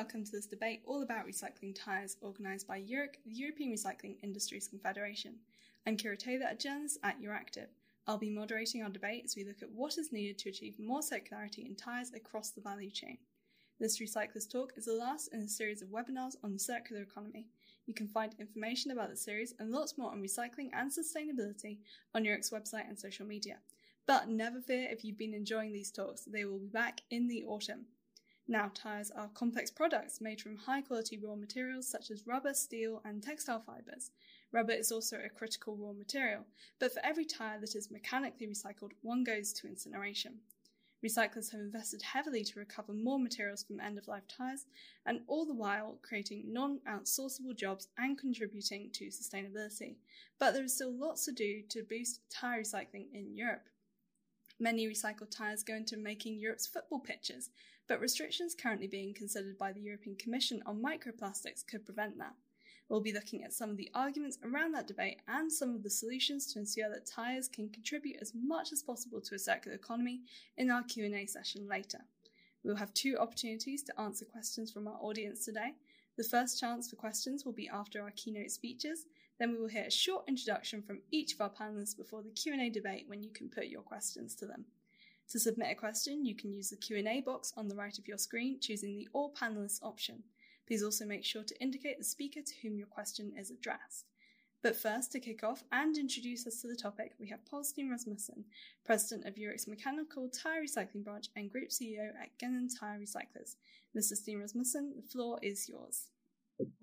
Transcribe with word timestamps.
welcome 0.00 0.24
to 0.24 0.32
this 0.32 0.46
debate 0.46 0.80
all 0.86 1.02
about 1.02 1.26
recycling 1.26 1.74
tyres 1.74 2.16
organised 2.22 2.66
by 2.66 2.80
EURIC, 2.80 3.16
the 3.26 3.34
European 3.34 3.70
Recycling 3.70 4.16
Industries 4.22 4.66
Confederation. 4.66 5.34
I'm 5.86 5.98
Kira 5.98 6.18
Taylor, 6.18 6.46
a 6.50 6.54
journalist 6.54 6.98
at 7.04 7.20
Euractiv. 7.20 7.66
I'll 8.06 8.16
be 8.16 8.30
moderating 8.30 8.82
our 8.82 8.88
debate 8.88 9.24
as 9.26 9.36
we 9.36 9.44
look 9.44 9.60
at 9.60 9.70
what 9.70 9.98
is 9.98 10.10
needed 10.10 10.38
to 10.38 10.48
achieve 10.48 10.78
more 10.78 11.02
circularity 11.02 11.66
in 11.66 11.76
tyres 11.76 12.12
across 12.14 12.48
the 12.48 12.62
value 12.62 12.90
chain. 12.90 13.18
This 13.78 14.00
Recyclers 14.00 14.50
Talk 14.50 14.72
is 14.74 14.86
the 14.86 14.94
last 14.94 15.34
in 15.34 15.40
a 15.42 15.48
series 15.48 15.82
of 15.82 15.88
webinars 15.88 16.36
on 16.42 16.54
the 16.54 16.58
circular 16.58 17.02
economy. 17.02 17.48
You 17.84 17.92
can 17.92 18.08
find 18.08 18.34
information 18.38 18.92
about 18.92 19.10
the 19.10 19.16
series 19.16 19.52
and 19.58 19.70
lots 19.70 19.98
more 19.98 20.12
on 20.12 20.22
recycling 20.22 20.70
and 20.72 20.90
sustainability 20.90 21.76
on 22.14 22.24
EURIC's 22.24 22.52
website 22.52 22.88
and 22.88 22.98
social 22.98 23.26
media. 23.26 23.58
But 24.06 24.30
never 24.30 24.62
fear 24.62 24.88
if 24.90 25.04
you've 25.04 25.18
been 25.18 25.34
enjoying 25.34 25.74
these 25.74 25.90
talks, 25.90 26.24
they 26.24 26.46
will 26.46 26.58
be 26.58 26.68
back 26.68 27.02
in 27.10 27.28
the 27.28 27.44
autumn. 27.44 27.84
Now, 28.50 28.72
tyres 28.74 29.12
are 29.12 29.28
complex 29.28 29.70
products 29.70 30.20
made 30.20 30.40
from 30.40 30.56
high 30.56 30.80
quality 30.80 31.16
raw 31.16 31.36
materials 31.36 31.86
such 31.86 32.10
as 32.10 32.26
rubber, 32.26 32.52
steel, 32.52 33.00
and 33.04 33.22
textile 33.22 33.60
fibres. 33.60 34.10
Rubber 34.50 34.72
is 34.72 34.90
also 34.90 35.18
a 35.24 35.28
critical 35.28 35.76
raw 35.76 35.92
material, 35.92 36.44
but 36.80 36.92
for 36.92 36.98
every 37.04 37.24
tyre 37.24 37.60
that 37.60 37.76
is 37.76 37.92
mechanically 37.92 38.48
recycled, 38.48 38.90
one 39.02 39.22
goes 39.22 39.52
to 39.52 39.68
incineration. 39.68 40.40
Recyclers 41.00 41.52
have 41.52 41.60
invested 41.60 42.02
heavily 42.02 42.42
to 42.42 42.58
recover 42.58 42.92
more 42.92 43.20
materials 43.20 43.62
from 43.62 43.78
end 43.78 43.98
of 43.98 44.08
life 44.08 44.26
tyres, 44.26 44.66
and 45.06 45.20
all 45.28 45.46
the 45.46 45.54
while 45.54 46.00
creating 46.02 46.52
non 46.52 46.80
outsourceable 46.88 47.56
jobs 47.56 47.86
and 47.98 48.18
contributing 48.18 48.90
to 48.94 49.10
sustainability. 49.10 49.94
But 50.40 50.54
there 50.54 50.64
is 50.64 50.74
still 50.74 50.92
lots 50.92 51.24
to 51.26 51.32
do 51.32 51.62
to 51.68 51.84
boost 51.88 52.22
tyre 52.28 52.62
recycling 52.62 53.06
in 53.14 53.36
Europe. 53.36 53.68
Many 54.58 54.88
recycled 54.88 55.30
tyres 55.30 55.62
go 55.62 55.74
into 55.74 55.96
making 55.96 56.40
Europe's 56.40 56.66
football 56.66 56.98
pitches, 56.98 57.50
but 57.90 58.00
restrictions 58.00 58.54
currently 58.54 58.86
being 58.86 59.12
considered 59.12 59.58
by 59.58 59.72
the 59.72 59.80
European 59.80 60.14
Commission 60.14 60.62
on 60.64 60.80
microplastics 60.80 61.66
could 61.66 61.84
prevent 61.84 62.16
that. 62.18 62.34
We'll 62.88 63.00
be 63.00 63.12
looking 63.12 63.42
at 63.42 63.52
some 63.52 63.68
of 63.68 63.76
the 63.76 63.90
arguments 63.96 64.38
around 64.44 64.72
that 64.76 64.86
debate 64.86 65.16
and 65.26 65.52
some 65.52 65.74
of 65.74 65.82
the 65.82 65.90
solutions 65.90 66.52
to 66.52 66.60
ensure 66.60 66.88
that 66.88 67.04
tyres 67.04 67.48
can 67.48 67.68
contribute 67.68 68.18
as 68.20 68.32
much 68.32 68.70
as 68.72 68.84
possible 68.84 69.20
to 69.22 69.34
a 69.34 69.40
circular 69.40 69.76
economy 69.76 70.20
in 70.56 70.70
our 70.70 70.84
Q&A 70.84 71.26
session 71.26 71.66
later. 71.66 71.98
We'll 72.62 72.76
have 72.76 72.94
two 72.94 73.16
opportunities 73.18 73.82
to 73.82 74.00
answer 74.00 74.24
questions 74.24 74.70
from 74.70 74.86
our 74.86 74.98
audience 75.00 75.44
today. 75.44 75.74
The 76.16 76.22
first 76.22 76.60
chance 76.60 76.88
for 76.88 76.94
questions 76.94 77.44
will 77.44 77.54
be 77.54 77.68
after 77.68 78.02
our 78.02 78.12
keynote 78.12 78.52
speeches, 78.52 79.06
then 79.40 79.50
we 79.50 79.58
will 79.58 79.66
hear 79.66 79.86
a 79.88 79.90
short 79.90 80.26
introduction 80.28 80.80
from 80.80 81.00
each 81.10 81.34
of 81.34 81.40
our 81.40 81.50
panelists 81.50 81.96
before 81.96 82.22
the 82.22 82.30
Q&A 82.30 82.70
debate 82.70 83.06
when 83.08 83.20
you 83.20 83.30
can 83.30 83.48
put 83.48 83.66
your 83.66 83.82
questions 83.82 84.36
to 84.36 84.46
them. 84.46 84.66
To 85.30 85.38
submit 85.38 85.68
a 85.70 85.76
question, 85.76 86.24
you 86.24 86.34
can 86.34 86.52
use 86.52 86.70
the 86.70 86.76
Q&A 86.76 87.20
box 87.20 87.52
on 87.56 87.68
the 87.68 87.76
right 87.76 87.96
of 87.96 88.08
your 88.08 88.18
screen, 88.18 88.58
choosing 88.60 88.96
the 88.96 89.08
All 89.12 89.32
Panelists 89.32 89.80
option. 89.80 90.24
Please 90.66 90.82
also 90.82 91.04
make 91.04 91.24
sure 91.24 91.44
to 91.44 91.62
indicate 91.62 91.98
the 91.98 92.04
speaker 92.04 92.40
to 92.44 92.54
whom 92.62 92.76
your 92.76 92.88
question 92.88 93.32
is 93.38 93.52
addressed. 93.52 94.06
But 94.60 94.74
first, 94.74 95.12
to 95.12 95.20
kick 95.20 95.44
off 95.44 95.62
and 95.70 95.96
introduce 95.96 96.48
us 96.48 96.60
to 96.62 96.68
the 96.68 96.74
topic, 96.74 97.12
we 97.20 97.28
have 97.28 97.46
Paul 97.46 97.62
Steen 97.62 97.88
Rasmussen, 97.88 98.44
President 98.84 99.24
of 99.24 99.38
EURIC's 99.38 99.68
Mechanical 99.68 100.28
Tyre 100.28 100.64
Recycling 100.64 101.04
Branch 101.04 101.26
and 101.36 101.48
Group 101.48 101.68
CEO 101.68 102.08
at 102.20 102.36
Genan 102.42 102.66
Tyre 102.80 102.98
Recyclers. 102.98 103.54
Mr. 103.96 104.14
Steen 104.14 104.40
Rasmussen, 104.40 104.94
the 104.96 105.08
floor 105.08 105.38
is 105.42 105.68
yours. 105.68 106.08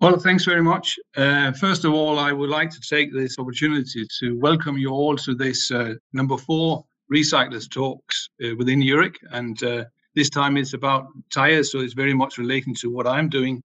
Well, 0.00 0.18
thanks 0.18 0.46
very 0.46 0.62
much. 0.62 0.98
Uh, 1.14 1.52
first 1.52 1.84
of 1.84 1.92
all, 1.92 2.18
I 2.18 2.32
would 2.32 2.50
like 2.50 2.70
to 2.70 2.80
take 2.80 3.12
this 3.12 3.38
opportunity 3.38 4.06
to 4.20 4.38
welcome 4.40 4.78
you 4.78 4.88
all 4.88 5.16
to 5.18 5.34
this 5.34 5.70
uh, 5.70 5.94
number 6.14 6.38
four 6.38 6.84
recyclers 7.12 7.70
talks 7.70 8.28
uh, 8.44 8.54
within 8.56 8.82
EURIC. 8.82 9.16
And 9.32 9.62
uh, 9.62 9.84
this 10.14 10.30
time 10.30 10.56
it's 10.56 10.74
about 10.74 11.06
tires, 11.30 11.72
so 11.72 11.80
it's 11.80 11.94
very 11.94 12.14
much 12.14 12.38
relating 12.38 12.74
to 12.76 12.90
what 12.90 13.06
I'm 13.06 13.28
doing. 13.28 13.62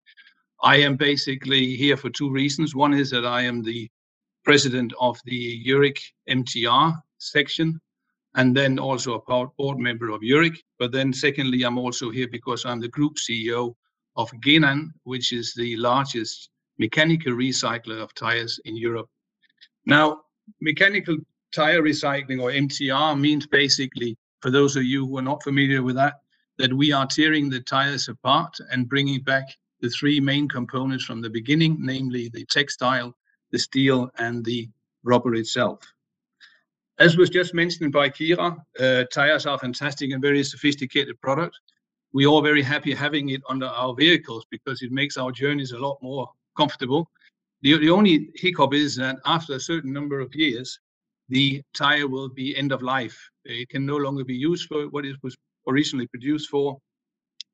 I 0.63 0.77
am 0.77 0.95
basically 0.95 1.75
here 1.75 1.97
for 1.97 2.09
two 2.09 2.29
reasons. 2.29 2.75
One 2.75 2.93
is 2.93 3.09
that 3.11 3.25
I 3.25 3.41
am 3.41 3.63
the 3.63 3.89
president 4.43 4.93
of 4.99 5.19
the 5.25 5.63
EURIC 5.65 5.97
MTR 6.29 7.01
section, 7.17 7.79
and 8.35 8.55
then 8.55 8.79
also 8.79 9.15
a 9.15 9.45
board 9.57 9.79
member 9.79 10.09
of 10.09 10.21
EURIC. 10.21 10.57
But 10.79 10.91
then 10.91 11.13
secondly, 11.13 11.63
I'm 11.63 11.77
also 11.77 12.09
here 12.09 12.27
because 12.31 12.65
I'm 12.65 12.79
the 12.79 12.87
group 12.89 13.17
CEO 13.17 13.75
of 14.15 14.31
Genan, 14.41 14.89
which 15.03 15.31
is 15.31 15.53
the 15.53 15.75
largest 15.77 16.49
mechanical 16.77 17.33
recycler 17.33 18.01
of 18.01 18.13
tires 18.13 18.59
in 18.65 18.75
Europe. 18.77 19.09
Now, 19.85 20.21
mechanical 20.61 21.17
tire 21.51 21.81
recycling 21.81 22.41
or 22.41 22.51
MTR 22.51 23.19
means 23.19 23.47
basically, 23.47 24.17
for 24.41 24.51
those 24.51 24.75
of 24.75 24.83
you 24.83 25.05
who 25.05 25.17
are 25.17 25.23
not 25.23 25.43
familiar 25.43 25.83
with 25.83 25.95
that, 25.95 26.15
that 26.57 26.73
we 26.73 26.91
are 26.91 27.05
tearing 27.05 27.49
the 27.49 27.61
tires 27.61 28.07
apart 28.07 28.55
and 28.71 28.89
bringing 28.89 29.21
back 29.21 29.45
the 29.81 29.89
three 29.89 30.19
main 30.19 30.47
components 30.47 31.03
from 31.05 31.21
the 31.21 31.29
beginning, 31.29 31.77
namely 31.79 32.29
the 32.33 32.45
textile, 32.45 33.15
the 33.51 33.59
steel, 33.59 34.09
and 34.17 34.45
the 34.45 34.69
rubber 35.03 35.35
itself. 35.35 35.79
As 36.99 37.17
was 37.17 37.29
just 37.29 37.53
mentioned 37.53 37.91
by 37.91 38.09
Kira, 38.09 38.57
uh, 38.79 39.03
tires 39.11 39.45
are 39.45 39.57
fantastic 39.57 40.11
and 40.11 40.21
very 40.21 40.43
sophisticated 40.43 41.19
product 41.21 41.57
we're 42.13 42.27
all 42.27 42.41
very 42.41 42.61
happy 42.61 42.93
having 42.93 43.29
it 43.29 43.41
under 43.49 43.67
our 43.67 43.93
vehicles 43.93 44.45
because 44.51 44.81
it 44.81 44.91
makes 44.91 45.17
our 45.17 45.31
journeys 45.31 45.71
a 45.71 45.77
lot 45.77 45.97
more 46.01 46.29
comfortable. 46.57 47.09
The, 47.61 47.77
the 47.77 47.89
only 47.89 48.29
hiccup 48.35 48.73
is 48.73 48.95
that 48.97 49.17
after 49.25 49.53
a 49.55 49.59
certain 49.59 49.93
number 49.93 50.19
of 50.19 50.33
years, 50.35 50.79
the 51.31 51.61
tire 51.73 52.07
will 52.09 52.27
be 52.27 52.55
end 52.57 52.73
of 52.73 52.81
life. 52.81 53.17
It 53.45 53.69
can 53.69 53.85
no 53.85 53.95
longer 53.95 54.25
be 54.25 54.35
used 54.35 54.67
for 54.67 54.89
what 54.89 55.05
it 55.05 55.15
was 55.23 55.35
originally 55.67 56.07
produced 56.07 56.49
for. 56.49 56.77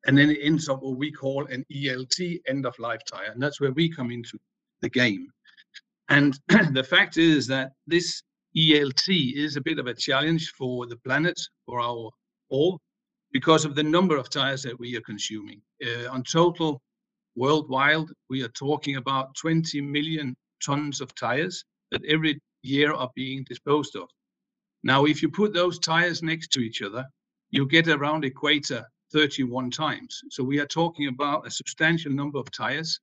And 0.08 0.18
then 0.18 0.32
it 0.32 0.40
ends 0.42 0.68
up 0.68 0.82
what 0.82 0.98
we 0.98 1.12
call 1.12 1.46
an 1.46 1.64
ELT, 1.72 2.40
end 2.48 2.66
of 2.66 2.78
life 2.80 3.02
tire. 3.08 3.32
And 3.32 3.42
that's 3.42 3.62
where 3.62 3.72
we 3.72 3.88
come 3.90 4.10
into 4.12 4.40
the 4.82 4.90
game. 4.90 5.28
And 6.10 6.40
the 6.74 6.84
fact 6.84 7.18
is 7.18 7.46
that 7.48 7.74
this 7.86 8.24
ELT 8.58 9.36
is 9.36 9.58
a 9.58 9.62
bit 9.62 9.78
of 9.78 9.86
a 9.86 9.94
challenge 9.94 10.54
for 10.58 10.88
the 10.88 10.98
planet, 10.98 11.40
for 11.68 11.80
our 11.80 12.10
all, 12.50 12.80
because 13.32 13.64
of 13.64 13.76
the 13.76 13.84
number 13.84 14.18
of 14.18 14.30
tires 14.32 14.64
that 14.64 14.80
we 14.80 14.96
are 14.96 15.02
consuming. 15.02 15.62
Uh, 15.86 16.10
on 16.10 16.24
total, 16.24 16.82
worldwide, 17.36 18.08
we 18.32 18.42
are 18.42 18.54
talking 18.60 18.96
about 18.96 19.36
20 19.36 19.82
million 19.82 20.36
tons 20.66 21.00
of 21.00 21.14
tires 21.14 21.64
that 21.92 22.04
every 22.06 22.40
year 22.68 22.94
are 22.94 23.10
being 23.16 23.44
disposed 23.44 23.96
of. 23.96 24.10
Now, 24.84 25.06
if 25.06 25.22
you 25.22 25.30
put 25.30 25.54
those 25.54 25.80
tires 25.80 26.22
next 26.22 26.52
to 26.54 26.60
each 26.60 26.82
other, 26.82 27.06
you 27.50 27.68
get 27.68 27.88
around 27.88 28.26
equator 28.26 28.86
31 29.12 29.72
times. 29.72 30.22
So 30.30 30.44
we 30.44 30.60
are 30.60 30.66
talking 30.66 31.08
about 31.08 31.48
a 31.48 31.52
substantial 31.52 32.12
number 32.12 32.40
of 32.40 32.52
tires, 32.52 33.00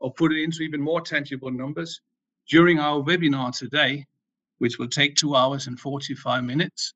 or 0.00 0.12
put 0.12 0.32
it 0.32 0.42
into 0.42 0.62
even 0.62 0.80
more 0.80 1.00
tangible 1.00 1.50
numbers. 1.50 2.00
During 2.48 2.78
our 2.78 3.00
webinar 3.02 3.56
today, 3.56 4.04
which 4.58 4.78
will 4.78 4.88
take 4.88 5.14
two 5.14 5.34
hours 5.34 5.66
and 5.66 5.78
45 5.78 6.44
minutes, 6.44 6.92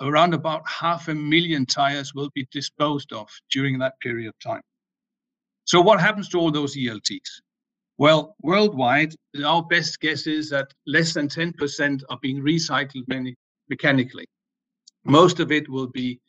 around 0.00 0.34
about 0.34 0.68
half 0.68 1.08
a 1.08 1.14
million 1.14 1.66
tires 1.66 2.14
will 2.14 2.30
be 2.34 2.46
disposed 2.50 3.12
of 3.12 3.28
during 3.50 3.78
that 3.78 3.98
period 4.00 4.28
of 4.28 4.38
time. 4.38 4.62
So 5.64 5.80
what 5.80 6.00
happens 6.00 6.28
to 6.30 6.38
all 6.38 6.50
those 6.50 6.76
ELTs? 6.76 7.40
Well, 7.96 8.34
worldwide, 8.42 9.14
our 9.44 9.62
best 9.62 10.00
guess 10.00 10.26
is 10.26 10.50
that 10.50 10.72
less 10.86 11.14
than 11.14 11.28
10% 11.28 12.02
are 12.10 12.18
being 12.20 12.42
recycled 12.42 13.04
mechanically. 13.68 14.26
Most 15.04 15.38
of 15.38 15.52
it 15.52 15.68
will 15.68 15.86
be 15.86 16.20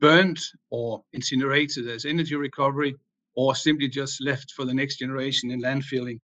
burned 0.00 0.40
or 0.70 1.02
incinerated 1.12 1.88
as 1.88 2.06
energy 2.06 2.36
recovery 2.36 2.94
or 3.34 3.54
simply 3.54 3.88
just 3.88 4.22
left 4.22 4.52
for 4.52 4.64
the 4.64 4.72
next 4.72 4.96
generation 4.96 5.50
in 5.50 5.60
landfilling 5.60 6.20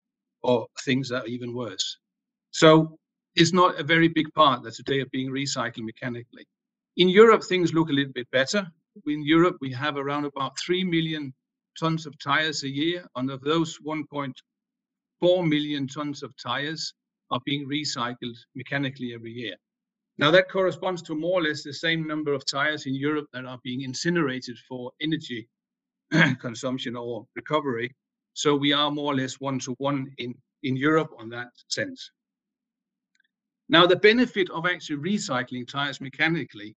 or 0.44 0.68
things 0.86 1.10
that 1.10 1.24
are 1.24 1.28
even 1.28 1.56
worse. 1.56 1.98
So 2.52 3.00
it's 3.36 3.54
not 3.54 3.80
a 3.80 3.84
very 3.84 4.08
big 4.08 4.32
part 4.34 4.64
that 4.64 4.76
today 4.76 5.00
are 5.00 5.12
being 5.12 5.32
recycled 5.32 5.86
mechanically. 5.86 6.46
In 6.98 7.10
Europe, 7.10 7.44
things 7.44 7.74
look 7.74 7.90
a 7.90 7.94
little 7.94 8.14
bit 8.14 8.30
better. 8.32 8.68
In 9.06 9.24
Europe, 9.26 9.58
we 9.60 9.72
have 9.72 9.98
around 9.98 10.26
about 10.26 10.58
3 10.60 10.84
million 10.84 11.34
tons 11.80 12.06
of 12.06 12.18
tires 12.20 12.64
a 12.64 12.70
year. 12.70 13.06
And 13.16 13.30
of 13.32 13.42
those, 13.42 13.78
1.4 15.24 15.48
million 15.48 15.88
tons 15.88 16.24
of 16.24 16.34
tires 16.38 16.94
are 17.32 17.40
being 17.46 17.68
recycled 17.68 18.38
mechanically 18.56 19.14
every 19.14 19.32
year. 19.32 19.56
Now, 20.18 20.32
that 20.32 20.50
corresponds 20.50 21.02
to 21.04 21.16
more 21.16 21.40
or 21.40 21.44
less 21.44 21.64
the 21.64 21.74
same 21.74 22.08
number 22.08 22.34
of 22.34 22.46
tires 22.46 22.86
in 22.86 22.96
Europe 22.96 23.28
that 23.34 23.46
are 23.46 23.60
being 23.64 23.82
incinerated 23.82 24.58
for 24.68 24.92
energy 25.02 25.48
consumption 26.40 26.96
or 26.96 27.26
recovery. 27.36 27.96
So 28.34 28.56
we 28.56 28.74
are 28.74 28.90
more 28.90 29.14
or 29.14 29.16
less 29.16 29.40
one 29.40 29.60
to 29.60 29.76
one 29.78 30.08
in, 30.18 30.34
in 30.64 30.76
Europe 30.76 31.12
on 31.20 31.30
that 31.30 31.50
sense. 31.68 32.12
Now, 33.70 33.86
the 33.86 33.98
benefit 33.98 34.50
of 34.50 34.66
actually 34.66 34.98
recycling 34.98 35.68
tires 35.68 36.02
mechanically 36.02 36.76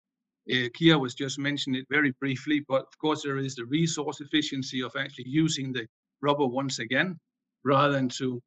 uh, 0.51 0.69
Kira 0.75 0.99
was 0.99 1.15
just 1.15 1.39
mentioning 1.39 1.81
it 1.81 1.87
very 1.91 2.13
briefly, 2.21 2.65
but 2.69 2.83
of 2.83 2.99
course 2.99 3.23
there 3.23 3.37
is 3.37 3.55
the 3.55 3.67
resource 3.67 4.21
efficiency 4.21 4.83
of 4.83 4.93
actually 4.99 5.29
using 5.29 5.73
the 5.73 5.87
rubber 6.23 6.47
once 6.47 6.79
again, 6.79 7.19
rather 7.65 7.93
than 7.93 8.09
to 8.09 8.41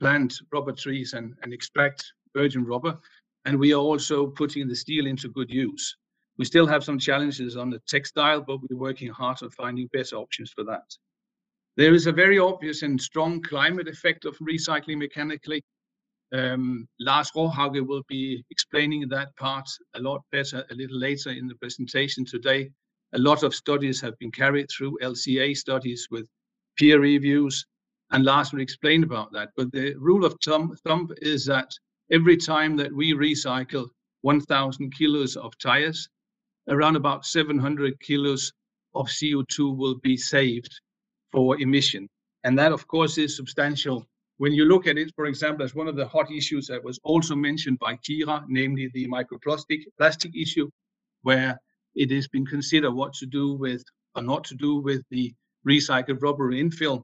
plant 0.00 0.34
rubber 0.52 0.72
trees 0.72 1.12
and, 1.12 1.34
and 1.42 1.52
extract 1.52 2.12
virgin 2.34 2.64
rubber. 2.64 2.98
And 3.44 3.58
we 3.58 3.72
are 3.72 3.80
also 3.80 4.26
putting 4.26 4.68
the 4.68 4.76
steel 4.76 5.06
into 5.06 5.28
good 5.28 5.50
use. 5.50 5.96
We 6.38 6.44
still 6.44 6.66
have 6.66 6.84
some 6.84 6.98
challenges 6.98 7.56
on 7.56 7.70
the 7.70 7.80
textile, 7.88 8.40
but 8.40 8.58
we're 8.62 8.78
working 8.78 9.08
hard 9.08 9.42
on 9.42 9.50
finding 9.50 9.88
better 9.92 10.16
options 10.16 10.52
for 10.52 10.64
that. 10.64 10.84
There 11.76 11.94
is 11.94 12.06
a 12.06 12.12
very 12.12 12.38
obvious 12.38 12.82
and 12.82 13.00
strong 13.00 13.42
climate 13.42 13.88
effect 13.88 14.24
of 14.24 14.36
recycling 14.38 14.98
mechanically. 14.98 15.62
Um, 16.32 16.86
Lars 17.00 17.30
Råhauge 17.34 17.86
will 17.86 18.02
be 18.08 18.44
explaining 18.50 19.08
that 19.08 19.34
part 19.36 19.68
a 19.94 20.00
lot 20.00 20.22
better 20.30 20.64
a 20.70 20.74
little 20.74 20.98
later 20.98 21.30
in 21.30 21.48
the 21.48 21.54
presentation 21.54 22.24
today. 22.24 22.70
A 23.14 23.18
lot 23.18 23.42
of 23.42 23.54
studies 23.54 24.00
have 24.00 24.18
been 24.18 24.30
carried 24.30 24.68
through 24.70 24.98
LCA 25.02 25.56
studies 25.56 26.06
with 26.10 26.28
peer 26.76 27.00
reviews, 27.00 27.64
and 28.10 28.24
Lars 28.24 28.52
will 28.52 28.60
explain 28.60 29.04
about 29.04 29.32
that. 29.32 29.50
But 29.56 29.72
the 29.72 29.94
rule 29.96 30.24
of 30.24 30.36
thumb, 30.44 30.74
thumb 30.84 31.10
is 31.20 31.44
that 31.46 31.70
every 32.10 32.36
time 32.36 32.76
that 32.76 32.92
we 32.92 33.12
recycle 33.12 33.88
1,000 34.22 34.90
kilos 34.94 35.36
of 35.36 35.56
tires, 35.58 36.08
around 36.68 36.96
about 36.96 37.24
700 37.24 37.98
kilos 38.00 38.52
of 38.94 39.06
CO2 39.06 39.76
will 39.76 39.96
be 39.96 40.16
saved 40.16 40.80
for 41.30 41.60
emission. 41.60 42.08
And 42.44 42.58
that, 42.58 42.72
of 42.72 42.86
course, 42.86 43.18
is 43.18 43.36
substantial. 43.36 44.06
When 44.38 44.52
you 44.52 44.64
look 44.64 44.86
at 44.86 44.98
it, 44.98 45.12
for 45.14 45.26
example, 45.26 45.64
as 45.64 45.74
one 45.74 45.88
of 45.88 45.96
the 45.96 46.06
hot 46.06 46.30
issues 46.30 46.66
that 46.68 46.82
was 46.82 46.98
also 47.02 47.34
mentioned 47.34 47.78
by 47.78 47.96
Kira, 47.96 48.44
namely 48.48 48.90
the 48.94 49.08
microplastic 49.08 49.80
plastic 49.98 50.36
issue, 50.36 50.70
where 51.22 51.60
it 51.94 52.10
has 52.10 52.28
been 52.28 52.46
considered 52.46 52.92
what 52.92 53.12
to 53.14 53.26
do 53.26 53.54
with 53.54 53.82
or 54.14 54.22
not 54.22 54.44
to 54.44 54.54
do 54.54 54.76
with 54.76 55.02
the 55.10 55.34
recycled 55.66 56.22
rubber 56.22 56.52
infill. 56.52 57.02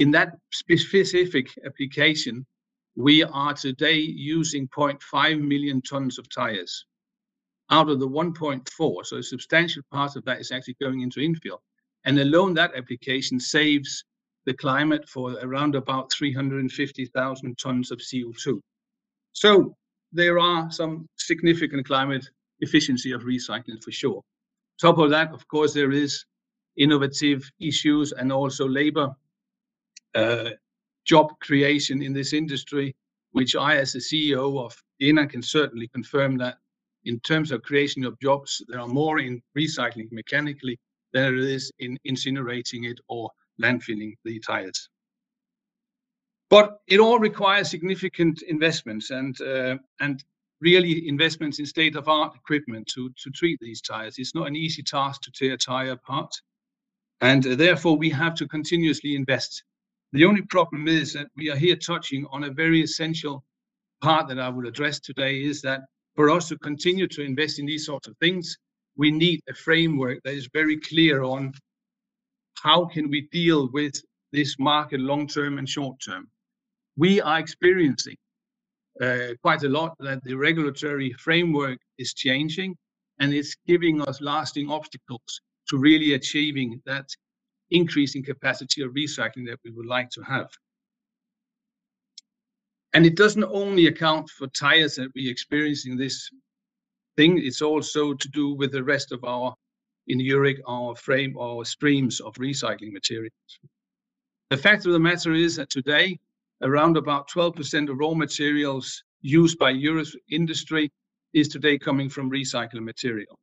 In 0.00 0.10
that 0.12 0.38
specific 0.50 1.50
application, 1.66 2.46
we 2.96 3.22
are 3.22 3.52
today 3.52 3.98
using 3.98 4.66
0.5 4.68 5.40
million 5.42 5.82
tons 5.82 6.18
of 6.18 6.26
tires 6.30 6.86
out 7.68 7.90
of 7.90 8.00
the 8.00 8.08
1.4. 8.08 9.06
So 9.06 9.18
a 9.18 9.22
substantial 9.22 9.82
part 9.92 10.16
of 10.16 10.24
that 10.24 10.40
is 10.40 10.52
actually 10.52 10.78
going 10.80 11.02
into 11.02 11.20
infill. 11.20 11.58
And 12.06 12.18
alone 12.18 12.54
that 12.54 12.74
application 12.74 13.38
saves 13.38 14.02
the 14.46 14.54
climate 14.54 15.06
for 15.06 15.32
around 15.42 15.74
about 15.74 16.10
350,000 16.12 17.58
tons 17.58 17.90
of 17.90 17.98
CO2. 17.98 18.58
So 19.34 19.76
there 20.12 20.38
are 20.38 20.70
some 20.70 21.10
significant 21.18 21.86
climate 21.86 22.26
efficiency 22.60 23.12
of 23.12 23.24
recycling 23.24 23.84
for 23.84 23.92
sure. 23.92 24.22
Top 24.80 24.96
of 24.96 25.10
that, 25.10 25.30
of 25.32 25.46
course, 25.46 25.74
there 25.74 25.92
is 25.92 26.24
innovative 26.78 27.42
issues 27.60 28.12
and 28.12 28.32
also 28.32 28.66
labor 28.66 29.14
uh, 30.14 30.50
job 31.04 31.38
creation 31.40 32.02
in 32.02 32.12
this 32.12 32.32
industry, 32.32 32.94
which 33.32 33.56
I, 33.56 33.76
as 33.76 33.92
the 33.92 33.98
CEO 33.98 34.64
of 34.64 34.76
Genan, 35.00 35.30
can 35.30 35.42
certainly 35.42 35.88
confirm 35.88 36.36
that 36.38 36.58
in 37.04 37.18
terms 37.20 37.50
of 37.50 37.62
creation 37.62 38.04
of 38.04 38.18
jobs, 38.20 38.62
there 38.68 38.80
are 38.80 38.88
more 38.88 39.18
in 39.18 39.42
recycling 39.56 40.10
mechanically 40.12 40.78
than 41.12 41.22
there 41.22 41.36
is 41.36 41.72
in 41.78 41.98
incinerating 42.06 42.90
it 42.90 43.00
or 43.08 43.30
landfilling 43.60 44.14
the 44.24 44.38
tires. 44.40 44.88
But 46.50 46.80
it 46.88 46.98
all 46.98 47.18
requires 47.18 47.70
significant 47.70 48.42
investments 48.42 49.10
and 49.10 49.40
uh, 49.40 49.76
and 50.00 50.22
really 50.60 51.08
investments 51.08 51.58
in 51.58 51.64
state-of-art 51.64 52.34
equipment 52.34 52.86
to 52.88 53.10
to 53.22 53.30
treat 53.30 53.58
these 53.60 53.80
tires. 53.80 54.18
It's 54.18 54.34
not 54.34 54.48
an 54.48 54.56
easy 54.56 54.82
task 54.82 55.22
to 55.22 55.30
tear 55.30 55.54
a 55.54 55.56
tire 55.56 55.92
apart, 55.92 56.34
and 57.20 57.46
uh, 57.46 57.54
therefore 57.54 57.96
we 57.96 58.10
have 58.10 58.34
to 58.36 58.48
continuously 58.48 59.14
invest. 59.14 59.62
The 60.12 60.24
only 60.24 60.42
problem 60.42 60.88
is 60.88 61.12
that 61.12 61.28
we 61.36 61.50
are 61.50 61.56
here 61.56 61.76
touching 61.76 62.26
on 62.32 62.44
a 62.44 62.50
very 62.50 62.82
essential 62.82 63.44
part 64.00 64.28
that 64.28 64.40
I 64.40 64.48
will 64.48 64.66
address 64.66 64.98
today 64.98 65.42
is 65.44 65.62
that 65.62 65.82
for 66.16 66.30
us 66.30 66.48
to 66.48 66.58
continue 66.58 67.06
to 67.08 67.22
invest 67.22 67.58
in 67.58 67.66
these 67.66 67.86
sorts 67.86 68.08
of 68.08 68.16
things, 68.18 68.56
we 68.96 69.10
need 69.10 69.40
a 69.48 69.54
framework 69.54 70.20
that 70.24 70.34
is 70.34 70.48
very 70.52 70.78
clear 70.78 71.22
on 71.22 71.52
how 72.62 72.86
can 72.86 73.08
we 73.08 73.28
deal 73.30 73.70
with 73.72 73.94
this 74.32 74.56
market 74.58 75.00
long 75.00 75.26
term 75.26 75.58
and 75.58 75.68
short 75.68 75.96
term. 76.04 76.28
We 76.96 77.20
are 77.20 77.38
experiencing 77.38 78.16
uh, 79.00 79.34
quite 79.42 79.62
a 79.62 79.68
lot 79.68 79.94
that 80.00 80.22
the 80.24 80.34
regulatory 80.34 81.12
framework 81.14 81.78
is 81.98 82.14
changing 82.14 82.76
and 83.20 83.32
it's 83.32 83.54
giving 83.66 84.02
us 84.02 84.20
lasting 84.20 84.70
obstacles 84.70 85.40
to 85.68 85.78
really 85.78 86.14
achieving 86.14 86.82
that 86.84 87.06
increasing 87.70 88.22
capacity 88.22 88.82
of 88.82 88.92
recycling 88.92 89.46
that 89.46 89.60
we 89.64 89.70
would 89.70 89.86
like 89.86 90.10
to 90.10 90.22
have. 90.22 90.48
And 92.92 93.06
it 93.06 93.16
doesn't 93.16 93.44
only 93.44 93.86
account 93.86 94.28
for 94.30 94.48
tires 94.48 94.96
that 94.96 95.10
we're 95.14 95.30
experiencing 95.30 95.96
this 95.96 96.28
thing, 97.16 97.38
it's 97.38 97.62
also 97.62 98.14
to 98.14 98.28
do 98.28 98.54
with 98.54 98.72
the 98.72 98.82
rest 98.82 99.12
of 99.12 99.22
our, 99.24 99.54
in 100.08 100.18
EURIC, 100.18 100.58
our 100.66 100.96
frame, 100.96 101.36
our 101.38 101.64
streams 101.64 102.20
of 102.20 102.34
recycling 102.34 102.92
materials. 102.92 103.32
The 104.50 104.56
fact 104.56 104.86
of 104.86 104.92
the 104.92 104.98
matter 104.98 105.32
is 105.32 105.56
that 105.56 105.70
today, 105.70 106.18
around 106.62 106.96
about 106.96 107.30
12% 107.30 107.88
of 107.88 107.98
raw 107.98 108.14
materials 108.14 109.02
used 109.22 109.58
by 109.58 109.70
Europe's 109.70 110.16
industry 110.30 110.90
is 111.32 111.48
today 111.48 111.78
coming 111.78 112.08
from 112.08 112.30
recycled 112.30 112.82
material. 112.82 113.38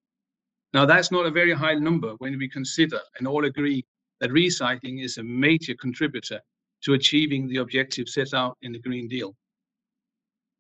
Now, 0.74 0.86
that's 0.86 1.12
not 1.12 1.26
a 1.26 1.32
very 1.32 1.54
high 1.54 1.76
number 1.76 2.14
when 2.18 2.38
we 2.38 2.50
consider 2.50 3.00
and 3.18 3.28
all 3.28 3.46
agree 3.46 3.86
that 4.20 4.30
recycling 4.32 5.04
is 5.04 5.18
a 5.18 5.24
major 5.24 5.76
contributor 5.76 6.42
to 6.84 6.94
achieving 6.94 7.48
the 7.48 7.58
objectives 7.58 8.14
set 8.14 8.34
out 8.34 8.58
in 8.62 8.72
the 8.72 8.80
Green 8.80 9.08
Deal. 9.08 9.36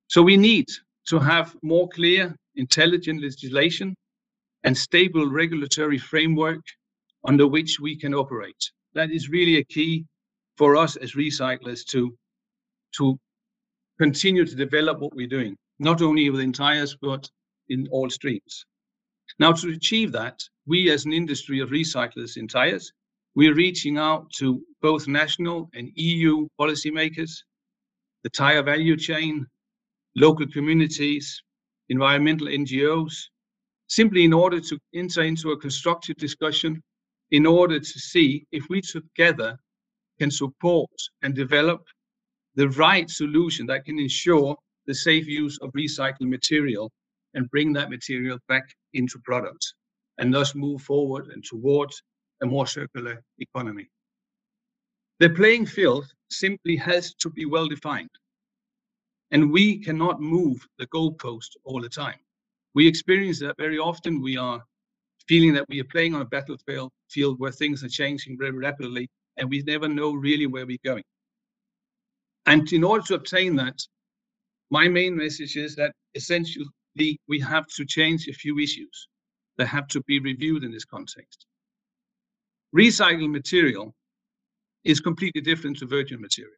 So 0.07 0.21
we 0.21 0.37
need 0.37 0.67
to 1.07 1.19
have 1.19 1.55
more 1.61 1.87
clear, 1.89 2.35
intelligent 2.55 3.21
legislation 3.21 3.95
and 4.63 4.77
stable 4.77 5.27
regulatory 5.29 5.97
framework 5.97 6.61
under 7.25 7.47
which 7.47 7.79
we 7.79 7.95
can 7.95 8.13
operate. 8.13 8.71
That 8.93 9.11
is 9.11 9.29
really 9.29 9.57
a 9.57 9.63
key 9.63 10.05
for 10.57 10.75
us 10.75 10.95
as 10.95 11.13
recyclers 11.13 11.85
to, 11.87 12.15
to 12.97 13.19
continue 13.99 14.45
to 14.45 14.55
develop 14.55 14.99
what 14.99 15.15
we're 15.15 15.27
doing, 15.27 15.55
not 15.79 16.01
only 16.01 16.29
within 16.29 16.53
tires, 16.53 16.97
but 17.01 17.29
in 17.69 17.87
all 17.91 18.09
streams. 18.09 18.65
Now, 19.39 19.51
to 19.51 19.69
achieve 19.69 20.11
that, 20.13 20.41
we 20.65 20.89
as 20.89 21.05
an 21.05 21.13
industry 21.13 21.59
of 21.59 21.69
recyclers 21.69 22.37
in 22.37 22.47
tires 22.47 22.91
we're 23.37 23.53
reaching 23.53 23.99
out 23.99 24.27
to 24.31 24.63
both 24.81 25.07
national 25.07 25.69
and 25.75 25.91
EU 25.93 26.47
policymakers, 26.59 27.43
the 28.23 28.31
tire 28.31 28.63
value 28.63 28.97
chain, 28.97 29.45
local 30.15 30.47
communities, 30.47 31.43
environmental 31.89 32.47
NGOs, 32.47 33.13
simply 33.85 34.25
in 34.25 34.33
order 34.33 34.59
to 34.59 34.79
enter 34.95 35.21
into 35.21 35.51
a 35.51 35.59
constructive 35.59 36.15
discussion 36.15 36.81
in 37.29 37.45
order 37.45 37.79
to 37.79 37.99
see 37.99 38.43
if 38.51 38.63
we 38.71 38.81
together 38.81 39.55
can 40.17 40.31
support 40.31 40.89
and 41.21 41.35
develop 41.35 41.83
the 42.55 42.69
right 42.69 43.07
solution 43.07 43.67
that 43.67 43.85
can 43.85 43.99
ensure 43.99 44.55
the 44.87 44.95
safe 44.95 45.27
use 45.27 45.59
of 45.61 45.71
recycled 45.73 46.21
material 46.21 46.91
and 47.35 47.51
bring 47.51 47.71
that 47.71 47.91
material 47.91 48.39
back 48.47 48.63
into 48.95 49.19
products 49.23 49.75
and 50.17 50.33
thus 50.33 50.55
move 50.55 50.81
forward 50.81 51.27
and 51.27 51.43
towards 51.43 52.01
a 52.41 52.45
more 52.45 52.67
circular 52.67 53.23
economy. 53.39 53.89
The 55.19 55.29
playing 55.29 55.65
field 55.65 56.05
simply 56.29 56.75
has 56.75 57.13
to 57.15 57.29
be 57.29 57.45
well 57.45 57.67
defined. 57.67 58.09
And 59.31 59.51
we 59.51 59.79
cannot 59.79 60.21
move 60.21 60.65
the 60.77 60.87
goalpost 60.87 61.49
all 61.63 61.81
the 61.81 61.89
time. 61.89 62.19
We 62.75 62.87
experience 62.87 63.39
that 63.39 63.57
very 63.57 63.79
often. 63.79 64.21
We 64.21 64.37
are 64.37 64.61
feeling 65.27 65.53
that 65.53 65.67
we 65.67 65.81
are 65.81 65.91
playing 65.91 66.15
on 66.15 66.21
a 66.21 66.25
battlefield 66.25 66.91
field 67.09 67.39
where 67.39 67.51
things 67.51 67.83
are 67.83 67.89
changing 67.89 68.37
very 68.37 68.51
rapidly 68.51 69.09
and 69.37 69.49
we 69.49 69.61
never 69.63 69.87
know 69.87 70.13
really 70.13 70.47
where 70.47 70.65
we're 70.65 70.77
going. 70.85 71.03
And 72.45 72.71
in 72.71 72.83
order 72.83 73.03
to 73.07 73.15
obtain 73.15 73.55
that, 73.57 73.79
my 74.69 74.87
main 74.87 75.15
message 75.15 75.57
is 75.57 75.75
that 75.75 75.93
essentially 76.15 76.65
we 77.27 77.39
have 77.39 77.67
to 77.75 77.85
change 77.85 78.27
a 78.27 78.33
few 78.33 78.59
issues 78.59 79.07
that 79.57 79.67
have 79.67 79.87
to 79.89 80.01
be 80.03 80.19
reviewed 80.19 80.63
in 80.63 80.71
this 80.71 80.85
context. 80.85 81.45
Recycled 82.75 83.31
material 83.31 83.93
is 84.83 84.99
completely 84.99 85.41
different 85.41 85.77
to 85.79 85.85
virgin 85.85 86.21
material. 86.21 86.53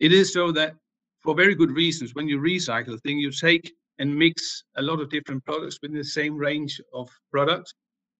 It 0.00 0.12
is 0.12 0.32
so 0.32 0.52
that 0.52 0.74
for 1.22 1.34
very 1.34 1.54
good 1.54 1.70
reasons, 1.70 2.14
when 2.14 2.28
you 2.28 2.38
recycle 2.38 2.94
a 2.94 2.98
thing, 2.98 3.18
you 3.18 3.30
take 3.30 3.72
and 3.98 4.16
mix 4.16 4.64
a 4.76 4.82
lot 4.82 5.00
of 5.00 5.10
different 5.10 5.44
products 5.44 5.78
within 5.80 5.96
the 5.96 6.04
same 6.04 6.36
range 6.36 6.80
of 6.92 7.08
products, 7.30 7.72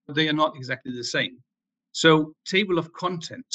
but 0.07 0.15
they 0.15 0.29
are 0.29 0.33
not 0.33 0.55
exactly 0.55 0.93
the 0.95 1.03
same. 1.03 1.37
So 1.91 2.33
table 2.45 2.77
of 2.77 2.91
content 2.93 3.45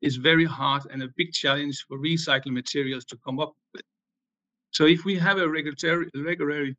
is 0.00 0.16
very 0.16 0.44
hard 0.44 0.82
and 0.90 1.02
a 1.02 1.08
big 1.16 1.32
challenge 1.32 1.84
for 1.86 1.98
recycled 1.98 2.52
materials 2.52 3.04
to 3.06 3.18
come 3.24 3.38
up 3.38 3.52
with. 3.72 3.82
So 4.70 4.86
if 4.86 5.04
we 5.04 5.16
have 5.16 5.38
a 5.38 5.48
regulatory, 5.48 6.08
regulatory 6.14 6.76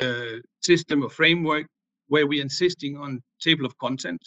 uh, 0.00 0.40
system 0.60 1.04
or 1.04 1.10
framework 1.10 1.66
where 2.08 2.26
we're 2.26 2.42
insisting 2.42 2.96
on 2.96 3.22
table 3.40 3.64
of 3.64 3.76
content, 3.78 4.20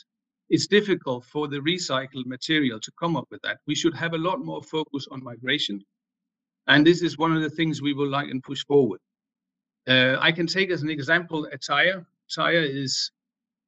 it's 0.54 0.68
difficult 0.68 1.26
for 1.26 1.48
the 1.48 1.58
recycled 1.58 2.28
material 2.28 2.80
to 2.80 2.92
come 3.00 3.18
up 3.18 3.26
with 3.32 3.42
that. 3.42 3.58
We 3.66 3.74
should 3.74 3.96
have 3.96 4.14
a 4.14 4.20
lot 4.20 4.46
more 4.46 4.62
focus 4.62 5.08
on 5.10 5.24
migration. 5.24 5.84
And 6.68 6.86
this 6.86 7.02
is 7.02 7.18
one 7.18 7.36
of 7.36 7.42
the 7.42 7.50
things 7.50 7.82
we 7.82 7.96
will 7.96 8.08
like 8.08 8.30
and 8.30 8.44
push 8.44 8.64
forward. 8.64 9.00
Uh, 9.88 10.18
I 10.20 10.32
can 10.32 10.46
take 10.46 10.70
as 10.70 10.84
an 10.84 10.92
example 10.92 11.50
a 11.52 11.58
tire. 11.58 12.06
Tire 12.34 12.62
is 12.62 13.10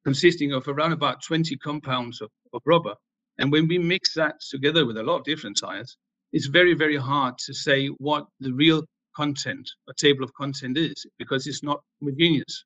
consisting 0.04 0.54
of 0.54 0.68
around 0.68 0.92
about 0.92 1.24
20 1.24 1.58
compounds 1.58 2.22
of, 2.22 2.30
of 2.54 2.62
rubber. 2.68 2.94
And 3.39 3.51
when 3.51 3.68
we 3.68 3.80
mix 3.80 4.13
that 4.13 4.36
together 4.48 4.86
with 4.86 4.98
a 4.98 5.04
lot 5.04 5.18
of 5.18 5.24
different 5.24 5.58
tires, 5.60 5.98
it's 6.34 6.46
very, 6.46 6.75
very 6.75 6.98
hard 6.98 7.39
to 7.48 7.54
say 7.56 7.88
what 7.98 8.27
the 8.39 8.54
real 8.54 8.84
content, 9.15 9.68
a 9.89 9.94
table 9.96 10.24
of 10.24 10.32
content 10.36 10.77
is, 10.77 11.04
because 11.18 11.48
it's 11.48 11.63
not 11.63 11.82
homogeneous. 12.00 12.63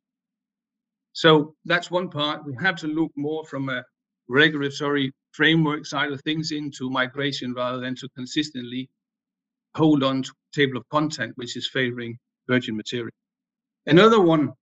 So 1.13 1.55
that's 1.63 1.89
one 1.89 2.09
part. 2.09 2.45
We 2.45 2.53
have 2.59 2.75
to 2.77 2.87
look 2.87 3.11
more 3.15 3.45
from 3.45 3.69
a 3.69 3.81
regulatory 4.29 5.11
framework 5.31 5.85
side 5.85 6.11
of 6.11 6.21
things 6.21 6.51
into 6.51 6.89
migration 6.89 7.53
rather 7.53 7.79
than 7.79 7.95
to 7.95 8.07
consistently 8.15 8.87
hold 9.75 10.03
on 10.03 10.23
to 10.23 10.31
table 10.53 10.77
of 10.77 10.87
content, 10.89 11.33
which 11.35 11.57
is 11.57 11.67
favoring 11.67 12.17
virgin 12.47 12.75
material. 12.75 13.11
Another 13.85 14.21
one 14.21 14.53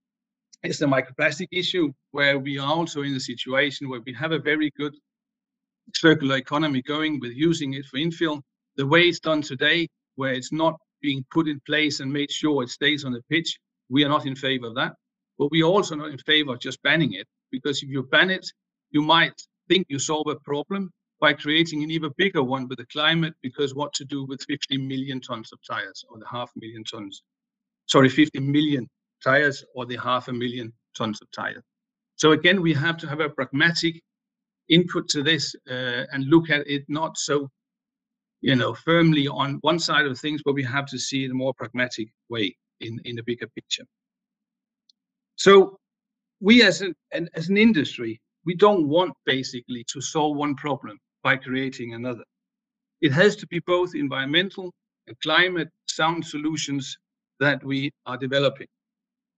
is 0.63 0.79
the 0.79 0.85
microplastic 0.85 1.47
issue, 1.51 1.91
where 2.11 2.39
we 2.39 2.57
are 2.57 2.73
also 2.73 3.01
in 3.03 3.13
a 3.13 3.19
situation 3.19 3.89
where 3.89 4.01
we 4.05 4.13
have 4.13 4.31
a 4.31 4.39
very 4.39 4.71
good 4.77 4.95
circular 5.95 6.37
economy 6.37 6.81
going 6.81 7.19
with 7.19 7.33
using 7.33 7.73
it 7.73 7.85
for 7.85 7.97
infill. 7.97 8.41
The 8.75 8.85
way 8.85 9.03
it's 9.03 9.19
done 9.19 9.41
today, 9.41 9.87
where 10.15 10.33
it's 10.33 10.51
not 10.51 10.75
being 11.01 11.25
put 11.31 11.47
in 11.47 11.59
place 11.65 11.99
and 11.99 12.11
made 12.11 12.31
sure 12.31 12.63
it 12.63 12.69
stays 12.69 13.05
on 13.05 13.11
the 13.11 13.21
pitch, 13.29 13.57
we 13.89 14.03
are 14.03 14.09
not 14.09 14.25
in 14.25 14.35
favor 14.35 14.67
of 14.67 14.75
that. 14.75 14.93
But 15.37 15.51
we 15.51 15.61
are 15.61 15.69
also 15.69 15.95
not 15.95 16.09
in 16.09 16.17
favor 16.19 16.53
of 16.53 16.59
just 16.59 16.81
banning 16.83 17.13
it, 17.13 17.27
because 17.51 17.83
if 17.83 17.89
you 17.89 18.03
ban 18.03 18.29
it, 18.29 18.45
you 18.91 19.01
might 19.01 19.39
think 19.69 19.87
you 19.89 19.99
solve 19.99 20.27
a 20.27 20.35
problem 20.35 20.91
by 21.19 21.33
creating 21.33 21.83
an 21.83 21.91
even 21.91 22.11
bigger 22.17 22.43
one 22.43 22.67
with 22.67 22.77
the 22.77 22.85
climate, 22.85 23.33
because 23.41 23.73
what 23.73 23.93
to 23.93 24.05
do 24.05 24.25
with 24.25 24.43
50 24.47 24.77
million 24.77 25.19
tons 25.19 25.51
of 25.51 25.59
tires 25.67 26.03
or 26.09 26.19
the 26.19 26.27
half 26.27 26.51
million 26.55 26.83
tons? 26.83 27.23
Sorry, 27.87 28.09
50 28.09 28.39
million 28.39 28.87
tires 29.23 29.63
or 29.75 29.85
the 29.85 29.97
half 29.97 30.27
a 30.27 30.33
million 30.33 30.71
tons 30.95 31.21
of 31.21 31.31
tires. 31.31 31.63
So 32.15 32.31
again, 32.31 32.61
we 32.61 32.73
have 32.73 32.97
to 32.97 33.07
have 33.07 33.19
a 33.19 33.29
pragmatic 33.29 34.01
input 34.69 35.07
to 35.09 35.23
this 35.23 35.55
uh, 35.69 36.03
and 36.11 36.25
look 36.25 36.49
at 36.49 36.67
it 36.67 36.83
not 36.87 37.17
so, 37.17 37.49
you 38.41 38.55
know, 38.55 38.73
firmly 38.73 39.27
on 39.27 39.55
one 39.61 39.79
side 39.79 40.05
of 40.05 40.19
things, 40.19 40.41
but 40.43 40.53
we 40.53 40.63
have 40.63 40.85
to 40.87 40.99
see 40.99 41.23
it 41.23 41.25
in 41.25 41.31
a 41.31 41.35
more 41.35 41.53
pragmatic 41.53 42.09
way 42.29 42.55
in, 42.81 42.99
in 43.05 43.15
the 43.15 43.23
bigger 43.23 43.47
picture. 43.47 43.85
So 45.35 45.77
we 46.39 46.63
as 46.63 46.81
an, 46.81 46.95
an, 47.13 47.29
as 47.35 47.49
an 47.49 47.57
industry, 47.57 48.19
we 48.47 48.55
don't 48.55 48.87
want 48.87 49.13
basically 49.25 49.83
to 49.89 49.99
solve 49.99 50.37
one 50.37 50.55
problem 50.55 50.97
by 51.21 51.35
creating 51.35 51.93
another. 51.93 52.23
It 53.01 53.11
has 53.11 53.35
to 53.35 53.47
be 53.47 53.59
both 53.59 53.93
environmental 53.93 54.73
and 55.05 55.19
climate 55.19 55.67
sound 55.87 56.25
solutions 56.25 56.97
that 57.41 57.61
we 57.61 57.91
are 58.05 58.15
developing. 58.15 58.67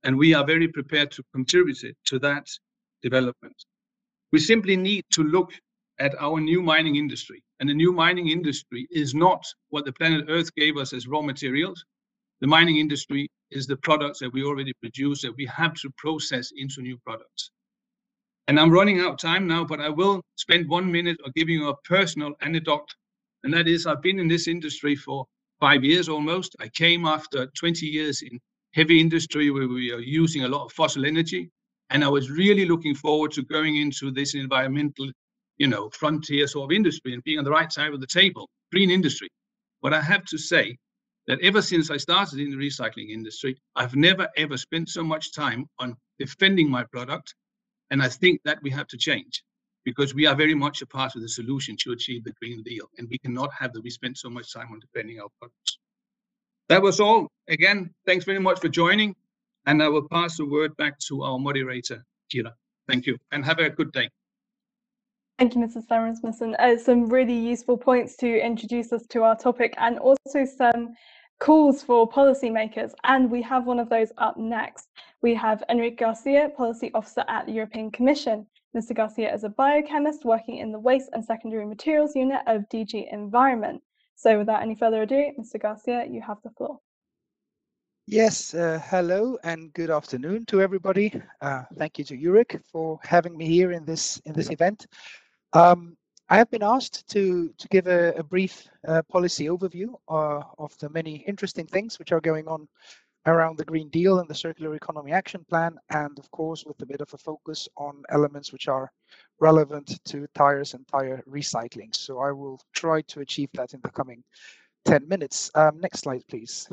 And 0.03 0.15
we 0.15 0.35
are 0.35 0.45
very 0.45 0.67
prepared 0.67 1.09
to 1.13 1.23
contribute 1.33 1.79
to 2.05 2.19
that 2.19 2.45
development. 3.01 3.55
We 4.31 4.39
simply 4.39 4.77
need 4.77 5.05
to 5.13 5.23
look 5.23 5.53
at 5.97 6.13
our 6.19 6.39
new 6.39 6.61
mining 6.61 6.95
industry. 6.95 7.41
And 7.59 7.67
the 7.67 7.73
new 7.73 7.91
mining 7.91 8.27
industry 8.29 8.87
is 8.91 9.15
not 9.15 9.43
what 9.69 9.85
the 9.85 9.91
planet 9.91 10.25
Earth 10.29 10.53
gave 10.53 10.77
us 10.77 10.93
as 10.93 11.07
raw 11.07 11.23
materials. 11.23 11.83
The 12.41 12.47
mining 12.47 12.77
industry 12.77 13.27
is 13.49 13.65
the 13.65 13.77
products 13.77 14.19
that 14.19 14.33
we 14.33 14.43
already 14.43 14.73
produce 14.83 15.23
that 15.23 15.35
we 15.35 15.47
have 15.47 15.73
to 15.81 15.89
process 15.97 16.51
into 16.55 16.83
new 16.83 16.99
products. 16.99 17.49
And 18.49 18.59
I'm 18.59 18.71
running 18.71 18.99
out 18.99 19.11
of 19.11 19.17
time 19.19 19.45
now, 19.45 19.63
but 19.63 19.79
I 19.79 19.89
will 19.89 20.23
spend 20.35 20.67
one 20.67 20.91
minute 20.91 21.19
of 21.23 21.35
giving 21.35 21.59
you 21.59 21.69
a 21.69 21.77
personal 21.83 22.33
anecdote. 22.41 22.89
And 23.43 23.53
that 23.53 23.67
is, 23.67 23.85
I've 23.85 24.01
been 24.01 24.17
in 24.17 24.27
this 24.27 24.47
industry 24.47 24.95
for 24.95 25.27
five 25.59 25.83
years 25.83 26.09
almost. 26.09 26.55
I 26.59 26.67
came 26.69 27.05
after 27.05 27.45
20 27.55 27.85
years 27.85 28.23
in 28.23 28.39
heavy 28.73 28.99
industry 28.99 29.51
where 29.51 29.67
we 29.67 29.91
are 29.91 29.99
using 29.99 30.45
a 30.45 30.47
lot 30.47 30.65
of 30.65 30.71
fossil 30.71 31.05
energy. 31.05 31.51
And 31.91 32.03
I 32.03 32.07
was 32.07 32.31
really 32.31 32.65
looking 32.65 32.95
forward 32.95 33.33
to 33.33 33.43
going 33.43 33.75
into 33.75 34.09
this 34.09 34.33
environmental, 34.33 35.11
you 35.59 35.67
know, 35.67 35.91
frontier 35.91 36.47
sort 36.47 36.71
of 36.71 36.75
industry 36.75 37.13
and 37.13 37.23
being 37.23 37.37
on 37.37 37.45
the 37.45 37.51
right 37.51 37.71
side 37.71 37.93
of 37.93 38.01
the 38.01 38.07
table, 38.07 38.49
green 38.71 38.89
industry. 38.89 39.29
But 39.83 39.93
I 39.93 40.01
have 40.01 40.25
to 40.25 40.39
say 40.39 40.75
that 41.27 41.39
ever 41.41 41.61
since 41.61 41.91
I 41.91 41.97
started 41.97 42.39
in 42.39 42.49
the 42.49 42.57
recycling 42.57 43.11
industry, 43.11 43.55
I've 43.75 43.95
never 43.95 44.27
ever 44.37 44.57
spent 44.57 44.89
so 44.89 45.03
much 45.03 45.33
time 45.33 45.67
on 45.77 45.95
defending 46.17 46.67
my 46.67 46.83
product. 46.85 47.35
And 47.91 48.01
I 48.01 48.07
think 48.07 48.41
that 48.45 48.59
we 48.61 48.69
have 48.71 48.87
to 48.87 48.97
change 48.97 49.43
because 49.85 50.13
we 50.13 50.25
are 50.27 50.35
very 50.35 50.53
much 50.53 50.81
a 50.81 50.85
part 50.85 51.15
of 51.15 51.21
the 51.21 51.29
solution 51.29 51.75
to 51.77 51.91
achieve 51.91 52.23
the 52.23 52.33
Green 52.33 52.61
Deal. 52.63 52.89
And 52.97 53.07
we 53.09 53.17
cannot 53.17 53.51
have 53.57 53.73
that 53.73 53.81
we 53.81 53.89
spend 53.89 54.17
so 54.17 54.29
much 54.29 54.53
time 54.53 54.69
on 54.71 54.79
defending 54.79 55.19
our 55.19 55.29
products. 55.39 55.79
That 56.67 56.81
was 56.81 56.99
all. 56.99 57.27
Again, 57.47 57.89
thanks 58.05 58.25
very 58.25 58.39
much 58.39 58.59
for 58.59 58.69
joining. 58.69 59.15
And 59.65 59.81
I 59.81 59.87
will 59.87 60.07
pass 60.07 60.37
the 60.37 60.45
word 60.45 60.75
back 60.77 60.99
to 61.07 61.23
our 61.23 61.39
moderator, 61.39 62.03
Kira. 62.33 62.53
Thank 62.87 63.05
you, 63.05 63.17
and 63.31 63.45
have 63.45 63.59
a 63.59 63.69
good 63.69 63.91
day. 63.91 64.09
Thank 65.37 65.55
you, 65.55 65.61
Mrs. 65.61 65.87
Van 65.87 66.03
Rasmussen. 66.03 66.55
Uh, 66.59 66.77
some 66.77 67.07
really 67.07 67.37
useful 67.37 67.77
points 67.77 68.15
to 68.17 68.27
introduce 68.27 68.91
us 68.91 69.05
to 69.07 69.23
our 69.23 69.37
topic 69.37 69.73
and 69.77 69.97
also 69.97 70.43
some 70.45 70.95
calls 71.39 71.81
for 71.81 72.09
policymakers. 72.09 72.91
And 73.03 73.31
we 73.31 73.41
have 73.43 73.65
one 73.65 73.79
of 73.79 73.89
those 73.89 74.11
up 74.17 74.37
next. 74.37 74.89
We 75.21 75.35
have 75.35 75.63
Enrique 75.69 75.97
Garcia, 75.97 76.49
Policy 76.55 76.91
Officer 76.93 77.25
at 77.27 77.45
the 77.45 77.51
European 77.51 77.91
Commission. 77.91 78.47
Mr. 78.75 78.95
Garcia 78.95 79.33
is 79.33 79.43
a 79.43 79.49
biochemist 79.49 80.23
working 80.23 80.59
in 80.59 80.71
the 80.71 80.79
Waste 80.79 81.09
and 81.11 81.23
Secondary 81.23 81.65
Materials 81.65 82.15
Unit 82.15 82.39
of 82.47 82.63
DG 82.69 83.11
Environment. 83.11 83.81
So 84.15 84.37
without 84.37 84.61
any 84.61 84.75
further 84.75 85.01
ado, 85.01 85.31
Mr. 85.37 85.61
Garcia, 85.61 86.05
you 86.09 86.21
have 86.21 86.37
the 86.43 86.51
floor. 86.51 86.79
Yes, 88.05 88.53
uh, 88.53 88.79
hello 88.85 89.37
and 89.43 89.73
good 89.73 89.89
afternoon 89.89 90.45
to 90.45 90.61
everybody. 90.61 91.21
Uh, 91.41 91.63
thank 91.77 91.99
you 91.99 92.05
to 92.05 92.17
EURIC 92.17 92.61
for 92.71 92.97
having 93.03 93.35
me 93.37 93.45
here 93.45 93.71
in 93.73 93.83
this 93.85 94.21
in 94.25 94.33
this 94.33 94.49
event. 94.49 94.87
Um, 95.53 95.97
I 96.29 96.37
have 96.37 96.49
been 96.49 96.63
asked 96.63 97.07
to 97.09 97.53
to 97.57 97.67
give 97.67 97.87
a, 97.87 98.13
a 98.13 98.23
brief 98.23 98.67
uh, 98.87 99.01
policy 99.11 99.47
overview 99.47 99.93
uh, 100.07 100.41
of 100.57 100.75
the 100.79 100.89
many 100.89 101.17
interesting 101.27 101.67
things 101.67 101.99
which 101.99 102.11
are 102.11 102.21
going 102.21 102.47
on 102.47 102.67
around 103.29 103.57
the 103.57 103.65
Green 103.65 103.89
Deal 103.89 104.19
and 104.19 104.29
the 104.29 104.35
Circular 104.35 104.75
Economy 104.75 105.11
Action 105.11 105.45
Plan, 105.49 105.77
and 105.89 106.17
of 106.19 106.29
course 106.31 106.65
with 106.65 106.81
a 106.81 106.85
bit 106.85 107.01
of 107.01 107.13
a 107.13 107.17
focus 107.17 107.67
on 107.77 108.03
elements 108.09 108.51
which 108.51 108.67
are 108.67 108.91
relevant 109.39 110.03
to 110.05 110.27
tires 110.35 110.73
and 110.73 110.87
tire 110.87 111.23
recycling. 111.29 111.95
So 111.95 112.19
I 112.19 112.31
will 112.31 112.59
try 112.73 113.01
to 113.01 113.21
achieve 113.21 113.49
that 113.53 113.73
in 113.73 113.81
the 113.81 113.89
coming 113.89 114.23
10 114.85 115.07
minutes. 115.07 115.51
Um, 115.55 115.79
next 115.79 115.99
slide, 115.99 116.23
please. 116.27 116.67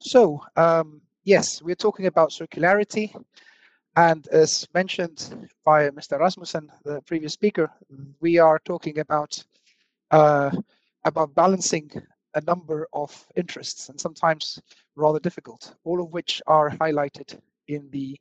So 0.00 0.40
um, 0.56 1.00
yes, 1.24 1.62
we're 1.62 1.74
talking 1.74 2.06
about 2.06 2.30
circularity. 2.30 3.12
And 3.96 4.26
as 4.28 4.68
mentioned 4.74 5.48
by 5.64 5.88
Mr. 5.90 6.18
Rasmussen, 6.18 6.70
the 6.84 7.00
previous 7.02 7.32
speaker, 7.32 7.70
we 8.20 8.38
are 8.38 8.58
talking 8.58 8.98
about 8.98 9.42
uh, 10.10 10.50
about 11.04 11.34
balancing 11.34 11.90
a 12.36 12.40
number 12.42 12.86
of 12.92 13.26
interests 13.34 13.88
and 13.88 13.98
sometimes 13.98 14.60
rather 14.94 15.18
difficult, 15.18 15.74
all 15.84 16.00
of 16.02 16.12
which 16.12 16.42
are 16.46 16.70
highlighted 16.70 17.40
in 17.66 17.88
the 17.90 18.16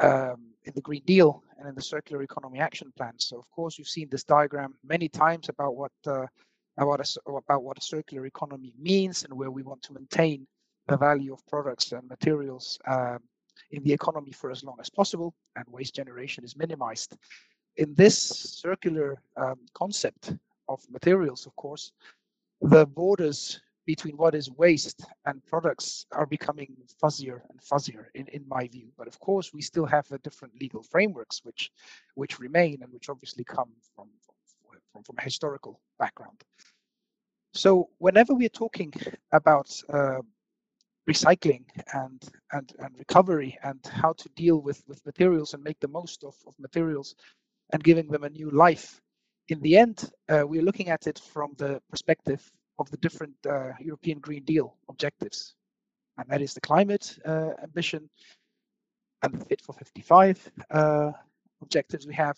um, 0.00 0.52
in 0.64 0.72
the 0.74 0.80
Green 0.80 1.02
Deal 1.06 1.42
and 1.58 1.68
in 1.68 1.74
the 1.74 1.82
Circular 1.82 2.22
Economy 2.22 2.60
Action 2.60 2.92
Plan. 2.96 3.14
So 3.16 3.38
of 3.38 3.50
course 3.50 3.78
you've 3.78 3.88
seen 3.88 4.08
this 4.10 4.22
diagram 4.22 4.74
many 4.84 5.08
times 5.08 5.48
about 5.48 5.74
what 5.74 5.92
uh, 6.06 6.26
about 6.76 7.00
a, 7.00 7.30
about 7.30 7.64
what 7.64 7.78
a 7.78 7.80
circular 7.80 8.26
economy 8.26 8.72
means 8.78 9.24
and 9.24 9.32
where 9.34 9.50
we 9.50 9.62
want 9.62 9.82
to 9.82 9.92
maintain 9.92 10.46
the 10.86 10.96
value 10.96 11.32
of 11.32 11.44
products 11.46 11.92
and 11.92 12.08
materials 12.08 12.78
um, 12.86 13.18
in 13.72 13.82
the 13.82 13.92
economy 13.92 14.32
for 14.32 14.50
as 14.50 14.62
long 14.62 14.76
as 14.80 14.88
possible, 14.88 15.34
and 15.56 15.64
waste 15.68 15.94
generation 15.94 16.44
is 16.44 16.56
minimized. 16.56 17.16
In 17.76 17.94
this 17.94 18.16
circular 18.16 19.20
um, 19.36 19.58
concept 19.74 20.34
of 20.68 20.80
materials, 20.90 21.46
of 21.46 21.54
course, 21.56 21.92
the 22.60 22.86
borders 22.86 23.60
between 23.86 24.16
what 24.16 24.34
is 24.34 24.50
waste 24.50 25.02
and 25.24 25.44
products 25.46 26.04
are 26.12 26.26
becoming 26.26 26.76
fuzzier 27.02 27.40
and 27.48 27.60
fuzzier 27.60 28.06
in, 28.14 28.26
in 28.28 28.46
my 28.46 28.68
view. 28.68 28.88
But 28.98 29.08
of 29.08 29.18
course, 29.18 29.54
we 29.54 29.62
still 29.62 29.86
have 29.86 30.10
a 30.12 30.18
different 30.18 30.60
legal 30.60 30.82
frameworks 30.82 31.40
which 31.42 31.70
which 32.14 32.38
remain 32.38 32.82
and 32.82 32.92
which 32.92 33.08
obviously 33.08 33.44
come 33.44 33.70
from, 33.94 34.08
from, 34.92 35.02
from 35.04 35.16
a 35.18 35.22
historical 35.22 35.80
background. 35.98 36.42
So 37.54 37.88
whenever 37.98 38.34
we're 38.34 38.50
talking 38.50 38.92
about 39.32 39.70
uh, 39.92 40.20
recycling 41.08 41.64
and, 41.94 42.22
and, 42.52 42.72
and 42.78 42.94
recovery 42.98 43.58
and 43.62 43.80
how 43.90 44.12
to 44.12 44.28
deal 44.36 44.60
with, 44.60 44.82
with 44.86 45.04
materials 45.06 45.54
and 45.54 45.62
make 45.64 45.80
the 45.80 45.88
most 45.88 46.22
of, 46.24 46.34
of 46.46 46.54
materials 46.58 47.14
and 47.72 47.82
giving 47.82 48.08
them 48.08 48.24
a 48.24 48.30
new 48.30 48.50
life. 48.50 49.00
In 49.48 49.60
the 49.62 49.78
end, 49.78 50.10
uh, 50.28 50.44
we're 50.46 50.62
looking 50.62 50.90
at 50.90 51.06
it 51.06 51.18
from 51.18 51.54
the 51.56 51.80
perspective 51.90 52.52
of 52.78 52.90
the 52.90 52.98
different 52.98 53.34
uh, 53.48 53.72
European 53.80 54.18
Green 54.18 54.44
Deal 54.44 54.76
objectives. 54.90 55.54
And 56.18 56.28
that 56.28 56.42
is 56.42 56.52
the 56.52 56.60
climate 56.60 57.18
uh, 57.24 57.52
ambition 57.62 58.10
and 59.22 59.32
the 59.32 59.44
Fit 59.46 59.62
for 59.62 59.72
55 59.72 60.52
uh, 60.70 61.12
objectives 61.62 62.06
we 62.06 62.14
have, 62.14 62.36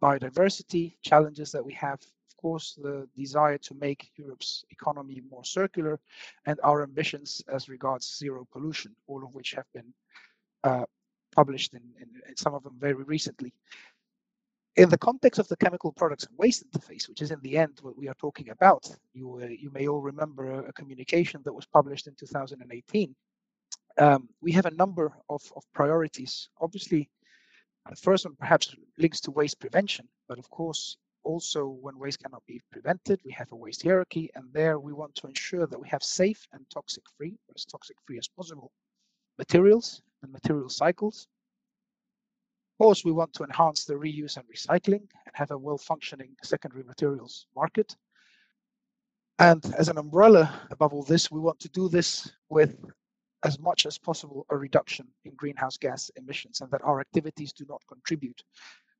biodiversity 0.00 0.94
challenges 1.02 1.50
that 1.50 1.64
we 1.64 1.72
have, 1.72 2.00
of 2.00 2.36
course, 2.40 2.78
the 2.80 3.08
desire 3.16 3.58
to 3.58 3.74
make 3.74 4.10
Europe's 4.16 4.64
economy 4.70 5.20
more 5.30 5.44
circular 5.44 5.98
and 6.46 6.60
our 6.62 6.84
ambitions 6.84 7.42
as 7.48 7.68
regards 7.68 8.16
zero 8.18 8.46
pollution, 8.52 8.94
all 9.08 9.24
of 9.24 9.34
which 9.34 9.52
have 9.52 9.66
been 9.74 9.92
uh, 10.62 10.84
published 11.34 11.74
in, 11.74 11.82
in, 12.00 12.08
in, 12.28 12.36
some 12.36 12.54
of 12.54 12.62
them 12.62 12.76
very 12.78 13.02
recently. 13.02 13.52
In 14.76 14.88
the 14.88 14.98
context 14.98 15.38
of 15.38 15.48
the 15.48 15.56
chemical 15.56 15.92
products 15.92 16.24
and 16.24 16.36
waste 16.38 16.64
interface, 16.70 17.08
which 17.08 17.20
is 17.20 17.30
in 17.30 17.40
the 17.40 17.58
end 17.58 17.78
what 17.82 17.96
we 17.96 18.08
are 18.08 18.14
talking 18.14 18.48
about, 18.50 18.88
you, 19.12 19.40
uh, 19.42 19.46
you 19.46 19.70
may 19.70 19.86
all 19.86 20.00
remember 20.00 20.66
a, 20.66 20.72
communication 20.72 21.42
that 21.44 21.52
was 21.52 21.66
published 21.66 22.06
in 22.06 22.14
2018. 22.14 23.14
Um, 23.98 24.28
we 24.40 24.52
have 24.52 24.64
a 24.64 24.70
number 24.70 25.12
of, 25.28 25.42
of 25.54 25.62
priorities. 25.74 26.48
Obviously, 26.60 27.10
the 27.88 27.96
first 27.96 28.24
one 28.24 28.34
perhaps 28.36 28.74
links 28.96 29.20
to 29.22 29.30
waste 29.30 29.60
prevention, 29.60 30.08
but 30.26 30.38
of 30.38 30.48
course, 30.48 30.96
also 31.24 31.66
when 31.66 31.98
waste 31.98 32.22
cannot 32.22 32.42
be 32.46 32.60
prevented, 32.70 33.20
we 33.24 33.32
have 33.32 33.52
a 33.52 33.56
waste 33.56 33.82
hierarchy, 33.82 34.30
and 34.34 34.44
there 34.52 34.78
we 34.78 34.94
want 34.94 35.14
to 35.16 35.26
ensure 35.26 35.66
that 35.66 35.78
we 35.78 35.88
have 35.88 36.02
safe 36.02 36.46
and 36.52 36.64
toxic 36.70 37.04
free, 37.18 37.36
as 37.54 37.66
toxic 37.66 37.96
free 38.06 38.18
as 38.18 38.28
possible, 38.28 38.72
materials 39.38 40.00
and 40.22 40.32
material 40.32 40.70
cycles 40.70 41.28
course, 42.78 43.04
we 43.04 43.12
want 43.12 43.32
to 43.34 43.44
enhance 43.44 43.84
the 43.84 43.94
reuse 43.94 44.36
and 44.36 44.46
recycling 44.48 45.02
and 45.26 45.34
have 45.34 45.50
a 45.50 45.58
well-functioning 45.58 46.34
secondary 46.42 46.84
materials 46.84 47.46
market. 47.54 47.96
And 49.38 49.64
as 49.76 49.88
an 49.88 49.98
umbrella 49.98 50.52
above 50.70 50.92
all 50.92 51.02
this, 51.02 51.30
we 51.30 51.40
want 51.40 51.58
to 51.60 51.68
do 51.70 51.88
this 51.88 52.30
with 52.48 52.76
as 53.44 53.58
much 53.58 53.86
as 53.86 53.98
possible 53.98 54.46
a 54.50 54.56
reduction 54.56 55.06
in 55.24 55.34
greenhouse 55.34 55.76
gas 55.76 56.10
emissions 56.16 56.60
and 56.60 56.70
that 56.70 56.82
our 56.84 57.00
activities 57.00 57.52
do 57.52 57.64
not 57.68 57.82
contribute 57.88 58.42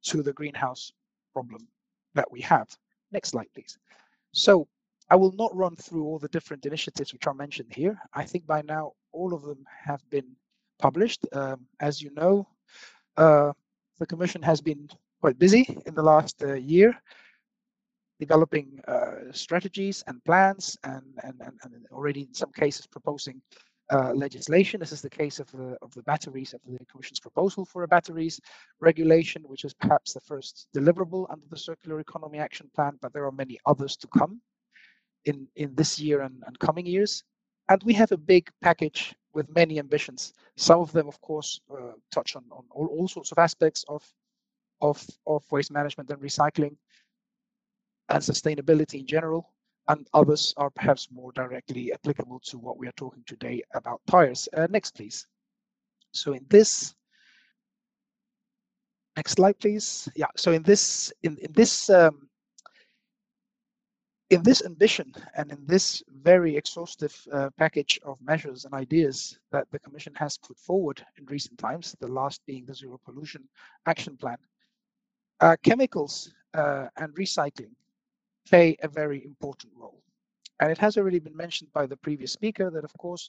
to 0.02 0.23
the 0.23 0.33
greenhouse 0.33 0.93
problem 1.33 1.69
that 2.14 2.31
we 2.31 2.41
have. 2.41 2.69
Next 3.12 3.31
slide, 3.31 3.47
please. 3.55 3.79
So 4.33 4.67
I 5.11 5.17
will 5.17 5.33
not 5.33 5.55
run 5.55 5.76
through 5.76 6.05
all 6.05 6.19
the 6.19 6.29
different 6.29 6.67
initiatives 6.67 7.12
which 7.12 7.26
are 7.26 7.35
mentioned 7.35 7.73
here. 7.73 7.99
I 8.14 8.25
think 8.25 8.47
by 8.47 8.62
now 8.62 8.93
all 9.12 9.35
of 9.35 9.43
them 9.43 9.64
have 9.85 10.02
been 10.11 10.35
published. 10.79 11.26
Um, 11.33 11.67
as 11.81 12.02
you 12.02 12.11
know, 12.14 12.49
uh, 13.17 13.52
the 14.02 14.14
Commission 14.14 14.42
has 14.42 14.61
been 14.61 14.88
quite 15.21 15.38
busy 15.38 15.64
in 15.87 15.94
the 15.94 16.02
last 16.02 16.42
uh, 16.42 16.54
year 16.54 16.90
developing 18.18 18.80
uh, 18.88 19.30
strategies 19.30 20.02
and 20.09 20.16
plans 20.25 20.76
and, 20.82 21.06
and, 21.23 21.37
and, 21.40 21.54
and, 21.62 21.87
already 21.92 22.23
in 22.23 22.35
some 22.35 22.52
cases 22.52 22.85
proposing 22.87 23.40
uh, 23.92 24.12
legislation. 24.12 24.80
This 24.80 24.90
is 24.90 25.02
the 25.02 25.16
case 25.23 25.38
of 25.38 25.49
the, 25.52 25.76
of 25.82 25.94
the 25.94 26.02
batteries, 26.02 26.52
of 26.52 26.61
the 26.66 26.85
Commission's 26.90 27.21
proposal 27.21 27.64
for 27.64 27.85
a 27.85 27.88
batteries 27.88 28.40
regulation, 28.80 29.42
which 29.47 29.64
is 29.64 29.73
perhaps 29.75 30.12
the 30.12 30.21
first 30.21 30.66
deliverable 30.76 31.26
under 31.30 31.47
the 31.49 31.56
Circular 31.56 32.00
Economy 32.00 32.38
Action 32.38 32.68
Plan, 32.75 32.99
but 33.02 33.12
there 33.12 33.26
are 33.26 33.32
many 33.44 33.56
others 33.66 33.97
to 33.99 34.09
come 34.09 34.40
in, 35.26 35.47
in 35.54 35.75
this 35.76 36.00
year 36.00 36.23
and, 36.23 36.42
and 36.47 36.59
coming 36.59 36.87
years. 36.87 37.23
And 37.69 37.83
we 37.85 37.92
have 37.95 38.12
a 38.12 38.16
big 38.16 38.50
package 38.61 39.14
with 39.33 39.54
many 39.54 39.78
ambitions. 39.78 40.35
Some 40.57 40.81
of 40.81 40.92
them, 40.92 41.09
of 41.09 41.21
course, 41.21 41.61
uh, 41.71 41.92
touch 42.11 42.37
on, 42.37 42.45
on 42.50 42.64
all, 42.71 42.87
all 42.87 43.09
sorts 43.09 43.33
of 43.33 43.38
aspects 43.38 43.85
of, 43.88 44.02
of, 44.81 45.04
of 45.26 45.45
waste 45.50 45.73
management 45.73 46.11
and 46.11 46.21
recycling 46.21 46.76
and 48.09 48.23
sustainability 48.23 49.00
in 49.00 49.07
general, 49.07 49.49
and 49.88 50.07
others 50.12 50.52
are 50.57 50.71
perhaps 50.71 51.09
more 51.11 51.33
directly 51.33 51.92
applicable 51.92 52.40
to 52.40 52.59
what 52.59 52.78
we 52.78 52.87
are 52.87 52.92
talking 52.97 53.23
today 53.26 53.62
about 53.75 54.00
tires. 54.07 54.49
Uh, 54.54 54.66
next, 54.71 54.95
please. 54.95 55.26
So 56.12 56.35
in 56.35 56.45
this, 56.50 56.95
next 59.16 59.33
slide, 59.33 59.59
please. 59.59 60.09
Yeah. 60.14 60.26
So 60.37 60.52
in 60.52 60.62
this, 60.62 61.12
in, 61.23 61.38
in 61.38 61.52
this 61.52 61.88
um, 61.88 62.28
in 64.32 64.42
this 64.42 64.64
ambition 64.64 65.14
and 65.36 65.52
in 65.52 65.58
this 65.66 66.02
very 66.22 66.56
exhaustive 66.56 67.14
uh, 67.32 67.50
package 67.58 68.00
of 68.02 68.16
measures 68.22 68.64
and 68.64 68.72
ideas 68.72 69.38
that 69.50 69.70
the 69.70 69.78
Commission 69.78 70.14
has 70.14 70.38
put 70.38 70.58
forward 70.58 71.04
in 71.18 71.26
recent 71.26 71.58
times, 71.58 71.94
the 72.00 72.08
last 72.08 72.40
being 72.46 72.64
the 72.64 72.74
Zero 72.74 72.98
Pollution 73.04 73.46
Action 73.86 74.16
Plan, 74.16 74.38
uh, 75.40 75.54
chemicals 75.62 76.32
uh, 76.54 76.86
and 76.96 77.14
recycling 77.14 77.72
play 78.48 78.75
a 78.82 78.88
very 78.88 79.23
important 79.25 79.71
role. 79.76 80.02
And 80.60 80.71
it 80.71 80.78
has 80.78 80.97
already 80.97 81.18
been 81.18 81.36
mentioned 81.36 81.71
by 81.75 81.84
the 81.84 81.97
previous 81.99 82.32
speaker 82.32 82.71
that, 82.71 82.84
of 82.84 82.92
course, 82.97 83.28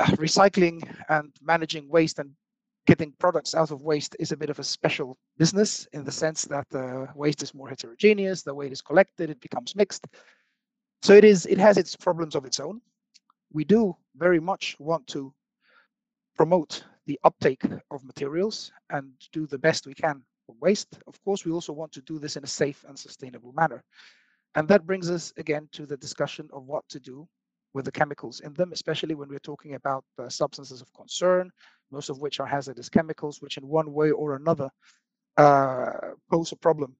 uh, 0.00 0.06
recycling 0.16 0.82
and 1.10 1.30
managing 1.42 1.88
waste 1.88 2.18
and 2.18 2.30
getting 2.86 3.12
products 3.18 3.54
out 3.54 3.70
of 3.70 3.82
waste 3.82 4.16
is 4.18 4.32
a 4.32 4.36
bit 4.36 4.50
of 4.50 4.58
a 4.58 4.64
special 4.64 5.16
business 5.38 5.86
in 5.92 6.04
the 6.04 6.12
sense 6.12 6.44
that 6.46 6.68
the 6.70 7.08
waste 7.14 7.42
is 7.42 7.54
more 7.54 7.68
heterogeneous, 7.68 8.42
the 8.42 8.54
way 8.54 8.66
it 8.66 8.72
is 8.72 8.82
collected, 8.82 9.30
it 9.30 9.40
becomes 9.40 9.76
mixed. 9.76 10.06
So 11.02 11.14
it 11.14 11.24
is, 11.24 11.46
it 11.46 11.58
has 11.58 11.78
its 11.78 11.96
problems 11.96 12.34
of 12.34 12.44
its 12.44 12.60
own. 12.60 12.80
We 13.52 13.64
do 13.64 13.96
very 14.16 14.40
much 14.40 14.76
want 14.78 15.06
to 15.08 15.32
promote 16.36 16.84
the 17.06 17.18
uptake 17.24 17.62
of 17.90 18.04
materials 18.04 18.72
and 18.90 19.12
do 19.32 19.46
the 19.46 19.58
best 19.58 19.86
we 19.86 19.94
can 19.94 20.22
for 20.46 20.56
waste. 20.60 20.98
Of 21.06 21.22
course, 21.24 21.44
we 21.44 21.52
also 21.52 21.72
want 21.72 21.92
to 21.92 22.00
do 22.02 22.18
this 22.18 22.36
in 22.36 22.44
a 22.44 22.48
safe 22.48 22.84
and 22.88 22.98
sustainable 22.98 23.52
manner. 23.52 23.82
And 24.54 24.68
that 24.68 24.86
brings 24.86 25.10
us 25.10 25.32
again 25.36 25.68
to 25.72 25.86
the 25.86 25.96
discussion 25.96 26.48
of 26.52 26.66
what 26.66 26.88
to 26.88 27.00
do 27.00 27.28
with 27.74 27.84
the 27.86 27.92
chemicals 27.92 28.40
in 28.40 28.52
them, 28.54 28.72
especially 28.72 29.14
when 29.14 29.28
we're 29.28 29.38
talking 29.38 29.74
about 29.74 30.04
uh, 30.18 30.28
substances 30.28 30.82
of 30.82 30.92
concern, 30.92 31.50
most 31.92 32.10
of 32.10 32.20
which 32.20 32.40
are 32.40 32.46
hazardous 32.46 32.88
chemicals, 32.88 33.40
which 33.40 33.56
in 33.56 33.66
one 33.66 33.92
way 33.92 34.10
or 34.10 34.36
another 34.36 34.70
uh, 35.36 35.92
pose 36.30 36.52
a 36.52 36.56
problem 36.56 36.96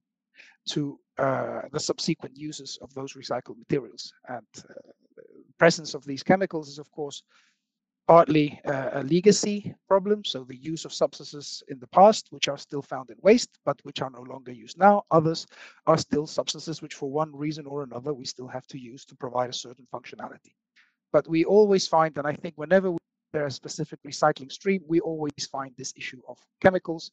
to 0.69 0.99
uh, 1.19 1.63
the 1.73 1.81
subsequent 1.81 2.37
uses 2.37 2.79
of 2.83 2.93
those 2.95 3.15
recycled 3.15 3.59
materials. 3.59 4.13
And 4.29 4.47
uh, 4.59 4.75
the 5.17 5.23
presence 5.59 5.95
of 5.95 6.05
these 6.05 6.23
chemicals 6.23 6.69
is, 6.69 6.79
of 6.79 6.91
course, 6.91 7.23
partly 8.09 8.61
uh, 8.65 8.91
a 8.95 9.03
legacy 9.05 9.75
problem, 9.89 10.25
so 10.25 10.45
the 10.45 10.57
use 10.57 10.85
of 10.85 10.93
substances 10.93 11.63
in 11.69 11.79
the 11.79 11.87
past, 11.89 12.27
which 12.31 12.49
are 12.49 12.59
still 12.59 12.83
found 12.83 13.11
in 13.11 13.17
waste, 13.23 13.51
but 13.65 13.79
which 13.85 14.03
are 14.03 14.11
no 14.11 14.23
longer 14.23 14.53
used 14.53 14.79
now. 14.79 15.03
Others 15.11 15.47
are 15.87 15.99
still 15.99 16.27
substances 16.27 16.83
which, 16.83 16.95
for 16.95 17.11
one 17.11 17.35
reason 17.35 17.67
or 17.67 17.83
another, 17.83 18.13
we 18.13 18.25
still 18.25 18.49
have 18.49 18.67
to 18.67 18.79
use 18.79 19.05
to 19.05 19.15
provide 19.15 19.51
a 19.51 19.53
certain 19.53 19.87
functionality. 19.93 20.53
But 21.13 21.29
we 21.29 21.45
always 21.45 21.87
find, 21.87 22.17
and 22.19 22.27
I 22.27 22.33
think 22.33 22.55
whenever 22.57 22.89
there 22.89 22.99
a 23.35 23.51
specific 23.51 23.99
recycling 24.07 24.53
stream, 24.53 24.83
we 24.87 25.01
always 25.01 25.47
find 25.51 25.73
this 25.77 25.93
issue 25.97 26.21
of 26.29 26.39
chemicals, 26.61 27.11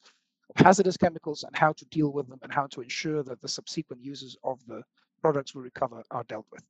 of 0.54 0.64
hazardous 0.64 0.96
chemicals, 0.96 1.44
and 1.44 1.56
how 1.56 1.72
to 1.72 1.84
deal 1.86 2.12
with 2.12 2.28
them 2.28 2.38
and 2.42 2.52
how 2.52 2.66
to 2.68 2.80
ensure 2.80 3.22
that 3.22 3.40
the 3.40 3.48
subsequent 3.48 4.02
uses 4.02 4.36
of 4.44 4.58
the 4.66 4.82
products 5.22 5.54
we 5.54 5.62
recover 5.62 6.02
are 6.10 6.24
dealt 6.24 6.46
with. 6.50 6.62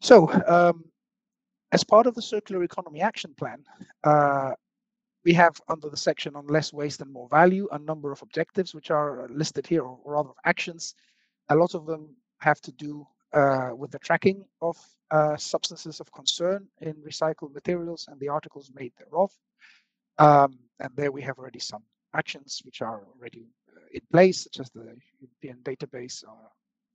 So, 0.00 0.30
um, 0.46 0.84
as 1.72 1.84
part 1.84 2.06
of 2.06 2.14
the 2.14 2.22
Circular 2.22 2.62
Economy 2.62 3.00
Action 3.00 3.34
Plan, 3.36 3.64
uh, 4.04 4.52
we 5.24 5.32
have 5.34 5.60
under 5.68 5.88
the 5.88 5.96
section 5.96 6.36
on 6.36 6.46
less 6.46 6.72
waste 6.72 7.00
and 7.00 7.12
more 7.12 7.28
value 7.28 7.68
a 7.72 7.78
number 7.78 8.12
of 8.12 8.22
objectives 8.22 8.74
which 8.74 8.90
are 8.90 9.26
listed 9.28 9.66
here, 9.66 9.82
or 9.82 9.98
rather 10.04 10.30
actions. 10.44 10.94
A 11.48 11.56
lot 11.56 11.74
of 11.74 11.86
them 11.86 12.14
have 12.38 12.60
to 12.60 12.72
do 12.72 13.06
uh, 13.32 13.70
with 13.74 13.90
the 13.90 13.98
tracking 13.98 14.44
of 14.60 14.76
uh, 15.10 15.36
substances 15.36 16.00
of 16.00 16.10
concern 16.12 16.66
in 16.80 16.94
recycled 16.94 17.54
materials 17.54 18.08
and 18.10 18.18
the 18.20 18.28
articles 18.28 18.70
made 18.74 18.92
thereof. 18.98 19.30
Um, 20.18 20.58
and 20.80 20.90
there 20.96 21.12
we 21.12 21.22
have 21.22 21.38
already 21.38 21.58
some 21.58 21.82
actions 22.14 22.62
which 22.64 22.82
are 22.82 23.02
already 23.14 23.46
uh, 23.76 23.80
in 23.92 24.00
place, 24.10 24.44
such 24.44 24.60
as 24.60 24.70
the 24.70 24.96
European 25.20 25.58
database 25.62 26.24
uh, 26.24 26.48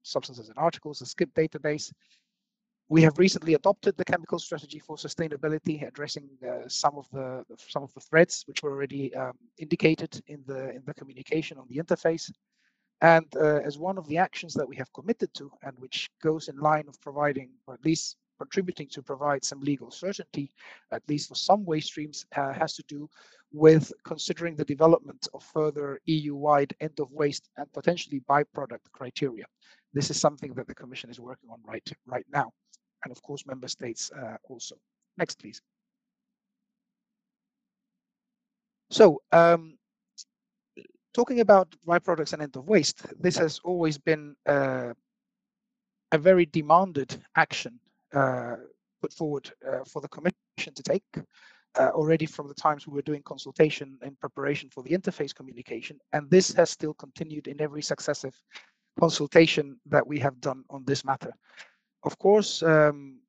substances 0.04 0.50
and 0.50 0.58
articles, 0.58 1.00
the 1.00 1.06
SCIP 1.06 1.32
database. 1.34 1.92
We 2.90 3.02
have 3.04 3.18
recently 3.18 3.54
adopted 3.54 3.96
the 3.96 4.04
chemical 4.04 4.38
strategy 4.38 4.80
for 4.80 4.98
sustainability, 4.98 5.88
addressing 5.88 6.28
uh, 6.46 6.68
some 6.68 6.98
of 6.98 7.08
the 7.14 7.46
some 7.58 7.84
of 7.84 7.94
the 7.94 8.02
threads 8.02 8.44
which 8.48 8.64
were 8.64 8.72
already 8.72 9.16
um, 9.16 9.38
indicated 9.58 10.22
in 10.28 10.44
the 10.46 10.72
in 10.72 10.82
the 10.86 10.94
communication 10.94 11.58
on 11.58 11.68
the 11.70 11.78
interface. 11.78 12.30
And 13.02 13.26
uh, 13.36 13.60
as 13.66 13.80
one 13.80 13.98
of 13.98 14.08
the 14.08 14.18
actions 14.18 14.54
that 14.54 14.68
we 14.68 14.76
have 14.76 14.94
committed 14.94 15.34
to, 15.34 15.52
and 15.64 15.74
which 15.80 16.10
goes 16.22 16.48
in 16.48 16.58
line 16.58 16.86
of 16.88 17.02
providing, 17.02 17.50
or 17.66 17.74
at 17.74 17.84
least 17.84 18.18
contributing 18.38 18.88
to 18.90 19.02
provide 19.02 19.44
some 19.44 19.60
legal 19.60 19.92
certainty, 19.92 20.52
at 20.92 21.02
least 21.08 21.28
for 21.30 21.36
some 21.36 21.66
waste 21.66 21.88
streams, 21.88 22.26
uh, 22.36 22.54
has 22.54 22.76
to 22.76 22.84
do 22.88 23.10
with 23.52 23.92
considering 24.04 24.56
the 24.56 24.66
development 24.66 25.28
of 25.34 25.44
further 25.44 26.00
EU-wide 26.06 26.74
end 26.80 27.00
of 27.00 27.12
waste 27.12 27.50
and 27.58 27.72
potentially 27.74 28.22
byproduct 28.30 28.86
criteria. 28.94 29.46
This 29.94 30.10
is 30.10 30.20
something 30.20 30.54
that 30.54 30.68
the 30.68 30.76
Commission 30.76 31.10
is 31.10 31.20
working 31.20 31.50
on 31.50 31.60
right, 31.66 31.88
right 32.06 32.26
now. 32.32 32.52
And 33.04 33.12
of 33.12 33.22
course, 33.24 33.46
member 33.46 33.68
states 33.68 34.12
uh, 34.12 34.38
also. 34.48 34.76
Next, 35.18 35.40
please. 35.40 35.62
So 38.90 39.22
um, 39.32 39.78
talking 41.14 41.40
about 41.40 41.76
byproducts 41.88 42.34
and 42.34 42.42
end 42.42 42.56
of 42.56 42.68
waste, 42.68 43.06
this 43.20 43.38
has 43.38 43.60
always 43.64 43.98
been 43.98 44.36
uh, 44.46 44.94
a 46.12 46.18
very 46.18 46.46
demanded 46.46 47.18
action 47.36 47.80
uh, 48.14 48.56
put 49.02 49.14
forward 49.14 49.52
uh, 49.68 49.84
for 49.86 50.02
the 50.02 50.08
Commission 50.10 50.74
to 50.76 50.84
take. 50.84 51.04
Uh, 51.80 51.90
already 51.94 52.26
from 52.26 52.50
the 52.50 52.54
times 52.54 52.86
we 52.86 52.94
were 52.94 53.02
doing 53.02 53.22
consultation 53.24 53.98
in 54.04 54.14
preparation 54.18 54.70
for 54.70 54.84
the 54.84 54.90
interface 54.90 55.34
communication, 55.34 55.98
and 56.12 56.30
this 56.30 56.52
has 56.52 56.70
still 56.70 56.94
continued 56.94 57.48
in 57.48 57.62
every 57.62 57.82
successive 57.82 58.36
consultation 59.00 59.80
that 59.86 60.06
we 60.06 60.20
have 60.20 60.42
done 60.42 60.66
on 60.70 60.84
this 60.86 61.06
matter. 61.06 61.32
Of 62.04 62.20
course, 62.20 62.62
um, 62.62 63.20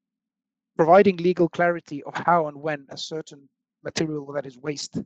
providing 0.76 1.18
legal 1.18 1.48
clarity 1.48 2.02
of 2.02 2.14
how 2.16 2.48
and 2.48 2.56
when 2.60 2.84
a 2.88 2.96
certain 2.96 3.48
material 3.84 4.32
that 4.32 4.44
is 4.44 4.58
waste 4.58 4.98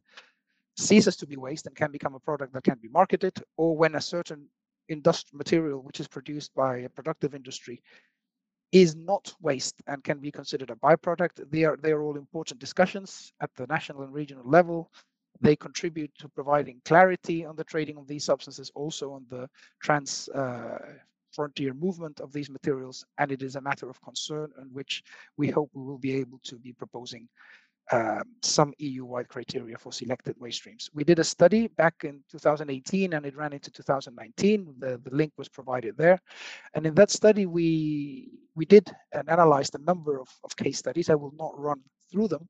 ceases 0.76 1.16
to 1.16 1.26
be 1.26 1.36
waste 1.36 1.66
and 1.66 1.76
can 1.76 1.90
become 1.90 2.14
a 2.14 2.20
product 2.20 2.52
that 2.52 2.64
can 2.64 2.78
be 2.80 2.88
marketed, 2.88 3.32
or 3.56 3.76
when 3.76 3.94
a 3.94 4.00
certain 4.00 4.46
industrial 4.88 5.38
material 5.38 5.82
which 5.82 6.00
is 6.00 6.08
produced 6.08 6.54
by 6.54 6.78
a 6.78 6.88
productive 6.88 7.34
industry 7.34 7.82
is 8.72 8.94
not 8.94 9.32
waste 9.40 9.82
and 9.86 10.04
can 10.04 10.18
be 10.18 10.30
considered 10.30 10.70
a 10.70 10.76
byproduct. 10.76 11.50
They 11.50 11.64
are 11.64 11.76
they 11.76 11.92
are 11.92 12.02
all 12.02 12.16
important 12.16 12.60
discussions 12.60 13.32
at 13.40 13.50
the 13.56 13.66
national 13.66 14.02
and 14.02 14.12
regional 14.12 14.48
level. 14.48 14.90
They 15.40 15.56
contribute 15.56 16.12
to 16.18 16.28
providing 16.28 16.80
clarity 16.84 17.44
on 17.44 17.56
the 17.56 17.64
trading 17.64 17.96
of 17.98 18.06
these 18.06 18.24
substances, 18.24 18.70
also 18.74 19.12
on 19.12 19.26
the 19.28 19.48
trans 19.82 20.28
uh, 20.30 20.78
frontier 21.32 21.74
movement 21.74 22.20
of 22.20 22.32
these 22.32 22.48
materials, 22.48 23.04
and 23.18 23.30
it 23.30 23.42
is 23.42 23.56
a 23.56 23.60
matter 23.60 23.88
of 23.90 24.00
concern 24.00 24.50
on 24.58 24.68
which 24.72 25.02
we 25.36 25.48
hope 25.48 25.70
we 25.74 25.82
will 25.82 25.98
be 25.98 26.14
able 26.14 26.40
to 26.44 26.56
be 26.56 26.72
proposing 26.72 27.28
um, 27.92 28.22
some 28.42 28.74
EU-wide 28.78 29.28
criteria 29.28 29.78
for 29.78 29.92
selected 29.92 30.34
waste 30.40 30.58
streams. 30.58 30.90
We 30.92 31.04
did 31.04 31.18
a 31.18 31.24
study 31.24 31.68
back 31.68 31.94
in 32.02 32.22
2018 32.30 33.12
and 33.12 33.24
it 33.24 33.36
ran 33.36 33.52
into 33.52 33.70
2019. 33.70 34.74
The, 34.78 35.00
the 35.04 35.14
link 35.14 35.32
was 35.36 35.48
provided 35.48 35.96
there. 35.96 36.20
And 36.74 36.84
in 36.84 36.94
that 36.96 37.10
study, 37.10 37.46
we, 37.46 38.30
we 38.56 38.64
did 38.64 38.90
and 39.12 39.28
analyzed 39.28 39.76
a 39.76 39.84
number 39.84 40.20
of, 40.20 40.28
of 40.42 40.56
case 40.56 40.78
studies. 40.78 41.10
I 41.10 41.14
will 41.14 41.34
not 41.38 41.58
run 41.58 41.80
through 42.10 42.28
them, 42.28 42.48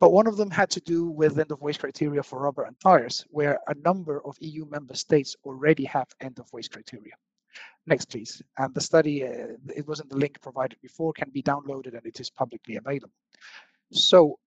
but 0.00 0.12
one 0.12 0.26
of 0.26 0.36
them 0.36 0.50
had 0.50 0.70
to 0.70 0.80
do 0.80 1.06
with 1.06 1.38
end 1.38 1.52
of 1.52 1.60
waste 1.60 1.80
criteria 1.80 2.22
for 2.22 2.40
rubber 2.40 2.64
and 2.64 2.78
tires, 2.80 3.24
where 3.30 3.60
a 3.68 3.74
number 3.84 4.20
of 4.26 4.36
EU 4.40 4.66
member 4.68 4.94
states 4.94 5.36
already 5.44 5.84
have 5.84 6.08
end 6.20 6.40
of 6.40 6.52
waste 6.52 6.72
criteria. 6.72 7.14
Next, 7.86 8.06
please. 8.06 8.42
And 8.58 8.74
the 8.74 8.80
study, 8.80 9.24
uh, 9.24 9.54
it 9.74 9.86
wasn't 9.86 10.10
the 10.10 10.16
link 10.16 10.40
provided 10.40 10.80
before, 10.82 11.12
can 11.12 11.30
be 11.30 11.42
downloaded 11.42 11.96
and 11.96 12.04
it 12.04 12.18
is 12.18 12.30
publicly 12.30 12.76
available. 12.76 13.12
So 13.92 14.38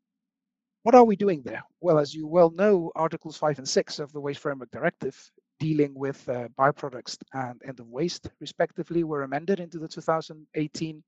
what 0.90 0.96
are 0.96 1.04
we 1.04 1.16
doing 1.16 1.44
there? 1.44 1.62
Well, 1.82 2.00
as 2.00 2.16
you 2.16 2.26
well 2.26 2.50
know, 2.50 2.92
Articles 2.96 3.38
5 3.38 3.60
and 3.60 3.70
6 3.70 4.00
of 4.00 4.12
the 4.12 4.20
Waste 4.20 4.40
Framework 4.40 4.72
Directive 4.72 5.16
dealing 5.60 5.94
with 5.94 6.28
uh, 6.28 6.48
byproducts 6.58 7.16
and 7.34 7.62
end 7.68 7.80
of 7.80 7.88
waste, 7.90 8.28
respectively, 8.40 9.04
were 9.04 9.22
amended 9.22 9.60
into 9.60 9.78
the 9.78 9.88
2018 9.88 11.04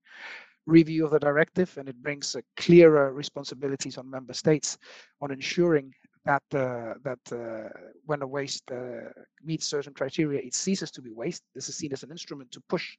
review 0.68 1.04
of 1.04 1.10
the 1.10 1.18
directive, 1.18 1.76
and 1.80 1.90
it 1.90 1.96
brings 2.04 2.36
uh, 2.36 2.42
clearer 2.58 3.12
responsibilities 3.12 3.98
on 3.98 4.08
member 4.08 4.34
states 4.34 4.78
on 5.20 5.32
ensuring 5.32 5.92
that 6.26 6.44
uh, 6.54 6.94
that 7.04 7.24
uh, 7.32 7.68
when 8.06 8.22
a 8.22 8.28
waste 8.28 8.70
uh, 8.70 9.10
meets 9.44 9.66
certain 9.66 9.96
criteria, 9.96 10.40
it 10.42 10.54
ceases 10.54 10.92
to 10.92 11.02
be 11.02 11.12
waste. 11.12 11.42
This 11.56 11.70
is 11.70 11.76
seen 11.76 11.92
as 11.92 12.04
an 12.04 12.12
instrument 12.12 12.52
to 12.52 12.62
push 12.70 12.98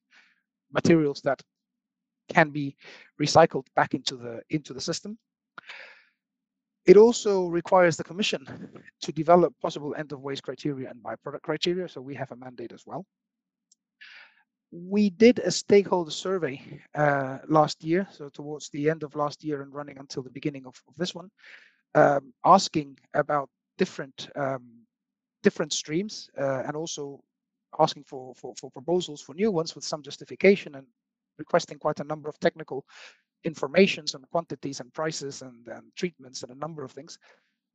materials 0.72 1.20
that 1.20 1.40
can 2.28 2.50
be 2.50 2.74
recycled 3.20 3.66
back 3.76 3.94
into 3.94 4.16
the 4.16 4.42
into 4.50 4.74
the 4.74 4.80
system. 4.80 5.16
It 6.84 6.96
also 6.96 7.46
requires 7.46 7.96
the 7.96 8.04
Commission 8.04 8.44
to 9.02 9.12
develop 9.12 9.54
possible 9.60 9.94
end 9.96 10.12
of 10.12 10.20
waste 10.20 10.42
criteria 10.42 10.90
and 10.90 11.02
byproduct 11.02 11.42
criteria. 11.42 11.88
So 11.88 12.00
we 12.00 12.14
have 12.16 12.32
a 12.32 12.36
mandate 12.36 12.72
as 12.72 12.84
well. 12.86 13.04
We 14.72 15.10
did 15.10 15.38
a 15.38 15.50
stakeholder 15.50 16.10
survey 16.10 16.80
uh, 16.94 17.38
last 17.46 17.84
year, 17.84 18.08
so 18.10 18.30
towards 18.30 18.70
the 18.70 18.88
end 18.88 19.02
of 19.02 19.14
last 19.14 19.44
year 19.44 19.62
and 19.62 19.72
running 19.72 19.98
until 19.98 20.22
the 20.22 20.30
beginning 20.30 20.66
of, 20.66 20.74
of 20.88 20.94
this 20.96 21.14
one, 21.14 21.30
um, 21.94 22.32
asking 22.44 22.98
about 23.14 23.50
different 23.76 24.28
um, 24.34 24.82
different 25.42 25.72
streams 25.72 26.30
uh, 26.38 26.62
and 26.66 26.76
also 26.76 27.20
asking 27.80 28.04
for, 28.04 28.34
for, 28.34 28.54
for 28.60 28.70
proposals 28.70 29.20
for 29.20 29.34
new 29.34 29.50
ones 29.50 29.74
with 29.74 29.84
some 29.84 30.02
justification 30.02 30.74
and 30.76 30.86
requesting 31.38 31.78
quite 31.78 32.00
a 32.00 32.04
number 32.04 32.28
of 32.28 32.38
technical 32.38 32.84
informations 33.44 34.14
on 34.14 34.24
quantities 34.30 34.80
and 34.80 34.92
prices 34.92 35.42
and, 35.42 35.66
and 35.68 35.84
treatments 35.96 36.42
and 36.42 36.52
a 36.52 36.58
number 36.58 36.84
of 36.84 36.92
things. 36.92 37.18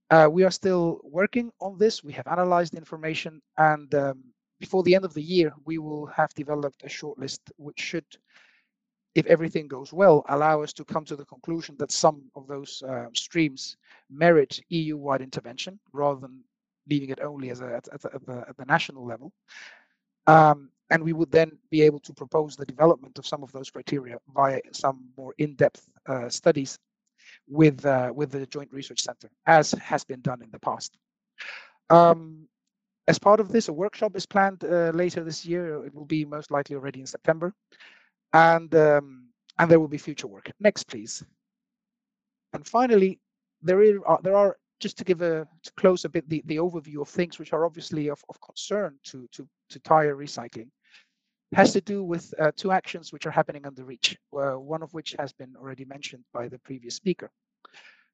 Uh, 0.09 0.27
we 0.31 0.43
are 0.43 0.51
still 0.51 1.01
working 1.03 1.51
on 1.59 1.77
this. 1.77 2.03
We 2.03 2.13
have 2.13 2.27
analyzed 2.27 2.73
the 2.73 2.77
information, 2.77 3.41
and 3.57 3.93
um, 3.93 4.23
before 4.59 4.83
the 4.83 4.95
end 4.95 5.03
of 5.03 5.13
the 5.13 5.21
year, 5.21 5.53
we 5.65 5.77
will 5.77 6.05
have 6.07 6.33
developed 6.33 6.83
a 6.83 6.87
shortlist 6.87 7.39
which 7.57 7.79
should, 7.79 8.05
if 9.15 9.25
everything 9.25 9.67
goes 9.67 9.91
well, 9.91 10.23
allow 10.29 10.63
us 10.63 10.71
to 10.73 10.85
come 10.85 11.03
to 11.05 11.17
the 11.17 11.25
conclusion 11.25 11.75
that 11.79 11.91
some 11.91 12.23
of 12.35 12.47
those 12.47 12.81
uh, 12.87 13.07
streams 13.13 13.75
merit 14.09 14.61
EU-wide 14.69 15.21
intervention 15.21 15.77
rather 15.91 16.21
than 16.21 16.41
leaving 16.89 17.09
it 17.09 17.19
only 17.21 17.49
as 17.49 17.59
a, 17.59 17.75
at, 17.75 17.87
at, 17.93 18.25
the, 18.25 18.45
at 18.47 18.55
the 18.55 18.65
national 18.65 19.05
level. 19.05 19.33
Um, 20.25 20.69
and 20.89 21.03
we 21.03 21.13
would 21.13 21.31
then 21.31 21.51
be 21.69 21.81
able 21.81 21.99
to 21.99 22.13
propose 22.13 22.55
the 22.55 22.65
development 22.65 23.17
of 23.17 23.27
some 23.27 23.43
of 23.43 23.51
those 23.51 23.69
criteria 23.69 24.17
via 24.33 24.59
some 24.71 25.09
more 25.17 25.33
in-depth 25.37 25.89
uh, 26.07 26.29
studies 26.29 26.79
with 27.47 27.85
uh, 27.85 28.11
with 28.13 28.31
the 28.31 28.45
Joint 28.47 28.71
Research 28.71 29.01
Center, 29.01 29.29
as 29.45 29.71
has 29.73 30.03
been 30.03 30.21
done 30.21 30.41
in 30.41 30.49
the 30.51 30.59
past. 30.59 30.97
Um, 31.89 32.47
as 33.07 33.19
part 33.19 33.39
of 33.39 33.51
this, 33.51 33.69
a 33.69 33.73
workshop 33.73 34.15
is 34.15 34.25
planned 34.25 34.63
uh, 34.63 34.91
later 34.93 35.23
this 35.23 35.45
year. 35.45 35.85
It 35.85 35.93
will 35.93 36.05
be 36.05 36.25
most 36.25 36.51
likely 36.51 36.75
already 36.75 36.99
in 36.99 37.05
September, 37.05 37.53
and 38.33 38.73
um, 38.75 39.27
and 39.59 39.69
there 39.69 39.79
will 39.79 39.87
be 39.87 39.97
future 39.97 40.27
work. 40.27 40.51
Next, 40.59 40.83
please. 40.83 41.23
And 42.53 42.65
finally, 42.65 43.19
there 43.61 43.81
are 44.05 44.19
there 44.23 44.35
are 44.35 44.57
just 44.79 44.97
to 44.97 45.03
give 45.03 45.21
a 45.21 45.47
to 45.63 45.71
close 45.73 46.05
a 46.05 46.09
bit 46.09 46.29
the, 46.29 46.41
the 46.45 46.57
overview 46.57 47.01
of 47.01 47.09
things 47.09 47.39
which 47.39 47.53
are 47.53 47.65
obviously 47.65 48.09
of, 48.09 48.23
of 48.29 48.39
concern 48.41 48.97
to 49.03 49.27
to 49.31 49.47
to 49.69 49.79
tire 49.79 50.15
recycling 50.15 50.69
has 51.53 51.73
to 51.73 51.81
do 51.81 52.03
with 52.03 52.33
uh, 52.39 52.51
two 52.55 52.71
actions 52.71 53.13
which 53.13 53.25
are 53.25 53.31
happening 53.31 53.65
under 53.65 53.83
REACH, 53.83 54.17
uh, 54.33 54.51
one 54.53 54.83
of 54.83 54.93
which 54.93 55.15
has 55.17 55.31
been 55.31 55.55
already 55.55 55.85
mentioned 55.85 56.23
by 56.33 56.47
the 56.47 56.59
previous 56.59 56.95
speaker. 56.95 57.31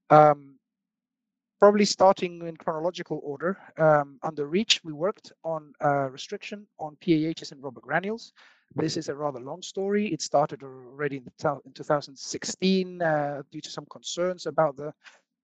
Um, 0.09 0.55
probably 1.59 1.85
starting 1.85 2.45
in 2.45 2.57
chronological 2.57 3.21
order, 3.23 3.57
um, 3.77 4.19
under 4.21 4.45
REACH, 4.45 4.81
we 4.83 4.93
worked 4.93 5.31
on 5.43 5.73
restriction 6.11 6.67
on 6.79 6.97
PAHs 7.01 7.51
and 7.51 7.63
rubber 7.63 7.81
granules. 7.81 8.33
This 8.75 8.97
is 8.97 9.09
a 9.09 9.15
rather 9.15 9.39
long 9.39 9.61
story. 9.61 10.11
It 10.11 10.21
started 10.21 10.63
already 10.63 11.17
in, 11.17 11.29
in 11.65 11.73
2016 11.73 13.01
uh, 13.01 13.43
due 13.51 13.61
to 13.61 13.69
some 13.69 13.85
concerns 13.89 14.47
about 14.47 14.75
the 14.77 14.93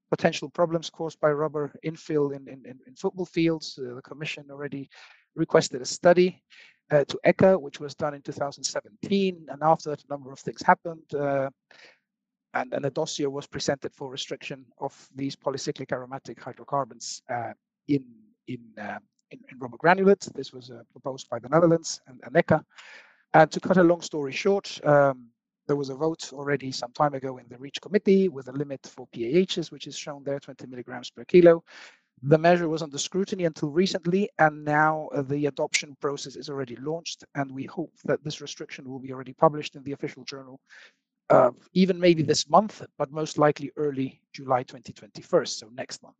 potential 0.10 0.50
problems 0.50 0.90
caused 0.90 1.20
by 1.20 1.32
rubber 1.32 1.72
infill 1.86 2.36
in, 2.36 2.48
in, 2.48 2.66
in 2.66 2.96
football 2.96 3.26
fields. 3.26 3.78
Uh, 3.78 3.94
the 3.96 4.02
Commission 4.02 4.46
already 4.50 4.90
requested 5.36 5.82
a 5.82 5.86
study 5.86 6.42
uh, 6.92 7.06
to 7.06 7.20
ECHA, 7.26 7.60
which 7.62 7.80
was 7.80 7.96
done 7.96 8.14
in 8.14 8.22
2017. 8.22 9.48
And 9.50 9.64
after 9.64 9.92
that, 9.92 10.04
a 10.04 10.08
number 10.10 10.32
of 10.32 10.40
things 10.40 10.62
happened. 10.62 11.14
Uh, 11.14 11.50
and, 12.54 12.74
a 12.86 12.90
dossier 12.90 13.28
was 13.28 13.46
presented 13.46 13.94
for 13.94 14.10
restriction 14.10 14.66
of 14.80 15.08
these 15.16 15.36
polycyclic 15.36 15.92
aromatic 15.92 16.42
hydrocarbons 16.42 17.22
uh, 17.30 17.54
in, 17.88 18.04
in, 18.48 18.60
uh, 18.80 18.98
in, 19.32 19.40
in, 19.52 19.60
rubber 19.60 19.78
granulates. 19.78 20.34
This 20.34 20.52
was 20.52 20.72
uh, 20.72 20.82
proposed 20.92 21.30
by 21.30 21.40
the 21.40 21.50
Netherlands 21.50 22.02
and, 22.08 22.20
and 22.24 22.34
ECHA. 22.34 22.64
And 23.34 23.52
to 23.52 23.60
cut 23.60 23.78
a 23.78 23.84
long 23.84 24.02
story 24.02 24.32
short, 24.32 24.80
um, 24.84 25.28
there 25.68 25.76
was 25.76 25.90
a 25.90 25.96
vote 25.96 26.32
already 26.34 26.72
some 26.72 26.92
time 26.94 27.14
ago 27.14 27.38
in 27.38 27.46
the 27.48 27.58
REACH 27.58 27.80
committee 27.80 28.28
with 28.28 28.48
a 28.48 28.52
limit 28.52 28.88
for 28.88 29.08
PAHs, 29.14 29.72
which 29.72 29.86
is 29.86 29.96
shown 29.96 30.24
there, 30.24 30.40
20 30.40 30.66
milligrams 30.66 31.12
per 31.12 31.24
kilo. 31.26 31.64
The 32.24 32.38
measure 32.38 32.68
was 32.68 32.82
under 32.82 32.98
scrutiny 32.98 33.46
until 33.46 33.70
recently, 33.70 34.30
and 34.40 34.66
now 34.66 35.08
uh, 35.14 35.22
the 35.22 35.46
adoption 35.46 35.96
process 36.02 36.36
is 36.36 36.50
already 36.50 36.76
launched, 36.78 37.24
and 37.36 37.52
we 37.52 37.64
hope 37.66 37.94
that 38.06 38.24
this 38.24 38.42
restriction 38.42 38.90
will 38.90 39.00
be 39.00 39.14
already 39.14 39.34
published 39.34 39.76
in 39.76 39.84
the 39.84 39.94
official 39.94 40.24
journal, 40.26 40.60
uh, 41.30 41.52
even 41.74 42.00
maybe 42.00 42.24
this 42.24 42.50
month, 42.50 42.86
but 42.98 43.12
most 43.12 43.38
likely 43.38 43.72
early 43.78 44.22
July 44.34 44.64
2021, 44.64 45.46
so 45.46 45.70
next 45.70 46.04
month. 46.04 46.16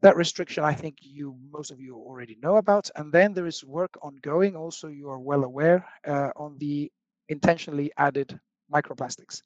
That 0.00 0.16
restriction, 0.16 0.64
I 0.64 0.74
think 0.74 0.98
you 1.00 1.36
most 1.50 1.70
of 1.70 1.80
you 1.80 1.96
already 1.96 2.38
know 2.42 2.56
about, 2.56 2.90
and 2.96 3.12
then 3.12 3.34
there 3.34 3.46
is 3.46 3.64
work 3.64 3.98
ongoing. 4.00 4.56
Also, 4.56 4.88
you 4.88 5.10
are 5.10 5.18
well 5.18 5.44
aware 5.44 5.84
uh, 6.06 6.30
on 6.36 6.56
the 6.58 6.90
intentionally 7.28 7.90
added 7.98 8.38
microplastics. 8.72 9.42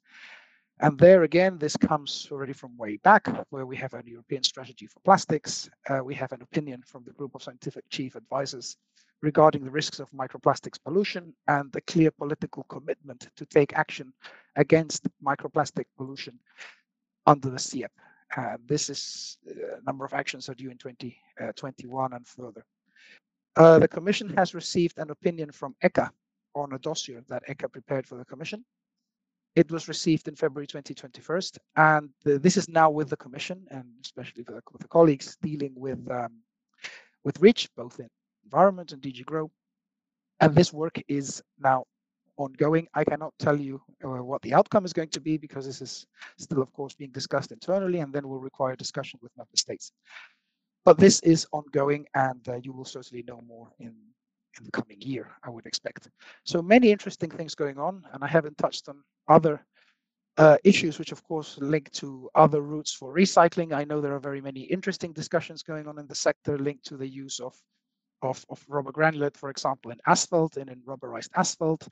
And 0.79 0.97
there 0.97 1.23
again, 1.23 1.57
this 1.57 1.77
comes 1.77 2.27
already 2.31 2.53
from 2.53 2.75
way 2.77 2.97
back, 2.97 3.27
where 3.51 3.65
we 3.65 3.77
have 3.77 3.93
a 3.93 4.03
European 4.05 4.43
strategy 4.43 4.87
for 4.87 4.99
plastics. 5.01 5.69
Uh, 5.89 6.03
we 6.03 6.15
have 6.15 6.31
an 6.31 6.41
opinion 6.41 6.81
from 6.85 7.03
the 7.03 7.11
group 7.11 7.35
of 7.35 7.43
scientific 7.43 7.87
chief 7.89 8.15
advisors 8.15 8.77
regarding 9.21 9.63
the 9.63 9.71
risks 9.71 9.99
of 9.99 10.11
microplastics 10.11 10.77
pollution 10.83 11.33
and 11.47 11.73
a 11.75 11.81
clear 11.81 12.11
political 12.11 12.63
commitment 12.63 13.27
to 13.37 13.45
take 13.45 13.73
action 13.73 14.11
against 14.57 15.07
microplastic 15.25 15.85
pollution 15.97 16.37
under 17.25 17.49
the 17.49 17.59
CEP. 17.59 17.91
Uh, 18.35 18.57
this 18.65 18.89
is 18.89 19.37
uh, 19.49 19.77
a 19.79 19.83
number 19.85 20.03
of 20.03 20.13
actions 20.13 20.49
are 20.49 20.55
due 20.55 20.71
in 20.71 20.77
2021 20.77 22.13
uh, 22.13 22.15
and 22.15 22.27
further. 22.27 22.65
Uh, 23.55 23.79
the 23.79 23.87
Commission 23.87 24.27
has 24.35 24.53
received 24.55 24.97
an 24.97 25.11
opinion 25.11 25.51
from 25.51 25.75
ECHA 25.83 26.09
on 26.55 26.73
a 26.73 26.79
dossier 26.79 27.19
that 27.29 27.43
ECHA 27.47 27.71
prepared 27.71 28.07
for 28.07 28.17
the 28.17 28.25
Commission. 28.25 28.65
It 29.55 29.71
was 29.71 29.87
received 29.87 30.27
in 30.27 30.35
February 30.35 30.67
2021, 30.67 31.41
and 31.75 32.09
this 32.23 32.57
is 32.57 32.67
now 32.69 32.89
with 32.89 33.09
the 33.09 33.17
Commission 33.17 33.67
and 33.69 33.85
especially 34.03 34.43
with 34.47 34.55
the, 34.55 34.61
with 34.71 34.81
the 34.81 34.87
colleagues 34.87 35.37
dealing 35.41 35.73
with 35.75 36.09
um, 36.09 36.41
with 37.23 37.39
REACH, 37.39 37.69
both 37.75 37.99
in 37.99 38.09
environment 38.45 38.91
and 38.91 39.01
DG 39.01 39.25
Grow. 39.25 39.51
And 40.39 40.55
this 40.55 40.73
work 40.73 40.99
is 41.07 41.41
now 41.59 41.85
ongoing. 42.37 42.87
I 42.95 43.03
cannot 43.03 43.33
tell 43.39 43.59
you 43.59 43.81
uh, 44.03 44.23
what 44.23 44.41
the 44.41 44.53
outcome 44.53 44.85
is 44.85 44.93
going 44.93 45.09
to 45.09 45.21
be 45.21 45.37
because 45.37 45.65
this 45.65 45.81
is 45.81 46.07
still, 46.37 46.61
of 46.61 46.73
course, 46.73 46.95
being 46.95 47.11
discussed 47.11 47.51
internally 47.51 47.99
and 47.99 48.11
then 48.11 48.27
will 48.27 48.39
require 48.39 48.75
discussion 48.75 49.19
with 49.21 49.31
member 49.37 49.55
states. 49.55 49.91
but 50.85 50.97
this 50.97 51.19
is 51.21 51.47
ongoing 51.51 52.05
and 52.15 52.47
uh, 52.49 52.57
you 52.63 52.73
will 52.73 52.85
certainly 52.85 53.23
know 53.27 53.41
more 53.47 53.69
in, 53.79 53.93
in 54.57 54.65
the 54.65 54.71
coming 54.71 54.99
year, 55.01 55.31
I 55.43 55.49
would 55.49 55.65
expect. 55.65 56.09
So 56.43 56.61
many 56.61 56.91
interesting 56.91 57.29
things 57.29 57.55
going 57.55 57.77
on 57.77 58.03
and 58.13 58.23
I 58.23 58.27
haven't 58.27 58.57
touched 58.57 58.89
on 58.89 59.03
other 59.27 59.65
uh, 60.37 60.57
issues 60.63 60.97
which 60.97 61.11
of 61.11 61.23
course 61.23 61.57
link 61.59 61.91
to 61.91 62.29
other 62.33 62.61
routes 62.61 62.91
for 62.93 63.13
recycling. 63.13 63.73
I 63.73 63.83
know 63.83 64.01
there 64.01 64.15
are 64.15 64.19
very 64.19 64.41
many 64.41 64.61
interesting 64.61 65.13
discussions 65.13 65.61
going 65.63 65.87
on 65.87 65.99
in 65.99 66.07
the 66.07 66.15
sector 66.15 66.57
linked 66.57 66.85
to 66.85 66.97
the 66.97 67.07
use 67.07 67.39
of, 67.39 67.55
of, 68.21 68.43
of 68.49 68.63
rubber 68.67 68.91
granulate, 68.91 69.37
for 69.37 69.49
example, 69.49 69.91
in 69.91 69.99
asphalt 70.07 70.57
and 70.57 70.69
in 70.69 70.81
rubberized 70.81 71.29
asphalt 71.35 71.87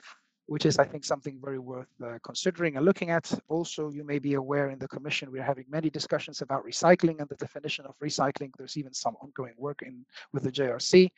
which 0.51 0.65
is, 0.65 0.77
I 0.77 0.83
think, 0.83 1.05
something 1.05 1.39
very 1.41 1.59
worth 1.59 1.87
uh, 2.03 2.17
considering 2.25 2.75
and 2.75 2.85
looking 2.85 3.09
at. 3.09 3.31
Also, 3.47 3.89
you 3.89 4.03
may 4.03 4.19
be 4.19 4.33
aware 4.33 4.69
in 4.69 4.79
the 4.79 4.87
Commission, 4.89 5.31
we're 5.31 5.41
having 5.41 5.63
many 5.69 5.89
discussions 5.89 6.41
about 6.41 6.65
recycling 6.65 7.19
and 7.19 7.29
the 7.29 7.35
definition 7.35 7.85
of 7.85 7.97
recycling. 7.99 8.51
There's 8.57 8.75
even 8.75 8.93
some 8.93 9.15
ongoing 9.21 9.53
work 9.57 9.81
in 9.81 10.05
with 10.33 10.43
the 10.43 10.51
JRC 10.51 11.09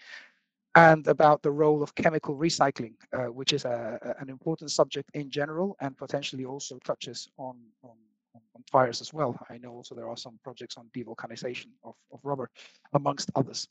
and 0.75 1.07
about 1.07 1.41
the 1.43 1.51
role 1.51 1.83
of 1.83 1.93
chemical 1.95 2.35
recycling, 2.35 2.93
uh, 3.13 3.25
which 3.25 3.53
is 3.53 3.65
a, 3.65 4.15
an 4.19 4.29
important 4.29 4.71
subject 4.71 5.09
in 5.13 5.29
general 5.29 5.75
and 5.81 5.95
potentially 5.97 6.45
also 6.45 6.79
touches 6.83 7.27
on, 7.37 7.57
on, 7.83 7.91
on, 8.35 8.41
fires 8.71 9.01
as 9.01 9.13
well. 9.13 9.37
I 9.49 9.57
know 9.57 9.71
also 9.71 9.93
there 9.93 10.09
are 10.09 10.17
some 10.17 10.39
projects 10.43 10.77
on 10.77 10.87
devulcanization 10.95 11.67
of, 11.83 11.95
of 12.11 12.19
rubber, 12.23 12.49
amongst 12.93 13.29
others. 13.35 13.67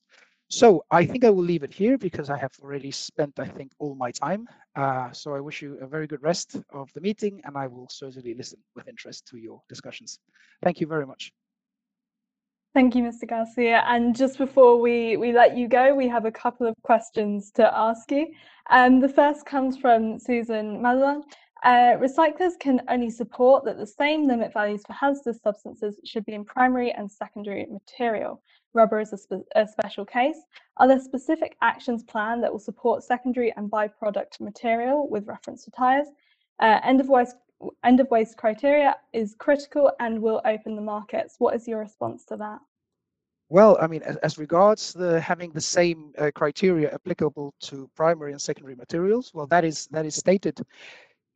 So 0.49 0.85
I 0.91 1.07
think 1.07 1.25
I 1.25 1.31
will 1.31 1.43
leave 1.43 1.63
it 1.63 1.73
here 1.73 1.97
because 1.97 2.29
I 2.29 2.37
have 2.37 2.53
already 2.63 2.91
spent, 2.91 3.39
I 3.39 3.47
think, 3.47 3.73
all 3.79 3.95
my 3.95 4.11
time. 4.11 4.47
Uh, 4.77 5.11
so 5.11 5.35
I 5.35 5.41
wish 5.41 5.63
you 5.63 5.79
a 5.81 5.87
very 5.87 6.07
good 6.07 6.23
rest 6.23 6.57
of 6.73 6.93
the 6.93 7.01
meeting 7.01 7.41
and 7.45 7.57
I 7.57 7.67
will 7.67 7.89
certainly 7.89 8.35
listen 8.35 8.59
with 8.77 8.87
interest 8.87 9.27
to 9.29 9.39
your 9.39 9.63
discussions. 9.69 10.19
Thank 10.63 10.79
you 10.79 10.87
very 10.87 11.07
much. 11.07 11.33
Thank 12.75 12.95
you, 12.95 13.03
Mr. 13.03 13.29
Garcia. 13.29 13.85
And 13.87 14.17
just 14.17 14.39
before 14.39 14.81
we, 14.81 15.19
we 15.19 15.31
let 15.33 15.59
you 15.59 15.69
go, 15.69 15.95
we 15.95 16.09
have 16.09 16.25
a 16.25 16.33
couple 16.33 16.67
of 16.67 16.75
questions 16.83 17.51
to 17.53 17.79
ask 17.79 18.11
you. 18.11 18.29
Um, 18.71 18.99
the 18.99 19.11
first 19.11 19.45
comes 19.45 19.77
from 19.77 20.19
Susan 20.19 20.81
Madeline. 20.81 21.23
Uh, 21.65 21.97
recyclers 22.01 22.59
can 22.59 22.81
only 22.89 23.11
support 23.11 23.67
that 23.67 23.77
the 23.77 23.87
same 23.87 24.27
limit 24.27 24.55
values 24.55 24.83
for 24.87 24.95
hazardous 24.95 25.43
substances 25.43 26.01
should 26.07 26.25
be 26.25 26.33
in 26.33 26.47
primary 26.47 26.93
and 26.93 27.13
secondary 27.13 27.67
material. 27.67 28.43
Rubber 28.73 29.01
is 29.01 29.13
a, 29.13 29.19
spe 29.19 29.45
a, 29.55 29.69
special 29.69 30.07
case. 30.07 30.39
Are 30.79 30.89
there 30.89 30.99
specific 30.99 31.59
actions 31.61 32.03
planned 32.03 32.43
that 32.43 32.51
will 32.51 32.59
support 32.59 33.05
secondary 33.05 33.53
and 33.57 33.71
byproduct 33.71 34.41
material 34.41 35.11
with 35.11 35.27
reference 35.27 35.65
to 35.67 35.71
tyres? 35.73 36.09
Uh, 36.59 36.81
end 36.83 37.01
of 37.01 37.09
waste 37.11 37.37
end 37.85 38.01
of 38.01 38.11
waste 38.11 38.37
criteria 38.37 38.97
is 39.13 39.35
critical 39.39 39.93
and 40.01 40.21
will 40.21 40.41
open 40.45 40.77
the 40.77 40.83
markets. 40.83 41.37
What 41.39 41.55
is 41.55 41.69
your 41.69 41.81
response 41.81 42.25
to 42.27 42.37
that? 42.37 42.59
Well, 43.49 43.77
I 43.81 43.87
mean, 43.87 44.03
as, 44.23 44.39
regards 44.39 44.95
the 44.95 45.21
having 45.21 45.53
the 45.53 45.61
same 45.61 46.13
uh, 46.17 46.31
criteria 46.35 46.95
applicable 46.95 47.53
to 47.63 47.91
primary 47.95 48.33
and 48.33 48.41
secondary 48.41 48.75
materials, 48.77 49.31
well, 49.35 49.47
that 49.49 49.63
is 49.63 49.89
that 49.89 50.07
is 50.07 50.15
stated 50.15 50.59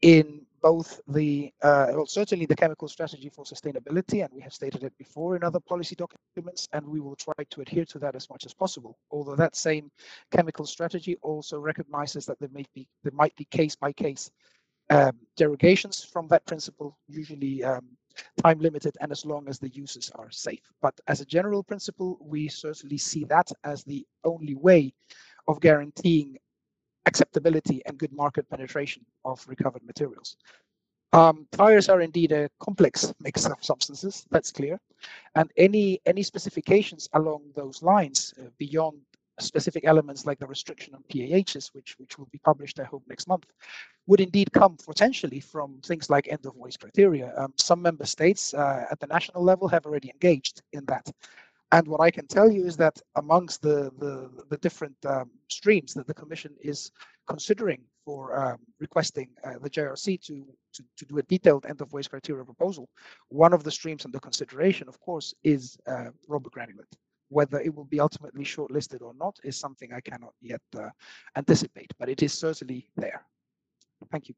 in 0.01 0.47
both 0.63 1.01
the, 1.09 1.53
uh, 1.63 1.89
well, 1.91 2.07
certainly 2.07 2.47
the 2.47 2.57
chemical 2.57 2.89
strategy 2.89 3.29
for 3.29 3.45
sustainability, 3.45 4.25
and 4.25 4.33
we 4.33 4.41
have 4.41 4.53
stated 4.53 4.83
it 4.83 4.97
before 4.99 5.37
in 5.37 5.45
other 5.45 5.61
policy 5.61 5.95
documents, 5.95 6.67
and 6.73 6.85
we 6.87 7.01
will 7.01 7.17
try 7.17 7.45
to 7.51 7.61
adhere 7.61 7.85
to 7.85 7.99
that 7.99 8.17
as 8.17 8.29
much 8.31 8.47
as 8.47 8.55
possible. 8.55 8.99
Although 9.11 9.37
that 9.37 9.55
same 9.55 9.91
chemical 10.33 10.67
strategy 10.67 11.17
also 11.23 11.59
recognizes 11.61 12.27
that 12.27 12.39
there 12.41 12.49
may 12.53 12.65
be 12.75 12.89
there 13.05 13.13
might 13.13 13.37
be 13.37 13.45
case 13.45 13.77
by 13.77 13.93
case 13.93 14.31
um, 14.91 15.13
derogations 15.37 16.05
from 16.05 16.29
that 16.29 16.45
principle, 16.47 16.97
usually 17.09 17.65
um, 17.65 17.85
time 18.43 18.59
limited 18.61 18.97
and 19.01 19.13
as 19.13 19.25
long 19.25 19.49
as 19.49 19.59
the 19.59 19.69
uses 19.69 20.11
are 20.15 20.31
safe. 20.31 20.63
But 20.81 20.99
as 21.07 21.21
a 21.21 21.25
general 21.25 21.63
principle, 21.63 22.19
we 22.21 22.49
certainly 22.49 22.99
see 22.99 23.25
that 23.25 23.51
as 23.65 23.85
the 23.85 24.07
only 24.25 24.55
way 24.55 24.93
of 25.49 25.61
guaranteeing 25.61 26.39
acceptability 27.07 27.83
and 27.87 27.99
good 27.99 28.13
market 28.13 28.49
penetration 28.49 29.05
of 29.25 29.45
recovered 29.49 29.85
materials. 29.85 30.37
Um, 31.13 31.47
tires 31.53 31.89
are 31.89 32.01
indeed 32.01 32.33
a 32.33 32.51
complex 32.61 33.15
mix 33.21 33.47
of 33.47 33.57
substances, 33.61 34.27
that's 34.31 34.51
clear. 34.51 34.79
And 35.35 35.51
any, 35.57 36.01
any 36.05 36.23
specifications 36.23 37.09
along 37.13 37.43
those 37.55 37.83
lines 37.83 38.35
uh, 38.39 38.49
beyond 38.59 38.99
specific 39.41 39.85
elements 39.85 40.27
like 40.27 40.39
the 40.39 40.47
restriction 40.47 40.95
on 40.95 41.03
PAHs, 41.11 41.75
which, 41.75 41.99
which 41.99 42.19
will 42.19 42.29
be 42.33 42.39
published, 42.39 42.81
I 42.81 42.85
hope, 42.85 43.03
next 43.09 43.29
month, 43.29 43.47
would 44.07 44.21
indeed 44.21 44.53
come 44.53 44.77
potentially 44.77 45.41
from 45.41 45.81
things 45.85 46.09
like 46.09 46.29
end 46.29 46.47
of 46.47 46.57
waste 46.57 46.81
criteria. 46.81 47.33
Um, 47.37 47.53
some 47.57 47.83
member 47.83 48.07
states 48.07 48.55
uh, 48.55 48.87
at 48.91 49.01
the 49.01 49.07
national 49.07 49.43
level 49.43 49.69
have 49.69 49.87
already 49.87 50.11
engaged 50.11 50.63
in 50.73 50.85
that. 50.87 51.11
And 51.73 51.89
what 51.89 52.01
I 52.01 52.11
can 52.11 52.27
tell 52.27 52.51
you 52.51 52.65
is 52.65 52.77
that 52.77 53.01
amongst 53.17 53.61
the, 53.61 53.91
the, 53.99 54.31
the 54.49 54.57
different 54.59 54.97
um, 55.05 55.31
streams 55.49 55.95
that 55.95 56.07
the 56.07 56.15
Commission 56.15 56.55
is 56.63 56.93
considering 57.27 57.81
for 58.05 58.39
um, 58.39 58.59
requesting 58.79 59.29
uh, 59.45 59.59
the 59.61 59.69
JRC 59.69 60.21
to, 60.27 60.47
to, 60.73 60.85
to, 60.97 61.05
do 61.07 61.19
a 61.19 61.23
detailed 61.25 61.67
end 61.67 61.81
of 61.81 61.93
waste 61.93 62.11
criteria 62.11 62.45
proposal, 62.45 62.89
one 63.31 63.53
of 63.53 63.65
the 63.65 63.71
streams 63.71 64.05
under 64.05 64.21
consideration, 64.21 64.87
of 64.87 65.01
course, 65.01 65.35
is 65.43 65.77
uh, 65.89 66.11
rubber 66.29 66.51
granulate. 66.51 66.95
Whether 67.29 67.61
it 67.61 67.75
will 67.75 67.85
be 67.85 68.01
ultimately 68.01 68.45
shortlisted 68.45 69.03
or 69.03 69.13
not 69.15 69.39
is 69.43 69.57
something 69.59 69.93
I 69.93 70.01
cannot 70.01 70.33
yet 70.41 70.61
uh, 70.79 70.91
anticipate, 71.37 71.93
but 71.99 72.09
it 72.09 72.23
is 72.23 72.33
certainly 72.33 72.89
there. 72.97 73.25
Thank 74.11 74.29
you. 74.29 74.35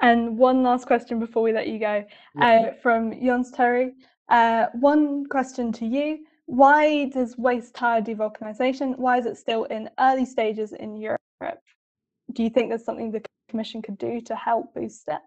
And 0.00 0.38
one 0.38 0.62
last 0.62 0.86
question 0.86 1.18
before 1.18 1.42
we 1.42 1.52
let 1.52 1.68
you 1.68 1.78
go 1.78 2.04
yeah. 2.36 2.44
Uh, 2.44 2.72
from 2.82 3.12
Jons 3.24 3.50
Terry. 3.50 3.92
Uh, 4.28 4.66
one 4.72 5.26
question 5.26 5.72
to 5.72 5.86
you. 5.86 6.24
Why 6.46 7.06
does 7.06 7.38
waste 7.38 7.74
tire 7.74 8.02
devulcanization, 8.02 8.98
why 8.98 9.18
is 9.18 9.26
it 9.26 9.38
still 9.38 9.64
in 9.64 9.88
early 9.98 10.26
stages 10.26 10.72
in 10.72 10.96
Europe? 10.96 11.20
Do 12.32 12.42
you 12.42 12.50
think 12.50 12.68
there's 12.68 12.84
something 12.84 13.10
the 13.10 13.22
Commission 13.48 13.80
could 13.80 13.98
do 13.98 14.20
to 14.22 14.34
help 14.34 14.74
boost 14.74 15.08
it? 15.08 15.20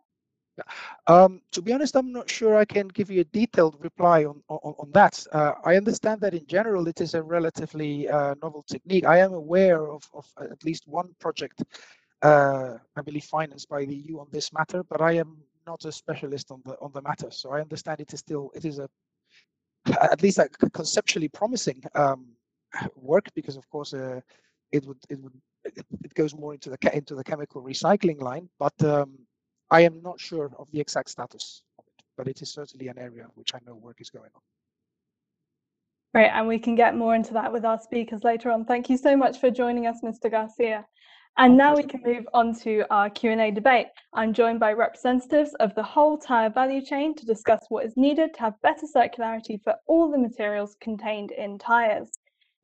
Um, 1.07 1.41
to 1.51 1.61
be 1.61 1.73
honest, 1.73 1.95
I'm 1.95 2.11
not 2.11 2.29
sure 2.29 2.57
I 2.57 2.65
can 2.65 2.87
give 2.87 3.09
you 3.09 3.21
a 3.21 3.25
detailed 3.25 3.77
reply 3.79 4.25
on, 4.25 4.41
on, 4.49 4.75
on 4.79 4.91
that. 4.93 5.25
Uh, 5.31 5.53
I 5.63 5.75
understand 5.75 6.21
that 6.21 6.33
in 6.33 6.45
general 6.47 6.87
it 6.87 7.01
is 7.01 7.13
a 7.13 7.23
relatively 7.23 8.09
uh, 8.09 8.35
novel 8.41 8.63
technique. 8.63 9.05
I 9.05 9.19
am 9.19 9.33
aware 9.33 9.87
of, 9.87 10.03
of 10.13 10.25
at 10.39 10.63
least 10.63 10.87
one 10.87 11.15
project, 11.19 11.63
uh, 12.21 12.75
I 12.95 13.01
believe 13.01 13.23
financed 13.25 13.69
by 13.69 13.85
the 13.85 13.95
EU 13.95 14.19
on 14.19 14.27
this 14.31 14.51
matter, 14.53 14.83
but 14.83 15.01
I 15.01 15.13
am 15.13 15.37
not 15.67 15.85
a 15.85 15.91
specialist 15.91 16.49
on 16.49 16.61
the 16.65 16.75
on 16.79 16.91
the 16.93 17.01
matter, 17.01 17.29
so 17.29 17.51
I 17.51 17.59
understand 17.61 17.99
it 17.99 18.13
is 18.13 18.19
still 18.19 18.49
it 18.55 18.65
is 18.65 18.79
a 18.79 18.89
at 20.01 20.21
least 20.23 20.39
a 20.39 20.47
conceptually 20.73 21.27
promising 21.27 21.83
um, 21.93 22.25
work 22.95 23.25
because 23.35 23.57
of 23.57 23.69
course 23.69 23.93
uh, 23.93 24.21
it 24.71 24.85
would 24.85 24.97
it 25.09 25.19
would 25.21 25.33
it, 25.65 26.13
goes 26.13 26.33
more 26.33 26.53
into 26.53 26.69
the 26.69 26.77
into 26.95 27.13
the 27.15 27.23
chemical 27.23 27.61
recycling 27.61 28.21
line, 28.21 28.49
but 28.57 28.73
um, 28.83 29.19
I 29.69 29.81
am 29.81 30.01
not 30.01 30.19
sure 30.19 30.51
of 30.57 30.67
the 30.71 30.79
exact 30.79 31.09
status 31.09 31.61
of 31.77 31.85
it. 31.87 32.03
But 32.17 32.27
it 32.27 32.41
is 32.41 32.51
certainly 32.51 32.87
an 32.87 32.97
area 32.97 33.27
which 33.35 33.53
I 33.53 33.59
know 33.65 33.75
work 33.75 33.99
is 33.99 34.09
going 34.09 34.31
on. 34.33 34.41
Great, 36.13 36.29
and 36.29 36.47
we 36.47 36.57
can 36.57 36.75
get 36.75 36.95
more 36.95 37.15
into 37.15 37.33
that 37.33 37.51
with 37.51 37.65
our 37.65 37.79
speakers 37.79 38.23
later 38.23 38.49
on. 38.49 38.65
Thank 38.65 38.89
you 38.89 38.97
so 38.97 39.15
much 39.15 39.39
for 39.39 39.51
joining 39.51 39.87
us, 39.87 39.97
Mr. 40.03 40.31
Garcia. 40.31 40.85
And 41.39 41.55
now 41.55 41.75
we 41.75 41.83
can 41.83 42.01
move 42.03 42.27
on 42.33 42.55
to 42.61 42.83
our 42.89 43.11
Q&A 43.11 43.51
debate. 43.51 43.87
I'm 44.13 44.33
joined 44.33 44.59
by 44.59 44.73
representatives 44.73 45.53
of 45.59 45.75
the 45.75 45.83
whole 45.83 46.17
tyre 46.17 46.49
value 46.49 46.83
chain 46.83 47.13
to 47.13 47.25
discuss 47.27 47.63
what 47.69 47.85
is 47.85 47.95
needed 47.95 48.33
to 48.33 48.39
have 48.39 48.61
better 48.63 48.87
circularity 48.87 49.61
for 49.61 49.75
all 49.85 50.09
the 50.09 50.17
materials 50.17 50.75
contained 50.81 51.29
in 51.31 51.59
tyres. 51.59 52.09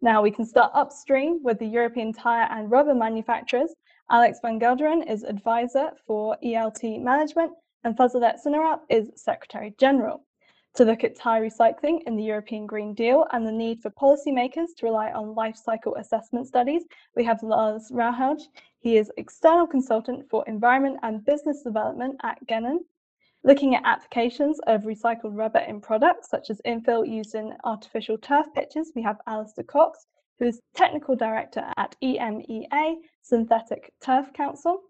Now 0.02 0.24
we 0.24 0.32
can 0.32 0.46
start 0.46 0.72
upstream 0.74 1.42
with 1.44 1.60
the 1.60 1.68
European 1.68 2.14
tyre 2.14 2.48
and 2.50 2.72
rubber 2.72 2.96
manufacturers. 2.96 3.76
Alex 4.10 4.40
van 4.42 4.60
Gelderen 4.60 5.08
is 5.10 5.24
advisor 5.24 5.92
for 6.06 6.38
ELT 6.44 7.02
management 7.02 7.54
and 7.84 7.98
Fazilet 7.98 8.40
Cinaralp 8.44 8.82
is 8.90 9.12
Secretary 9.16 9.74
General 9.78 10.24
to 10.76 10.86
look 10.86 11.04
at 11.04 11.16
tyre 11.16 11.42
recycling 11.42 12.02
in 12.08 12.16
the 12.16 12.24
European 12.24 12.66
Green 12.66 12.96
Deal 12.96 13.28
and 13.32 13.46
the 13.46 13.52
need 13.52 13.80
for 13.80 13.92
policymakers 13.92 14.76
to 14.78 14.88
rely 14.88 15.12
on 15.12 15.36
life 15.36 15.56
cycle 15.56 15.96
assessment 15.96 16.48
studies, 16.48 16.84
we 17.16 17.24
have 17.24 17.44
Lars 17.44 17.92
Rauhaug. 17.92 18.42
He 18.80 18.98
is 18.98 19.12
external 19.18 19.68
consultant 19.68 20.28
for 20.32 20.44
environment 20.48 20.98
and 21.04 21.24
business 21.24 21.62
development 21.62 22.20
at 22.24 22.40
Genan. 22.48 22.80
Looking 23.44 23.76
at 23.76 23.86
applications 23.86 24.60
of 24.66 24.84
recycled 24.84 25.38
rubber 25.38 25.60
in 25.60 25.80
products 25.80 26.30
such 26.30 26.50
as 26.50 26.60
infill 26.66 27.08
used 27.08 27.36
in 27.36 27.56
artificial 27.64 28.18
turf 28.18 28.48
pitches, 28.56 28.94
we 28.96 29.04
have 29.04 29.22
Alistair 29.28 29.66
Cox, 29.66 30.08
who 30.40 30.46
is 30.46 30.60
technical 30.74 31.16
director 31.16 31.72
at 31.78 31.96
EMEA 32.02 32.96
Synthetic 33.24 33.94
Turf 34.02 34.34
Council 34.34 34.82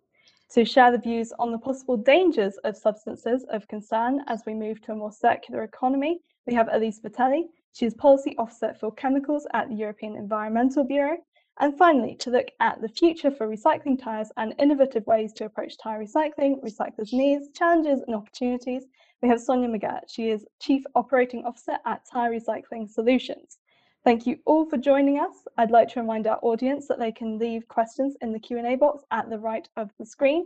to 0.49 0.65
share 0.65 0.91
the 0.91 0.97
views 0.97 1.31
on 1.39 1.51
the 1.51 1.57
possible 1.57 1.97
dangers 1.97 2.57
of 2.63 2.75
substances 2.75 3.45
of 3.49 3.67
concern 3.67 4.21
as 4.27 4.43
we 4.45 4.53
move 4.53 4.81
to 4.81 4.91
a 4.91 4.95
more 4.95 5.11
circular 5.11 5.63
economy. 5.63 6.19
We 6.45 6.53
have 6.55 6.67
Elise 6.71 6.99
Vitelli. 6.99 7.43
She 7.73 7.85
is 7.85 7.93
Policy 7.93 8.35
Officer 8.37 8.75
for 8.79 8.91
Chemicals 8.91 9.47
at 9.53 9.69
the 9.69 9.75
European 9.75 10.15
Environmental 10.15 10.83
Bureau. 10.83 11.17
And 11.59 11.77
finally, 11.77 12.15
to 12.15 12.31
look 12.31 12.47
at 12.59 12.81
the 12.81 12.89
future 12.89 13.29
for 13.29 13.47
recycling 13.47 14.01
tyres 14.01 14.31
and 14.37 14.55
innovative 14.57 15.05
ways 15.05 15.31
to 15.33 15.45
approach 15.45 15.77
tyre 15.77 16.03
recycling, 16.03 16.59
recyclers' 16.63 17.13
needs, 17.13 17.49
challenges 17.53 18.01
and 18.07 18.15
opportunities, 18.15 18.85
we 19.21 19.29
have 19.29 19.39
Sonia 19.39 19.69
McGirt. 19.69 20.01
She 20.07 20.29
is 20.29 20.45
Chief 20.59 20.83
Operating 20.95 21.45
Officer 21.45 21.77
at 21.85 22.01
Tyre 22.11 22.31
Recycling 22.31 22.89
Solutions. 22.89 23.59
Thank 24.03 24.27
you 24.27 24.37
all 24.45 24.65
for 24.65 24.75
joining 24.75 25.19
us. 25.19 25.47
I'd 25.57 25.71
like 25.71 25.87
to 25.93 26.01
remind 26.01 26.27
our 26.27 26.37
audience 26.41 26.89
that 26.89 26.99
they 26.99 27.13
can 27.13 27.39
leave 27.39 27.65
questions 27.69 28.17
in 28.19 28.33
the 28.33 28.39
Q&A 28.39 28.75
box 28.75 29.05
at 29.11 29.29
the 29.29 29.39
right 29.39 29.65
of 29.77 29.91
the 29.97 30.05
screen. 30.05 30.45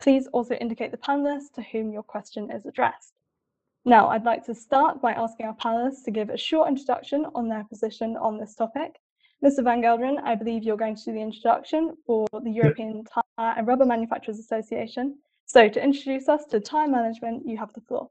Please 0.00 0.26
also 0.32 0.54
indicate 0.54 0.90
the 0.90 0.96
panelists 0.96 1.52
to 1.54 1.62
whom 1.62 1.92
your 1.92 2.02
question 2.02 2.50
is 2.50 2.66
addressed. 2.66 3.12
Now, 3.84 4.08
I'd 4.08 4.24
like 4.24 4.44
to 4.46 4.54
start 4.56 5.00
by 5.00 5.12
asking 5.12 5.46
our 5.46 5.54
panelists 5.54 6.02
to 6.06 6.10
give 6.10 6.30
a 6.30 6.36
short 6.36 6.68
introduction 6.68 7.26
on 7.36 7.48
their 7.48 7.62
position 7.62 8.16
on 8.16 8.38
this 8.38 8.56
topic. 8.56 8.96
Mr. 9.44 9.62
Van 9.62 9.80
Gelderen, 9.80 10.20
I 10.24 10.34
believe 10.34 10.64
you're 10.64 10.76
going 10.76 10.96
to 10.96 11.04
do 11.04 11.12
the 11.12 11.20
introduction 11.20 11.96
for 12.04 12.26
the 12.32 12.50
European 12.50 13.04
Tyre 13.04 13.54
and 13.56 13.68
Rubber 13.68 13.86
Manufacturers 13.86 14.40
Association. 14.40 15.16
So 15.44 15.68
to 15.68 15.80
introduce 15.80 16.28
us 16.28 16.44
to 16.46 16.58
tyre 16.58 16.88
management, 16.88 17.46
you 17.46 17.56
have 17.56 17.72
the 17.72 17.82
floor. 17.82 18.10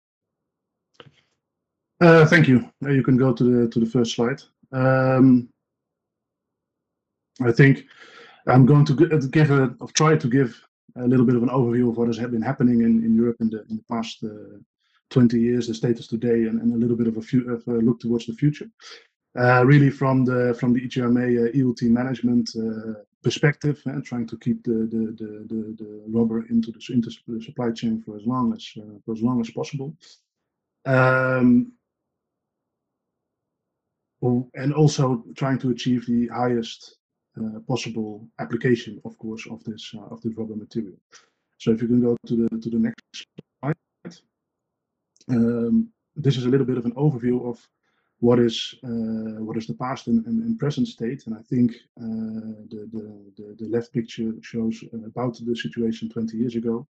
Uh, 2.00 2.26
thank 2.26 2.48
you. 2.48 2.70
Uh, 2.86 2.92
you 2.92 3.04
can 3.04 3.18
go 3.18 3.34
to 3.34 3.44
the 3.44 3.70
to 3.70 3.80
the 3.80 3.86
first 3.86 4.16
slide. 4.16 4.42
Um, 4.72 5.50
I 7.44 7.52
think 7.52 7.86
I'm 8.48 8.66
going 8.66 8.86
to 8.86 8.94
uh, 8.94 9.18
give 9.32 9.52
a, 9.52 9.76
try 9.94 10.16
to 10.16 10.28
give 10.28 10.60
a 10.98 11.08
little 11.08 11.26
bit 11.26 11.36
of 11.36 11.44
an 11.44 11.50
overview 11.50 11.90
of 11.90 11.98
what 11.98 12.08
has 12.08 12.18
been 12.18 12.42
happening 12.42 12.82
in, 12.82 13.04
in 13.04 13.16
Europe 13.16 13.38
in 13.42 13.50
the, 13.50 13.66
in 13.70 13.78
the 13.78 13.84
past 13.90 14.24
uh, 14.24 14.58
20 15.10 15.40
years, 15.40 15.68
the 15.68 15.74
status 15.74 16.08
today, 16.08 16.46
and, 16.46 16.62
and 16.62 16.74
a 16.74 16.78
little 16.78 16.96
bit 16.96 17.08
of 17.08 17.18
a, 17.18 17.22
few, 17.22 17.54
of 17.54 17.68
a 17.68 17.72
look 17.72 18.00
towards 18.00 18.26
the 18.26 18.34
future. 18.34 18.70
Uh, 19.38 19.66
really 19.66 19.90
from 19.90 20.24
the 20.24 20.56
from 20.58 20.72
the 20.72 20.80
ETRMA 20.80 21.50
uh, 21.50 21.90
management 21.90 22.50
uh, 22.56 23.02
perspective, 23.22 23.82
and 23.84 24.06
trying 24.06 24.26
to 24.26 24.38
keep 24.38 24.64
the 24.64 24.88
the, 24.94 25.14
the, 25.20 25.46
the, 25.50 25.76
the 25.84 26.04
rubber 26.08 26.46
into 26.48 26.72
the, 26.72 26.94
into 26.94 27.10
the 27.28 27.44
supply 27.44 27.70
chain 27.70 28.02
for 28.02 28.16
as 28.16 28.26
long 28.26 28.54
as 28.54 28.72
uh, 28.78 28.98
for 29.06 29.12
as 29.14 29.22
long 29.22 29.42
as 29.42 29.50
possible. 29.50 29.94
Um, 30.86 31.74
and 34.62 34.74
also 34.74 35.24
trying 35.36 35.60
to 35.60 35.70
achieve 35.70 36.06
the 36.06 36.28
highest 36.28 36.98
uh, 37.40 37.60
possible 37.68 38.28
application, 38.40 39.02
of 39.04 39.18
course, 39.18 39.44
of 39.54 39.64
this 39.64 39.84
uh, 39.98 40.14
of 40.14 40.22
this 40.22 40.36
rubber 40.38 40.56
material. 40.56 40.98
So 41.58 41.72
if 41.72 41.82
you 41.82 41.88
can 41.88 42.02
go 42.02 42.18
to 42.30 42.36
the 42.42 42.48
to 42.64 42.70
the 42.70 42.82
next 42.88 43.04
slide, 43.60 43.76
um, 45.30 45.90
this 46.16 46.38
is 46.38 46.46
a 46.46 46.50
little 46.50 46.66
bit 46.66 46.78
of 46.78 46.86
an 46.86 46.96
overview 47.06 47.38
of 47.50 47.58
what 48.20 48.40
is 48.40 48.58
uh, 48.84 49.38
what 49.48 49.58
is 49.58 49.68
the 49.68 49.74
past 49.86 50.08
and, 50.08 50.26
and, 50.28 50.38
and, 50.46 50.58
present 50.58 50.88
state, 50.88 51.22
and 51.26 51.36
I 51.36 51.44
think 51.52 51.70
uh, 52.06 52.56
the, 52.72 52.82
the, 52.94 53.06
the 53.38 53.48
the 53.60 53.70
left 53.76 53.92
picture 53.92 54.32
shows 54.42 54.84
about 55.12 55.34
the 55.46 55.56
situation 55.56 56.10
20 56.10 56.38
years 56.38 56.56
ago. 56.56 56.88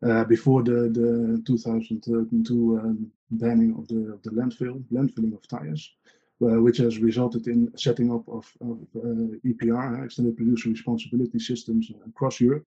Uh, 0.00 0.22
before 0.22 0.62
the, 0.62 0.80
the 0.98 1.42
2002 1.44 2.78
um, 2.78 3.10
banning 3.32 3.74
of 3.76 3.88
the, 3.88 4.12
of 4.12 4.22
the 4.22 4.30
landfill, 4.30 4.80
landfilling 4.92 5.34
of 5.34 5.44
tires, 5.48 5.92
which 6.38 6.78
has 6.78 6.98
resulted 6.98 7.46
in 7.48 7.70
setting 7.76 8.12
up 8.12 8.26
of, 8.28 8.50
of 8.60 8.78
uh, 8.96 9.36
EPR, 9.44 10.04
extended 10.04 10.36
producer 10.36 10.68
responsibility 10.70 11.38
systems 11.38 11.90
across 12.06 12.40
Europe. 12.40 12.64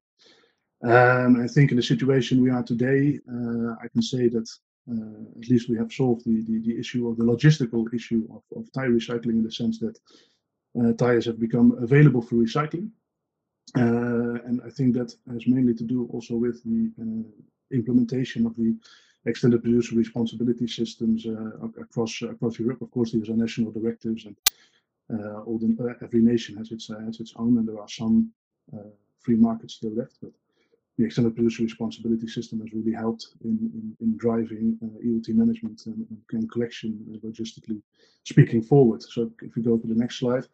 Um, 0.84 1.42
I 1.42 1.48
think 1.48 1.72
in 1.72 1.78
the 1.78 1.84
situation 1.84 2.42
we 2.42 2.50
are 2.50 2.64
today, 2.64 3.20
uh, 3.32 3.76
I 3.82 3.88
can 3.88 4.02
say 4.02 4.28
that 4.30 4.50
uh, 4.92 5.40
at 5.40 5.48
least 5.48 5.70
we 5.70 5.78
have 5.78 5.94
solved 5.94 6.26
the, 6.26 6.44
the, 6.44 6.60
the, 6.60 6.78
issue 6.78 7.08
of 7.08 7.18
the 7.18 7.24
logistical 7.24 7.86
issue 7.94 8.28
of, 8.34 8.42
of 8.58 8.72
tire 8.72 8.90
recycling 8.90 9.38
in 9.38 9.44
the 9.44 9.52
sense 9.52 9.78
that 9.78 10.00
uh, 10.80 10.92
tires 10.94 11.26
have 11.26 11.40
become 11.40 11.78
available 11.84 12.22
for 12.22 12.36
recycling. 12.36 12.90
Uh, 13.78 14.42
and 14.48 14.60
I 14.66 14.70
think 14.72 14.96
that 14.96 15.14
has 15.32 15.46
mainly 15.46 15.76
to 15.76 15.84
do 15.84 16.10
also 16.12 16.36
with 16.36 16.64
the 16.64 16.92
implementation 17.72 18.46
of 18.48 18.56
the 18.56 18.76
extended 19.26 19.62
producer 19.62 19.96
responsibility 19.96 20.68
systems 20.68 21.26
uh, 21.26 21.68
across 21.80 22.22
across 22.22 22.60
Europe. 22.60 22.82
Of 22.82 22.92
course, 22.92 23.12
these 23.12 23.30
are 23.30 23.36
national 23.36 23.72
directives, 23.72 24.26
and 24.26 24.36
uh, 25.14 25.42
all 25.42 25.60
the, 25.60 25.76
uh, 25.84 26.06
every 26.06 26.22
nation 26.22 26.58
has 26.58 26.72
its 26.72 26.88
has 26.88 27.20
its 27.20 27.34
own, 27.36 27.58
and 27.58 27.68
there 27.68 27.80
are 27.80 27.90
some 27.90 28.32
free 29.20 29.36
markets 29.36 29.76
still 29.76 29.94
left. 29.94 30.18
But 30.22 30.32
the 30.98 31.06
extended 31.06 31.36
producer 31.36 31.64
responsibility 31.64 32.28
system 32.28 32.60
has 32.60 32.74
really 32.74 32.94
helped 32.94 33.28
in, 33.44 33.58
in, 33.74 33.96
in 34.02 34.18
driving 34.18 34.78
uh, 34.84 35.08
ELT 35.08 35.30
management 35.30 35.82
and, 35.86 36.06
and 36.32 36.52
collection 36.52 37.00
uh, 37.14 37.28
logistically 37.28 37.82
speaking 38.24 38.62
forward. 38.62 39.02
So 39.02 39.32
if 39.42 39.56
we 39.56 39.62
go 39.62 39.78
to 39.78 39.88
the 39.88 39.96
next 39.96 40.20
slide, 40.20 40.46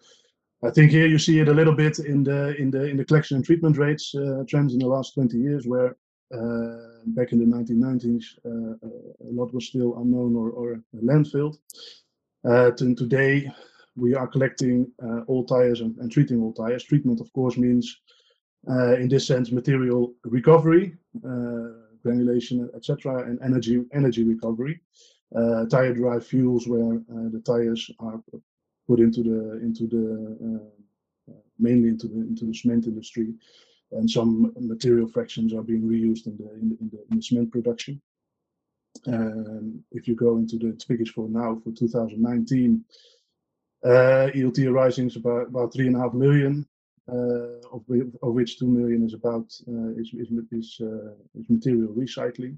I 0.63 0.69
think 0.69 0.91
here 0.91 1.07
you 1.07 1.19
see 1.19 1.39
it 1.39 1.49
a 1.49 1.53
little 1.53 1.75
bit 1.75 1.99
in 1.99 2.23
the 2.23 2.55
in 2.57 2.71
the 2.71 2.85
in 2.85 2.97
the 2.97 3.05
collection 3.05 3.35
and 3.35 3.45
treatment 3.45 3.77
rates 3.77 4.15
uh, 4.15 4.43
trends 4.47 4.73
in 4.73 4.79
the 4.79 4.87
last 4.87 5.13
20 5.13 5.37
years, 5.37 5.67
where 5.67 5.95
uh, 6.33 6.77
back 7.07 7.31
in 7.31 7.39
the 7.39 7.45
1990s, 7.45 8.25
uh, 8.45 8.75
uh, 8.85 9.29
a 9.29 9.31
lot 9.31 9.53
was 9.53 9.67
still 9.67 9.97
unknown 9.99 10.35
or, 10.35 10.49
or 10.51 10.81
landfilled. 10.93 11.57
to 12.43 12.95
today, 12.95 13.49
we 13.95 14.13
are 14.13 14.27
collecting 14.27 14.91
all 15.27 15.45
tires 15.45 15.81
and, 15.81 15.97
and, 15.97 16.11
treating 16.11 16.41
all 16.41 16.53
tires. 16.53 16.83
Treatment, 16.83 17.21
of 17.21 17.31
course, 17.33 17.57
means 17.57 18.01
in 18.67 19.07
this 19.07 19.25
sense 19.25 19.51
material 19.51 20.13
recovery, 20.25 20.97
granulation, 22.03 22.69
etc., 22.75 23.23
and 23.23 23.39
energy 23.41 23.83
energy 23.93 24.23
recovery. 24.23 24.81
Uh, 25.35 25.65
tire 25.65 25.93
derived 25.93 26.25
fuels 26.25 26.67
where 26.67 26.93
uh, 26.93 27.29
the 27.31 27.41
tires 27.45 27.89
are 27.99 28.21
put 28.87 28.99
into 28.99 29.23
the 29.23 29.59
into 29.61 29.87
the 29.87 30.61
uh, 31.29 31.33
mainly 31.59 31.89
into 31.89 32.07
the 32.07 32.15
into 32.15 32.45
the 32.45 32.53
cement 32.53 32.85
industry 32.85 33.33
and 33.91 34.09
some 34.09 34.53
material 34.59 35.07
fractions 35.07 35.53
are 35.53 35.61
being 35.61 35.83
reused 35.83 36.27
in 36.27 36.37
the 36.37 36.53
in 36.53 36.69
the, 36.69 36.99
in 37.11 37.17
the, 37.17 37.21
cement 37.21 37.51
production. 37.51 38.01
Um, 39.07 39.83
if 39.91 40.07
you 40.07 40.15
go 40.15 40.37
into 40.37 40.57
the 40.57 40.77
figures 40.87 41.09
for 41.09 41.29
now 41.29 41.61
for 41.63 41.71
2019, 41.71 42.83
uh, 43.85 43.87
ELT 44.35 44.67
arising 44.67 45.07
is 45.07 45.15
about 45.15 45.47
about 45.47 45.73
three 45.73 45.87
and 45.87 45.95
a 45.95 45.99
half 45.99 46.13
million, 46.13 46.67
uh, 47.11 47.59
of, 47.71 47.83
of, 48.23 48.33
which 48.33 48.59
two 48.59 48.67
million 48.67 49.05
is 49.05 49.13
about 49.13 49.53
uh, 49.67 49.91
is 49.97 50.11
is 50.13 50.29
is, 50.51 50.77
uh, 50.81 51.13
is, 51.35 51.49
material 51.49 51.93
recycling. 51.93 52.57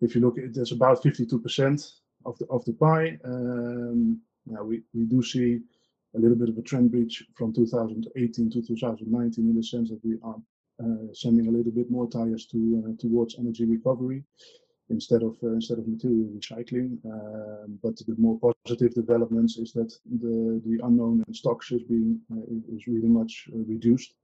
If 0.00 0.14
you 0.14 0.20
look 0.20 0.38
at 0.38 0.54
that's 0.54 0.72
about 0.72 1.02
52% 1.02 1.92
of 2.24 2.38
the 2.38 2.46
of 2.46 2.64
the 2.64 2.72
pie. 2.72 3.18
Um, 3.24 4.20
now 4.46 4.62
we 4.64 4.82
we 4.94 5.04
do 5.04 5.22
see 5.22 5.60
a 6.14 6.18
little 6.18 6.36
bit 6.36 6.48
of 6.48 6.58
a 6.58 6.62
trend 6.62 6.90
breach 6.90 7.22
from 7.34 7.52
2018 7.52 8.50
to 8.50 8.62
2019 8.62 9.48
in 9.50 9.56
the 9.56 9.62
sense 9.62 9.90
that 9.90 10.04
we 10.04 10.18
are 10.22 10.36
sending 11.12 11.48
a 11.48 11.50
little 11.50 11.72
bit 11.72 11.90
more 11.90 12.08
tires 12.08 12.46
to 12.46 12.58
uh, 12.86 12.92
towards 13.00 13.38
energy 13.38 13.64
recovery 13.64 14.22
instead 14.90 15.22
of 15.22 15.36
uh, 15.42 15.48
instead 15.48 15.78
of 15.78 15.88
material 15.88 16.28
recycling. 16.38 16.98
Um, 17.04 17.78
but 17.82 17.96
the 17.96 18.14
more 18.18 18.38
positive 18.38 18.94
developments 18.94 19.56
is 19.56 19.72
that 19.72 19.92
the 20.22 20.60
the 20.66 20.78
unknown 20.84 21.24
in 21.26 21.34
stocks 21.34 21.72
is 21.72 21.82
being 21.82 22.20
is 22.74 22.86
really 22.86 23.08
much 23.08 23.48
reduced. 23.52 24.14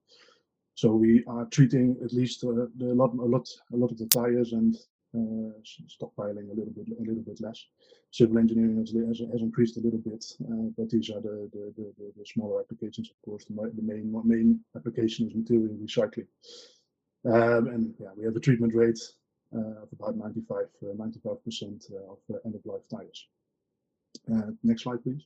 So 0.75 0.95
we 0.95 1.23
are 1.27 1.45
treating 1.47 1.97
at 2.03 2.13
least 2.13 2.45
uh, 2.45 2.67
the 2.77 2.95
lot, 2.95 3.13
a 3.13 3.29
lot, 3.35 3.47
a 3.73 3.77
lot 3.77 3.91
of 3.91 3.99
the 3.99 4.07
tires 4.07 4.53
and 4.53 4.75
uh, 4.75 4.79
stockpiling 5.15 6.51
a 6.51 6.55
little 6.55 6.73
bit, 6.75 6.87
a 6.99 7.03
little 7.03 7.23
bit 7.23 7.41
less. 7.41 7.65
Civil 8.11 8.39
engineering 8.39 8.79
has, 8.79 8.91
has, 8.91 9.43
increased 9.43 9.77
a 9.77 9.81
little 9.81 9.99
bit, 9.99 10.25
uh, 10.45 10.71
but 10.77 10.91
these 10.91 11.11
are 11.11 11.21
the, 11.21 11.51
the, 11.53 11.73
the, 11.77 12.13
the, 12.17 12.27
smaller 12.27 12.61
applications, 12.61 13.11
of 13.11 13.17
course. 13.25 13.45
The, 13.45 13.55
the 13.75 13.83
main 13.83 14.13
main 14.25 14.61
application 14.77 15.29
is 15.29 15.35
material 15.35 15.75
recycling. 15.77 16.27
Um, 17.25 17.69
and 17.69 17.95
yeah, 18.01 18.09
we 18.17 18.25
have 18.25 18.37
a 18.37 18.41
treatment 18.41 18.75
rate 18.75 18.99
uh, 19.55 19.83
of 19.83 19.89
about 19.93 20.17
95 20.17 20.67
95% 20.83 21.93
uh, 21.93 22.13
of 22.13 22.19
uh, 22.33 22.39
end 22.45 22.55
of 22.55 22.65
life 22.65 22.89
tires. 22.91 23.27
Uh, 24.33 24.51
next 24.63 24.83
slide, 24.83 25.03
please. 25.03 25.23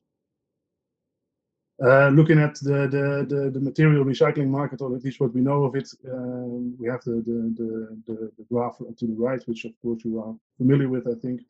Uh, 1.83 2.09
looking 2.09 2.39
at 2.39 2.55
the, 2.61 2.89
the, 2.89 3.27
the, 3.29 3.51
the, 3.51 3.61
material 3.61 4.03
recycling 4.03 4.49
market, 4.49 4.81
or 4.81 4.97
at 4.97 5.05
least 5.05 5.21
what 5.21 5.35
we 5.35 5.43
know 5.43 5.65
of 5.65 5.77
it, 5.77 5.87
um, 6.11 6.75
we 6.79 6.89
have 6.89 7.03
the, 7.05 7.17
the, 7.27 7.55
the, 8.07 8.33
the, 8.39 8.45
graph 8.51 8.79
to 8.79 9.07
the 9.07 9.13
right, 9.13 9.47
which 9.47 9.67
of 9.67 9.73
course 9.83 10.03
you 10.03 10.19
are 10.19 10.35
familiar 10.57 10.89
with, 10.89 11.07
I 11.07 11.15
think. 11.21 11.43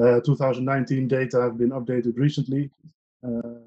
Uh, 0.00 0.20
2019 0.20 1.08
data 1.08 1.40
have 1.40 1.58
been 1.58 1.70
updated 1.70 2.16
recently. 2.16 2.70
Uh, 3.26 3.58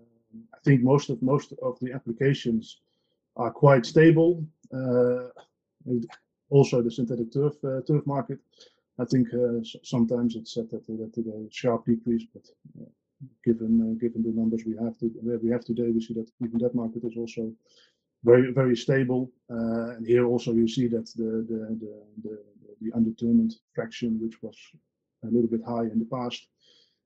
I 0.53 0.57
think 0.63 0.81
most 0.81 1.09
of 1.09 1.21
most 1.21 1.53
of 1.61 1.77
the 1.81 1.91
applications 1.91 2.77
are 3.35 3.51
quite 3.51 3.85
stable. 3.85 4.45
Uh, 4.73 5.27
also, 6.49 6.81
the 6.81 6.91
synthetic 6.91 7.33
turf 7.33 7.55
uh, 7.65 7.81
turf 7.85 8.07
market. 8.07 8.39
I 8.97 9.03
think 9.05 9.27
sometimes 9.83 10.35
it's 10.37 10.53
said 10.53 10.69
that, 10.71 10.87
that, 10.87 11.11
that 11.15 11.27
a 11.27 11.47
sharp 11.51 11.85
decrease, 11.85 12.23
but 12.33 12.43
given 13.43 13.73
uh, 13.81 13.99
given 13.99 14.23
the 14.23 14.31
numbers 14.31 14.63
we 14.65 14.75
have 14.83 14.97
to, 14.99 15.11
we 15.41 15.49
have 15.49 15.65
today, 15.65 15.89
we 15.91 16.01
see 16.01 16.13
that 16.13 16.29
even 16.43 16.59
that 16.59 16.75
market 16.75 17.03
is 17.03 17.17
also 17.17 17.51
very 18.23 18.51
very 18.51 18.75
stable. 18.75 19.31
Uh, 19.49 19.95
and 19.95 20.05
here 20.05 20.25
also 20.25 20.53
you 20.53 20.67
see 20.67 20.87
that 20.87 21.07
the 21.15 21.45
the 21.49 21.59
the 21.81 21.93
the, 22.23 22.43
the 22.81 22.95
undetermined 22.95 23.53
fraction, 23.73 24.19
which 24.21 24.41
was 24.41 24.57
a 25.23 25.27
little 25.27 25.49
bit 25.49 25.61
high 25.65 25.83
in 25.83 25.99
the 25.99 26.09
past, 26.11 26.47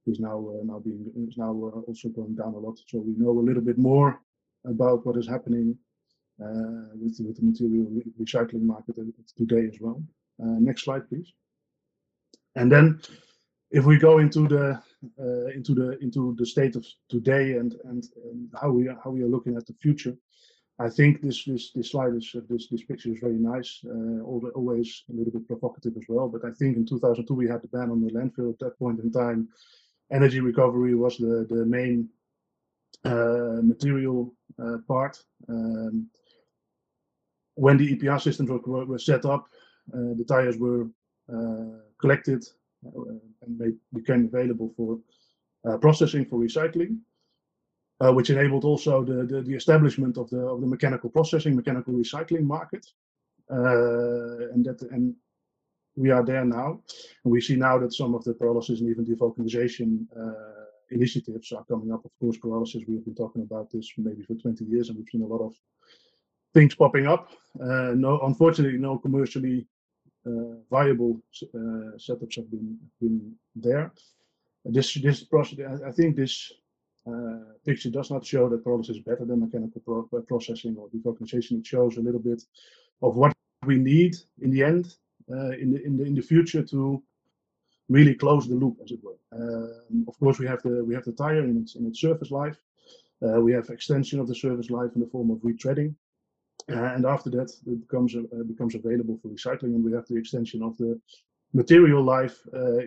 is 0.07 0.19
now 0.19 0.37
uh, 0.49 0.63
now 0.63 0.79
being 0.79 1.11
is 1.27 1.37
now 1.37 1.53
also 1.87 2.09
going 2.09 2.35
down 2.35 2.53
a 2.53 2.57
lot. 2.57 2.77
So 2.87 2.99
we 2.99 3.13
know 3.17 3.31
a 3.31 3.47
little 3.47 3.63
bit 3.63 3.77
more 3.77 4.21
about 4.65 5.05
what 5.05 5.17
is 5.17 5.27
happening 5.27 5.77
with, 6.37 7.17
the 7.17 7.41
material 7.41 7.87
recycling 8.21 8.63
market 8.63 8.95
today 9.37 9.67
as 9.67 9.77
well. 9.79 10.01
Next 10.39 10.83
slide, 10.83 11.07
please. 11.07 11.31
And 12.55 12.71
then 12.71 13.01
if 13.71 13.85
we 13.85 13.97
go 13.97 14.19
into 14.19 14.47
the 14.47 14.81
uh, 15.19 15.47
into 15.47 15.73
the 15.73 15.97
into 15.99 16.35
the 16.37 16.45
state 16.45 16.75
of 16.75 16.85
today 17.09 17.53
and, 17.53 17.75
and 17.85 18.03
and 18.25 18.49
how 18.61 18.69
we 18.69 18.87
are 18.87 18.99
how 19.03 19.11
we 19.11 19.21
are 19.21 19.27
looking 19.27 19.55
at 19.57 19.65
the 19.65 19.73
future. 19.81 20.15
I 20.77 20.89
think 20.89 21.21
this 21.21 21.45
this 21.45 21.71
this 21.71 21.91
slide 21.91 22.15
is 22.15 22.31
uh, 22.35 22.41
this 22.49 22.67
this 22.67 22.83
picture 22.83 23.09
is 23.09 23.19
very 23.19 23.39
nice, 23.39 23.79
uh, 23.85 24.21
always 24.23 25.03
a 25.09 25.13
little 25.13 25.31
bit 25.31 25.47
provocative 25.47 25.93
as 25.95 26.03
well. 26.09 26.27
But 26.27 26.43
I 26.43 26.51
think 26.51 26.75
in 26.75 26.85
2002 26.85 27.33
we 27.33 27.47
had 27.47 27.61
the 27.61 27.69
ban 27.69 27.91
on 27.91 28.01
the 28.01 28.11
landfill. 28.11 28.51
At 28.51 28.59
that 28.59 28.77
point 28.77 28.99
in 28.99 29.11
time, 29.11 29.47
energy 30.11 30.41
recovery 30.41 30.95
was 30.95 31.17
the 31.17 31.45
the 31.49 31.65
main 31.65 32.09
uh, 33.05 33.61
material 33.61 34.33
uh, 34.61 34.77
part. 34.87 35.17
Um, 35.47 36.09
when 37.55 37.77
the 37.77 37.95
EPR 37.95 38.21
systems 38.21 38.49
were, 38.49 38.85
were 38.85 38.99
set 38.99 39.25
up, 39.25 39.47
uh, 39.93 40.13
the 40.17 40.25
tires 40.27 40.57
were 40.57 40.87
uh, 41.33 41.79
collected 41.99 42.43
and 43.41 43.59
they 43.59 43.71
became 43.93 44.25
available 44.25 44.71
for 44.77 44.99
processing 45.79 46.25
for 46.25 46.39
recycling 46.39 46.99
uh, 48.01 48.11
which 48.11 48.29
enabled 48.29 48.65
also 48.65 49.03
the, 49.03 49.25
the, 49.25 49.41
the, 49.41 49.55
establishment 49.55 50.17
of 50.17 50.29
the, 50.29 50.39
of 50.39 50.61
the 50.61 50.67
mechanical 50.67 51.09
processing, 51.09 51.55
mechanical 51.55 51.93
recycling 51.93 52.43
market. 52.43 52.85
Uh, 53.49 54.51
and 54.53 54.65
that 54.65 54.81
and 54.91 55.15
we 55.95 56.09
are 56.09 56.25
there 56.25 56.43
now. 56.43 56.81
And 57.23 57.31
we 57.31 57.39
see 57.39 57.55
now 57.55 57.77
that 57.77 57.93
some 57.93 58.15
of 58.15 58.23
the 58.23 58.33
pyrolysis 58.33 58.79
and 58.79 58.89
even 58.89 59.05
devulcanization 59.05 60.07
uh, 60.17 60.65
initiatives 60.89 61.51
are 61.51 61.63
coming 61.65 61.91
up. 61.93 62.03
Of 62.03 62.11
course, 62.19 62.37
pyrolysis, 62.37 62.87
we 62.87 62.95
have 62.95 63.05
been 63.05 63.15
talking 63.15 63.43
about 63.43 63.71
this 63.71 63.89
maybe 63.97 64.23
for 64.23 64.33
20 64.33 64.65
years, 64.65 64.89
and 64.89 64.97
we've 64.97 65.07
seen 65.09 65.21
a 65.21 65.27
lot 65.27 65.45
of 65.45 65.53
things 66.53 66.75
popping 66.75 67.07
up. 67.07 67.29
Uh, 67.61 67.93
no, 67.95 68.19
unfortunately, 68.23 68.77
no 68.77 68.97
commercially 68.97 69.59
uh, 69.59 69.74
viable 70.69 71.21
uh, 71.43 71.97
setups 71.97 72.35
have 72.35 72.49
been, 72.49 72.77
been 72.99 73.35
there. 73.55 73.91
This 74.65 74.95
this 74.95 75.23
process, 75.23 75.59
I 75.85 75.91
think 75.91 76.15
this 76.15 76.51
uh, 77.07 77.53
picture 77.63 77.91
does 77.91 78.09
not 78.09 78.25
show 78.25 78.49
that 78.49 78.63
pyrolysis 78.63 78.91
is 78.91 78.99
better 78.99 79.25
than 79.25 79.39
mechanical 79.39 79.81
pro 79.81 80.09
uh, 80.17 80.21
processing 80.21 80.75
or 80.77 80.89
devulcanization. 80.89 81.59
It 81.59 81.67
shows 81.67 81.97
a 81.97 82.01
little 82.01 82.19
bit 82.19 82.41
of 83.01 83.15
what 83.15 83.33
we 83.65 83.77
need 83.77 84.15
in 84.41 84.49
the 84.49 84.63
end, 84.63 84.95
uh, 85.31 85.51
in 85.51 85.71
the 85.71 85.83
in 85.83 85.97
the 85.97 86.03
in 86.03 86.15
the 86.15 86.21
future 86.21 86.63
to 86.63 87.03
really 87.89 88.15
close 88.15 88.47
the 88.47 88.55
loop, 88.55 88.77
as 88.83 88.91
it 88.91 88.99
were. 89.03 89.19
Um, 89.31 90.05
of 90.07 90.17
course, 90.19 90.39
we 90.39 90.47
have 90.47 90.63
the 90.63 90.83
we 90.83 90.95
have 90.95 91.05
the 91.05 91.11
tire 91.11 91.43
in 91.43 91.57
its 91.61 91.75
in 91.75 91.85
its 91.85 92.01
service 92.01 92.31
life. 92.31 92.57
Uh, 93.23 93.39
we 93.39 93.53
have 93.53 93.69
extension 93.69 94.19
of 94.19 94.27
the 94.27 94.35
service 94.35 94.69
life 94.69 94.91
in 94.95 95.01
the 95.01 95.07
form 95.07 95.29
of 95.29 95.37
retreading, 95.39 95.91
uh, 95.91 95.95
and 96.67 97.05
after 97.05 97.29
that, 97.31 97.51
it 97.67 97.81
becomes 97.81 98.15
uh, 98.15 98.43
becomes 98.47 98.75
available 98.75 99.17
for 99.21 99.29
recycling, 99.29 99.75
and 99.75 99.83
we 99.83 99.93
have 99.93 100.07
the 100.07 100.17
extension 100.17 100.63
of 100.63 100.77
the 100.77 100.99
material 101.53 102.03
life 102.03 102.37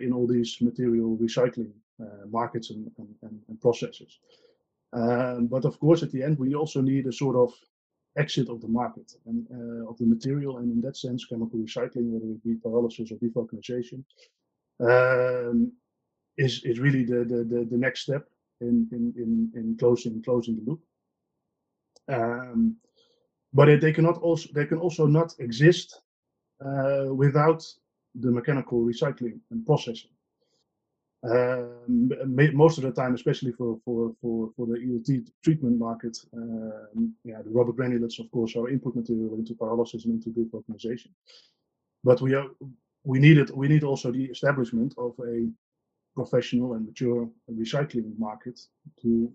in 0.05 0.11
all 0.13 0.27
these 0.27 0.57
material 0.61 1.17
recycling 1.17 1.71
uh, 2.01 2.25
markets 2.29 2.69
and, 2.69 2.89
and, 2.97 3.41
and 3.49 3.61
processes. 3.61 4.19
Um, 4.93 5.47
but 5.47 5.65
of 5.65 5.79
course, 5.79 6.01
at 6.01 6.11
the 6.11 6.23
end, 6.23 6.39
we 6.39 6.55
also 6.55 6.81
need 6.81 7.05
a 7.07 7.11
sort 7.11 7.35
of 7.35 7.53
exit 8.17 8.49
of 8.49 8.61
the 8.61 8.67
market 8.67 9.11
and 9.25 9.45
uh, 9.51 9.89
of 9.89 9.97
the 9.97 10.05
material, 10.05 10.57
and 10.57 10.71
in 10.71 10.81
that 10.81 10.97
sense, 10.97 11.25
chemical 11.25 11.59
recycling, 11.59 12.09
whether 12.09 12.31
it 12.31 12.43
be 12.43 12.55
pyrolysis 12.55 13.11
or 13.11 13.17
devulcanization, 13.17 14.03
um, 14.79 15.71
is 16.37 16.63
is 16.63 16.79
really 16.79 17.03
the, 17.03 17.25
the 17.25 17.43
the, 17.43 17.67
the 17.69 17.77
next 17.77 18.01
step 18.01 18.27
in 18.61 18.87
in 18.91 19.13
in, 19.17 19.51
in 19.55 19.77
closing 19.77 20.23
closing 20.23 20.55
the 20.55 20.63
loop. 20.69 20.81
Um, 22.07 22.77
but 23.53 23.69
it, 23.69 23.81
they 23.81 23.93
cannot 23.93 24.17
also 24.17 24.49
they 24.53 24.65
can 24.65 24.77
also 24.77 25.05
not 25.05 25.33
exist 25.39 26.01
uh, 26.65 27.05
without 27.13 27.65
the 28.15 28.31
mechanical 28.31 28.81
recycling 28.81 29.39
and 29.51 29.65
processing. 29.65 30.11
Um, 31.21 32.11
most 32.53 32.77
of 32.77 32.83
the 32.85 32.91
time, 32.91 33.13
especially 33.13 33.51
for 33.51 33.77
for 33.83 34.15
for 34.21 34.51
for 34.55 34.65
the 34.67 34.77
ELT 34.77 35.29
treatment 35.43 35.77
market, 35.77 36.17
um, 36.33 37.13
yeah, 37.25 37.41
the 37.41 37.49
rubber 37.49 37.73
granulates, 37.73 38.19
of 38.19 38.31
course, 38.31 38.55
are 38.55 38.69
input 38.69 38.95
material 38.95 39.35
into 39.35 39.53
pyrolysis 39.53 40.05
and 40.05 40.13
into 40.13 40.29
devulcanization. 40.29 41.11
But 42.03 42.21
we 42.21 42.35
are 42.35 42.47
we 43.03 43.19
needed 43.19 43.49
we 43.49 43.67
need 43.67 43.83
also 43.83 44.11
the 44.11 44.25
establishment 44.25 44.93
of 44.97 45.13
a 45.19 45.49
professional 46.15 46.73
and 46.73 46.85
mature 46.85 47.29
recycling 47.51 48.17
market 48.17 48.57
to 49.01 49.31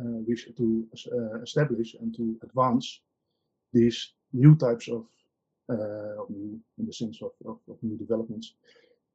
uh, 0.00 0.20
to 0.56 0.86
uh, 1.12 1.42
establish 1.42 1.94
and 2.00 2.14
to 2.14 2.38
advance 2.44 3.00
these 3.72 4.12
new 4.32 4.56
types 4.56 4.88
of, 4.88 5.06
uh, 5.70 6.24
new, 6.28 6.60
in 6.78 6.86
the 6.86 6.92
sense 6.92 7.20
of, 7.22 7.32
of, 7.46 7.58
of 7.68 7.76
new 7.82 7.96
developments 7.96 8.54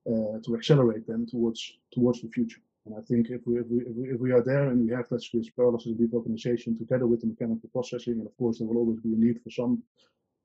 uh, 0.09 0.39
to 0.43 0.55
accelerate 0.55 1.07
them 1.07 1.25
towards 1.25 1.77
towards 1.91 2.21
the 2.21 2.29
future. 2.29 2.61
And 2.85 2.95
I 2.97 3.01
think 3.01 3.29
if 3.29 3.41
we 3.45 3.59
if 3.59 3.67
we 3.67 3.77
if 3.79 3.95
we, 3.95 4.03
if 4.09 4.19
we 4.19 4.31
are 4.31 4.43
there 4.43 4.69
and 4.69 4.85
we 4.85 4.93
have 4.93 5.07
that 5.09 5.23
this 5.33 5.49
pyrolysis 5.57 5.85
and 5.85 5.97
devulcanization 5.97 6.77
together 6.77 7.07
with 7.07 7.21
the 7.21 7.27
mechanical 7.27 7.69
processing, 7.71 8.15
and 8.19 8.27
of 8.27 8.35
course 8.37 8.59
there 8.59 8.67
will 8.67 8.77
always 8.77 8.99
be 8.99 9.13
a 9.13 9.17
need 9.17 9.41
for 9.41 9.49
some 9.49 9.81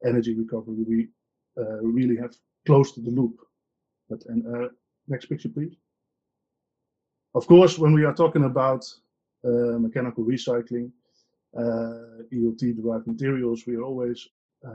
energy 0.04 0.34
recovery, 0.34 0.84
we 0.86 1.08
uh, 1.60 1.80
really 1.82 2.16
have 2.16 2.34
closed 2.66 3.04
the 3.04 3.10
loop. 3.10 3.36
But 4.08 4.24
and 4.26 4.46
uh, 4.46 4.68
next 5.08 5.26
picture, 5.26 5.48
please. 5.48 5.74
Of 7.34 7.46
course, 7.46 7.78
when 7.78 7.92
we 7.92 8.04
are 8.04 8.14
talking 8.14 8.44
about 8.44 8.84
uh, 9.44 9.78
mechanical 9.78 10.24
recycling, 10.24 10.90
uh, 11.58 12.22
ELT-derived 12.32 13.06
materials, 13.06 13.66
we 13.66 13.76
are 13.76 13.82
always 13.82 14.28
uh, 14.64 14.70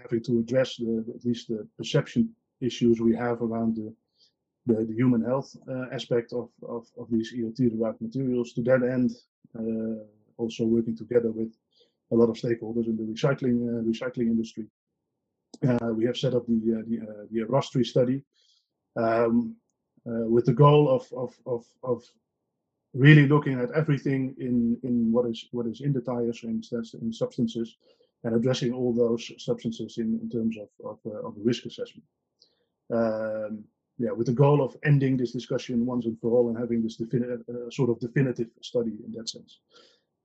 having 0.00 0.22
to 0.22 0.38
address 0.40 0.76
the, 0.76 1.04
at 1.14 1.24
least 1.24 1.48
the 1.48 1.66
perception 1.76 2.30
issues 2.60 3.00
we 3.00 3.14
have 3.14 3.42
around 3.42 3.76
the 3.76 3.94
the, 4.66 4.84
the 4.84 4.94
human 4.94 5.20
health 5.24 5.56
uh, 5.68 5.86
aspect 5.92 6.32
of, 6.32 6.48
of, 6.68 6.86
of 6.96 7.10
these 7.10 7.34
ELT-derived 7.36 8.00
materials. 8.00 8.52
To 8.52 8.62
that 8.62 8.84
end, 8.84 9.10
uh, 9.58 10.04
also 10.36 10.64
working 10.64 10.96
together 10.96 11.32
with 11.32 11.52
a 12.12 12.14
lot 12.14 12.30
of 12.30 12.36
stakeholders 12.36 12.86
in 12.86 12.96
the 12.96 13.02
recycling 13.02 13.56
uh, 13.68 13.82
recycling 13.82 14.28
industry. 14.28 14.66
we 15.96 16.04
have 16.04 16.16
set 16.16 16.34
up 16.34 16.46
the 16.46 16.84
the, 16.86 17.26
the 17.32 17.40
ROS3 17.40 17.84
study 17.84 18.22
um, 18.96 19.56
with 20.04 20.46
the 20.46 20.52
goal 20.52 20.88
of, 20.88 21.12
of, 21.12 21.34
of, 21.46 21.64
of 21.82 22.04
really 22.94 23.26
looking 23.26 23.58
at 23.58 23.70
everything 23.72 24.34
in 24.38 24.78
in 24.82 25.10
what 25.12 25.26
is 25.26 25.48
what 25.52 25.66
is 25.66 25.80
in 25.80 25.92
the 25.92 26.00
tires 26.00 26.42
and 26.44 26.64
in 27.00 27.12
substances 27.12 27.76
and 28.24 28.36
addressing 28.36 28.72
all 28.72 28.92
those 28.92 29.32
substances 29.38 29.98
in, 29.98 30.18
in 30.22 30.28
terms 30.28 30.56
of 30.58 30.68
of, 30.84 30.98
uh, 31.06 31.26
of 31.26 31.34
risk 31.42 31.66
assessment. 31.66 32.04
Um, 32.92 33.64
yeah, 33.98 34.10
with 34.10 34.26
the 34.26 34.32
goal 34.32 34.62
of 34.62 34.76
ending 34.84 35.16
this 35.16 35.32
discussion 35.32 35.86
once 35.86 36.06
and 36.06 36.18
for 36.20 36.32
all 36.32 36.48
and 36.48 36.58
having 36.58 36.82
this 36.82 36.96
definitive, 36.96 37.42
uh, 37.48 37.70
sort 37.70 37.90
of 37.90 38.00
definitive 38.00 38.48
study 38.60 38.98
in 39.04 39.12
that 39.12 39.28
sense. 39.28 39.60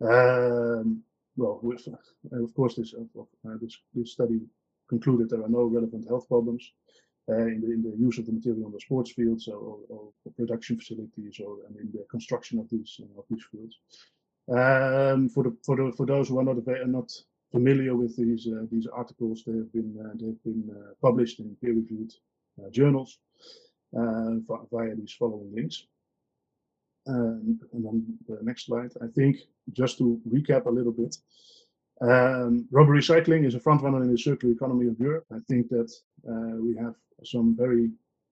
Um, 0.02 1.04
well, 1.36 1.60
with, 1.62 1.88
uh, 1.88 2.44
of 2.44 2.54
course, 2.56 2.76
this, 2.76 2.96
uh, 2.96 3.22
uh, 3.22 3.58
this, 3.62 3.78
this 3.94 4.14
study 4.14 4.40
concluded 4.90 5.30
there 5.30 5.44
are 5.44 5.50
no 5.50 5.64
relevant 5.64 6.08
health 6.08 6.28
problems 6.28 6.72
uh, 6.98 7.07
in, 7.28 7.62
the, 7.62 7.72
in 7.72 7.82
the 7.84 7.96
use 7.98 8.18
of 8.18 8.26
the 8.26 8.32
material 8.32 8.66
on 8.66 8.72
the 8.72 8.80
sports 8.80 9.12
fields 9.12 9.48
or, 9.48 9.78
or, 9.90 10.10
production 10.36 10.78
facilities 10.78 11.40
or 11.44 11.58
and 11.68 11.76
in 11.78 11.90
the 11.92 12.06
construction 12.10 12.60
of 12.60 12.70
these 12.70 13.00
of 13.18 13.26
these 13.30 13.44
fields. 13.52 13.76
Um, 14.50 15.30
for 15.30 15.44
the 15.44 15.56
for 15.66 15.76
the 15.76 15.92
for 15.98 16.06
those 16.06 16.30
who 16.30 16.40
are 16.40 16.44
not 16.44 16.58
are 16.68 16.88
not 16.88 17.12
familiar 17.52 17.96
with 17.96 18.16
these 18.18 18.48
these 18.72 18.88
articles, 18.88 19.44
they 19.46 19.54
have 19.54 19.72
been 19.74 19.94
they've 20.16 20.44
been 20.44 20.70
published 21.02 21.40
in 21.40 21.56
peer-reviewed 21.62 22.14
journals 22.72 23.20
uh, 23.98 24.36
via 24.72 24.96
these 24.96 25.14
following 25.14 25.54
links. 25.54 25.86
Um, 27.08 27.60
and 27.72 27.86
then 27.86 28.18
the 28.28 28.40
next 28.44 28.66
slide. 28.66 28.92
I 29.02 29.08
think 29.08 29.38
just 29.72 29.98
to 30.00 30.20
recap 30.28 30.66
a 30.66 30.70
little 30.70 30.92
bit, 30.92 31.16
um, 32.02 32.68
rubber 32.72 32.94
recycling 32.94 33.46
is 33.46 33.56
a 33.56 33.60
front 33.60 33.82
runner 33.82 34.04
in 34.04 34.12
the 34.12 34.18
circular 34.18 34.54
economy 34.54 34.88
of 34.88 35.00
Europe. 35.00 35.26
I 35.32 35.40
think 35.48 35.70
that 35.70 35.92
uh, 36.30 36.58
we 36.62 36.76
have 36.76 36.96
some 37.24 37.56
very 37.56 37.90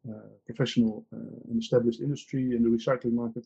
uh, 0.07 0.29
professional 0.45 1.05
uh, 1.11 1.49
and 1.49 1.59
established 1.59 1.99
industry 1.99 2.55
in 2.55 2.61
the 2.63 2.69
recycling 2.69 3.13
market. 3.13 3.45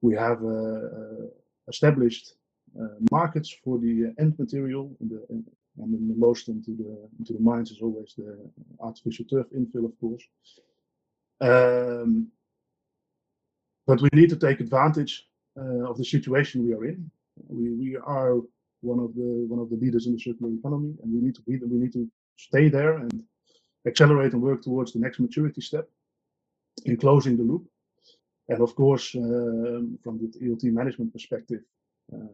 We 0.00 0.14
have 0.16 0.42
uh, 0.42 0.48
uh, 0.48 1.26
established 1.68 2.34
markets 3.12 3.54
for 3.62 3.78
the 3.78 4.12
end 4.18 4.36
material, 4.36 4.96
in 5.00 5.08
the, 5.08 5.24
in, 5.30 5.44
and 5.78 6.10
the 6.10 6.16
most 6.16 6.48
into 6.48 6.72
the 6.72 7.08
into 7.20 7.32
the 7.32 7.38
mines 7.38 7.70
is 7.70 7.80
always 7.80 8.14
the 8.16 8.36
artificial 8.80 9.24
turf 9.24 9.46
infill, 9.56 9.84
of 9.84 9.94
course. 10.00 10.24
Um, 11.40 12.28
but 13.86 14.00
we 14.00 14.08
need 14.12 14.30
to 14.30 14.36
take 14.36 14.60
advantage 14.60 15.28
uh, 15.56 15.88
of 15.88 15.96
the 15.96 16.04
situation 16.04 16.66
we 16.66 16.74
are 16.74 16.84
in. 16.84 17.10
We, 17.48 17.70
we 17.70 17.96
are 17.96 18.40
one 18.84 19.00
of 19.00 19.14
the 19.14 19.30
one 19.48 19.60
of 19.60 19.70
the 19.70 19.76
leaders 19.76 20.06
in 20.06 20.12
the 20.14 20.20
circular 20.20 20.52
economy, 20.52 20.94
and 21.02 21.12
we 21.12 21.20
need 21.20 21.34
to 21.34 21.42
be 21.42 21.56
we 21.56 21.78
need 21.78 21.92
to 21.92 22.08
stay 22.36 22.68
there 22.68 22.98
and 22.98 23.22
accelerate 23.86 24.32
and 24.32 24.42
work 24.42 24.62
towards 24.62 24.92
the 24.92 24.98
next 24.98 25.20
maturity 25.20 25.60
step 25.60 25.88
in 26.84 26.96
closing 26.96 27.36
the 27.36 27.42
loop. 27.42 27.64
And 28.48 28.60
of 28.60 28.74
course, 28.74 29.14
um, 29.14 29.98
from 30.02 30.18
the 30.18 30.28
ELT 30.44 30.64
management 30.64 31.12
perspective, 31.12 31.62
uh, 32.12 32.32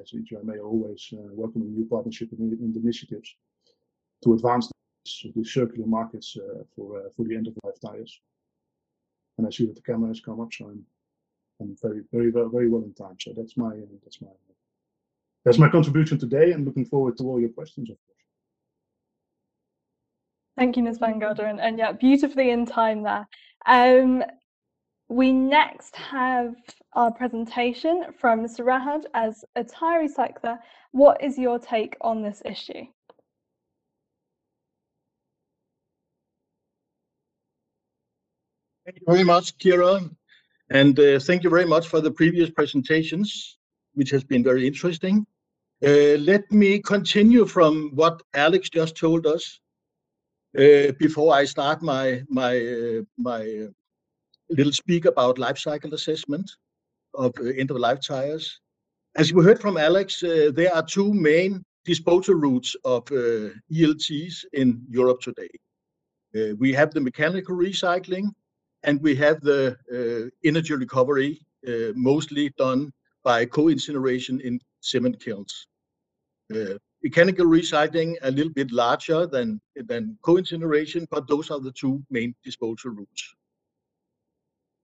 as 0.00 0.12
ETRMA 0.12 0.62
always 0.64 1.12
uh, 1.12 1.48
new 1.56 1.86
partnership 1.90 2.28
and 2.32 2.76
initiatives 2.76 3.34
to 4.22 4.32
advance 4.32 4.70
the 5.34 5.44
circular 5.44 5.86
markets 5.86 6.36
uh, 6.36 6.62
for 6.74 6.98
uh, 6.98 7.08
for 7.14 7.24
the 7.24 7.36
end 7.36 7.46
of 7.46 7.54
life 7.64 7.80
tires. 7.80 8.20
And 9.36 9.46
I 9.46 9.50
see 9.50 9.66
that 9.66 9.76
the 9.76 9.82
camera 9.82 10.08
has 10.08 10.20
come 10.20 10.40
up, 10.40 10.52
so 10.52 10.66
I'm 10.66 10.86
and 11.60 11.78
very, 11.80 12.02
very 12.12 12.30
very 12.30 12.68
well 12.68 12.82
in 12.82 12.94
time. 12.94 13.16
So 13.20 13.32
that's 13.36 13.56
my 13.56 13.72
that's 14.02 14.20
my 14.20 14.28
that's 15.44 15.58
my 15.58 15.68
contribution 15.68 16.18
today, 16.18 16.52
and 16.52 16.64
looking 16.64 16.86
forward 16.86 17.16
to 17.18 17.24
all 17.24 17.40
your 17.40 17.50
questions, 17.50 17.90
of 17.90 17.96
course. 18.06 18.14
Thank 20.56 20.76
you, 20.76 20.82
Ms. 20.82 20.98
Van 20.98 21.20
Garderen, 21.20 21.58
and 21.60 21.78
yeah, 21.78 21.92
beautifully 21.92 22.50
in 22.50 22.64
time 22.64 23.02
there. 23.02 23.26
Um, 23.66 24.22
we 25.08 25.32
next 25.32 25.96
have 25.96 26.54
our 26.94 27.12
presentation 27.12 28.06
from 28.18 28.40
Mr. 28.40 28.64
Rahad 28.64 29.04
as 29.14 29.44
a 29.56 29.64
tire 29.64 30.06
recycler. 30.06 30.58
What 30.92 31.22
is 31.22 31.36
your 31.36 31.58
take 31.58 31.96
on 32.00 32.22
this 32.22 32.40
issue? 32.44 32.86
Thank 38.84 38.98
you 39.00 39.06
very 39.06 39.24
much, 39.24 39.56
Kira. 39.58 40.10
And 40.70 40.98
uh, 40.98 41.18
thank 41.18 41.42
you 41.42 41.50
very 41.50 41.66
much 41.66 41.88
for 41.88 42.00
the 42.00 42.10
previous 42.10 42.50
presentations, 42.50 43.58
which 43.94 44.10
has 44.10 44.24
been 44.24 44.42
very 44.42 44.66
interesting. 44.66 45.26
Uh, 45.84 46.16
let 46.18 46.50
me 46.50 46.78
continue 46.78 47.44
from 47.44 47.90
what 47.94 48.22
Alex 48.32 48.70
just 48.70 48.96
told 48.96 49.26
us 49.26 49.60
uh, 50.58 50.92
before 50.98 51.34
I 51.34 51.44
start 51.44 51.80
uh, 51.82 52.16
my 53.18 53.68
little 54.48 54.72
speak 54.72 55.04
about 55.04 55.38
life 55.38 55.58
cycle 55.58 55.92
assessment 55.92 56.50
of 57.12 57.34
end-of-life 57.58 57.98
tires. 58.00 58.60
As 59.16 59.34
we 59.34 59.44
heard 59.44 59.60
from 59.60 59.76
Alex, 59.76 60.20
there 60.20 60.74
are 60.74 60.86
two 60.86 61.12
main 61.12 61.62
disposal 61.84 62.36
routes 62.36 62.74
of 62.86 63.02
ELTs 63.12 64.46
in 64.54 64.80
Europe 64.88 65.20
today. 65.20 65.50
we 66.58 66.72
have 66.72 66.92
the 66.92 67.00
mechanical 67.00 67.54
recycling, 67.56 68.28
and 68.84 69.02
we 69.02 69.14
have 69.16 69.42
the 69.42 69.76
energy 70.44 70.72
recovery 70.72 71.40
mostly 71.94 72.48
done 72.56 72.90
by 73.22 73.44
co-incineration 73.44 74.40
in 74.40 74.58
cement 74.80 75.20
kilns. 75.20 75.66
Uh, 76.52 76.74
mechanical 77.02 77.46
recycling 77.46 78.16
a 78.22 78.30
little 78.30 78.52
bit 78.52 78.70
larger 78.72 79.26
than, 79.26 79.60
than 79.76 80.18
co-incineration, 80.22 81.06
but 81.10 81.28
those 81.28 81.50
are 81.50 81.60
the 81.60 81.72
two 81.72 82.02
main 82.10 82.34
disposal 82.42 82.90
routes. 82.90 83.34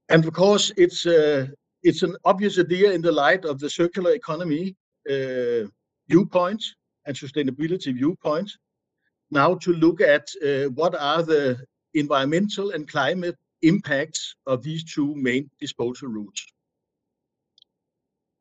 And 0.09 0.25
of 0.25 0.33
course, 0.33 0.73
it's, 0.77 1.07
uh, 1.07 1.47
it's 1.83 2.03
an 2.03 2.17
obvious 2.25 2.59
idea 2.59 2.93
in 2.93 3.01
the 3.01 3.13
light 3.13 3.45
of 3.45 3.59
the 3.59 3.71
circular 3.71 4.13
economy 4.13 4.77
uh, 5.11 5.67
viewpoint 6.09 6.63
and 7.07 7.17
sustainability 7.17 7.95
viewpoint 7.95 8.51
now 9.31 9.55
to 9.55 9.73
look 9.73 10.01
at 10.01 10.29
uh, 10.45 10.69
what 10.71 10.95
are 10.95 11.23
the 11.23 11.59
environmental 11.95 12.71
and 12.71 12.89
climate 12.89 13.37
impacts 13.63 14.35
of 14.47 14.63
these 14.63 14.85
two 14.85 15.15
main 15.15 15.51
disposal 15.61 16.09
routes. 16.09 16.47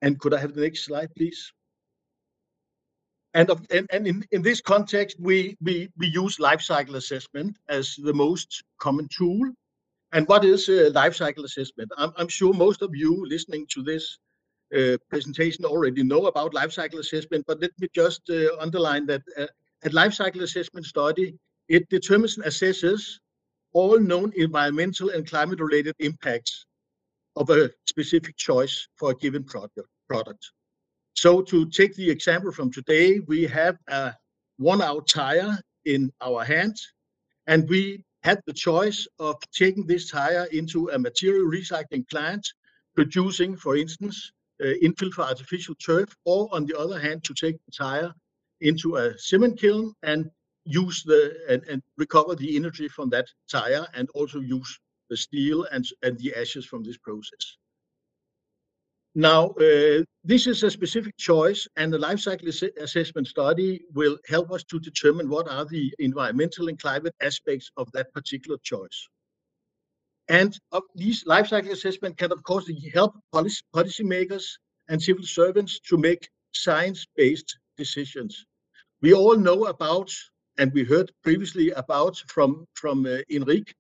And 0.02 0.20
could 0.20 0.34
I 0.34 0.40
have 0.40 0.54
the 0.54 0.62
next 0.62 0.86
slide, 0.86 1.14
please? 1.16 1.52
And, 3.34 3.50
of, 3.50 3.66
and, 3.70 3.88
and 3.92 4.08
in, 4.08 4.26
in 4.32 4.42
this 4.42 4.60
context, 4.60 5.18
we, 5.20 5.56
we, 5.62 5.90
we 5.98 6.08
use 6.08 6.40
life 6.40 6.62
cycle 6.62 6.96
assessment 6.96 7.58
as 7.70 7.96
the 7.96 8.14
most 8.14 8.64
common 8.80 9.08
tool. 9.16 9.52
And 10.12 10.28
what 10.28 10.44
is 10.44 10.68
a 10.70 10.90
life 10.90 11.16
cycle 11.16 11.46
assessment? 11.46 11.92
I'm, 11.98 12.12
I'm 12.18 12.28
sure 12.28 12.54
most 12.54 12.82
of 12.82 12.96
you 12.96 13.26
listening 13.28 13.68
to 13.70 13.84
this 13.84 14.18
uh, 14.76 14.98
presentation 15.10 15.66
already 15.66 16.04
know 16.04 16.26
about 16.26 16.54
life 16.54 16.72
cycle 16.72 17.00
assessment, 17.00 17.46
but 17.48 17.62
let 17.62 17.72
me 17.80 17.88
just 17.94 18.22
uh, 18.30 18.58
underline 18.60 19.06
that 19.08 19.22
uh, 19.38 19.46
a 19.86 19.90
life 19.90 20.14
cycle 20.14 20.44
assessment 20.44 20.86
study, 20.86 21.36
it 21.68 21.88
determines 21.90 22.38
and 22.38 22.46
assesses 22.46 23.20
all 23.74 24.00
known 24.00 24.34
environmental 24.36 25.10
and 25.10 25.28
climate-related 25.28 25.96
impacts 26.00 26.66
of 27.36 27.50
a 27.52 27.70
specific 27.86 28.36
choice 28.36 28.88
for 28.96 29.12
a 29.12 29.16
given 29.16 29.44
product. 29.44 29.80
product. 30.08 30.52
So 31.24 31.42
to 31.42 31.66
take 31.70 31.96
the 31.96 32.10
example 32.10 32.50
from 32.54 32.72
today, 32.72 33.20
we 33.20 33.46
have 33.48 33.76
a 33.90 34.14
one-out 34.56 35.06
tire 35.10 35.60
in 35.84 36.14
our 36.22 36.46
hands, 36.46 36.94
and 37.46 37.68
we 37.68 38.06
had 38.24 38.40
the 38.46 38.54
choice 38.54 39.06
of 39.20 39.36
taking 39.54 39.86
this 39.86 40.10
tire 40.10 40.48
into 40.54 40.88
a 40.92 40.98
material 40.98 41.46
recycling 41.52 42.08
plant, 42.10 42.48
producing, 42.96 43.58
for 43.58 43.76
instance, 43.76 44.32
uh, 44.64 44.68
infill 44.82 45.12
for 45.12 45.24
artificial 45.24 45.76
turf, 45.76 46.16
or 46.24 46.48
on 46.54 46.66
the 46.66 46.80
other 46.80 46.98
hand, 46.98 47.22
to 47.26 47.34
take 47.34 47.58
the 47.66 47.74
tire 47.74 48.14
into 48.62 48.96
a 48.96 49.18
cement 49.18 49.60
kiln 49.60 49.94
and 50.04 50.32
use 50.64 51.04
the 51.04 51.36
and, 51.50 51.62
and 51.64 51.84
recover 51.98 52.34
the 52.34 52.56
energy 52.56 52.88
from 52.88 53.10
that 53.10 53.28
tire 53.52 53.86
and 53.94 54.08
also 54.14 54.40
use 54.40 54.80
the 55.10 55.18
steel 55.18 55.68
and, 55.74 55.86
and 56.02 56.18
the 56.20 56.34
ashes 56.34 56.66
from 56.66 56.82
this 56.82 56.98
process. 56.98 57.58
Now, 59.16 59.50
uh, 59.50 60.04
this 60.24 60.46
is 60.46 60.64
a 60.64 60.70
specific 60.70 61.18
choice, 61.18 61.68
and 61.76 61.92
the 61.92 61.98
life 61.98 62.20
cycle 62.20 62.48
assessment 62.48 63.28
study 63.28 63.82
will 63.94 64.18
help 64.28 64.52
us 64.52 64.64
to 64.66 64.80
determine 64.80 65.30
what 65.30 65.50
are 65.50 65.66
the 65.66 65.94
environmental 66.00 66.68
and 66.70 66.80
climate 66.80 67.16
aspects 67.22 67.72
of 67.76 67.92
that 67.94 68.14
particular 68.14 68.58
choice. 68.64 69.08
And 70.28 70.56
these 70.94 71.26
life 71.26 71.48
cycle 71.48 71.72
assessment 71.72 72.18
can, 72.18 72.32
of 72.32 72.44
course, 72.44 72.70
help 72.94 73.16
policy, 73.32 73.64
policymakers 73.76 74.46
and 74.88 75.02
civil 75.02 75.24
servants 75.24 75.80
to 75.90 75.98
make 75.98 76.30
science-based 76.54 77.58
decisions. 77.78 78.46
We 79.02 79.14
all 79.14 79.38
know 79.38 79.66
about 79.66 80.12
and 80.60 80.72
we 80.74 80.84
heard 80.84 81.12
previously 81.24 81.72
about 81.72 82.18
from 82.28 82.68
from 82.74 83.06
uh, 83.06 83.20
Enrique 83.32 83.74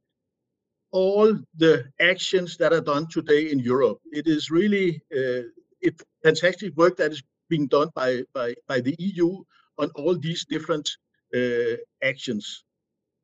all 0.91 1.37
the 1.57 1.85
actions 1.99 2.57
that 2.57 2.73
are 2.73 2.81
done 2.81 3.07
today 3.07 3.51
in 3.51 3.59
Europe. 3.59 3.99
It 4.11 4.27
is 4.27 4.49
really 4.49 5.01
uh, 5.15 5.43
it 5.81 6.01
fantastic 6.23 6.75
work 6.75 6.97
that 6.97 7.11
is 7.11 7.23
being 7.49 7.67
done 7.67 7.89
by 7.95 8.23
by 8.33 8.55
by 8.67 8.81
the 8.81 8.95
EU 8.99 9.43
on 9.77 9.89
all 9.95 10.17
these 10.17 10.45
different 10.45 10.89
uh, 11.35 11.75
actions 12.03 12.63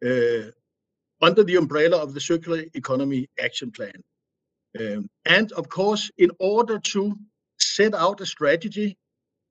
uh, 0.06 0.52
under 1.22 1.44
the 1.44 1.56
umbrella 1.56 1.98
of 1.98 2.14
the 2.14 2.22
Circular 2.22 2.64
Economy 2.74 3.28
Action 3.40 3.72
Plan. 3.72 4.02
Um, 4.80 5.10
and 5.26 5.52
of 5.54 5.70
course, 5.70 6.12
in 6.18 6.32
order 6.40 6.80
to 6.80 7.16
set 7.60 7.94
out 7.94 8.22
a 8.22 8.26
strategy, 8.26 8.98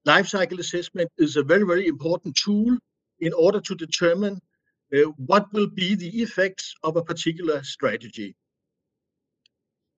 life 0.05 0.29
cycle 0.29 0.61
assessment 0.61 1.11
is 1.19 1.37
a 1.37 1.43
very, 1.43 1.65
very 1.65 1.87
important 1.87 2.37
tool 2.37 2.77
in 3.21 3.33
order 3.33 3.61
to 3.61 3.75
determine 3.75 4.39
what 5.17 5.53
will 5.53 5.67
be 5.67 5.95
the 5.95 6.23
effects 6.23 6.75
of 6.83 6.97
a 6.97 7.03
particular 7.03 7.63
strategy. 7.63 8.35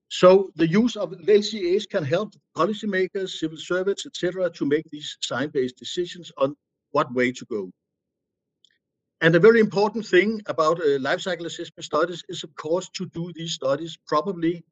So 0.09 0.51
the 0.55 0.67
use 0.67 0.95
of 0.95 1.11
LCAs 1.11 1.89
can 1.89 2.03
help 2.03 2.33
policymakers, 2.55 3.29
civil 3.29 3.57
servants, 3.57 4.05
etc., 4.05 4.49
to 4.51 4.65
make 4.65 4.89
these 4.89 5.17
science-based 5.21 5.77
decisions 5.77 6.31
on 6.37 6.55
what 6.91 7.13
way 7.13 7.31
to 7.33 7.45
go. 7.45 7.71
And 9.19 9.35
a 9.35 9.39
very 9.39 9.59
important 9.59 10.05
thing 10.05 10.41
about 10.45 10.79
uh, 10.79 10.99
life 10.99 11.21
cycle 11.21 11.47
assessment 11.47 11.83
studies 11.83 12.23
is, 12.29 12.43
of 12.43 12.55
course, 12.55 12.87
to 12.89 13.07
do 13.07 13.33
these 13.33 13.53
studies 13.53 13.97
properly. 14.07 14.63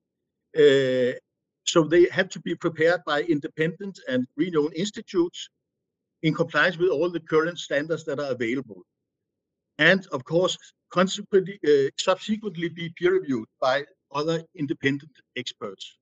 Uh, 0.58 1.18
so 1.66 1.84
they 1.84 2.08
have 2.12 2.30
to 2.30 2.40
be 2.40 2.56
prepared 2.56 3.02
by 3.06 3.24
independent 3.24 4.00
and 4.08 4.26
renowned 4.38 4.76
institutes 4.76 5.50
in 6.22 6.34
compliance 6.34 6.78
with 6.78 6.90
all 6.90 7.10
the 7.10 7.20
current 7.20 7.58
standards 7.58 8.06
that 8.06 8.20
are 8.20 8.32
available. 8.32 8.84
And 9.78 10.06
of 10.12 10.24
course, 10.24 10.58
consequently, 10.90 11.60
uh, 11.68 11.90
subsequently 11.98 12.70
be 12.70 12.94
peer 12.98 13.14
reviewed 13.14 13.48
by 13.60 13.86
other 14.14 14.44
independent 14.56 15.12
experts. 15.36 15.98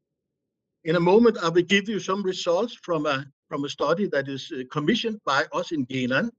In 0.83 0.95
a 0.97 0.99
moment, 0.99 1.37
I 1.41 1.49
will 1.49 1.63
give 1.63 1.87
you 1.89 1.99
some 1.99 2.21
results 2.23 2.75
from 2.81 3.05
a, 3.05 3.25
from 3.49 3.63
a 3.63 3.69
study 3.69 4.07
that 4.07 4.27
is 4.27 4.51
uh, 4.51 4.63
commissioned 4.71 5.19
by 5.25 5.45
us 5.53 5.71
in 5.71 5.85
Genan. 5.85 6.29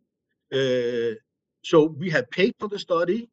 Uh, 0.53 1.14
so 1.62 1.85
we 1.85 2.11
have 2.11 2.30
paid 2.30 2.55
for 2.61 2.68
the 2.68 2.78
study, 2.78 3.28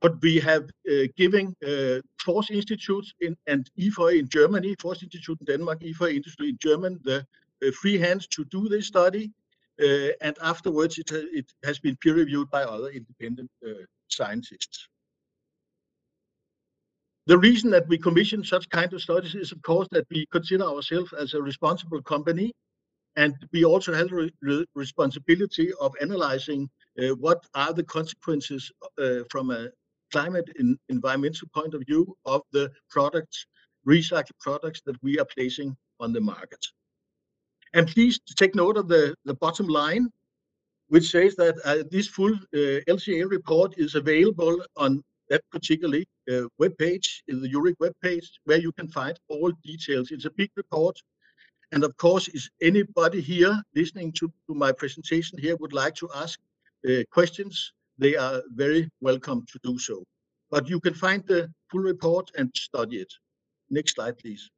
but 0.00 0.20
we 0.22 0.38
have 0.38 0.64
uh, 0.88 1.08
given 1.16 1.54
uh, 1.66 2.00
Force 2.18 2.50
Institutes 2.50 3.12
in, 3.20 3.36
and 3.48 3.68
IFA 3.78 4.20
in 4.20 4.28
Germany, 4.28 4.76
Force 4.80 5.02
Institute 5.02 5.38
in 5.40 5.46
Denmark, 5.46 5.80
IFA 5.80 6.14
Industry 6.14 6.50
in 6.50 6.58
Germany, 6.60 6.98
the 7.02 7.26
uh, 7.66 7.70
free 7.72 7.98
hands 7.98 8.26
to 8.28 8.44
do 8.46 8.68
this 8.68 8.86
study. 8.86 9.32
Uh, 9.80 10.12
and 10.20 10.36
afterwards 10.42 10.98
it, 10.98 11.10
it 11.10 11.46
has 11.64 11.78
been 11.78 11.96
peer 11.96 12.14
reviewed 12.14 12.50
by 12.50 12.62
other 12.62 12.88
independent 12.88 13.50
uh, 13.66 13.72
scientists. 14.08 14.88
The 17.26 17.38
reason 17.38 17.70
that 17.70 17.86
we 17.88 17.98
commission 17.98 18.42
such 18.42 18.68
kind 18.68 18.92
of 18.92 19.00
studies 19.00 19.36
is, 19.36 19.52
of 19.52 19.62
course, 19.62 19.86
that 19.92 20.06
we 20.10 20.26
consider 20.32 20.64
ourselves 20.64 21.12
as 21.12 21.34
a 21.34 21.42
responsible 21.42 22.02
company, 22.02 22.52
and 23.14 23.34
we 23.52 23.64
also 23.64 23.94
have 23.94 24.08
the 24.08 24.30
re 24.42 24.66
responsibility 24.74 25.72
of 25.80 25.94
analyzing 26.00 26.68
uh, 27.00 27.14
what 27.20 27.46
are 27.54 27.72
the 27.72 27.84
consequences 27.84 28.72
uh, 28.98 29.20
from 29.30 29.50
a 29.50 29.68
climate 30.10 30.48
and 30.58 30.76
environmental 30.88 31.48
point 31.54 31.74
of 31.74 31.82
view 31.86 32.16
of 32.26 32.42
the 32.52 32.70
products, 32.90 33.46
recycled 33.86 34.38
products 34.40 34.82
that 34.84 34.96
we 35.02 35.18
are 35.18 35.26
placing 35.36 35.76
on 36.00 36.12
the 36.12 36.20
market. 36.20 36.64
And 37.74 37.88
please 37.88 38.20
take 38.36 38.54
note 38.54 38.76
of 38.76 38.88
the, 38.88 39.14
the 39.24 39.34
bottom 39.34 39.66
line, 39.66 40.08
which 40.88 41.10
says 41.10 41.34
that 41.36 41.56
uh, 41.64 41.84
this 41.90 42.06
full 42.06 42.34
uh, 42.34 42.80
LCA 42.88 43.30
report 43.30 43.74
is 43.78 43.94
available 43.94 44.62
on 44.76 45.02
that 45.30 45.42
particular 45.50 46.00
uh, 46.30 46.42
web 46.58 46.76
page, 46.76 47.22
the 47.26 47.48
EURIC 47.48 47.74
web 47.80 47.94
page, 48.02 48.30
where 48.44 48.58
you 48.58 48.72
can 48.72 48.88
find 48.88 49.18
all 49.28 49.50
details. 49.64 50.10
It's 50.10 50.26
a 50.26 50.30
big 50.30 50.50
report. 50.56 51.00
And 51.72 51.84
of 51.84 51.96
course, 51.96 52.28
is 52.28 52.50
anybody 52.60 53.22
here 53.22 53.58
listening 53.74 54.12
to, 54.12 54.30
to 54.48 54.54
my 54.54 54.72
presentation 54.72 55.38
here 55.38 55.56
would 55.56 55.72
like 55.72 55.94
to 55.96 56.08
ask 56.14 56.38
uh, 56.86 57.02
questions, 57.10 57.72
they 57.96 58.16
are 58.16 58.42
very 58.54 58.90
welcome 59.00 59.46
to 59.50 59.58
do 59.62 59.78
so. 59.78 60.04
But 60.50 60.68
you 60.68 60.80
can 60.80 60.92
find 60.92 61.24
the 61.26 61.50
full 61.70 61.80
report 61.80 62.30
and 62.36 62.50
study 62.54 62.96
it. 62.96 63.12
Next 63.70 63.94
slide, 63.94 64.18
please. 64.18 64.50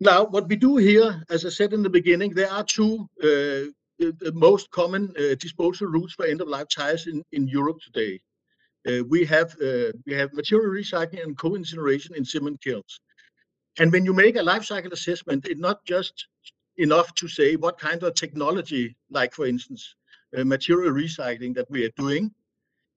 Now, 0.00 0.24
what 0.24 0.48
we 0.48 0.56
do 0.56 0.76
here, 0.76 1.22
as 1.30 1.46
I 1.46 1.50
said 1.50 1.72
in 1.72 1.82
the 1.82 1.90
beginning, 1.90 2.34
there 2.34 2.50
are 2.50 2.64
two 2.64 3.08
uh, 3.22 3.70
the 3.98 4.32
most 4.34 4.70
common 4.70 5.14
uh, 5.16 5.34
disposal 5.36 5.86
routes 5.86 6.14
for 6.14 6.26
end-of-life 6.26 6.66
tires 6.74 7.06
in, 7.06 7.22
in 7.32 7.46
Europe 7.46 7.78
today. 7.80 8.20
Uh, 8.86 9.04
we 9.08 9.24
have 9.24 9.52
uh, 9.62 9.92
we 10.04 10.12
have 10.12 10.32
material 10.32 10.70
recycling 10.70 11.22
and 11.22 11.38
co-incineration 11.38 12.14
in 12.16 12.24
cement 12.24 12.60
kilns. 12.60 13.00
And 13.78 13.90
when 13.92 14.04
you 14.04 14.12
make 14.12 14.36
a 14.36 14.42
life 14.42 14.64
cycle 14.64 14.92
assessment, 14.92 15.46
it's 15.46 15.60
not 15.60 15.84
just 15.84 16.26
enough 16.76 17.14
to 17.14 17.28
say 17.28 17.56
what 17.56 17.78
kind 17.78 18.02
of 18.02 18.14
technology, 18.14 18.96
like 19.10 19.32
for 19.32 19.46
instance, 19.46 19.94
uh, 20.36 20.44
material 20.44 20.92
recycling 20.92 21.54
that 21.54 21.70
we 21.70 21.84
are 21.84 21.92
doing. 21.96 22.32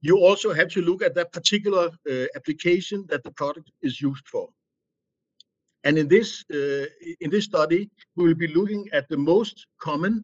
You 0.02 0.18
also 0.18 0.54
have 0.54 0.70
to 0.70 0.82
look 0.82 1.02
at 1.02 1.16
that 1.16 1.32
particular 1.32 1.90
uh, 2.10 2.26
application 2.36 3.06
that 3.10 3.24
the 3.24 3.32
product 3.32 3.72
is 3.82 4.02
used 4.02 4.28
for. 4.28 4.50
And 5.84 5.98
in 5.98 6.08
this 6.08 6.44
uh, 6.54 6.86
in 7.22 7.30
this 7.30 7.46
study, 7.46 7.90
we 8.16 8.26
will 8.26 8.36
be 8.36 8.48
looking 8.48 8.90
at 8.94 9.08
the 9.10 9.18
most 9.18 9.68
common 9.80 10.24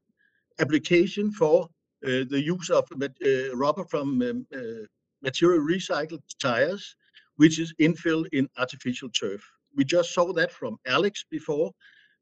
application 0.60 1.32
for 1.32 1.64
uh, 2.06 2.26
the 2.30 2.41
use 2.41 2.70
of 2.70 2.86
uh, 3.01 3.56
rubber 3.56 3.86
from 3.86 4.22
um, 4.22 4.45
material 5.22 5.62
recycled 5.62 6.22
tires, 6.41 6.95
which 7.38 7.60
is 7.60 7.74
infill 7.80 8.26
in 8.34 8.49
artificial 8.58 9.10
turf. 9.10 9.41
We 9.76 9.86
just 9.86 10.14
saw 10.14 10.34
that 10.34 10.51
from 10.51 10.78
Alex 10.86 11.26
before, 11.30 11.72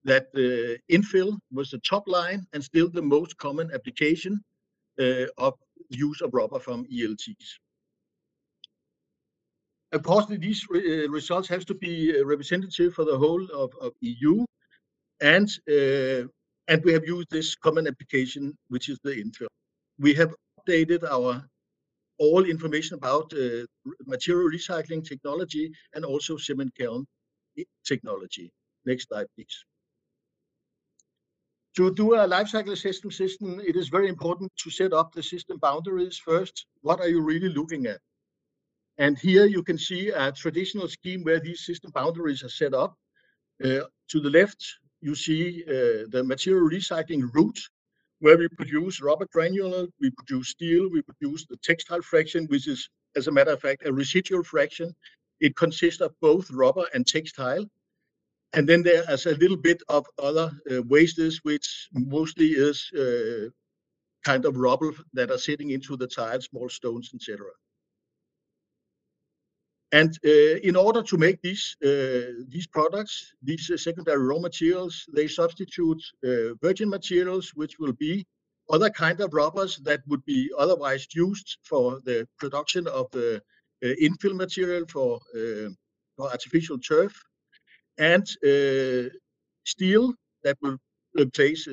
that 0.04 0.28
uh, 0.36 0.78
infill 0.92 1.38
was 1.52 1.72
the 1.72 1.80
top 1.80 2.08
line 2.08 2.46
and 2.54 2.64
still 2.64 2.90
the 2.90 3.02
most 3.02 3.38
common 3.38 3.72
application 3.74 4.40
uh, 5.00 5.26
of 5.38 5.54
use 5.90 6.22
of 6.22 6.34
rubber 6.34 6.60
from 6.60 6.86
ELTs. 6.92 7.60
Unfortunately, 9.94 10.38
these 10.38 10.66
re 10.70 11.06
uh, 11.06 11.10
results 11.10 11.48
have 11.50 11.66
to 11.66 11.74
be 11.74 12.22
representative 12.24 12.94
for 12.94 13.06
the 13.06 13.18
whole 13.18 13.44
of, 13.54 13.72
of 13.82 13.92
EU, 14.02 14.46
and 15.22 15.50
and 16.68 16.84
we 16.86 16.94
have 16.94 17.06
used 17.06 17.30
this 17.30 17.56
common 17.56 17.88
application, 17.88 18.58
which 18.70 18.88
is 18.90 18.98
the 19.04 19.12
infill. 19.12 19.52
We 20.00 20.14
have 20.14 20.34
updated 20.58 21.04
our 21.04 21.44
all 22.20 22.46
information 22.46 22.96
about 22.96 23.34
uh, 23.34 23.66
material 24.06 24.50
recycling 24.50 25.04
technology 25.04 25.72
and 25.96 26.06
also 26.06 26.38
cement 26.38 26.72
kiln 26.78 27.06
technology. 27.84 28.50
Next 28.86 29.08
slide, 29.08 29.28
please. 29.36 29.66
To 31.78 31.94
do 31.94 32.16
a 32.16 32.28
life 32.28 32.50
cycle 32.50 32.74
assessment 32.74 33.14
system, 33.14 33.60
it 33.66 33.76
is 33.76 33.88
very 33.90 34.08
important 34.10 34.52
to 34.64 34.70
set 34.70 34.94
up 34.94 35.14
the 35.14 35.24
system 35.24 35.58
boundaries 35.58 36.18
first. 36.18 36.66
What 36.82 37.00
are 37.00 37.08
you 37.08 37.22
really 37.22 37.50
looking 37.50 37.86
at? 37.88 38.00
And 39.02 39.18
here 39.18 39.48
you 39.48 39.64
can 39.64 39.80
see 39.80 40.10
a 40.10 40.32
traditional 40.32 40.88
scheme 40.88 41.24
where 41.24 41.40
these 41.40 41.66
system 41.66 41.90
boundaries 41.90 42.44
are 42.44 42.56
set 42.62 42.76
up. 42.76 42.96
Uh, 43.64 43.86
to 44.12 44.20
the 44.20 44.30
left, 44.30 44.62
you 45.02 45.16
see 45.16 45.64
uh, 45.68 46.06
the 46.14 46.24
material 46.24 46.70
recycling 46.70 47.24
route 47.34 47.60
where 48.20 48.38
we 48.38 48.48
produce 48.50 49.02
rubber 49.02 49.28
granular, 49.34 49.88
we 50.00 50.12
produce 50.12 50.50
steel, 50.50 50.88
we 50.92 51.02
produce 51.02 51.48
the 51.48 51.58
textile 51.64 52.04
fraction, 52.04 52.46
which 52.52 52.68
is, 52.68 52.88
as 53.16 53.28
a 53.28 53.32
matter 53.32 53.54
of 53.54 53.60
fact, 53.60 53.88
a 53.88 53.92
residual 53.92 54.44
fraction. 54.44 54.94
It 55.40 55.56
consists 55.56 56.02
of 56.02 56.14
both 56.22 56.52
rubber 56.52 56.86
and 56.94 57.08
textile. 57.08 57.66
And 58.54 58.70
then 58.70 58.84
there 58.84 59.04
is 59.12 59.26
a 59.26 59.36
little 59.38 59.58
bit 59.58 59.82
of 59.90 60.06
other 60.20 60.52
uh, 60.72 60.84
wastes, 60.84 61.40
which 61.42 61.88
mostly 61.94 62.50
is 62.50 62.78
uh, 62.94 63.50
kind 64.24 64.46
of 64.46 64.58
rubble 64.58 64.94
that 65.14 65.32
are 65.32 65.40
sitting 65.40 65.72
into 65.72 65.98
the 65.98 66.06
tires, 66.06 66.46
small 66.46 66.70
stones, 66.70 67.10
etc. 67.16 67.48
And 69.94 70.18
uh, 70.26 70.56
in 70.64 70.76
order 70.78 71.04
to 71.04 71.18
make 71.18 71.42
these 71.42 71.76
uh, 71.84 72.44
these 72.48 72.68
products, 72.68 73.34
these 73.44 73.70
uh, 73.70 73.78
secondary 73.78 74.24
raw 74.24 74.40
materials, 74.40 75.06
they 75.14 75.28
substitute 75.28 76.02
virgin 76.62 76.90
materials, 76.90 77.52
which 77.56 77.78
will 77.78 77.94
be 77.94 78.26
other 78.70 78.90
kind 78.90 79.20
of 79.20 79.34
rubbers 79.34 79.78
that 79.84 80.02
would 80.08 80.24
be 80.26 80.50
otherwise 80.58 81.06
used 81.14 81.58
for 81.64 82.00
the 82.06 82.26
production 82.40 82.88
of 82.88 83.12
the 83.12 83.42
infill 83.84 84.36
material 84.36 84.86
for, 84.88 85.20
for 86.16 86.32
artificial 86.32 86.78
turf, 86.80 87.14
and 87.98 88.26
steel 89.66 90.14
that 90.44 90.58
will 90.62 90.78
replace 91.20 91.68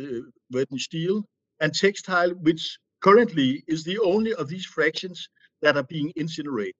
virgin 0.50 0.78
steel, 0.78 1.24
and 1.60 1.72
textile, 1.72 2.30
which 2.30 2.78
currently 3.00 3.62
is 3.68 3.84
the 3.84 3.98
only 4.00 4.34
of 4.34 4.48
these 4.48 4.66
fractions 4.66 5.28
that 5.62 5.76
are 5.76 5.84
being 5.84 6.12
incinerated. 6.16 6.74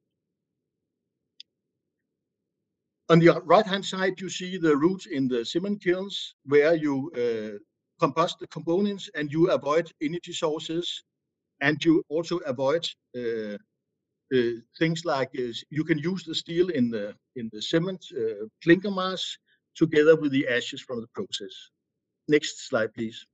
On 3.11 3.19
the 3.19 3.41
right-hand 3.45 3.85
side, 3.85 4.21
you 4.21 4.29
see 4.29 4.59
the 4.59 4.77
route 4.77 5.07
in 5.07 5.29
the 5.29 5.45
cement 5.45 5.83
kilns 5.83 6.35
where 6.45 6.75
you 6.75 7.11
uh, 7.15 7.57
combust 8.05 8.39
the 8.39 8.47
components 8.49 9.09
and 9.15 9.33
you 9.33 9.51
avoid 9.51 9.91
energy 10.03 10.33
sources 10.33 11.03
and 11.61 11.83
you 11.85 12.03
also 12.11 12.37
avoid 12.39 12.87
uh, 13.17 13.57
uh, 14.35 14.53
things 14.79 15.07
like 15.07 15.31
you 15.33 15.85
can 15.85 15.99
use 15.99 16.23
the 16.25 16.35
steel 16.35 16.69
in 16.69 16.91
the 16.91 17.15
in 17.37 17.49
the 17.53 17.63
cement 17.63 18.05
uh, 18.15 18.45
clinker 18.63 18.91
mass 18.91 19.39
together 19.75 20.15
with 20.17 20.33
the 20.33 20.47
ashes 20.47 20.83
from 20.83 21.01
the 21.01 21.09
process. 21.15 21.55
Next 22.29 22.69
slide, 22.69 22.93
please. 22.93 23.27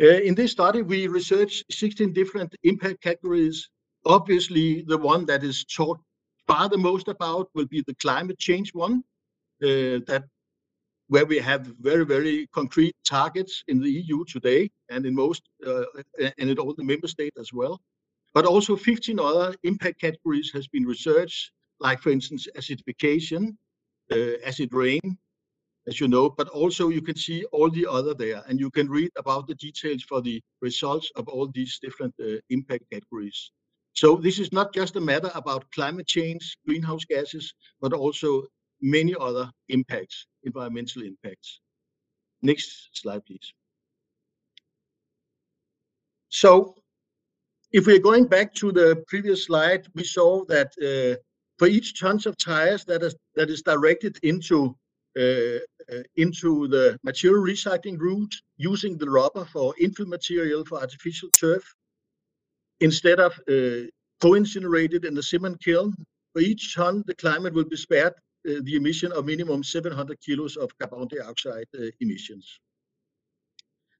Uh, 0.00 0.20
in 0.28 0.34
this 0.34 0.52
study, 0.52 0.82
we 0.82 1.08
researched 1.08 1.64
16 1.72 2.12
different 2.12 2.54
impact 2.62 3.00
categories. 3.02 3.68
Obviously, 4.04 4.82
the 4.82 4.98
one 4.98 5.24
that 5.26 5.42
is 5.42 5.64
taught 5.64 5.98
far 6.46 6.68
the 6.68 6.78
most 6.78 7.08
about 7.08 7.48
will 7.54 7.66
be 7.66 7.82
the 7.86 7.94
climate 7.94 8.38
change 8.38 8.72
one, 8.74 9.02
uh, 9.62 10.00
that 10.06 10.24
where 11.08 11.24
we 11.24 11.38
have 11.38 11.66
very, 11.80 12.04
very 12.04 12.48
concrete 12.48 12.94
targets 13.08 13.62
in 13.68 13.80
the 13.80 13.90
EU 13.90 14.24
today 14.24 14.70
and 14.90 15.06
in 15.06 15.14
most 15.14 15.42
uh, 15.66 15.84
and 16.38 16.50
in 16.50 16.58
all 16.58 16.74
the 16.74 16.84
member 16.84 17.08
states 17.08 17.36
as 17.38 17.52
well. 17.52 17.80
But 18.34 18.44
also 18.44 18.76
15 18.76 19.18
other 19.18 19.54
impact 19.62 20.00
categories 20.00 20.50
has 20.52 20.66
been 20.68 20.84
researched, 20.84 21.52
like 21.80 22.00
for 22.00 22.10
instance, 22.10 22.48
acidification, 22.56 23.56
uh, 24.12 24.38
acid 24.44 24.74
rain, 24.74 25.16
as 25.86 26.00
you 26.00 26.08
know, 26.08 26.28
but 26.28 26.48
also 26.48 26.88
you 26.88 27.00
can 27.00 27.16
see 27.16 27.44
all 27.52 27.70
the 27.70 27.86
other 27.86 28.12
there 28.12 28.42
and 28.48 28.58
you 28.58 28.70
can 28.70 28.88
read 28.88 29.10
about 29.16 29.46
the 29.46 29.54
details 29.54 30.02
for 30.02 30.20
the 30.20 30.42
results 30.60 31.10
of 31.16 31.28
all 31.28 31.48
these 31.54 31.78
different 31.80 32.14
uh, 32.20 32.38
impact 32.50 32.84
categories. 32.92 33.52
So 33.96 34.16
this 34.16 34.38
is 34.38 34.52
not 34.52 34.74
just 34.74 34.96
a 34.96 35.00
matter 35.00 35.30
about 35.34 35.70
climate 35.72 36.06
change, 36.06 36.58
greenhouse 36.66 37.06
gases, 37.06 37.54
but 37.80 37.94
also 37.94 38.42
many 38.82 39.14
other 39.18 39.50
impacts, 39.70 40.26
environmental 40.42 41.02
impacts. 41.02 41.60
Next 42.42 42.90
slide, 42.92 43.24
please. 43.24 43.54
So 46.28 46.74
if 47.72 47.86
we're 47.86 47.98
going 48.10 48.26
back 48.26 48.52
to 48.54 48.70
the 48.70 49.02
previous 49.08 49.46
slide, 49.46 49.86
we 49.94 50.04
saw 50.04 50.44
that 50.44 50.70
uh, 50.82 51.18
for 51.58 51.66
each 51.66 51.98
tons 51.98 52.26
of 52.26 52.36
tires 52.36 52.84
that 52.84 53.02
is 53.02 53.16
that 53.34 53.48
is 53.48 53.62
directed 53.62 54.18
into 54.22 54.76
uh, 55.18 55.60
uh, 55.90 56.02
into 56.16 56.68
the 56.68 56.98
material 57.02 57.42
recycling 57.42 57.98
route 57.98 58.34
using 58.58 58.98
the 58.98 59.08
rubber 59.08 59.46
for 59.46 59.74
infill 59.80 60.06
material 60.06 60.66
for 60.66 60.78
artificial 60.80 61.30
turf, 61.30 61.64
instead 62.80 63.20
of 63.20 63.32
uh, 63.48 63.88
co-incinerated 64.20 65.04
in 65.04 65.14
the 65.14 65.22
cement 65.22 65.62
kiln, 65.62 65.94
for 66.32 66.40
each 66.40 66.74
ton, 66.74 67.02
the 67.06 67.14
climate 67.14 67.54
will 67.54 67.64
be 67.64 67.76
spared 67.76 68.12
uh, 68.12 68.60
the 68.62 68.76
emission 68.76 69.12
of 69.12 69.24
minimum 69.24 69.64
700 69.64 70.20
kilos 70.20 70.56
of 70.56 70.70
carbon 70.78 71.08
dioxide 71.08 71.66
uh, 71.78 71.86
emissions. 72.00 72.60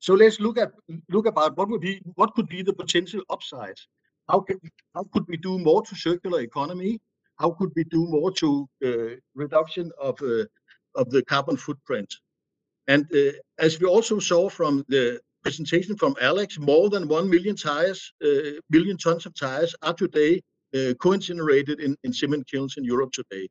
So 0.01 0.15
let's 0.15 0.39
look 0.39 0.59
at 0.59 0.73
look 1.09 1.27
about 1.27 1.57
what 1.57 1.69
would 1.69 1.81
be 1.81 2.01
what 2.15 2.35
could 2.35 2.49
be 2.49 2.63
the 2.63 2.73
potential 2.73 3.23
upsides. 3.31 3.89
How 4.29 4.41
can 4.41 4.61
how 4.95 5.05
could 5.13 5.25
we 5.29 5.37
do 5.37 5.59
more 5.59 5.83
to 5.83 5.95
circular 5.95 6.41
economy? 6.41 7.01
How 7.41 7.51
could 7.51 7.73
we 7.75 7.85
do 7.85 8.07
more 8.07 8.31
to 8.33 8.69
uh, 8.85 9.17
reduction 9.35 9.91
of 9.99 10.21
uh, 10.23 10.45
of 10.95 11.11
the 11.11 11.23
carbon 11.25 11.57
footprint? 11.57 12.15
And 12.87 13.05
uh, 13.13 13.33
as 13.59 13.81
we 13.81 13.87
also 13.87 14.19
saw 14.19 14.49
from 14.49 14.85
the 14.89 15.21
presentation 15.47 15.97
from 15.97 16.17
Alex, 16.21 16.59
more 16.59 16.91
than 16.91 17.07
1 17.07 17.31
million 17.31 17.55
tires, 17.55 18.13
uh, 18.25 18.59
million 18.69 18.97
tons 18.97 19.27
of 19.27 19.35
tires 19.35 19.77
are 19.83 19.95
today 19.95 20.43
uh, 20.75 20.93
co-incinerated 21.01 21.79
in, 21.79 21.97
in 22.03 22.13
cement 22.13 22.45
kilns 22.51 22.75
in 22.77 22.85
Europe 22.85 23.13
today. 23.13 23.49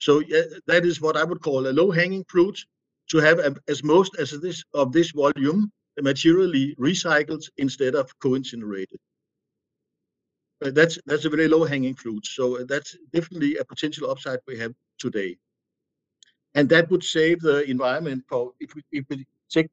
So 0.00 0.20
yeah, 0.20 0.42
that 0.66 0.84
is 0.84 1.00
what 1.00 1.16
I 1.16 1.24
would 1.24 1.40
call 1.40 1.66
a 1.66 1.72
low-hanging 1.80 2.24
fruit 2.28 2.58
to 3.10 3.18
have 3.18 3.38
a, 3.38 3.54
as 3.68 3.82
most 3.82 4.12
as 4.18 4.30
this 4.46 4.62
of 4.74 4.92
this 4.92 5.12
volume 5.12 5.70
materially 6.10 6.74
recycled 6.78 7.44
instead 7.56 7.94
of 7.94 8.06
co-incinerated. 8.22 9.00
that's 10.78 10.96
that's 11.08 11.26
a 11.28 11.34
very 11.36 11.48
low-hanging 11.48 11.96
fruit. 12.02 12.24
So 12.36 12.44
that's 12.72 12.90
definitely 13.16 13.52
a 13.56 13.64
potential 13.72 14.10
upside 14.10 14.40
we 14.46 14.58
have 14.58 14.72
today. 15.04 15.30
And 16.56 16.68
that 16.68 16.90
would 16.90 17.04
save 17.04 17.38
the 17.40 17.58
environment 17.76 18.20
for 18.28 18.52
if 18.64 18.70
we, 18.74 18.82
if 19.00 19.04
we 19.10 19.26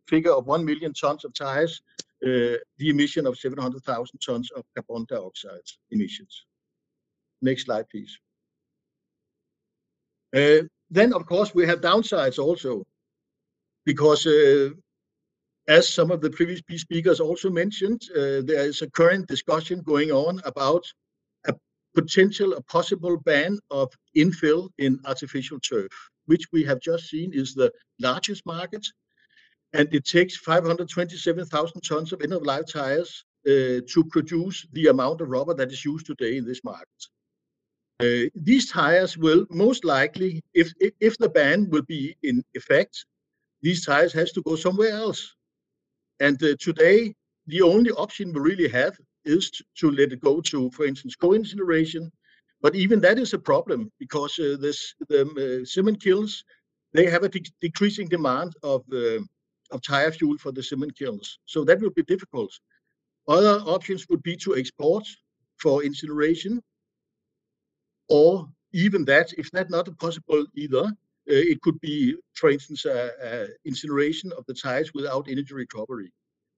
figure 0.08 0.32
of 0.32 0.48
1 0.48 0.66
million 0.66 0.94
tons 0.94 1.26
of 1.26 1.34
tires, 1.34 1.82
uh, 2.26 2.58
the 2.78 2.90
emission 2.90 3.28
of 3.28 3.38
700,000 3.38 4.20
tons 4.20 4.50
of 4.56 4.64
carbon 4.76 5.06
dioxide 5.08 5.68
emissions. 5.92 6.46
Next 7.42 7.66
slide, 7.66 7.88
please. 7.90 8.18
Uh, 10.36 10.64
then, 10.90 11.14
of 11.14 11.26
course, 11.26 11.54
we 11.54 11.68
have 11.68 11.82
downsides 11.82 12.40
also, 12.40 12.84
because 13.86 14.26
uh, 14.26 14.70
as 15.68 15.88
some 15.88 16.12
of 16.12 16.22
the 16.22 16.30
previous 16.30 16.62
speakers 16.76 17.20
also 17.20 17.50
mentioned, 17.50 18.02
there 18.14 18.68
is 18.68 18.82
a 18.82 18.90
current 18.90 19.28
discussion 19.28 19.82
going 19.82 20.12
on 20.12 20.42
about 20.46 20.86
a 21.48 21.54
potential, 21.94 22.54
a 22.54 22.62
possible 22.64 23.18
ban 23.18 23.60
of 23.70 23.92
infill 24.16 24.70
in 24.78 25.00
artificial 25.06 25.60
turf, 25.60 25.92
which 26.26 26.46
we 26.52 26.64
have 26.64 26.80
just 26.80 27.10
seen 27.10 27.32
is 27.34 27.54
the 27.54 27.72
largest 28.00 28.46
market. 28.46 28.86
And 29.74 29.94
it 29.94 30.06
takes 30.06 30.38
527,000 30.38 31.82
tons 31.82 32.14
of 32.14 32.22
end-of-life 32.22 32.66
tires 32.72 33.26
uh, 33.46 33.82
to 33.88 34.04
produce 34.10 34.66
the 34.74 34.88
amount 34.88 35.22
of 35.22 35.30
rubber 35.30 35.54
that 35.54 35.72
is 35.72 35.84
used 35.84 36.06
today 36.06 36.38
in 36.38 36.46
this 36.46 36.64
market. 36.64 36.88
Uh, 38.00 38.30
these 38.36 38.72
tires 38.72 39.18
will 39.18 39.46
most 39.50 39.84
likely, 39.84 40.44
if, 40.54 40.72
if 40.80 41.18
the 41.18 41.30
ban 41.30 41.70
will 41.70 41.82
be 41.84 42.16
in 42.24 42.44
effect, 42.54 43.06
these 43.62 43.86
tires 43.86 44.14
has 44.14 44.32
to 44.32 44.42
go 44.44 44.56
somewhere 44.56 44.92
else 44.92 45.36
and 46.20 46.42
uh, 46.44 46.56
today, 46.60 47.14
the 47.48 47.62
only 47.62 47.92
option 47.92 48.34
we 48.34 48.40
really 48.40 48.68
have 48.70 48.98
is 49.26 49.52
to, 49.52 49.64
to, 49.80 49.92
let 49.92 50.12
it 50.12 50.22
go 50.22 50.42
to, 50.42 50.72
for 50.72 50.86
instance, 50.86 51.16
co-incineration. 51.16 52.12
But 52.62 52.76
even 52.76 53.00
that 53.02 53.20
is 53.20 53.34
a 53.34 53.40
problem 53.40 53.92
because 54.00 54.38
uh, 54.40 54.58
this, 54.60 54.96
the 55.10 55.62
uh, 55.62 55.66
cement 55.66 56.02
kilns, 56.02 56.44
they 56.94 57.06
have 57.10 57.24
a 57.24 57.30
de 57.30 57.42
decreasing 57.62 58.08
demand 58.08 58.54
of, 58.64 58.82
uh, 58.92 59.20
of 59.72 59.82
tire 59.82 60.12
fuel 60.12 60.38
for 60.38 60.52
the 60.52 60.64
cement 60.64 60.98
kilns. 60.98 61.40
So 61.46 61.64
that 61.66 61.80
will 61.82 61.92
be 61.92 62.04
difficult. 62.04 62.52
Other 63.28 63.60
options 63.66 64.08
would 64.10 64.24
be 64.24 64.38
to 64.38 64.56
export 64.56 65.06
for 65.58 65.84
incineration 65.84 66.62
or 68.10 68.48
even 68.74 69.06
that, 69.06 69.34
if 69.38 69.52
that's 69.52 69.70
not 69.70 69.98
possible 69.98 70.46
either, 70.56 70.86
uh, 71.30 71.44
it 71.54 71.62
could 71.62 71.80
be, 71.82 72.16
for 72.34 72.50
instance, 72.50 72.86
incineration 73.66 74.32
of 74.38 74.46
the 74.46 74.54
tires 74.54 74.94
without 74.94 75.28
energy 75.30 75.54
recovery. 75.54 76.12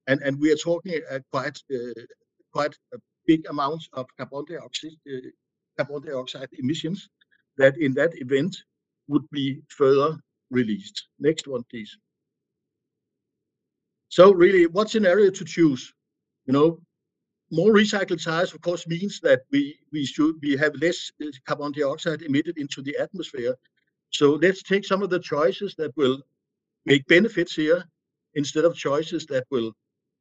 And, 0.08 0.22
and 0.22 0.40
we 0.40 0.52
are 0.52 0.56
talking 0.56 1.00
quite, 1.32 1.60
uh, 1.74 2.02
quite 2.54 2.76
big 3.26 3.46
amounts 3.50 3.90
of 3.94 4.06
carbon 4.18 4.46
dioxide, 4.48 4.98
uh, 5.12 5.30
carbon 5.78 6.02
dioxide 6.02 6.50
emissions 6.60 7.10
that 7.58 7.78
in 7.78 7.94
that 7.94 8.12
event 8.22 8.56
would 9.08 9.28
be 9.32 9.62
further 9.70 10.18
released. 10.52 11.08
Next 11.20 11.48
one, 11.48 11.64
please. 11.70 11.96
So 14.10 14.34
really, 14.34 14.66
what 14.66 14.90
scenario 14.90 15.30
to 15.30 15.46
choose? 15.46 15.94
You 16.46 16.54
know, 16.54 16.80
more 17.52 17.72
recycled 17.72 18.24
tires, 18.24 18.54
of 18.54 18.62
course, 18.62 18.88
means 18.88 19.20
that 19.22 19.42
we 19.52 19.80
we 19.92 20.06
should 20.06 20.36
we 20.42 20.58
have 20.58 20.74
less 20.82 21.12
carbon 21.46 21.72
dioxide 21.72 22.24
emitted 22.24 22.58
into 22.58 22.82
the 22.82 22.98
atmosphere, 22.98 23.56
so 24.10 24.32
let's 24.34 24.64
take 24.64 24.86
some 24.86 25.04
of 25.04 25.10
the 25.10 25.20
choices 25.20 25.76
that 25.76 25.96
will 25.96 26.22
make 26.86 27.06
benefits 27.08 27.56
here 27.56 27.84
instead 28.34 28.66
of 28.66 28.76
choices 28.76 29.26
that 29.28 29.46
will 29.52 29.72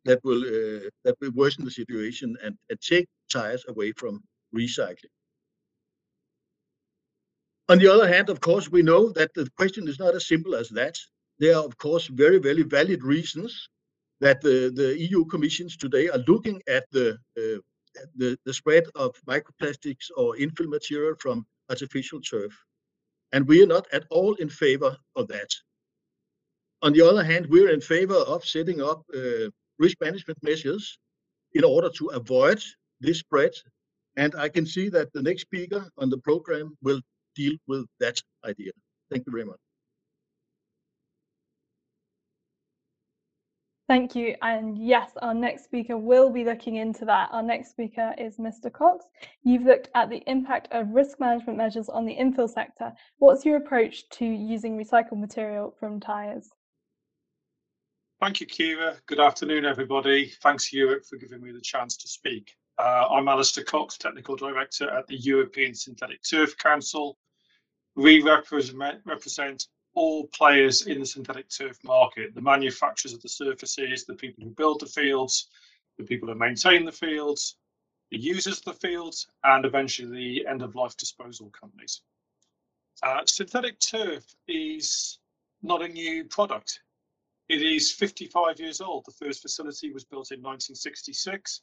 that 0.04 0.20
will 0.22 0.42
uh, 0.42 0.88
that 1.04 1.16
will 1.20 1.32
worsen 1.32 1.64
the 1.64 1.70
situation 1.70 2.36
and, 2.42 2.56
and 2.68 2.80
take 2.80 3.08
tires 3.32 3.64
away 3.68 3.92
from 3.92 4.22
recycling. 4.54 5.12
On 7.70 7.78
the 7.78 7.88
other 7.88 8.08
hand, 8.08 8.30
of 8.30 8.40
course, 8.40 8.70
we 8.70 8.82
know 8.82 9.10
that 9.10 9.32
the 9.34 9.48
question 9.56 9.88
is 9.88 9.98
not 9.98 10.14
as 10.14 10.26
simple 10.26 10.54
as 10.54 10.68
that. 10.70 10.98
There 11.38 11.54
are, 11.56 11.64
of 11.64 11.76
course, 11.76 12.06
very, 12.06 12.38
very 12.38 12.62
valid 12.62 13.02
reasons 13.02 13.68
that 14.20 14.40
the, 14.40 14.72
the 14.74 14.98
EU 14.98 15.24
commissions 15.26 15.76
today 15.76 16.08
are 16.08 16.22
looking 16.26 16.60
at 16.68 16.84
the, 16.90 17.12
uh, 17.36 17.60
the, 18.16 18.38
the 18.44 18.54
spread 18.54 18.84
of 18.94 19.14
microplastics 19.26 20.06
or 20.16 20.34
infill 20.36 20.68
material 20.68 21.14
from 21.20 21.46
artificial 21.70 22.20
turf. 22.20 22.52
And 23.32 23.46
we 23.46 23.62
are 23.62 23.66
not 23.66 23.86
at 23.92 24.04
all 24.10 24.34
in 24.34 24.48
favor 24.48 24.96
of 25.16 25.28
that. 25.28 25.50
On 26.82 26.92
the 26.92 27.02
other 27.02 27.24
hand, 27.24 27.46
we're 27.48 27.70
in 27.70 27.80
favor 27.80 28.14
of 28.14 28.44
setting 28.44 28.80
up 28.80 29.02
uh, 29.14 29.50
risk 29.78 29.96
management 30.00 30.38
measures 30.42 30.98
in 31.54 31.64
order 31.64 31.90
to 31.90 32.06
avoid 32.08 32.62
this 33.00 33.18
spread. 33.18 33.52
And 34.16 34.34
I 34.36 34.48
can 34.48 34.66
see 34.66 34.88
that 34.90 35.12
the 35.12 35.22
next 35.22 35.42
speaker 35.42 35.88
on 35.98 36.10
the 36.10 36.18
program 36.18 36.76
will 36.82 37.00
deal 37.34 37.54
with 37.66 37.86
that 38.00 38.20
idea. 38.44 38.72
Thank 39.10 39.26
you 39.26 39.32
very 39.32 39.44
much. 39.44 39.67
Thank 43.88 44.14
you. 44.14 44.34
And 44.42 44.76
yes, 44.76 45.12
our 45.22 45.32
next 45.32 45.64
speaker 45.64 45.96
will 45.96 46.28
be 46.30 46.44
looking 46.44 46.76
into 46.76 47.06
that. 47.06 47.30
Our 47.32 47.42
next 47.42 47.70
speaker 47.70 48.14
is 48.18 48.36
Mr. 48.36 48.70
Cox. 48.70 49.06
You've 49.44 49.64
looked 49.64 49.88
at 49.94 50.10
the 50.10 50.22
impact 50.26 50.68
of 50.72 50.90
risk 50.90 51.18
management 51.18 51.56
measures 51.56 51.88
on 51.88 52.04
the 52.04 52.14
infill 52.14 52.50
sector. 52.50 52.92
What's 53.16 53.46
your 53.46 53.56
approach 53.56 54.06
to 54.10 54.26
using 54.26 54.76
recycled 54.76 55.18
material 55.18 55.74
from 55.80 56.00
tyres? 56.00 56.50
Thank 58.20 58.42
you, 58.42 58.46
Kira. 58.46 58.96
Good 59.06 59.20
afternoon, 59.20 59.64
everybody. 59.64 60.32
Thanks, 60.42 60.70
Europe, 60.70 61.04
for 61.08 61.16
giving 61.16 61.40
me 61.40 61.50
the 61.52 61.60
chance 61.60 61.96
to 61.96 62.08
speak. 62.08 62.54
Uh, 62.76 63.06
I'm 63.10 63.26
Alistair 63.26 63.64
Cox, 63.64 63.96
Technical 63.96 64.36
Director 64.36 64.90
at 64.90 65.06
the 65.06 65.16
European 65.16 65.74
Synthetic 65.74 66.20
Turf 66.28 66.58
Council. 66.58 67.16
We 67.96 68.20
represent, 68.20 69.00
represent 69.06 69.66
all 69.94 70.26
players 70.28 70.86
in 70.86 71.00
the 71.00 71.06
synthetic 71.06 71.48
turf 71.48 71.78
market 71.84 72.34
the 72.34 72.40
manufacturers 72.40 73.14
of 73.14 73.22
the 73.22 73.28
surfaces, 73.28 74.04
the 74.04 74.14
people 74.14 74.44
who 74.44 74.50
build 74.50 74.80
the 74.80 74.86
fields, 74.86 75.48
the 75.98 76.04
people 76.04 76.28
who 76.28 76.34
maintain 76.34 76.84
the 76.84 76.92
fields, 76.92 77.56
the 78.10 78.18
users 78.18 78.58
of 78.58 78.64
the 78.64 78.72
fields, 78.74 79.26
and 79.44 79.64
eventually 79.64 80.40
the 80.40 80.46
end 80.46 80.62
of 80.62 80.74
life 80.74 80.96
disposal 80.96 81.50
companies. 81.50 82.02
Uh, 83.02 83.20
synthetic 83.26 83.78
turf 83.78 84.24
is 84.46 85.18
not 85.62 85.82
a 85.82 85.88
new 85.88 86.24
product. 86.24 86.80
It 87.48 87.62
is 87.62 87.92
55 87.92 88.60
years 88.60 88.80
old. 88.80 89.04
The 89.06 89.24
first 89.24 89.42
facility 89.42 89.92
was 89.92 90.04
built 90.04 90.32
in 90.32 90.40
1966. 90.42 91.62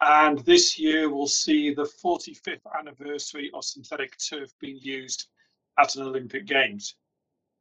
And 0.00 0.38
this 0.40 0.78
year 0.78 1.08
we'll 1.08 1.26
see 1.26 1.72
the 1.72 1.88
45th 2.04 2.60
anniversary 2.78 3.50
of 3.54 3.64
synthetic 3.64 4.16
turf 4.18 4.50
being 4.60 4.78
used 4.80 5.28
at 5.78 5.96
an 5.96 6.02
Olympic 6.02 6.46
Games. 6.46 6.96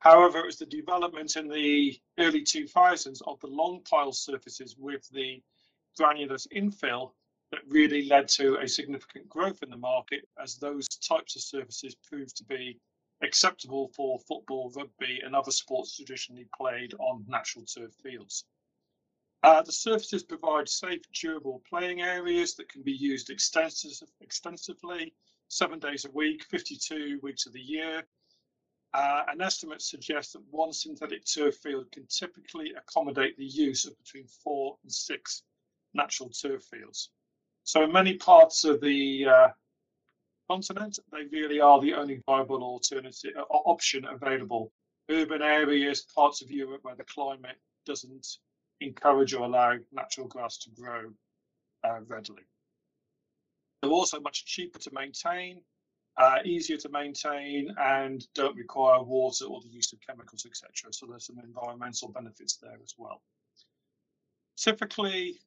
However, 0.04 0.40
it 0.40 0.46
was 0.46 0.58
the 0.58 0.66
development 0.66 1.38
in 1.38 1.48
the 1.48 1.98
early 2.20 2.42
2000s 2.42 3.22
of 3.26 3.40
the 3.40 3.48
long 3.48 3.82
pile 3.90 4.12
surfaces 4.12 4.76
with 4.78 5.08
the 5.12 5.42
granulate 5.98 6.46
infill 6.54 7.14
that 7.52 7.62
really 7.70 8.04
led 8.10 8.28
to 8.28 8.58
a 8.58 8.68
significant 8.68 9.30
growth 9.30 9.64
in 9.64 9.70
the 9.70 9.78
market 9.78 10.28
as 10.38 10.58
those 10.58 10.90
types 10.90 11.38
of 11.38 11.42
surfaces 11.42 11.96
proved 11.96 12.36
to 12.36 12.44
be 12.44 12.78
acceptable 13.22 13.94
for 13.96 14.20
football, 14.20 14.74
rugby, 14.76 15.22
and 15.24 15.34
other 15.34 15.52
sports 15.52 15.96
traditionally 15.96 16.50
played 16.54 16.94
on 16.96 17.24
natural 17.30 17.64
turf 17.64 17.94
fields. 18.04 18.44
Uh, 19.42 19.62
the 19.62 19.72
surfaces 19.72 20.22
provide 20.22 20.68
safe, 20.68 21.02
durable 21.14 21.64
playing 21.70 22.02
areas 22.02 22.56
that 22.56 22.68
can 22.68 22.82
be 22.82 22.92
used 22.92 23.30
extensive, 23.30 24.10
extensively, 24.20 25.14
seven 25.48 25.80
days 25.80 26.04
a 26.04 26.12
week, 26.12 26.44
52 26.44 27.22
weeks 27.24 27.46
of 27.46 27.54
the 27.54 27.62
year, 27.62 28.06
uh, 28.94 29.24
an 29.28 29.42
estimate 29.42 29.82
suggests 29.82 30.34
that 30.34 30.42
one 30.52 30.72
synthetic 30.72 31.24
turf 31.26 31.56
field 31.58 31.92
can 31.92 32.06
typically 32.08 32.74
accommodate 32.78 33.36
the 33.38 33.46
use 33.46 33.86
of 33.86 33.98
between 33.98 34.28
four 34.28 34.78
and 34.84 34.92
six 34.92 35.44
natural 35.94 36.30
turf 36.30 36.64
fields. 36.64 37.10
So 37.64 37.84
in 37.84 37.92
many 37.92 38.16
parts 38.16 38.66
of 38.66 38.82
the 38.82 39.26
uh, 39.26 39.48
continent, 40.50 41.00
they 41.12 41.24
really 41.32 41.60
are 41.60 41.82
the 41.82 41.94
only 41.94 42.22
viable 42.26 42.62
alternative 42.62 43.32
uh, 43.38 43.42
option 43.42 44.06
available. 44.06 44.72
Urban 45.10 45.42
areas, 45.42 46.06
parts 46.16 46.42
of 46.42 46.52
Europe 46.52 46.84
where 46.84 46.96
the 46.96 47.04
climate 47.06 47.58
doesn't 47.86 48.28
encourage 48.80 49.34
or 49.34 49.46
allow 49.46 49.76
natural 49.92 50.28
grass 50.28 50.58
to 50.60 50.70
grow 50.72 51.12
uh, 51.84 52.00
readily. 52.08 52.44
They're 53.82 53.92
also 53.92 54.20
much 54.20 54.46
cheaper 54.46 54.80
to 54.80 54.92
maintain 54.94 55.62
uh, 56.18 56.38
easier 56.46 56.78
to 56.78 56.90
maintain 56.90 57.74
and 57.80 58.28
don't 58.36 58.56
require 58.56 59.02
water 59.02 59.46
or 59.46 59.62
the 59.62 59.70
use 59.70 59.92
of 59.94 60.00
chemicals, 60.08 60.46
etc. 60.46 60.70
So 60.92 61.08
there's 61.08 61.26
some 61.26 61.40
environmental 61.40 62.10
benefits 62.10 62.58
there 62.58 62.78
as 62.84 62.94
well. 62.98 63.22
Typically, 64.58 65.40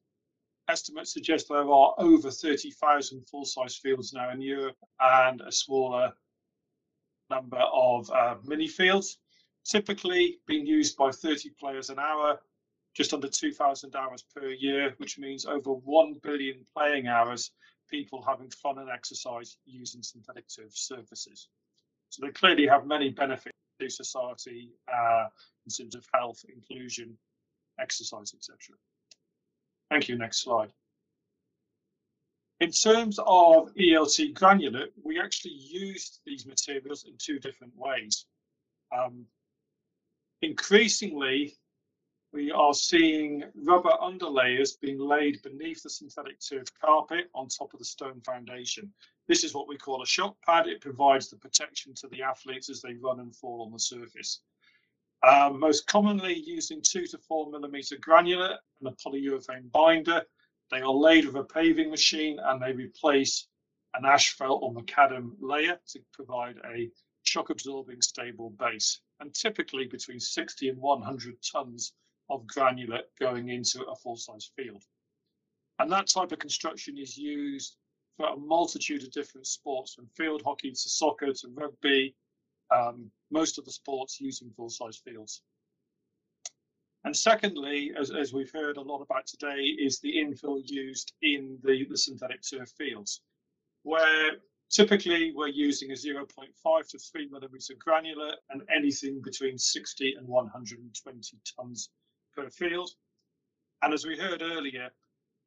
estimates 0.67 1.13
suggest 1.13 1.47
there 1.47 1.69
are 1.71 1.93
over 1.97 2.29
30,000 2.29 3.25
full-size 3.29 3.77
fields 3.77 4.13
now 4.13 4.31
in 4.31 4.41
Europe 4.41 4.75
and 4.99 5.41
a 5.41 5.51
smaller 5.51 6.11
number 7.29 7.61
of 7.73 8.09
uh, 8.11 8.35
mini 8.43 8.67
fields, 8.67 9.19
typically 9.65 10.39
being 10.45 10.65
used 10.65 10.97
by 10.97 11.11
30 11.11 11.51
players 11.59 11.89
an 11.89 11.99
hour, 11.99 12.39
just 12.93 13.13
under 13.13 13.27
2,000 13.27 13.95
hours 13.95 14.25
per 14.35 14.49
year, 14.49 14.93
which 14.97 15.17
means 15.17 15.45
over 15.45 15.71
1 15.71 16.15
billion 16.23 16.65
playing 16.75 17.07
hours, 17.07 17.51
people 17.89 18.23
having 18.27 18.49
fun 18.49 18.79
and 18.79 18.89
exercise 18.89 19.57
using 19.65 20.03
synthetic 20.03 20.45
turf 20.47 20.71
surfaces. 20.73 21.49
So 22.09 22.25
they 22.25 22.31
clearly 22.31 22.67
have 22.67 22.85
many 22.85 23.09
benefits 23.09 23.55
to 23.79 23.89
society 23.89 24.71
uh, 24.93 25.25
in 25.65 25.71
terms 25.71 25.95
of 25.95 26.05
health, 26.13 26.43
inclusion, 26.53 27.17
exercise, 27.79 28.33
etc. 28.33 28.57
Thank 29.89 30.09
you. 30.09 30.17
Next 30.17 30.43
slide. 30.43 30.71
In 32.59 32.71
terms 32.71 33.19
of 33.19 33.71
ELT 33.75 34.33
granulate, 34.33 34.91
we 35.03 35.19
actually 35.19 35.53
used 35.53 36.21
these 36.25 36.47
materials 36.47 37.05
in 37.07 37.13
two 37.19 37.39
different 37.39 37.73
ways. 37.75 38.25
Um, 38.91 39.25
increasingly, 40.41 41.55
we 42.33 42.51
are 42.51 42.73
seeing 42.73 43.43
rubber 43.55 43.93
underlayers 44.01 44.79
being 44.79 44.99
laid 44.99 45.41
beneath 45.43 45.81
the 45.81 45.89
synthetic 45.89 46.39
turf 46.39 46.67
carpet 46.79 47.29
on 47.33 47.47
top 47.47 47.73
of 47.73 47.79
the 47.79 47.85
stone 47.85 48.21
foundation. 48.21 48.91
This 49.27 49.43
is 49.43 49.53
what 49.53 49.67
we 49.67 49.77
call 49.77 50.03
a 50.03 50.05
shock 50.05 50.35
pad. 50.45 50.67
It 50.67 50.81
provides 50.81 51.29
the 51.29 51.37
protection 51.37 51.93
to 51.95 52.07
the 52.09 52.23
athletes 52.23 52.69
as 52.69 52.81
they 52.81 52.95
run 52.95 53.21
and 53.21 53.35
fall 53.35 53.63
on 53.63 53.71
the 53.71 53.79
surface. 53.79 54.41
Um, 55.27 55.59
most 55.59 55.87
commonly 55.87 56.33
using 56.33 56.81
two 56.81 57.05
to 57.07 57.17
four 57.17 57.49
millimeter 57.49 57.95
granulate 57.95 58.57
and 58.81 58.89
a 58.89 58.91
polyurethane 58.91 59.71
binder. 59.71 60.21
They 60.69 60.81
are 60.81 60.91
laid 60.91 61.25
with 61.25 61.35
a 61.35 61.43
paving 61.43 61.89
machine 61.89 62.39
and 62.43 62.61
they 62.61 62.73
replace 62.73 63.47
an 63.93 64.05
asphalt 64.05 64.61
or 64.61 64.73
macadam 64.73 65.31
layer 65.39 65.79
to 65.87 65.99
provide 66.13 66.57
a 66.65 66.91
shock 67.23 67.49
absorbing 67.49 68.01
stable 68.01 68.51
base 68.51 68.99
and 69.21 69.33
typically 69.33 69.87
between 69.87 70.19
60 70.19 70.69
and 70.69 70.77
100 70.77 71.37
tons 71.41 71.93
of 72.29 72.45
granulate 72.47 73.05
going 73.19 73.49
into 73.49 73.83
a 73.83 73.95
full-size 73.95 74.51
field. 74.55 74.83
And 75.79 75.91
that 75.91 76.07
type 76.07 76.31
of 76.31 76.39
construction 76.39 76.97
is 76.97 77.17
used 77.17 77.77
for 78.17 78.27
a 78.27 78.37
multitude 78.37 79.03
of 79.03 79.11
different 79.11 79.45
sports, 79.45 79.93
from 79.93 80.07
field 80.07 80.41
hockey 80.43 80.71
to 80.71 80.89
soccer 80.89 81.31
to 81.31 81.47
rugby, 81.53 82.15
um, 82.75 83.11
most 83.31 83.57
of 83.57 83.65
the 83.65 83.71
sports 83.71 84.19
using 84.19 84.51
full-size 84.55 85.01
fields. 85.05 85.41
And 87.03 87.15
secondly, 87.15 87.91
as, 87.97 88.11
as, 88.11 88.33
we've 88.33 88.51
heard 88.51 88.77
a 88.77 88.81
lot 88.81 89.01
about 89.01 89.27
today, 89.27 89.61
is 89.61 89.99
the 89.99 90.13
infill 90.13 90.61
used 90.65 91.13
in 91.21 91.57
the, 91.63 91.85
the 91.89 91.97
synthetic 91.97 92.41
turf 92.41 92.69
fields, 92.77 93.21
where 93.83 94.31
typically 94.69 95.31
we're 95.33 95.47
using 95.47 95.91
a 95.91 95.93
0.5 95.93 96.89
to 96.89 96.99
3 96.99 97.29
millimeter 97.29 97.75
granulate 97.75 98.35
and 98.49 98.63
anything 98.75 99.21
between 99.23 99.57
60 99.57 100.15
and 100.17 100.27
120 100.27 101.37
tons 101.55 101.89
field. 102.49 102.91
And 103.81 103.93
as 103.93 104.05
we 104.05 104.17
heard 104.17 104.41
earlier, 104.41 104.89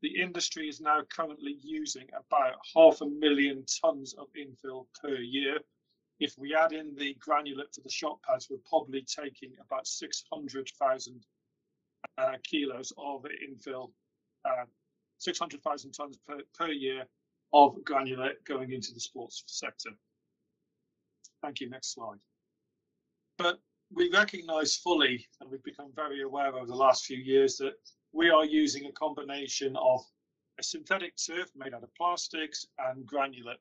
the 0.02 0.20
industry 0.20 0.68
is 0.68 0.80
now 0.80 1.02
currently 1.14 1.56
using 1.62 2.08
about 2.08 2.54
half 2.74 3.00
a 3.00 3.06
million 3.06 3.64
tons 3.82 4.14
of 4.14 4.28
infill 4.34 4.86
per 5.00 5.16
year. 5.16 5.58
If 6.20 6.34
we 6.38 6.54
add 6.54 6.72
in 6.72 6.94
the 6.94 7.16
granulate 7.26 7.74
for 7.74 7.80
the 7.82 7.90
shock 7.90 8.22
pads, 8.22 8.48
we're 8.50 8.58
probably 8.68 9.02
taking 9.02 9.52
about 9.64 9.86
600,000 9.86 11.26
uh, 12.18 12.32
kilos 12.42 12.92
of 12.98 13.24
infill, 13.24 13.90
uh, 14.44 14.64
600,000 15.18 15.92
tons 15.92 16.18
per, 16.26 16.38
per 16.58 16.68
year 16.68 17.04
of 17.52 17.76
granulate 17.84 18.44
going 18.44 18.72
into 18.72 18.92
the 18.94 19.00
sports 19.00 19.42
sector. 19.46 19.90
Thank 21.42 21.60
you. 21.60 21.68
Next 21.68 21.94
slide. 21.94 22.18
But 23.38 23.58
we 23.92 24.10
recognise 24.10 24.76
fully, 24.76 25.26
and 25.40 25.50
we've 25.50 25.62
become 25.64 25.90
very 25.94 26.22
aware 26.22 26.54
over 26.54 26.66
the 26.66 26.74
last 26.74 27.04
few 27.04 27.18
years, 27.18 27.56
that 27.56 27.74
we 28.12 28.30
are 28.30 28.44
using 28.44 28.86
a 28.86 28.92
combination 28.92 29.76
of 29.76 30.00
a 30.58 30.62
synthetic 30.62 31.14
turf 31.16 31.48
made 31.56 31.74
out 31.74 31.82
of 31.82 31.94
plastics 31.96 32.66
and 32.78 33.04
granulate, 33.06 33.58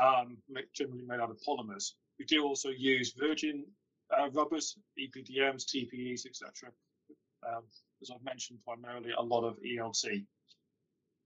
um, 0.00 0.38
generally 0.74 1.04
made 1.06 1.20
out 1.20 1.30
of 1.30 1.38
polymers. 1.46 1.92
We 2.18 2.24
do 2.24 2.44
also 2.44 2.70
use 2.70 3.14
virgin 3.18 3.64
uh, 4.18 4.30
rubbers, 4.30 4.76
EPDMs, 4.98 5.64
TPEs, 5.64 6.26
etc. 6.26 6.72
Um, 7.46 7.62
as 8.02 8.10
I've 8.10 8.24
mentioned, 8.24 8.60
primarily 8.64 9.12
a 9.16 9.22
lot 9.22 9.44
of 9.44 9.56
ELT. 9.64 10.24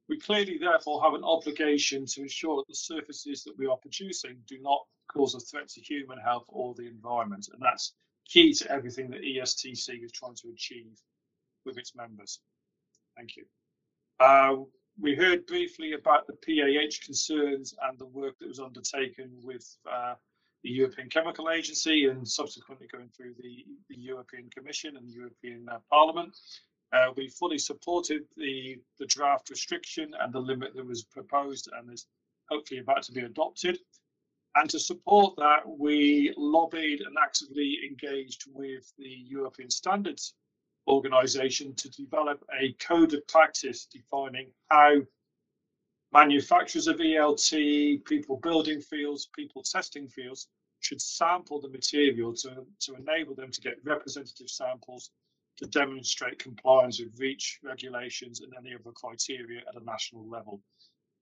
We 0.09 0.19
clearly, 0.19 0.59
therefore, 0.59 1.03
have 1.03 1.15
an 1.15 1.25
obligation 1.25 2.05
to 2.07 2.23
ensure 2.23 2.57
that 2.57 2.69
the 2.69 2.75
surfaces 2.75 3.43
that 3.45 3.57
we 3.57 3.67
are 3.67 3.79
producing 3.79 4.37
do 4.47 4.59
not 4.61 4.81
cause 5.11 5.35
a 5.35 5.41
threat 5.41 5.69
to 5.69 5.81
human 5.81 6.19
health 6.19 6.45
or 6.49 6.75
the 6.75 6.87
environment, 6.87 7.49
and 7.53 7.63
that's 7.63 7.95
key 8.29 8.53
to 8.55 8.71
everything 8.71 9.11
that 9.11 9.23
ESTC 9.23 10.05
is 10.05 10.13
trying 10.13 10.35
to 10.37 10.49
achieve 10.49 10.99
with 11.65 11.79
its 11.79 11.95
members. 11.95 12.41
Thank 13.17 13.37
you. 13.37 13.45
Uh, 14.21 14.65
we 15.01 15.15
heard 15.15 15.47
briefly 15.47 15.93
about 15.93 16.27
the 16.27 16.35
PAH 16.35 17.05
concerns 17.05 17.75
and 17.83 17.99
the 17.99 18.07
work 18.07 18.39
that 18.39 18.49
was 18.49 18.61
undertaken 18.61 19.31
with 19.43 19.67
uh, 19.91 20.15
the 20.63 20.71
European 20.71 21.09
Chemical 21.09 21.51
Agency 21.51 22.07
and 22.07 22.27
subsequently 22.27 22.87
going 22.91 23.11
through 23.15 23.35
the, 23.39 23.65
the 23.91 23.99
European 23.99 24.49
Commission 24.57 24.97
and 24.97 25.09
the 25.09 25.13
European 25.13 25.69
uh, 25.69 25.79
Parliament. 25.91 26.37
Uh, 26.93 27.13
we 27.17 27.29
fully 27.29 27.59
supported 27.59 28.23
the, 28.37 28.79
the 28.99 29.07
draft 29.07 29.51
restriction 29.51 30.13
and 30.21 30.33
the 30.33 30.39
limit 30.39 30.75
that 30.75 30.87
was 30.87 31.03
proposed 31.05 31.69
and 31.77 31.93
is 31.93 32.07
hopefully 32.49 32.81
about 32.81 33.03
to 33.03 33.13
be 33.13 33.23
adopted. 33.23 33.79
And 34.57 34.71
to 34.71 34.79
support 34.79 35.35
that, 35.37 35.63
we 35.67 36.33
lobbied 36.37 37.01
and 37.01 37.17
actively 37.21 37.79
engaged 37.89 38.45
with 38.53 38.93
the 38.99 39.09
European 39.09 39.71
Standards 39.71 40.35
Organization 40.87 41.75
to 41.77 41.91
develop 41.91 42.45
a 42.61 42.73
code 42.75 43.15
of 43.15 43.27
practice 43.27 43.87
defining 43.87 44.53
how 44.71 44.97
manufacturers 46.13 46.87
of 46.87 46.99
ELT, 46.99 48.05
people 48.05 48.39
building 48.43 48.81
fields, 48.81 49.29
people 49.35 49.63
testing 49.63 50.07
fields 50.09 50.49
should 50.81 51.01
sample 51.01 51.61
the 51.61 51.69
material 51.69 52.35
to, 52.35 52.65
to 52.81 52.95
enable 52.95 53.35
them 53.35 53.51
to 53.51 53.61
get 53.61 53.83
representative 53.85 54.49
samples 54.49 55.11
to 55.57 55.67
demonstrate 55.67 56.39
compliance 56.39 57.01
with 57.01 57.19
REACH 57.19 57.61
regulations 57.63 58.41
and 58.41 58.53
any 58.59 58.75
other 58.75 58.93
criteria 58.93 59.61
at 59.69 59.81
a 59.81 59.85
national 59.85 60.29
level. 60.29 60.61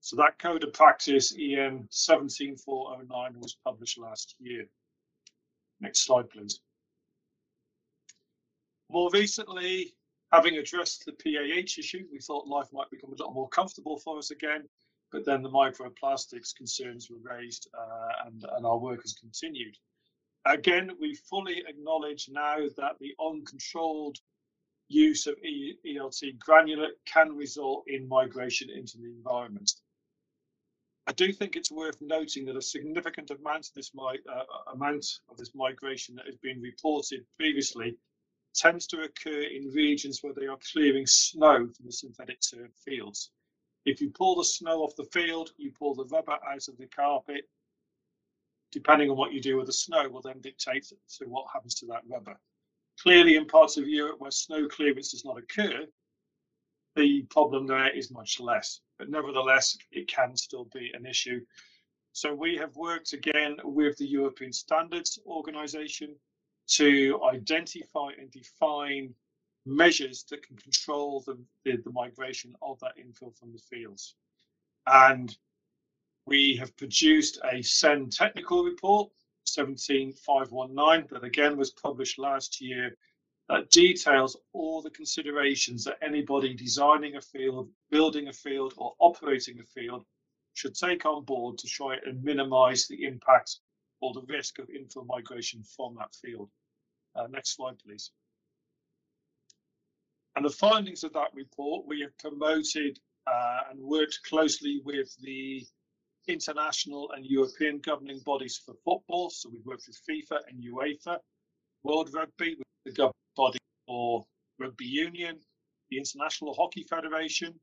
So 0.04 0.16
that 0.16 0.40
code 0.40 0.64
of 0.64 0.72
practice, 0.72 1.32
EN 1.38 1.86
17409, 1.88 3.40
was 3.40 3.56
published 3.64 3.98
last 3.98 4.34
year. 4.40 4.66
Next 5.80 6.00
slide, 6.00 6.28
please. 6.28 6.58
More 8.90 9.10
recently, 9.12 9.94
having 10.32 10.56
addressed 10.56 11.06
the 11.06 11.12
PAH 11.12 11.78
issue, 11.78 12.04
we 12.10 12.18
thought 12.18 12.48
life 12.48 12.66
might 12.72 12.90
become 12.90 13.12
a 13.12 13.22
lot 13.22 13.32
more 13.32 13.48
comfortable 13.50 13.96
for 13.96 14.18
us 14.18 14.32
again, 14.32 14.68
but 15.12 15.24
then 15.24 15.40
the 15.40 15.48
microplastics 15.48 16.52
concerns 16.52 17.08
were 17.08 17.22
raised 17.22 17.68
uh, 17.72 18.26
and, 18.26 18.44
and 18.56 18.66
our 18.66 18.78
work 18.78 19.02
has 19.02 19.12
continued. 19.12 19.78
Again, 20.46 20.90
we 21.00 21.14
fully 21.14 21.62
acknowledge 21.68 22.28
now 22.28 22.56
that 22.76 22.98
the 22.98 23.14
uncontrolled 23.24 24.18
use 24.88 25.28
of 25.28 25.36
ELT 25.44 26.38
granulate 26.38 26.98
can 27.06 27.36
result 27.36 27.84
in 27.86 28.08
migration 28.08 28.68
into 28.68 28.98
the 28.98 29.04
environment. 29.04 29.72
I 31.06 31.12
do 31.12 31.32
think 31.32 31.56
it's 31.56 31.72
worth 31.72 32.00
noting 32.00 32.44
that 32.46 32.56
a 32.56 32.62
significant 32.62 33.30
amount 33.30 33.68
of 33.68 33.74
this 33.74 33.90
uh, 33.98 34.72
amount 34.72 35.04
of 35.28 35.36
this 35.36 35.54
migration 35.54 36.14
that 36.14 36.26
has 36.26 36.36
been 36.36 36.60
reported 36.60 37.24
previously 37.36 37.96
tends 38.54 38.86
to 38.88 39.02
occur 39.02 39.42
in 39.42 39.72
regions 39.74 40.20
where 40.22 40.34
they 40.34 40.46
are 40.46 40.58
clearing 40.72 41.06
snow 41.06 41.56
from 41.56 41.86
the 41.86 41.92
synthetic 41.92 42.38
turf 42.40 42.70
fields. 42.84 43.30
If 43.84 44.00
you 44.00 44.10
pull 44.10 44.36
the 44.36 44.44
snow 44.44 44.82
off 44.82 44.94
the 44.96 45.04
field, 45.12 45.50
you 45.56 45.72
pull 45.72 45.94
the 45.94 46.04
rubber 46.04 46.38
out 46.48 46.68
of 46.68 46.78
the 46.78 46.86
carpet. 46.86 47.48
Depending 48.70 49.10
on 49.10 49.16
what 49.16 49.32
you 49.32 49.40
do 49.40 49.56
with 49.56 49.66
the 49.66 49.72
snow, 49.72 50.08
will 50.08 50.22
then 50.22 50.40
dictate 50.40 50.84
to 51.18 51.24
what 51.26 51.46
happens 51.52 51.74
to 51.76 51.86
that 51.86 52.02
rubber. 52.08 52.38
Clearly, 53.00 53.36
in 53.36 53.46
parts 53.46 53.76
of 53.76 53.88
Europe 53.88 54.20
where 54.20 54.30
snow 54.30 54.68
clearance 54.68 55.10
does 55.10 55.24
not 55.24 55.38
occur, 55.38 55.86
the 56.96 57.22
problem 57.30 57.66
there 57.66 57.94
is 57.96 58.10
much 58.10 58.40
less. 58.40 58.80
But 58.98 59.08
nevertheless, 59.08 59.76
it 59.90 60.08
can 60.08 60.36
still 60.36 60.68
be 60.72 60.90
an 60.94 61.06
issue. 61.06 61.40
So 62.12 62.34
we 62.34 62.56
have 62.56 62.76
worked 62.76 63.14
again 63.14 63.56
with 63.64 63.96
the 63.96 64.06
European 64.06 64.52
Standards 64.52 65.18
Organization 65.26 66.14
to 66.68 67.20
identify 67.24 68.10
and 68.18 68.30
define 68.30 69.14
measures 69.64 70.24
that 70.24 70.46
can 70.46 70.56
control 70.56 71.22
the, 71.26 71.38
the, 71.64 71.78
the 71.78 71.92
migration 71.92 72.54
of 72.62 72.78
that 72.80 72.96
infill 72.98 73.36
from 73.38 73.52
the 73.52 73.58
fields. 73.58 74.14
And 74.86 75.36
we 76.26 76.56
have 76.56 76.76
produced 76.76 77.38
a 77.50 77.62
CEN 77.62 78.10
technical 78.10 78.64
report, 78.64 79.10
17519, 79.44 81.08
that 81.10 81.24
again 81.24 81.56
was 81.56 81.70
published 81.70 82.18
last 82.18 82.60
year 82.60 82.96
that 83.52 83.68
details 83.68 84.34
all 84.54 84.80
the 84.80 84.90
considerations 84.90 85.84
that 85.84 85.98
anybody 86.00 86.54
designing 86.54 87.16
a 87.16 87.20
field, 87.20 87.68
building 87.90 88.28
a 88.28 88.32
field, 88.32 88.72
or 88.78 88.94
operating 88.98 89.60
a 89.60 89.62
field 89.62 90.06
should 90.54 90.74
take 90.74 91.04
on 91.04 91.22
board 91.22 91.58
to 91.58 91.66
try 91.66 91.98
and 92.06 92.24
minimize 92.24 92.86
the 92.88 93.04
impact 93.04 93.58
or 94.00 94.14
the 94.14 94.22
risk 94.22 94.58
of 94.58 94.68
infill 94.68 95.06
migration 95.06 95.62
from 95.76 95.94
that 95.98 96.14
field. 96.14 96.48
Uh, 97.14 97.26
next 97.28 97.54
slide, 97.56 97.78
please. 97.78 98.10
And 100.34 100.46
the 100.46 100.50
findings 100.50 101.04
of 101.04 101.12
that 101.12 101.28
report, 101.34 101.86
we 101.86 102.00
have 102.00 102.16
promoted 102.16 102.98
uh, 103.26 103.60
and 103.70 103.78
worked 103.78 104.18
closely 104.26 104.80
with 104.82 105.14
the 105.20 105.62
international 106.26 107.10
and 107.14 107.26
European 107.26 107.80
governing 107.80 108.20
bodies 108.24 108.58
for 108.64 108.74
football. 108.82 109.28
So 109.28 109.50
we've 109.52 109.66
worked 109.66 109.84
with 109.88 110.00
FIFA 110.08 110.38
and 110.48 110.64
UEFA, 110.64 111.18
World 111.82 112.08
Rugby, 112.14 112.56
the 112.84 112.92
governing 112.92 113.12
body 113.36 113.58
for 113.86 114.24
Rugby 114.58 114.84
Union, 114.84 115.38
the 115.90 115.98
International 115.98 116.54
Hockey 116.54 116.84
Federation, 116.88 117.54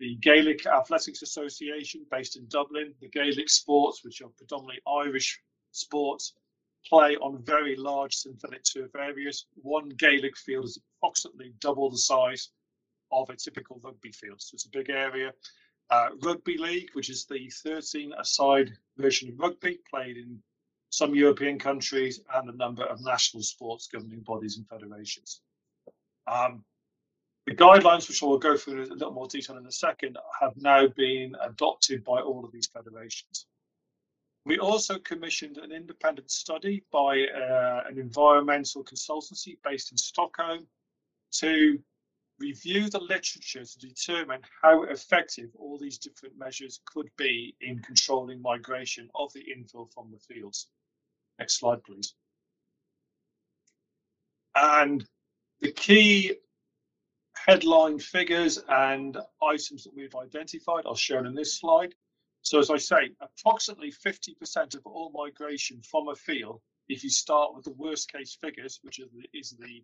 the 0.00 0.16
Gaelic 0.16 0.66
Athletics 0.66 1.22
Association 1.22 2.04
based 2.10 2.36
in 2.36 2.46
Dublin, 2.48 2.94
the 3.00 3.08
Gaelic 3.08 3.48
sports, 3.48 4.04
which 4.04 4.20
are 4.22 4.28
predominantly 4.36 4.80
Irish 4.86 5.40
sports, 5.72 6.34
play 6.86 7.16
on 7.16 7.42
very 7.44 7.76
large 7.76 8.14
synthetic 8.14 8.62
turf 8.64 8.90
areas. 8.96 9.46
One 9.54 9.88
Gaelic 9.90 10.36
field 10.36 10.66
is 10.66 10.78
approximately 10.98 11.54
double 11.60 11.90
the 11.90 11.98
size 11.98 12.50
of 13.12 13.30
a 13.30 13.36
typical 13.36 13.80
rugby 13.82 14.12
field. 14.12 14.40
So 14.40 14.54
it's 14.54 14.66
a 14.66 14.70
big 14.70 14.90
area. 14.90 15.32
Uh, 15.90 16.08
rugby 16.22 16.58
League, 16.58 16.90
which 16.94 17.10
is 17.10 17.26
the 17.26 17.50
13 17.62 18.12
aside 18.18 18.72
version 18.96 19.30
of 19.30 19.38
rugby, 19.38 19.78
played 19.88 20.16
in 20.16 20.42
some 20.94 21.12
European 21.12 21.58
countries 21.58 22.20
and 22.34 22.48
a 22.48 22.56
number 22.56 22.84
of 22.84 23.02
national 23.02 23.42
sports 23.42 23.88
governing 23.92 24.20
bodies 24.20 24.58
and 24.58 24.68
federations. 24.68 25.40
Um, 26.28 26.64
the 27.46 27.54
guidelines, 27.54 28.08
which 28.08 28.22
I 28.22 28.26
will 28.26 28.38
go 28.38 28.56
through 28.56 28.84
in 28.84 28.92
a 28.92 28.94
little 28.94 29.12
more 29.12 29.26
detail 29.26 29.56
in 29.56 29.66
a 29.66 29.72
second, 29.72 30.16
have 30.40 30.56
now 30.56 30.86
been 30.86 31.34
adopted 31.42 32.04
by 32.04 32.20
all 32.20 32.44
of 32.44 32.52
these 32.52 32.68
federations. 32.68 33.46
We 34.46 34.58
also 34.58 34.98
commissioned 35.00 35.58
an 35.58 35.72
independent 35.72 36.30
study 36.30 36.84
by 36.92 37.26
uh, 37.26 37.82
an 37.88 37.98
environmental 37.98 38.84
consultancy 38.84 39.58
based 39.64 39.90
in 39.90 39.98
Stockholm 39.98 40.66
to 41.40 41.78
review 42.38 42.88
the 42.88 43.00
literature 43.00 43.64
to 43.64 43.78
determine 43.78 44.42
how 44.62 44.84
effective 44.84 45.50
all 45.56 45.76
these 45.76 45.98
different 45.98 46.38
measures 46.38 46.80
could 46.86 47.10
be 47.16 47.56
in 47.60 47.80
controlling 47.80 48.40
migration 48.40 49.08
of 49.16 49.32
the 49.32 49.44
infill 49.56 49.92
from 49.92 50.12
the 50.12 50.18
fields. 50.18 50.68
Next 51.38 51.58
slide, 51.58 51.82
please. 51.84 52.14
And 54.54 55.04
the 55.60 55.72
key 55.72 56.34
headline 57.34 57.98
figures 57.98 58.62
and 58.68 59.16
items 59.42 59.84
that 59.84 59.94
we've 59.94 60.14
identified 60.14 60.86
are 60.86 60.96
shown 60.96 61.26
in 61.26 61.34
this 61.34 61.58
slide. 61.58 61.94
So 62.42 62.58
as 62.58 62.70
I 62.70 62.76
say, 62.76 63.10
approximately 63.20 63.90
50% 63.90 64.74
of 64.74 64.82
all 64.84 65.10
migration 65.14 65.80
from 65.82 66.08
a 66.08 66.14
field, 66.14 66.60
if 66.88 67.02
you 67.02 67.10
start 67.10 67.54
with 67.54 67.64
the 67.64 67.72
worst 67.72 68.12
case 68.12 68.36
figures, 68.40 68.78
which 68.82 69.00
is 69.32 69.56
the, 69.58 69.82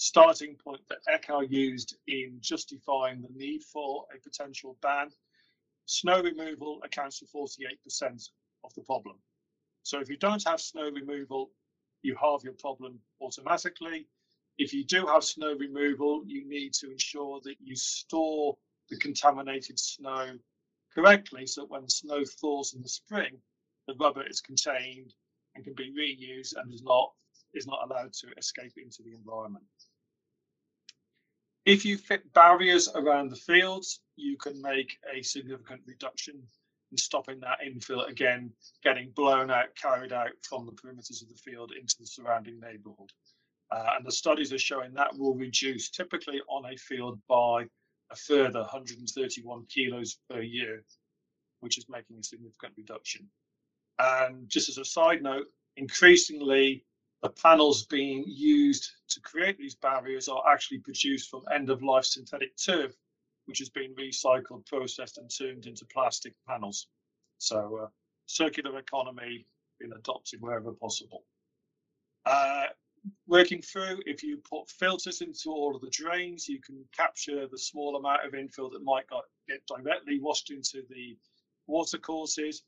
starting 0.00 0.56
point 0.56 0.80
that 0.88 0.96
ECHA 1.12 1.46
used 1.50 1.94
in 2.06 2.38
justifying 2.40 3.20
the 3.20 3.28
need 3.36 3.62
for 3.62 4.06
a 4.16 4.18
potential 4.18 4.78
ban, 4.80 5.10
snow 5.84 6.22
removal 6.22 6.80
accounts 6.82 7.22
for 7.30 7.46
48% 7.46 8.30
of 8.64 8.72
the 8.74 8.80
problem. 8.80 9.16
So 9.82 10.00
if 10.00 10.08
you 10.08 10.16
don't 10.16 10.44
have 10.46 10.60
snow 10.60 10.90
removal, 10.90 11.50
you 12.02 12.16
halve 12.20 12.44
your 12.44 12.54
problem 12.54 12.98
automatically. 13.20 14.06
If 14.58 14.72
you 14.72 14.84
do 14.84 15.06
have 15.06 15.24
snow 15.24 15.54
removal, 15.54 16.22
you 16.26 16.48
need 16.48 16.74
to 16.74 16.90
ensure 16.90 17.40
that 17.44 17.56
you 17.60 17.76
store 17.76 18.56
the 18.88 18.98
contaminated 18.98 19.78
snow 19.78 20.38
correctly 20.94 21.46
so 21.46 21.62
that 21.62 21.70
when 21.70 21.88
snow 21.88 22.24
thaws 22.24 22.74
in 22.74 22.82
the 22.82 22.88
spring, 22.88 23.38
the 23.86 23.94
rubber 23.94 24.26
is 24.26 24.40
contained 24.40 25.14
and 25.54 25.64
can 25.64 25.74
be 25.74 25.92
reused 25.92 26.54
and 26.56 26.72
is 26.72 26.82
not 26.82 27.12
is 27.54 27.66
not 27.66 27.80
allowed 27.84 28.12
to 28.12 28.28
escape 28.38 28.72
into 28.76 29.02
the 29.02 29.14
environment. 29.14 29.64
If 31.66 31.84
you 31.84 31.98
fit 31.98 32.32
barriers 32.32 32.88
around 32.94 33.30
the 33.30 33.36
fields, 33.36 34.00
you 34.16 34.36
can 34.36 34.60
make 34.62 34.98
a 35.12 35.22
significant 35.22 35.82
reduction 35.86 36.42
in 36.90 36.96
stopping 36.96 37.40
that 37.40 37.58
infill 37.66 38.08
again 38.08 38.50
getting 38.82 39.10
blown 39.10 39.50
out, 39.50 39.74
carried 39.80 40.12
out 40.12 40.30
from 40.42 40.66
the 40.66 40.72
perimeters 40.72 41.22
of 41.22 41.28
the 41.28 41.34
field 41.34 41.72
into 41.78 41.96
the 41.98 42.06
surrounding 42.06 42.58
neighbourhood. 42.60 43.12
Uh, 43.70 43.92
and 43.96 44.04
the 44.04 44.12
studies 44.12 44.52
are 44.52 44.58
showing 44.58 44.92
that 44.94 45.16
will 45.16 45.34
reduce 45.34 45.90
typically 45.90 46.40
on 46.48 46.72
a 46.72 46.76
field 46.76 47.20
by 47.28 47.64
a 48.10 48.16
further 48.16 48.60
131 48.60 49.64
kilos 49.66 50.18
per 50.28 50.40
year, 50.40 50.82
which 51.60 51.78
is 51.78 51.86
making 51.88 52.18
a 52.18 52.22
significant 52.22 52.72
reduction. 52.76 53.28
And 53.98 54.48
just 54.48 54.68
as 54.68 54.78
a 54.78 54.84
side 54.84 55.22
note, 55.22 55.46
increasingly 55.76 56.84
the 57.22 57.30
panels 57.30 57.84
being 57.84 58.24
used 58.26 58.90
to 59.10 59.20
create 59.20 59.58
these 59.58 59.74
barriers 59.74 60.28
are 60.28 60.42
actually 60.50 60.78
produced 60.78 61.30
from 61.30 61.42
end 61.54 61.70
of 61.70 61.82
life 61.82 62.04
synthetic 62.04 62.56
turf, 62.56 62.92
which 63.50 63.58
has 63.58 63.68
been 63.68 63.92
recycled, 63.96 64.64
processed, 64.64 65.18
and 65.18 65.28
turned 65.28 65.66
into 65.66 65.84
plastic 65.86 66.34
panels. 66.46 66.86
So, 67.38 67.80
uh, 67.82 67.88
circular 68.26 68.78
economy 68.78 69.44
being 69.80 69.92
adopted 69.92 70.40
wherever 70.40 70.70
possible. 70.72 71.24
Uh, 72.24 72.66
working 73.26 73.60
through, 73.60 74.00
if 74.06 74.22
you 74.22 74.36
put 74.48 74.70
filters 74.70 75.20
into 75.20 75.50
all 75.50 75.74
of 75.74 75.82
the 75.82 75.90
drains, 75.90 76.48
you 76.48 76.60
can 76.60 76.84
capture 76.96 77.48
the 77.48 77.58
small 77.58 77.96
amount 77.96 78.24
of 78.24 78.34
infill 78.34 78.70
that 78.70 78.84
might 78.84 79.06
get 79.48 79.66
directly 79.66 80.20
washed 80.20 80.52
into 80.52 80.84
the 80.88 81.18
watercourses. 81.66 82.62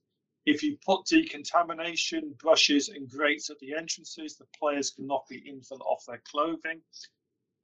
If 0.46 0.64
you 0.64 0.76
put 0.84 1.06
decontamination 1.06 2.34
brushes 2.40 2.88
and 2.88 3.08
grates 3.08 3.50
at 3.50 3.58
the 3.60 3.74
entrances, 3.74 4.36
the 4.36 4.46
players 4.58 4.90
can 4.90 5.06
knock 5.06 5.28
the 5.28 5.40
infill 5.42 5.80
off 5.82 6.04
their 6.08 6.22
clothing. 6.28 6.80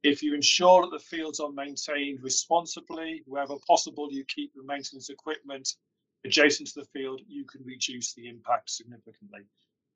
If 0.03 0.23
you 0.23 0.33
ensure 0.33 0.83
that 0.83 0.91
the 0.91 0.99
fields 0.99 1.39
are 1.39 1.51
maintained 1.51 2.23
responsibly, 2.23 3.21
wherever 3.25 3.55
possible, 3.67 4.07
you 4.11 4.23
keep 4.25 4.53
the 4.53 4.63
maintenance 4.63 5.09
equipment 5.09 5.75
adjacent 6.25 6.69
to 6.69 6.81
the 6.81 6.87
field, 6.93 7.21
you 7.27 7.45
can 7.45 7.63
reduce 7.65 8.13
the 8.13 8.27
impact 8.27 8.69
significantly. 8.69 9.41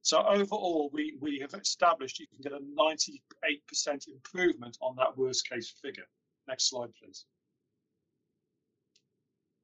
So 0.02 0.26
overall, 0.28 0.90
we, 0.92 1.16
we 1.22 1.40
have 1.40 1.54
established 1.54 2.20
you 2.20 2.28
can 2.28 2.42
get 2.42 2.52
a 2.52 2.60
98% 2.60 4.08
improvement 4.08 4.78
on 4.82 4.96
that 4.98 5.18
worst 5.18 5.50
case 5.50 5.74
figure. 5.82 6.08
Next 6.48 6.70
slide, 6.70 6.90
please. 7.02 7.26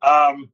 Um, 0.02 0.50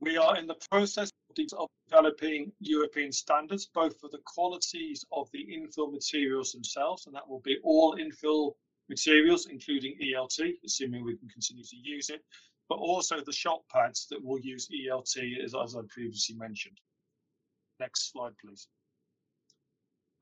we 0.00 0.16
are 0.16 0.36
in 0.36 0.46
the 0.46 0.56
process 0.70 1.10
of 1.58 1.68
developing 1.88 2.52
European 2.60 3.10
standards, 3.10 3.66
both 3.66 3.98
for 4.00 4.08
the 4.08 4.20
qualities 4.24 5.04
of 5.10 5.28
the 5.32 5.44
infill 5.44 5.92
materials 5.92 6.52
themselves, 6.52 7.06
and 7.06 7.14
that 7.14 7.28
will 7.28 7.40
be 7.40 7.58
all 7.64 7.96
infill 7.96 8.54
materials, 8.88 9.46
including 9.46 9.96
ELT, 10.02 10.54
assuming 10.64 11.04
we 11.04 11.16
can 11.16 11.28
continue 11.28 11.64
to 11.64 11.76
use 11.76 12.10
it, 12.10 12.22
but 12.68 12.76
also 12.76 13.20
the 13.20 13.32
shock 13.32 13.60
pads 13.72 14.06
that 14.10 14.22
will 14.22 14.40
use 14.40 14.68
ELT, 14.68 15.44
as, 15.44 15.54
as 15.54 15.76
I 15.76 15.80
previously 15.88 16.36
mentioned. 16.36 16.78
Next 17.78 18.12
slide, 18.12 18.32
please. 18.44 18.68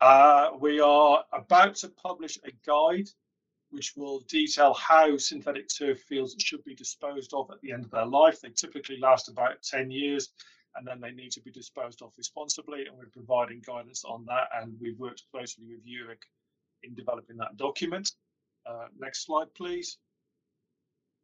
Uh, 0.00 0.50
we 0.58 0.80
are 0.80 1.24
about 1.32 1.76
to 1.76 1.88
publish 1.88 2.38
a 2.44 2.50
guide 2.66 3.08
which 3.70 3.94
will 3.96 4.20
detail 4.28 4.72
how 4.74 5.16
synthetic 5.16 5.68
turf 5.68 6.00
fields 6.02 6.36
should 6.38 6.62
be 6.64 6.74
disposed 6.74 7.34
of 7.34 7.50
at 7.50 7.60
the 7.60 7.72
end 7.72 7.84
of 7.84 7.90
their 7.90 8.06
life. 8.06 8.40
They 8.40 8.50
typically 8.50 8.98
last 8.98 9.28
about 9.28 9.62
10 9.62 9.90
years 9.90 10.30
and 10.76 10.86
then 10.86 11.00
they 11.00 11.10
need 11.10 11.32
to 11.32 11.40
be 11.40 11.50
disposed 11.50 12.02
of 12.02 12.12
responsibly. 12.16 12.86
And 12.86 12.96
we're 12.96 13.06
providing 13.06 13.62
guidance 13.66 14.04
on 14.04 14.24
that. 14.26 14.48
And 14.54 14.74
we've 14.80 14.98
worked 14.98 15.24
closely 15.32 15.64
with 15.66 15.84
EURIC 15.84 16.22
in 16.82 16.94
developing 16.94 17.36
that 17.38 17.56
document. 17.56 18.12
Uh, 18.66 18.86
next 18.98 19.26
slide, 19.26 19.52
please. 19.54 19.98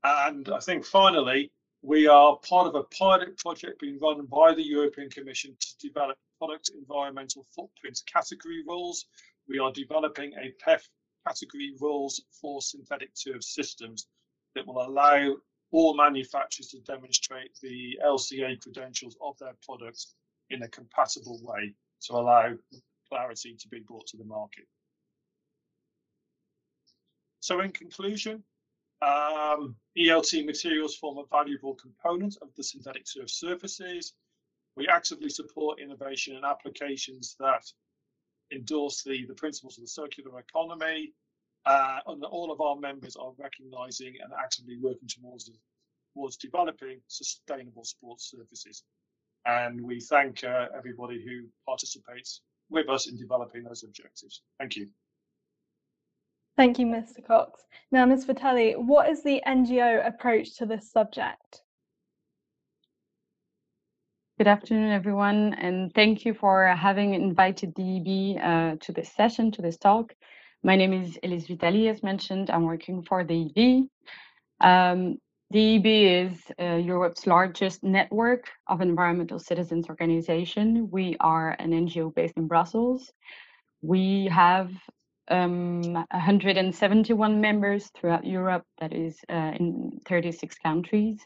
And 0.04 0.48
I 0.48 0.60
think 0.60 0.84
finally, 0.84 1.50
we 1.82 2.06
are 2.06 2.38
part 2.38 2.66
of 2.66 2.74
a 2.74 2.84
pilot 2.84 3.38
project 3.38 3.80
being 3.80 3.98
run 4.00 4.26
by 4.26 4.54
the 4.54 4.62
European 4.62 5.10
Commission 5.10 5.56
to 5.60 5.88
develop 5.88 6.18
product 6.38 6.70
environmental 6.74 7.46
footprint 7.54 8.00
category 8.06 8.62
rules. 8.66 9.06
We 9.48 9.58
are 9.58 9.72
developing 9.72 10.32
a 10.34 10.52
PEF 10.62 10.82
category 11.26 11.74
rules 11.80 12.22
for 12.40 12.62
synthetic 12.62 13.10
turf 13.14 13.42
systems 13.42 14.08
that 14.54 14.66
will 14.66 14.82
allow 14.82 15.36
all 15.72 15.96
manufacturers 15.96 16.68
to 16.68 16.80
demonstrate 16.80 17.56
the 17.62 17.98
LCA 18.04 18.60
credentials 18.60 19.16
of 19.22 19.38
their 19.38 19.54
products 19.62 20.14
in 20.50 20.62
a 20.62 20.68
compatible 20.68 21.40
way 21.42 21.74
to 22.02 22.14
allow 22.14 22.52
clarity 23.08 23.54
to 23.58 23.68
be 23.68 23.80
brought 23.80 24.06
to 24.08 24.16
the 24.16 24.24
market. 24.24 24.66
So 27.40 27.60
in 27.60 27.72
conclusion, 27.72 28.44
um, 29.02 29.76
ELT 29.96 30.44
materials 30.44 30.94
form 30.94 31.18
a 31.18 31.24
valuable 31.30 31.74
component 31.74 32.36
of 32.42 32.48
the 32.56 32.62
synthetic 32.62 33.04
turf 33.04 33.30
surfaces. 33.30 34.12
We 34.76 34.88
actively 34.88 35.30
support 35.30 35.80
innovation 35.80 36.36
and 36.36 36.44
applications 36.44 37.36
that 37.40 37.64
endorse 38.52 39.02
the, 39.02 39.24
the 39.26 39.34
principles 39.34 39.78
of 39.78 39.84
the 39.84 39.88
circular 39.88 40.38
economy. 40.38 41.12
Uh, 41.66 42.00
and 42.06 42.24
all 42.24 42.50
of 42.50 42.60
our 42.60 42.76
members 42.76 43.16
are 43.16 43.32
recognizing 43.38 44.14
and 44.22 44.32
actively 44.38 44.78
working 44.80 45.08
towards, 45.08 45.50
towards 46.14 46.36
developing 46.36 47.00
sustainable 47.08 47.84
sports 47.84 48.30
surfaces. 48.30 48.82
And 49.46 49.80
we 49.80 50.00
thank 50.00 50.44
uh, 50.44 50.66
everybody 50.76 51.22
who 51.24 51.48
participates 51.66 52.42
with 52.70 52.88
us 52.88 53.08
in 53.08 53.16
developing 53.16 53.64
those 53.64 53.82
objectives. 53.82 54.42
Thank 54.58 54.76
you. 54.76 54.88
Thank 56.56 56.78
you, 56.78 56.86
Mr. 56.86 57.26
Cox. 57.26 57.62
Now, 57.90 58.04
Ms. 58.06 58.24
Vitali, 58.24 58.72
what 58.72 59.08
is 59.08 59.22
the 59.22 59.42
NGO 59.46 60.06
approach 60.06 60.56
to 60.56 60.66
this 60.66 60.90
subject? 60.90 61.62
Good 64.38 64.48
afternoon, 64.48 64.90
everyone, 64.90 65.54
and 65.54 65.92
thank 65.94 66.24
you 66.24 66.34
for 66.34 66.66
having 66.66 67.14
invited 67.14 67.74
EEB 67.74 68.42
uh, 68.42 68.76
to 68.80 68.92
this 68.92 69.12
session, 69.12 69.50
to 69.52 69.62
this 69.62 69.76
talk. 69.76 70.14
My 70.62 70.76
name 70.76 70.92
is 70.92 71.18
Elise 71.22 71.46
Vitali, 71.46 71.88
as 71.88 72.02
mentioned. 72.02 72.50
I'm 72.50 72.64
working 72.64 73.02
for 73.02 73.24
EEB. 73.24 73.88
Um, 74.60 75.18
EEB 75.52 76.30
is 76.32 76.42
uh, 76.60 76.76
Europe's 76.76 77.26
largest 77.26 77.82
network 77.82 78.44
of 78.66 78.80
environmental 78.80 79.38
citizens 79.38 79.88
organization. 79.88 80.88
We 80.90 81.16
are 81.20 81.56
an 81.58 81.72
NGO 81.72 82.14
based 82.14 82.36
in 82.36 82.46
Brussels. 82.46 83.12
We 83.82 84.26
have 84.32 84.70
um, 85.30 85.82
171 86.10 87.40
members 87.40 87.90
throughout 87.94 88.26
Europe, 88.26 88.64
that 88.80 88.92
is 88.92 89.18
uh, 89.30 89.52
in 89.58 90.00
36 90.06 90.56
countries. 90.58 91.18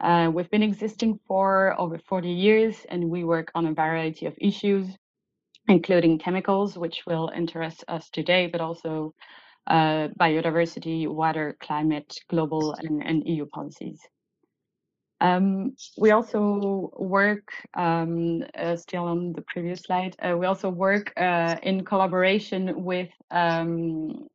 Uh, 0.00 0.30
we've 0.32 0.50
been 0.50 0.62
existing 0.62 1.18
for 1.26 1.74
over 1.80 1.98
40 1.98 2.28
years 2.28 2.84
and 2.90 3.08
we 3.08 3.24
work 3.24 3.50
on 3.54 3.66
a 3.66 3.72
variety 3.72 4.26
of 4.26 4.34
issues, 4.38 4.88
including 5.68 6.18
chemicals, 6.18 6.76
which 6.76 7.02
will 7.06 7.30
interest 7.34 7.84
us 7.88 8.10
today, 8.10 8.46
but 8.46 8.60
also 8.60 9.14
uh, 9.66 10.08
biodiversity, 10.20 11.08
water, 11.08 11.56
climate, 11.60 12.14
global, 12.28 12.74
and, 12.74 13.02
and 13.02 13.26
EU 13.26 13.46
policies. 13.46 14.00
Um, 15.20 15.74
we 15.96 16.10
also 16.10 16.90
work, 16.98 17.48
um, 17.74 18.44
uh, 18.58 18.76
still 18.76 19.04
on 19.04 19.32
the 19.32 19.42
previous 19.42 19.82
slide, 19.82 20.14
uh, 20.20 20.36
we 20.36 20.46
also 20.46 20.68
work 20.68 21.12
uh, 21.16 21.56
in 21.62 21.84
collaboration 21.84 22.84
with 22.84 23.08
um, 23.30 24.28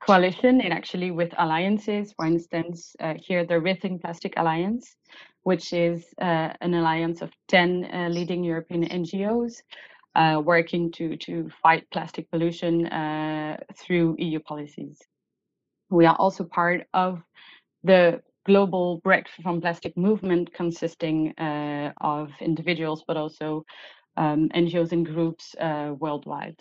coalition 0.00 0.60
and 0.62 0.72
actually 0.72 1.10
with 1.10 1.32
alliances. 1.38 2.14
For 2.16 2.24
instance, 2.24 2.96
uh, 3.00 3.14
here 3.20 3.44
the 3.44 3.54
Rethink 3.54 4.00
Plastic 4.00 4.34
Alliance, 4.38 4.96
which 5.42 5.72
is 5.72 6.06
uh, 6.20 6.52
an 6.60 6.72
alliance 6.74 7.20
of 7.20 7.30
10 7.48 7.84
uh, 7.84 8.08
leading 8.08 8.42
European 8.42 8.84
NGOs 8.88 9.60
working 10.44 10.90
to, 10.92 11.16
to 11.18 11.50
fight 11.62 11.84
plastic 11.92 12.30
pollution 12.30 12.88
through 13.76 14.16
EU 14.18 14.40
policies. 14.40 14.98
We 15.90 16.06
are 16.06 16.16
also 16.16 16.42
part 16.44 16.86
of 16.94 17.22
the 17.84 18.22
global 18.46 19.00
break 19.04 19.26
from 19.42 19.60
plastic 19.60 19.96
movement 19.96 20.52
consisting 20.54 21.36
uh, 21.38 21.92
of 22.00 22.30
individuals, 22.40 23.04
but 23.06 23.16
also 23.16 23.64
um, 24.16 24.48
NGOs 24.54 24.92
and 24.92 25.04
groups 25.04 25.54
uh, 25.60 25.94
worldwide. 25.98 26.58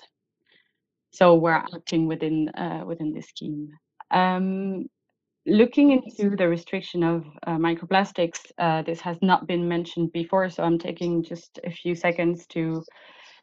So 1.11 1.35
we're 1.35 1.51
acting 1.51 2.07
within 2.07 2.49
uh, 2.49 2.83
within 2.85 3.13
this 3.13 3.27
scheme. 3.27 3.69
Um, 4.11 4.87
looking 5.45 5.91
into 5.91 6.35
the 6.35 6.47
restriction 6.49 7.03
of 7.03 7.23
uh, 7.47 7.57
microplastics, 7.57 8.41
this 8.85 8.99
has 9.01 9.17
not 9.21 9.47
been 9.47 9.67
mentioned 9.67 10.11
before, 10.11 10.49
so 10.49 10.63
I'm 10.63 10.79
taking 10.79 11.23
just 11.23 11.59
a 11.63 11.71
few 11.71 11.95
seconds 11.95 12.45
to 12.47 12.83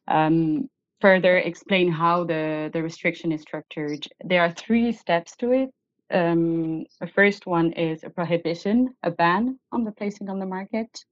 um, 0.08 0.68
further 1.00 1.38
explain 1.38 1.90
how 1.90 2.24
the, 2.24 2.70
the 2.72 2.82
restriction 2.82 3.32
is 3.32 3.42
structured. 3.42 4.06
There 4.24 4.40
are 4.40 4.52
three 4.52 4.92
steps 4.92 5.34
to 5.36 5.52
it. 5.52 5.70
Um, 6.10 6.84
the 7.00 7.06
first 7.06 7.46
one 7.46 7.72
is 7.72 8.04
a 8.04 8.10
prohibition, 8.10 8.94
a 9.02 9.10
ban 9.10 9.58
on 9.70 9.84
the 9.84 9.92
placing 9.92 10.28
on 10.28 10.38
the 10.38 10.46
market. 10.46 11.04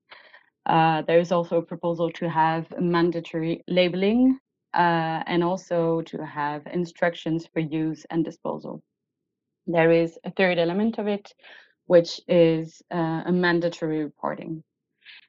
Uh, 0.66 1.02
there 1.02 1.18
is 1.18 1.32
also 1.32 1.58
a 1.58 1.62
proposal 1.62 2.10
to 2.12 2.28
have 2.28 2.66
mandatory 2.78 3.64
labeling 3.66 4.38
uh, 4.74 5.22
and 5.26 5.42
also 5.42 6.02
to 6.02 6.24
have 6.24 6.66
instructions 6.66 7.46
for 7.52 7.60
use 7.60 8.04
and 8.10 8.24
disposal. 8.24 8.82
There 9.66 9.90
is 9.90 10.18
a 10.24 10.30
third 10.30 10.58
element 10.58 10.98
of 10.98 11.06
it, 11.06 11.32
which 11.86 12.20
is 12.28 12.82
uh, 12.92 13.22
a 13.26 13.32
mandatory 13.32 14.04
reporting. 14.04 14.62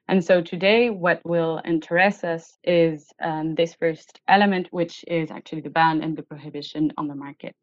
And 0.08 0.24
so 0.24 0.42
today, 0.42 0.90
what 0.90 1.22
will 1.24 1.62
interest 1.64 2.24
us 2.24 2.58
is 2.64 3.08
um, 3.22 3.56
this 3.56 3.74
first 3.76 4.20
element, 4.28 4.68
which 4.72 5.06
is 5.08 5.32
actually 5.32 5.62
the 5.62 5.70
ban 5.70 6.04
and 6.04 6.18
the 6.18 6.24
prohibition 6.24 6.92
on 6.98 7.08
the 7.08 7.16
market. 7.16 7.56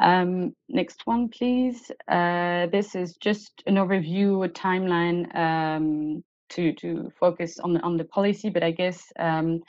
Um, 0.00 0.54
next 0.68 1.02
one, 1.04 1.28
please. 1.28 1.90
Uh, 2.08 2.66
this 2.72 2.94
is 2.94 3.16
just 3.16 3.62
an 3.66 3.74
overview, 3.74 4.44
a 4.44 4.48
timeline 4.48 5.34
um, 5.36 6.24
to, 6.50 6.72
to 6.74 7.10
focus 7.20 7.58
on 7.58 7.74
the, 7.74 7.80
on 7.80 7.96
the 7.96 8.04
policy, 8.04 8.48
but 8.48 8.62
I 8.62 8.70
guess 8.70 9.12
um, 9.18 9.60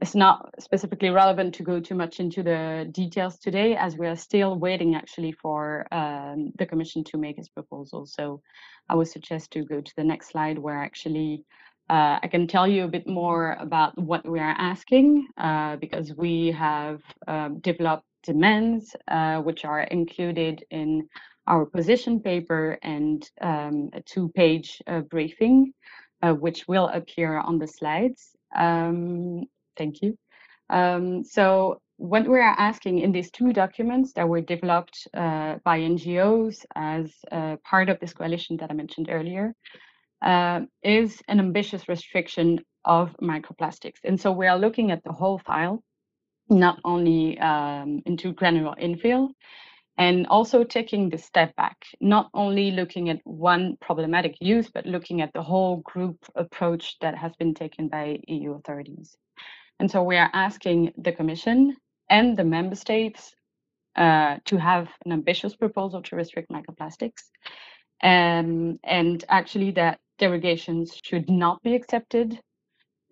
it's 0.00 0.14
not 0.14 0.54
specifically 0.58 1.10
relevant 1.10 1.54
to 1.54 1.62
go 1.62 1.80
too 1.80 1.94
much 1.94 2.20
into 2.20 2.42
the 2.42 2.88
details 2.92 3.38
today 3.38 3.76
as 3.76 3.96
we 3.96 4.06
are 4.06 4.16
still 4.16 4.58
waiting 4.58 4.94
actually 4.94 5.32
for 5.32 5.86
um, 5.92 6.52
the 6.58 6.66
commission 6.66 7.04
to 7.04 7.18
make 7.18 7.38
its 7.38 7.48
proposal. 7.48 8.06
So 8.06 8.40
I 8.88 8.94
would 8.94 9.08
suggest 9.08 9.52
to 9.52 9.64
go 9.64 9.80
to 9.80 9.92
the 9.96 10.04
next 10.04 10.30
slide 10.30 10.58
where 10.58 10.82
actually 10.82 11.44
uh, 11.88 12.18
I 12.22 12.28
can 12.28 12.46
tell 12.46 12.66
you 12.66 12.84
a 12.84 12.88
bit 12.88 13.06
more 13.06 13.56
about 13.60 13.96
what 13.96 14.28
we 14.28 14.40
are 14.40 14.56
asking 14.58 15.28
uh, 15.38 15.76
because 15.76 16.12
we 16.16 16.50
have 16.50 17.00
um, 17.28 17.60
developed 17.60 18.05
demands 18.26 18.94
uh, 19.08 19.38
which 19.40 19.64
are 19.64 19.82
included 19.82 20.64
in 20.70 21.08
our 21.46 21.64
position 21.64 22.20
paper 22.20 22.78
and 22.82 23.30
um, 23.40 23.90
a 23.92 24.02
two-page 24.02 24.82
uh, 24.86 25.00
briefing 25.00 25.72
uh, 26.22 26.32
which 26.32 26.66
will 26.68 26.88
appear 26.88 27.38
on 27.38 27.58
the 27.58 27.66
slides. 27.66 28.36
Um, 28.54 29.46
Thank 29.76 30.02
you. 30.02 30.16
Um, 30.70 31.22
so 31.24 31.80
what 31.98 32.28
we 32.28 32.38
are 32.38 32.56
asking 32.58 32.98
in 32.98 33.12
these 33.12 33.30
two 33.30 33.52
documents 33.52 34.12
that 34.14 34.28
were 34.28 34.40
developed 34.40 35.06
uh, 35.14 35.56
by 35.64 35.80
NGOs 35.80 36.64
as 36.74 37.12
uh, 37.32 37.56
part 37.64 37.88
of 37.88 37.98
this 38.00 38.12
coalition 38.12 38.56
that 38.58 38.70
I 38.70 38.74
mentioned 38.74 39.08
earlier 39.10 39.54
uh, 40.22 40.60
is 40.82 41.22
an 41.28 41.38
ambitious 41.38 41.88
restriction 41.88 42.60
of 42.84 43.14
microplastics. 43.20 44.00
And 44.04 44.20
so 44.20 44.32
we 44.32 44.46
are 44.46 44.58
looking 44.58 44.90
at 44.90 45.02
the 45.04 45.12
whole 45.12 45.38
file, 45.38 45.82
not 46.48 46.78
only 46.84 47.38
um, 47.38 48.02
into 48.06 48.32
granular 48.32 48.74
infill, 48.80 49.30
and 49.98 50.26
also 50.26 50.62
taking 50.62 51.08
the 51.08 51.18
step 51.18 51.56
back, 51.56 51.76
not 52.00 52.28
only 52.34 52.70
looking 52.70 53.08
at 53.08 53.20
one 53.24 53.76
problematic 53.80 54.36
use, 54.40 54.68
but 54.70 54.84
looking 54.84 55.22
at 55.22 55.32
the 55.32 55.42
whole 55.42 55.78
group 55.78 56.18
approach 56.34 56.96
that 57.00 57.16
has 57.16 57.34
been 57.36 57.54
taken 57.54 57.88
by 57.88 58.18
EU 58.28 58.54
authorities. 58.54 59.16
And 59.80 59.90
so 59.90 60.02
we 60.02 60.16
are 60.16 60.30
asking 60.32 60.92
the 60.98 61.12
Commission 61.12 61.76
and 62.10 62.36
the 62.36 62.44
member 62.44 62.76
states 62.76 63.34
uh, 63.96 64.36
to 64.44 64.58
have 64.58 64.88
an 65.06 65.12
ambitious 65.12 65.56
proposal 65.56 66.02
to 66.02 66.16
restrict 66.16 66.50
microplastics. 66.50 67.22
Um, 68.02 68.78
and 68.84 69.24
actually 69.28 69.70
that 69.72 69.98
derogations 70.18 71.00
should 71.02 71.30
not 71.30 71.62
be 71.62 71.74
accepted 71.74 72.38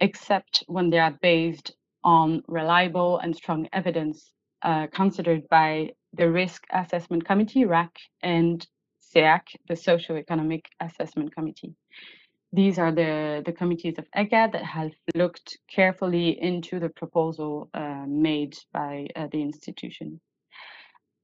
except 0.01 0.65
when 0.67 0.91
they 0.91 0.99
are 0.99 1.17
based 1.23 1.73
on 2.05 2.43
reliable 2.47 3.19
and 3.19 3.35
strong 3.35 3.69
evidence 3.73 4.31
uh, 4.63 4.87
considered 4.93 5.49
by 5.49 5.91
the 6.13 6.31
Risk 6.31 6.65
Assessment 6.73 7.25
Committee, 7.25 7.65
RAC, 7.65 7.97
and 8.23 8.67
SEAC, 9.15 9.43
the 9.69 9.77
Socio-Economic 9.77 10.67
Assessment 10.81 11.35
Committee. 11.35 11.75
These 12.53 12.79
are 12.79 12.93
the, 12.93 13.43
the 13.45 13.53
committees 13.53 13.99
of 13.99 14.07
ECHA 14.17 14.53
that 14.53 14.63
have 14.63 14.93
looked 15.17 15.59
carefully 15.69 16.41
into 16.41 16.79
the 16.79 16.89
proposal 16.89 17.69
uh, 17.75 18.05
made 18.07 18.57
by 18.73 19.09
uh, 19.17 19.27
the 19.33 19.43
institution. 19.43 20.21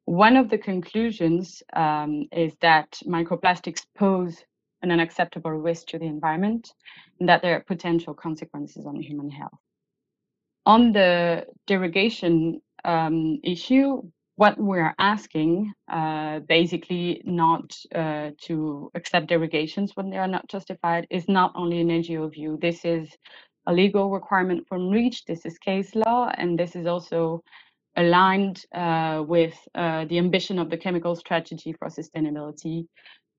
One 0.07 0.37
of 0.37 0.51
the 0.51 0.59
conclusions 0.59 1.63
um, 1.73 2.27
is 2.33 2.53
that 2.63 2.99
microplastics 3.07 3.87
pose 3.97 4.43
an 4.83 4.91
unacceptable 4.91 5.53
risk 5.53 5.87
to 5.89 5.99
the 5.99 6.07
environment 6.07 6.73
and 7.21 7.29
that 7.29 7.43
there 7.43 7.55
are 7.55 7.61
potential 7.61 8.15
consequences 8.15 8.87
on 8.87 8.97
human 8.97 9.31
health. 9.31 9.61
On 10.67 10.93
the 10.93 11.47
derogation 11.67 12.61
um, 12.85 13.41
issue, 13.43 14.03
what 14.37 14.59
we're 14.59 14.95
asking, 14.99 15.73
uh, 15.93 16.41
basically 16.41 17.21
not 17.25 17.77
uh, 17.95 18.31
to 18.43 18.91
accept 18.95 19.29
derogations 19.29 19.97
when 19.97 20.11
they 20.11 20.17
are 20.17 20.29
not 20.29 20.49
justified, 20.49 21.07
is 21.11 21.29
not 21.29 21.53
only 21.55 21.81
an 21.81 21.89
NGO 21.89 22.33
view. 22.33 22.59
This 22.61 22.85
is 22.85 23.09
a 23.67 23.73
legal 23.73 24.11
requirement 24.11 24.67
from 24.69 24.89
REACH, 24.89 25.25
this 25.27 25.45
is 25.45 25.59
case 25.59 25.95
law, 25.95 26.31
and 26.39 26.59
this 26.59 26.75
is 26.75 26.87
also 26.87 27.43
aligned 27.97 28.65
uh, 28.75 29.23
with 29.27 29.55
uh, 29.75 30.05
the 30.07 30.19
ambition 30.19 30.59
of 30.59 30.71
the 30.71 30.77
chemical 30.79 31.15
strategy 31.15 31.75
for 31.79 31.89
sustainability 31.89 32.87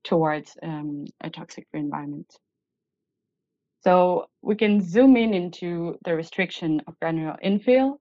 towards 0.03 0.57
um, 0.61 1.05
a 1.21 1.29
toxic-free 1.29 1.79
environment. 1.79 2.27
So 3.83 4.27
we 4.41 4.55
can 4.55 4.81
zoom 4.81 5.17
in 5.17 5.33
into 5.33 5.97
the 6.05 6.15
restriction 6.15 6.81
of 6.87 6.99
granular 6.99 7.37
infill. 7.43 7.97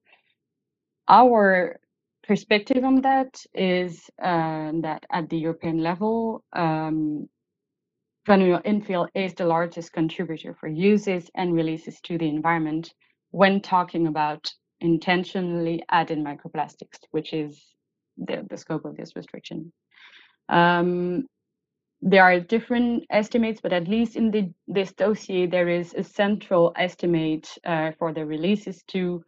Our 1.08 1.78
perspective 2.26 2.84
on 2.84 3.00
that 3.02 3.42
is 3.54 4.08
uh, 4.22 4.72
that 4.82 5.04
at 5.10 5.28
the 5.30 5.38
European 5.38 5.82
level, 5.82 6.44
um, 6.52 7.28
granular 8.26 8.60
infill 8.60 9.08
is 9.14 9.34
the 9.34 9.46
largest 9.46 9.92
contributor 9.92 10.54
for 10.54 10.68
uses 10.68 11.30
and 11.34 11.54
releases 11.54 12.00
to 12.02 12.18
the 12.18 12.28
environment 12.28 12.92
when 13.30 13.60
talking 13.60 14.06
about 14.06 14.52
intentionally 14.80 15.82
added 15.90 16.18
microplastics, 16.18 16.98
which 17.10 17.32
is 17.32 17.60
the, 18.18 18.46
the 18.50 18.56
scope 18.56 18.84
of 18.84 18.96
this 18.96 19.16
restriction. 19.16 19.72
Um, 20.48 21.26
there 22.02 22.24
are 22.24 22.40
different 22.40 23.04
estimates, 23.10 23.60
but 23.60 23.72
at 23.72 23.88
least 23.88 24.16
in 24.16 24.30
the, 24.30 24.50
this 24.66 24.92
dossier, 24.92 25.46
there 25.46 25.68
is 25.68 25.94
a 25.94 26.02
central 26.02 26.72
estimate 26.76 27.48
uh, 27.64 27.92
for 27.98 28.12
the 28.12 28.24
releases 28.24 28.82
to 28.88 29.22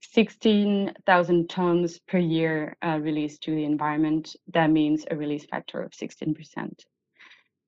16,000 0.00 1.48
tons 1.48 2.00
per 2.08 2.18
year 2.18 2.76
uh, 2.84 2.98
released 3.00 3.42
to 3.42 3.54
the 3.54 3.64
environment. 3.64 4.34
That 4.52 4.70
means 4.70 5.04
a 5.10 5.16
release 5.16 5.44
factor 5.46 5.82
of 5.82 5.92
16%. 5.92 6.36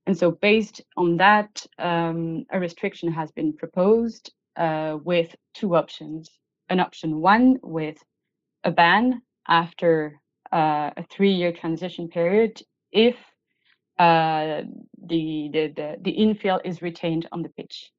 And 0.07 0.17
so 0.17 0.31
based 0.31 0.81
on 0.97 1.19
that, 1.19 1.65
um, 1.79 2.45
a 2.51 2.59
restriction 2.59 3.13
has 3.13 3.31
been 3.33 3.53
proposed 3.53 4.33
uh, 4.57 4.99
with 5.05 5.35
two 5.55 5.77
options. 5.77 6.31
An 6.69 6.81
option 6.81 7.21
one 7.21 7.59
with 7.63 7.99
a 8.65 8.71
ban 8.71 9.23
after 9.47 10.21
uh, 10.53 10.91
a 10.97 11.05
three-year 11.11 11.53
transition 11.53 12.09
period 12.09 12.61
if 12.91 13.17
uh, 13.99 14.63
the, 15.07 15.51
the, 15.53 15.73
the, 15.77 15.97
the 16.03 16.17
infill 16.17 16.61
is 16.65 16.83
retained 16.83 17.29
on 17.33 17.43
the 17.43 17.51
pitch. 17.51 17.91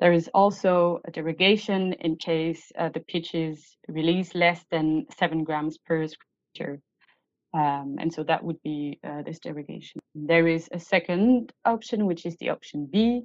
There 0.00 0.12
is 0.12 0.30
also 0.32 1.00
a 1.06 1.10
derogation 1.10 1.94
in 1.94 2.16
case 2.16 2.70
uh, 2.78 2.90
the 2.90 3.00
pitches 3.00 3.76
release 3.88 4.34
less 4.34 4.64
than 4.70 5.06
seven 5.18 5.44
grams 5.44 5.78
per 5.78 6.06
square 6.06 6.78
um, 7.54 7.96
and 7.98 8.12
so 8.12 8.22
that 8.24 8.44
would 8.44 8.62
be 8.62 8.98
uh, 9.02 9.22
this 9.22 9.38
derogation. 9.38 10.00
There 10.14 10.46
is 10.46 10.68
a 10.72 10.78
second 10.78 11.52
option, 11.64 12.06
which 12.06 12.26
is 12.26 12.36
the 12.36 12.50
option 12.50 12.86
B, 12.86 13.22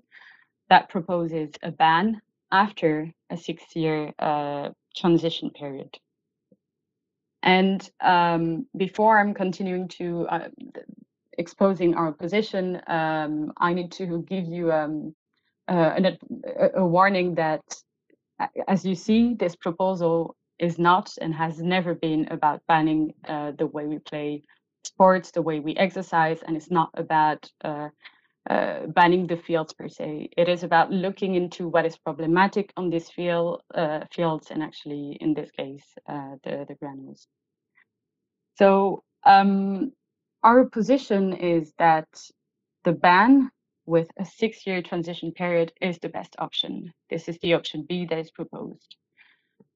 that 0.69 0.89
proposes 0.89 1.51
a 1.61 1.71
ban 1.71 2.21
after 2.51 3.11
a 3.29 3.37
six-year 3.37 4.13
uh, 4.19 4.69
transition 4.95 5.49
period. 5.49 5.97
And 7.41 7.87
um, 7.99 8.67
before 8.77 9.19
I'm 9.19 9.33
continuing 9.33 9.89
to 9.99 10.27
uh, 10.29 10.47
exposing 11.37 11.95
our 11.95 12.11
position, 12.11 12.81
um, 12.87 13.53
I 13.57 13.73
need 13.73 13.91
to 13.93 14.23
give 14.27 14.45
you 14.45 14.71
um, 14.71 15.15
uh, 15.67 15.99
a, 16.55 16.69
a 16.75 16.85
warning 16.85 17.35
that, 17.35 17.61
as 18.67 18.85
you 18.85 18.95
see, 18.95 19.33
this 19.33 19.55
proposal 19.55 20.35
is 20.59 20.77
not 20.77 21.11
and 21.21 21.33
has 21.33 21.59
never 21.59 21.93
been 21.93 22.27
about 22.31 22.61
banning 22.67 23.13
uh, 23.27 23.51
the 23.57 23.67
way 23.67 23.85
we 23.85 23.99
play 23.99 24.43
sports, 24.83 25.31
the 25.31 25.41
way 25.41 25.59
we 25.59 25.75
exercise, 25.75 26.39
and 26.45 26.55
it's 26.55 26.71
not 26.71 26.89
about 26.95 27.49
uh, 27.63 27.89
uh, 28.49 28.87
banning 28.87 29.25
the 29.25 29.37
fields 29.37 29.73
per 29.73 29.87
se. 29.87 30.29
It 30.37 30.49
is 30.49 30.63
about 30.63 30.91
looking 30.91 31.35
into 31.35 31.67
what 31.69 31.85
is 31.85 31.97
problematic 31.97 32.73
on 32.75 32.89
these 32.89 33.09
field, 33.09 33.61
uh, 33.73 34.01
fields 34.11 34.51
and 34.51 34.61
actually, 34.61 35.17
in 35.21 35.33
this 35.33 35.49
case, 35.51 35.85
uh, 36.07 36.35
the, 36.43 36.65
the 36.67 36.75
granules. 36.75 37.27
So 38.57 39.03
um, 39.25 39.93
our 40.43 40.65
position 40.65 41.33
is 41.33 41.73
that 41.79 42.07
the 42.83 42.91
ban 42.91 43.49
with 43.85 44.09
a 44.17 44.25
six-year 44.25 44.81
transition 44.81 45.31
period 45.31 45.73
is 45.81 45.99
the 45.99 46.09
best 46.09 46.35
option. 46.39 46.93
This 47.09 47.27
is 47.27 47.37
the 47.39 47.53
option 47.53 47.85
B 47.87 48.05
that 48.05 48.19
is 48.19 48.31
proposed 48.31 48.95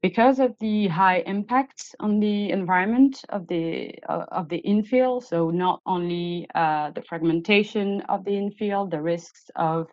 because 0.01 0.39
of 0.39 0.55
the 0.59 0.87
high 0.87 1.19
impacts 1.25 1.95
on 1.99 2.19
the 2.19 2.51
environment 2.51 3.23
of 3.29 3.47
the 3.47 3.93
uh, 4.07 4.25
of 4.31 4.47
the 4.49 4.61
infill 4.61 5.23
so 5.23 5.49
not 5.49 5.81
only 5.85 6.47
uh, 6.55 6.91
the 6.91 7.01
fragmentation 7.01 8.01
of 8.01 8.23
the 8.23 8.31
infill 8.31 8.89
the 8.89 9.01
risks 9.01 9.49
of 9.55 9.87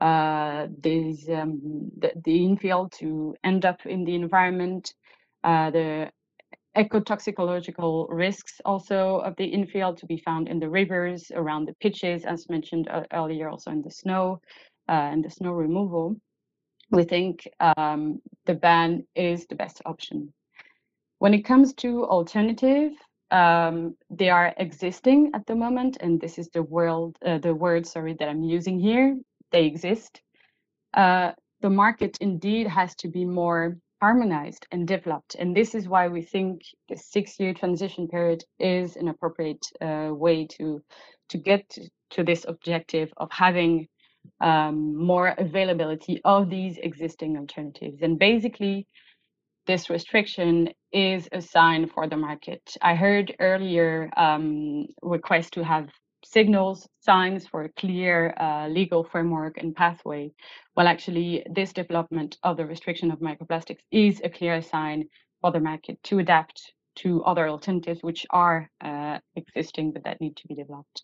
uh, 0.00 0.66
these 0.80 1.28
um, 1.28 1.90
the, 1.98 2.12
the, 2.24 2.40
infill 2.40 2.90
to 2.90 3.34
end 3.44 3.64
up 3.64 3.84
in 3.86 4.04
the 4.04 4.14
environment 4.14 4.94
uh, 5.44 5.70
the 5.70 6.10
ecotoxicological 6.76 8.06
risks 8.10 8.60
also 8.64 9.18
of 9.18 9.36
the 9.36 9.52
infill 9.52 9.96
to 9.96 10.06
be 10.06 10.16
found 10.16 10.48
in 10.48 10.58
the 10.58 10.68
rivers 10.68 11.30
around 11.34 11.66
the 11.66 11.74
pitches 11.80 12.24
as 12.24 12.48
mentioned 12.48 12.88
uh, 12.88 13.02
earlier 13.12 13.48
also 13.48 13.70
in 13.70 13.82
the 13.82 13.90
snow 13.90 14.40
uh, 14.88 14.92
and 15.12 15.24
the 15.24 15.30
snow 15.30 15.52
removal 15.52 16.16
we 16.92 17.04
think 17.04 17.48
um, 17.58 18.20
the 18.44 18.54
ban 18.54 19.04
is 19.16 19.46
the 19.46 19.54
best 19.54 19.80
option. 19.86 20.32
When 21.18 21.32
it 21.34 21.44
comes 21.44 21.72
to 21.76 22.04
alternative, 22.04 22.92
um, 23.30 23.96
they 24.10 24.28
are 24.28 24.52
existing 24.58 25.30
at 25.34 25.46
the 25.46 25.54
moment, 25.54 25.96
and 26.00 26.20
this 26.20 26.38
is 26.38 26.50
the 26.50 26.62
world, 26.62 27.16
uh, 27.24 27.38
the 27.38 27.54
word, 27.54 27.86
sorry, 27.86 28.14
that 28.18 28.28
I'm 28.28 28.42
using 28.42 28.78
here. 28.78 29.16
They 29.52 29.64
exist. 29.64 30.20
Uh, 30.92 31.32
the 31.62 31.70
market 31.70 32.18
indeed 32.20 32.66
has 32.66 32.94
to 32.96 33.08
be 33.08 33.24
more 33.24 33.78
harmonized 34.02 34.66
and 34.72 34.88
developed, 34.88 35.36
and 35.38 35.56
this 35.56 35.74
is 35.76 35.88
why 35.88 36.08
we 36.08 36.22
think 36.22 36.60
the 36.88 36.96
six-year 36.96 37.54
transition 37.54 38.08
period 38.08 38.42
is 38.58 38.96
an 38.96 39.06
appropriate 39.08 39.64
uh, 39.80 40.10
way 40.24 40.38
to 40.56 40.82
to 41.28 41.38
get 41.38 41.64
to 42.10 42.24
this 42.24 42.44
objective 42.52 43.08
of 43.16 43.28
having 43.30 43.86
um, 44.40 44.76
more 45.12 45.28
availability 45.38 46.20
of 46.24 46.50
these 46.50 46.74
existing 46.88 47.32
alternatives. 47.38 48.02
And 48.02 48.18
basically, 48.18 48.86
this 49.66 49.88
restriction 49.88 50.68
is 50.92 51.28
a 51.32 51.40
sign 51.40 51.88
for 51.94 52.08
the 52.08 52.16
market. 52.16 52.62
I 52.82 52.94
heard 52.96 53.26
earlier 53.38 54.10
um, 54.16 54.86
requests 55.16 55.50
to 55.50 55.64
have 55.64 55.86
signals, 56.24 56.88
signs 57.00 57.46
for 57.46 57.64
a 57.64 57.72
clear 57.82 58.34
uh, 58.38 58.68
legal 58.68 59.04
framework 59.04 59.54
and 59.58 59.74
pathway. 59.74 60.32
Well, 60.74 60.88
actually, 60.88 61.44
this 61.50 61.72
development 61.72 62.38
of 62.42 62.56
the 62.56 62.66
restriction 62.66 63.10
of 63.10 63.18
microplastics 63.18 63.80
is 63.90 64.20
a 64.24 64.30
clear 64.30 64.62
sign 64.62 65.08
for 65.40 65.50
the 65.52 65.60
market 65.60 66.02
to 66.04 66.18
adapt 66.18 66.72
to 66.94 67.22
other 67.24 67.48
alternatives 67.48 68.02
which 68.02 68.26
are 68.30 68.70
uh, 68.80 69.18
existing 69.36 69.92
but 69.92 70.04
that 70.04 70.20
need 70.20 70.36
to 70.36 70.48
be 70.48 70.54
developed. 70.54 71.02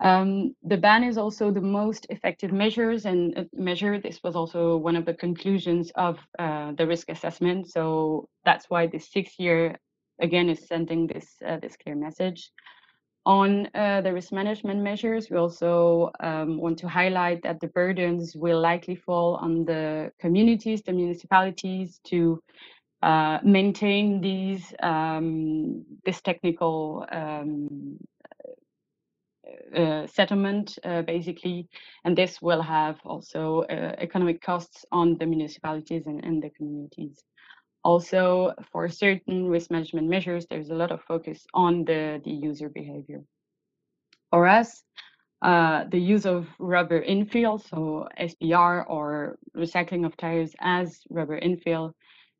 Um, 0.00 0.54
the 0.62 0.78
ban 0.78 1.04
is 1.04 1.18
also 1.18 1.50
the 1.50 1.60
most 1.60 2.06
effective 2.08 2.52
measures 2.52 3.04
and 3.04 3.36
uh, 3.36 3.44
measure. 3.52 4.00
This 4.00 4.20
was 4.24 4.34
also 4.34 4.76
one 4.78 4.96
of 4.96 5.04
the 5.04 5.14
conclusions 5.14 5.92
of 5.94 6.18
uh, 6.38 6.72
the 6.72 6.86
risk 6.86 7.10
assessment. 7.10 7.68
So 7.70 8.28
that's 8.44 8.70
why 8.70 8.86
the 8.86 8.98
six 8.98 9.38
year 9.38 9.78
again 10.20 10.48
is 10.48 10.66
sending 10.66 11.06
this 11.06 11.36
uh, 11.46 11.58
this 11.58 11.76
clear 11.76 11.96
message. 11.96 12.50
On 13.26 13.68
uh, 13.74 14.00
the 14.00 14.12
risk 14.12 14.32
management 14.32 14.80
measures, 14.80 15.28
we 15.30 15.36
also 15.36 16.10
um, 16.20 16.56
want 16.58 16.78
to 16.78 16.88
highlight 16.88 17.42
that 17.42 17.60
the 17.60 17.68
burdens 17.68 18.34
will 18.34 18.60
likely 18.60 18.96
fall 18.96 19.36
on 19.36 19.64
the 19.66 20.10
communities, 20.18 20.82
the 20.82 20.92
municipalities 20.92 22.00
to 22.04 22.42
uh, 23.02 23.38
maintain 23.44 24.20
these 24.20 24.72
um, 24.82 25.84
this 26.04 26.20
technical 26.22 27.06
um, 27.12 27.98
uh, 29.74 30.06
settlement, 30.06 30.78
uh, 30.84 31.02
basically, 31.02 31.68
and 32.04 32.16
this 32.16 32.40
will 32.42 32.62
have 32.62 32.98
also 33.04 33.62
uh, 33.62 33.94
economic 33.98 34.40
costs 34.40 34.84
on 34.92 35.16
the 35.18 35.26
municipalities 35.26 36.06
and, 36.06 36.24
and 36.24 36.42
the 36.42 36.50
communities. 36.50 37.22
Also, 37.82 38.52
for 38.70 38.88
certain 38.88 39.48
risk 39.48 39.70
management 39.70 40.08
measures, 40.08 40.46
there's 40.50 40.70
a 40.70 40.74
lot 40.74 40.92
of 40.92 41.00
focus 41.02 41.46
on 41.54 41.84
the, 41.84 42.20
the 42.24 42.30
user 42.30 42.68
behavior. 42.68 43.22
For 44.30 44.46
us, 44.46 44.82
uh, 45.42 45.84
the 45.90 45.98
use 45.98 46.26
of 46.26 46.46
rubber 46.58 47.02
infill, 47.02 47.58
so 47.66 48.06
SBR 48.20 48.84
or 48.88 49.38
recycling 49.56 50.04
of 50.04 50.16
tires 50.16 50.54
as 50.60 51.00
rubber 51.08 51.40
infill, 51.40 51.92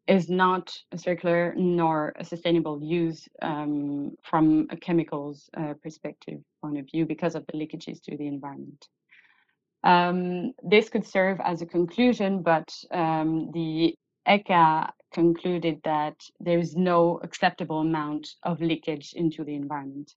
is 0.06 0.28
not 0.28 0.76
a 0.92 0.98
circular 0.98 1.54
nor 1.56 2.12
a 2.16 2.24
sustainable 2.24 2.82
use 2.82 3.28
um, 3.42 4.12
from 4.22 4.66
a 4.70 4.76
chemicals 4.76 5.48
uh, 5.56 5.72
perspective 5.82 6.40
point 6.60 6.78
of 6.78 6.86
view 6.90 7.06
because 7.06 7.34
of 7.34 7.46
the 7.46 7.52
leakages 7.56 8.02
to 8.02 8.16
the 8.16 8.26
environment. 8.26 8.88
Um, 9.84 10.52
this 10.62 10.90
could 10.90 11.06
serve 11.06 11.40
as 11.42 11.62
a 11.62 11.66
conclusion, 11.66 12.42
but 12.42 12.68
um, 12.90 13.50
the 13.52 13.94
ECHA 14.28 14.90
concluded 15.12 15.80
that 15.84 16.16
there 16.38 16.58
is 16.58 16.76
no 16.76 17.20
acceptable 17.22 17.80
amount 17.80 18.28
of 18.42 18.60
leakage 18.60 19.12
into 19.14 19.44
the 19.44 19.54
environment 19.54 20.14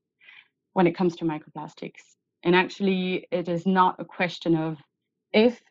when 0.74 0.88
it 0.88 0.96
comes 0.96 1.16
to 1.16 1.26
microplastics. 1.26 2.02
And 2.44 2.56
actually, 2.56 3.28
it 3.32 3.48
is 3.48 3.66
not 3.66 4.00
a 4.00 4.06
question 4.06 4.56
of 4.56 4.78
if 5.32 5.62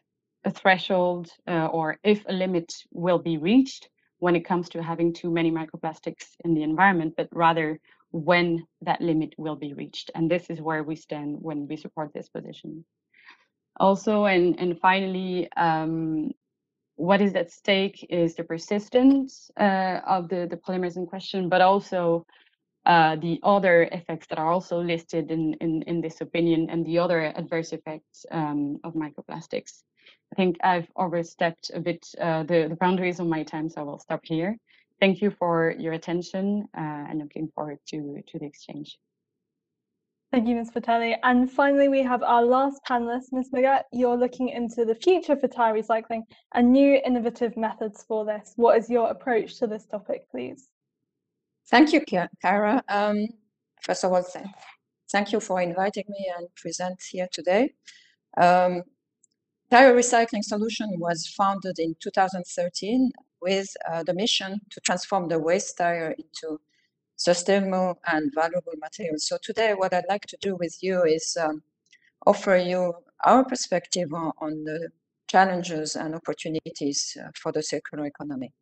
a 0.45 0.51
threshold 0.51 1.31
uh, 1.47 1.67
or 1.67 1.99
if 2.03 2.25
a 2.29 2.33
limit 2.33 2.73
will 2.91 3.19
be 3.19 3.37
reached, 3.37 3.89
when 4.23 4.37
it 4.37 4.45
comes 4.45 4.69
to 4.69 4.81
having 4.81 5.13
too 5.13 5.33
many 5.33 5.51
microplastics 5.51 6.27
in 6.45 6.55
the 6.55 6.63
environment, 6.63 7.13
but 7.17 7.29
rather 7.33 7.81
when 8.13 8.65
that 8.81 9.01
limit 9.01 9.35
will 9.37 9.57
be 9.57 9.75
reached. 9.75 10.13
And 10.15 10.31
this 10.31 10.49
is 10.49 10.61
where 10.61 10.85
we 10.85 10.95
stand 10.95 11.39
when 11.41 11.67
we 11.67 11.77
support 11.77 12.13
this 12.15 12.29
position. 12.29 12.85
Also, 13.81 14.27
and, 14.27 14.61
and 14.61 14.79
finally, 14.79 15.51
um, 15.57 16.31
what 17.03 17.21
is 17.21 17.35
at 17.35 17.51
stake 17.51 18.07
is 18.11 18.37
the 18.37 18.45
persistence 18.45 19.51
uh, 19.59 19.99
of 20.07 20.29
the, 20.29 20.47
the 20.49 20.57
polymers 20.57 20.97
in 20.97 21.05
question, 21.05 21.49
but 21.49 21.61
also 21.61 22.25
uh, 22.87 23.17
the 23.17 23.41
other 23.43 23.89
effects 23.91 24.29
that 24.29 24.39
are 24.39 24.53
also 24.53 24.81
listed 24.81 25.33
in, 25.33 25.55
in, 25.55 25.83
in 25.83 26.01
this 26.01 26.21
opinion 26.21 26.71
and 26.71 26.87
the 26.87 26.97
other 26.97 27.21
adverse 27.35 27.73
effects 27.73 28.25
um, 28.31 28.79
of 28.85 28.95
microplastics. 28.95 29.83
I 30.33 30.37
think 30.37 30.57
I've 30.63 30.87
overstepped 30.95 31.73
a 31.75 31.81
bit 31.81 32.07
uh, 32.21 32.45
the, 32.45 32.69
the 32.69 32.77
boundaries 32.77 33.19
of 33.19 33.27
my 33.27 33.43
time, 33.43 33.69
so 33.69 33.81
I 33.81 33.85
will 33.85 33.99
stop 33.99 34.21
here. 34.23 34.57
thank 35.01 35.21
you 35.21 35.31
for 35.41 35.75
your 35.85 35.95
attention 35.95 36.69
uh, 36.79 37.09
and 37.09 37.19
looking 37.19 37.49
forward 37.55 37.79
to, 37.89 38.23
to 38.29 38.39
the 38.39 38.47
exchange. 38.47 38.99
Thank 40.33 40.49
you, 40.49 40.55
Ms. 40.55 40.71
Vitali. 40.73 41.15
And 41.25 41.51
finally, 41.53 41.91
we 41.91 42.03
have 42.03 42.23
our 42.23 42.43
last 42.43 42.81
panelist, 42.89 43.33
Ms. 43.33 43.51
Magat. 43.55 43.83
You're 43.93 44.17
looking 44.17 44.49
into 44.49 44.87
the 44.87 44.95
future 44.95 45.37
for 45.37 45.47
tyre 45.47 45.75
recycling 45.75 46.23
and 46.55 46.73
new 46.73 46.99
innovative 47.05 47.55
methods 47.55 48.03
for 48.09 48.25
this. 48.25 48.55
What 48.57 48.79
is 48.79 48.89
your 48.89 49.11
approach 49.11 49.59
to 49.59 49.67
this 49.67 49.85
topic, 49.85 50.31
please? 50.31 50.71
Thank 51.69 51.93
you, 51.93 52.01
Kira. 52.01 52.81
Um, 52.89 53.29
first 53.83 54.05
of 54.05 54.13
all, 54.15 54.23
thank, 54.23 54.47
thank 55.11 55.33
you 55.33 55.41
for 55.41 55.61
inviting 55.61 56.05
me 56.09 56.33
and 56.39 56.49
present 56.55 56.99
here 57.11 57.29
today. 57.31 57.75
Um, 58.39 58.85
Tire 59.71 59.95
Recycling 59.95 60.45
Solution 60.45 60.99
was 60.99 61.27
founded 61.27 61.79
in 61.79 61.95
2013 62.01 63.13
with 63.43 63.69
uh, 63.91 64.03
the 64.03 64.15
mission 64.15 64.63
to 64.71 64.81
transform 64.81 65.29
the 65.29 65.39
waste 65.39 65.77
tire 65.77 66.13
into 66.13 66.59
sustainable 67.23 67.99
and 68.09 68.33
valuable 68.35 68.73
materials. 68.81 69.27
So 69.29 69.39
today, 69.43 69.75
what 69.75 69.95
I'd 69.95 70.09
like 70.09 70.27
to 70.27 70.37
do 70.41 70.57
with 70.57 70.77
you 70.83 71.05
is 71.05 71.37
um, 71.41 71.63
offer 72.27 72.57
you 72.57 72.95
our 73.25 73.45
perspective 73.45 74.13
on, 74.13 74.33
on, 74.39 74.65
the 74.65 74.91
challenges 75.29 75.97
and 75.97 76.15
opportunities 76.15 77.17
uh, 77.19 77.31
for 77.41 77.53
the 77.53 77.63
circular 77.63 78.05
economy. 78.07 78.53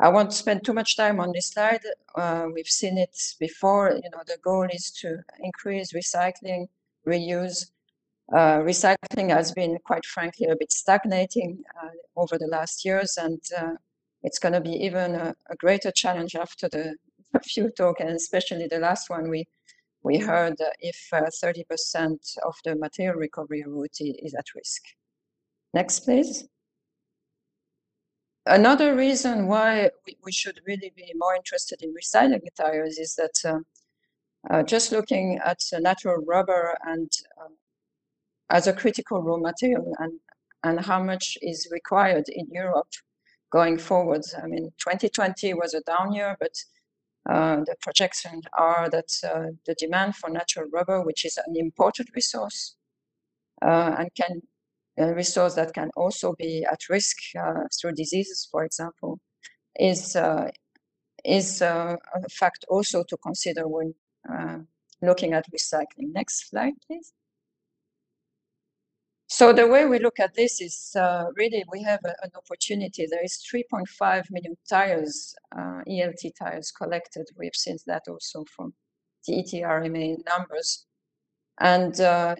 I 0.00 0.08
won't 0.08 0.32
spend 0.32 0.64
too 0.64 0.72
much 0.72 0.96
time 0.96 1.20
on 1.20 1.30
this 1.32 1.50
slide. 1.52 1.84
Uh, 2.16 2.48
we've 2.52 2.66
seen 2.66 2.98
it 2.98 3.16
before. 3.38 3.92
You 3.92 4.10
know, 4.10 4.22
the 4.26 4.38
goal 4.42 4.66
is 4.70 4.90
to 5.00 5.18
increase 5.40 5.92
recycling, 5.92 6.66
reuse. 7.06 7.70
Uh, 8.32 8.58
recycling 8.58 9.30
has 9.30 9.52
been, 9.52 9.78
quite 9.84 10.04
frankly, 10.04 10.48
a 10.48 10.56
bit 10.56 10.72
stagnating 10.72 11.62
uh, 11.80 11.90
over 12.16 12.36
the 12.38 12.48
last 12.48 12.84
years, 12.84 13.16
and 13.16 13.40
uh, 13.56 13.74
it's 14.22 14.38
going 14.38 14.54
to 14.54 14.60
be 14.60 14.72
even 14.72 15.14
a, 15.14 15.34
a, 15.50 15.56
greater 15.56 15.90
challenge 15.90 16.34
after 16.36 16.68
the 16.68 16.96
few 17.44 17.70
talk, 17.70 18.00
and 18.00 18.10
especially 18.10 18.66
the 18.68 18.78
last 18.78 19.10
one 19.10 19.28
we 19.28 19.46
we 20.04 20.18
heard 20.18 20.56
if 20.80 20.96
30% 21.12 21.62
uh, 22.42 22.48
of 22.48 22.56
the 22.64 22.74
material 22.74 23.14
recovery 23.14 23.62
route 23.64 24.00
is 24.00 24.34
at 24.34 24.46
risk. 24.54 24.82
Next, 25.74 26.00
please. 26.00 26.44
Another 28.46 28.96
reason 28.96 29.46
why 29.46 29.90
we, 30.04 30.16
we 30.24 30.32
should 30.32 30.60
really 30.66 30.92
be 30.96 31.12
more 31.14 31.36
interested 31.36 31.82
in 31.82 31.94
recycling 31.94 32.40
tires 32.56 32.98
is 32.98 33.14
that 33.14 33.38
uh, 33.44 33.60
uh, 34.50 34.62
just 34.64 34.90
looking 34.90 35.38
at 35.44 35.60
natural 35.80 36.24
rubber 36.26 36.76
and 36.84 37.10
uh, 37.40 37.54
as 38.50 38.66
a 38.66 38.72
critical 38.72 39.22
raw 39.22 39.36
material 39.36 39.94
and, 40.00 40.18
and 40.64 40.80
how 40.80 41.00
much 41.00 41.38
is 41.40 41.68
required 41.70 42.24
in 42.28 42.46
Europe 42.50 42.90
going 43.52 43.78
forward. 43.78 44.22
I 44.42 44.46
mean, 44.46 44.72
2020 44.78 45.54
was 45.54 45.74
a 45.74 45.80
down 45.82 46.12
year, 46.12 46.36
but 46.40 46.54
uh, 47.28 47.56
the 47.56 47.76
projections 47.80 48.44
are 48.58 48.88
that 48.90 49.10
uh, 49.24 49.52
the 49.66 49.74
demand 49.74 50.16
for 50.16 50.28
natural 50.28 50.68
rubber, 50.72 51.02
which 51.02 51.24
is 51.24 51.38
an 51.46 51.54
important 51.56 52.08
resource 52.14 52.76
uh, 53.62 53.94
and 53.98 54.10
can 54.14 54.40
a 54.98 55.14
resource 55.14 55.54
that 55.54 55.72
can 55.72 55.88
also 55.96 56.34
be 56.38 56.66
at 56.70 56.80
risk 56.90 57.16
uh, 57.38 57.64
through 57.80 57.92
diseases, 57.92 58.46
for 58.50 58.62
example, 58.62 59.18
is 59.80 60.16
uh, 60.16 60.50
is 61.24 61.62
a 61.62 61.96
fact 62.30 62.64
also 62.68 63.02
to 63.08 63.16
consider 63.18 63.66
when 63.66 63.94
looking 65.00 65.32
at 65.32 65.50
recycling. 65.50 66.12
Next 66.12 66.50
slide, 66.50 66.74
please. 66.86 67.12
So 69.34 69.50
the 69.50 69.66
way 69.66 69.86
we 69.86 69.98
look 69.98 70.20
at 70.20 70.34
this 70.34 70.60
is 70.60 70.94
uh, 70.94 71.24
really 71.34 71.64
we 71.72 71.82
have 71.84 72.00
a, 72.04 72.14
an 72.22 72.32
opportunity. 72.36 73.06
There 73.10 73.24
is 73.24 73.42
3.5 73.50 74.30
million 74.30 74.58
tires, 74.68 75.34
uh, 75.56 75.80
ELT 75.88 76.32
tires 76.38 76.70
collected. 76.70 77.24
We've 77.38 77.54
seen 77.54 77.78
that 77.86 78.02
also 78.08 78.44
from 78.54 78.74
the 79.26 79.42
ETRMA 79.42 80.18
numbers. 80.28 80.84
And 81.58 81.98
uh, 81.98 82.36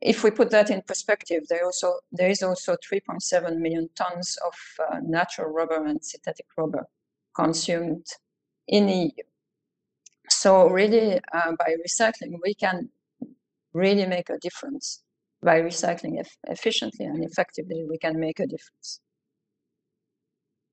if 0.00 0.22
we 0.22 0.30
put 0.30 0.50
that 0.50 0.70
in 0.70 0.82
perspective, 0.82 1.42
there 1.48 1.64
also 1.64 1.94
there 2.12 2.30
is 2.30 2.44
also 2.44 2.76
3.7 2.76 3.58
million 3.58 3.88
tons 3.96 4.38
of 4.46 4.54
uh, 4.78 5.00
natural 5.02 5.50
rubber 5.50 5.84
and 5.84 6.04
synthetic 6.04 6.46
rubber 6.56 6.86
consumed 7.34 8.06
in 8.68 8.86
the 8.86 8.94
EU. 8.94 9.24
So 10.30 10.68
really, 10.68 11.18
uh, 11.34 11.52
by 11.58 11.74
recycling, 11.84 12.38
we 12.44 12.54
can 12.54 12.90
really 13.72 14.06
make 14.06 14.30
a 14.30 14.38
difference. 14.38 15.02
By 15.42 15.60
recycling 15.60 16.22
efficiently 16.48 17.06
and 17.06 17.24
effectively, 17.24 17.84
we 17.88 17.98
can 17.98 18.18
make 18.20 18.38
a 18.38 18.46
difference. 18.46 19.00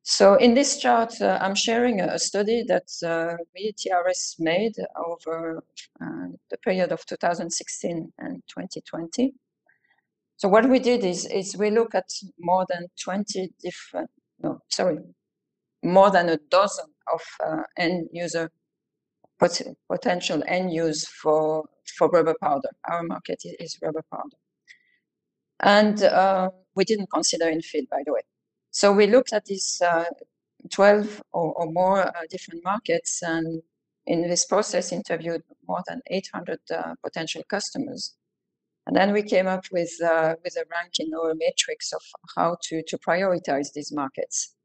So 0.03 0.35
in 0.35 0.55
this 0.55 0.79
chart, 0.79 1.13
uh, 1.21 1.37
I'm 1.39 1.55
sharing 1.55 2.01
a, 2.01 2.17
study 2.17 2.63
that 2.67 2.89
uh, 3.05 3.37
we 3.53 3.73
TRS 3.73 4.39
made 4.39 4.73
over 4.95 5.63
uh, 6.01 6.27
the 6.49 6.57
period 6.57 6.91
of 6.91 7.05
2016 7.05 8.11
and 8.17 8.41
2020. 8.47 9.33
So 10.37 10.49
what 10.49 10.67
we 10.67 10.79
did 10.79 11.03
is, 11.03 11.25
is 11.27 11.55
we 11.55 11.69
look 11.69 11.93
at 11.93 12.09
more 12.39 12.65
than 12.69 12.87
20 13.03 13.51
different, 13.61 14.09
no, 14.41 14.59
sorry, 14.69 14.97
more 15.83 16.09
than 16.09 16.29
a 16.29 16.37
dozen 16.49 16.85
of 17.13 17.21
uh, 17.45 17.63
end 17.77 18.09
user 18.11 18.49
pot 19.39 19.61
potential 19.89 20.41
end 20.47 20.73
use 20.73 21.07
for, 21.07 21.65
for 21.97 22.09
rubber 22.09 22.35
powder. 22.41 22.69
Our 22.89 23.03
market 23.03 23.43
is 23.59 23.77
rubber 23.81 24.03
powder. 24.11 24.37
And 25.61 26.03
uh, 26.03 26.49
we 26.75 26.85
didn't 26.85 27.11
consider 27.11 27.45
infill, 27.45 27.87
by 27.89 28.03
the 28.05 28.13
way. 28.13 28.21
So 28.71 28.93
we 28.93 29.07
looked 29.07 29.33
at 29.33 29.45
these 29.45 29.81
uh, 29.81 30.05
12 30.71 31.21
or, 31.31 31.53
or 31.53 31.71
more 31.71 32.07
uh, 32.07 32.21
different 32.29 32.63
markets 32.63 33.21
and 33.23 33.61
in 34.05 34.27
this 34.27 34.45
process 34.45 34.91
interviewed 34.91 35.43
more 35.67 35.83
than 35.87 36.01
800 36.07 36.59
uh, 36.71 36.95
potential 37.03 37.43
customers. 37.49 38.15
And 38.87 38.95
then 38.95 39.13
we 39.13 39.21
came 39.21 39.47
up 39.47 39.65
with, 39.71 39.91
uh, 40.03 40.35
with 40.43 40.55
a 40.55 40.65
ranking 40.71 41.11
or 41.13 41.31
a 41.31 41.35
matrix 41.35 41.93
of 41.93 42.01
how 42.35 42.57
to, 42.63 42.81
to 42.87 42.97
prioritize 42.97 43.71
these 43.73 43.91
markets. 43.91 44.55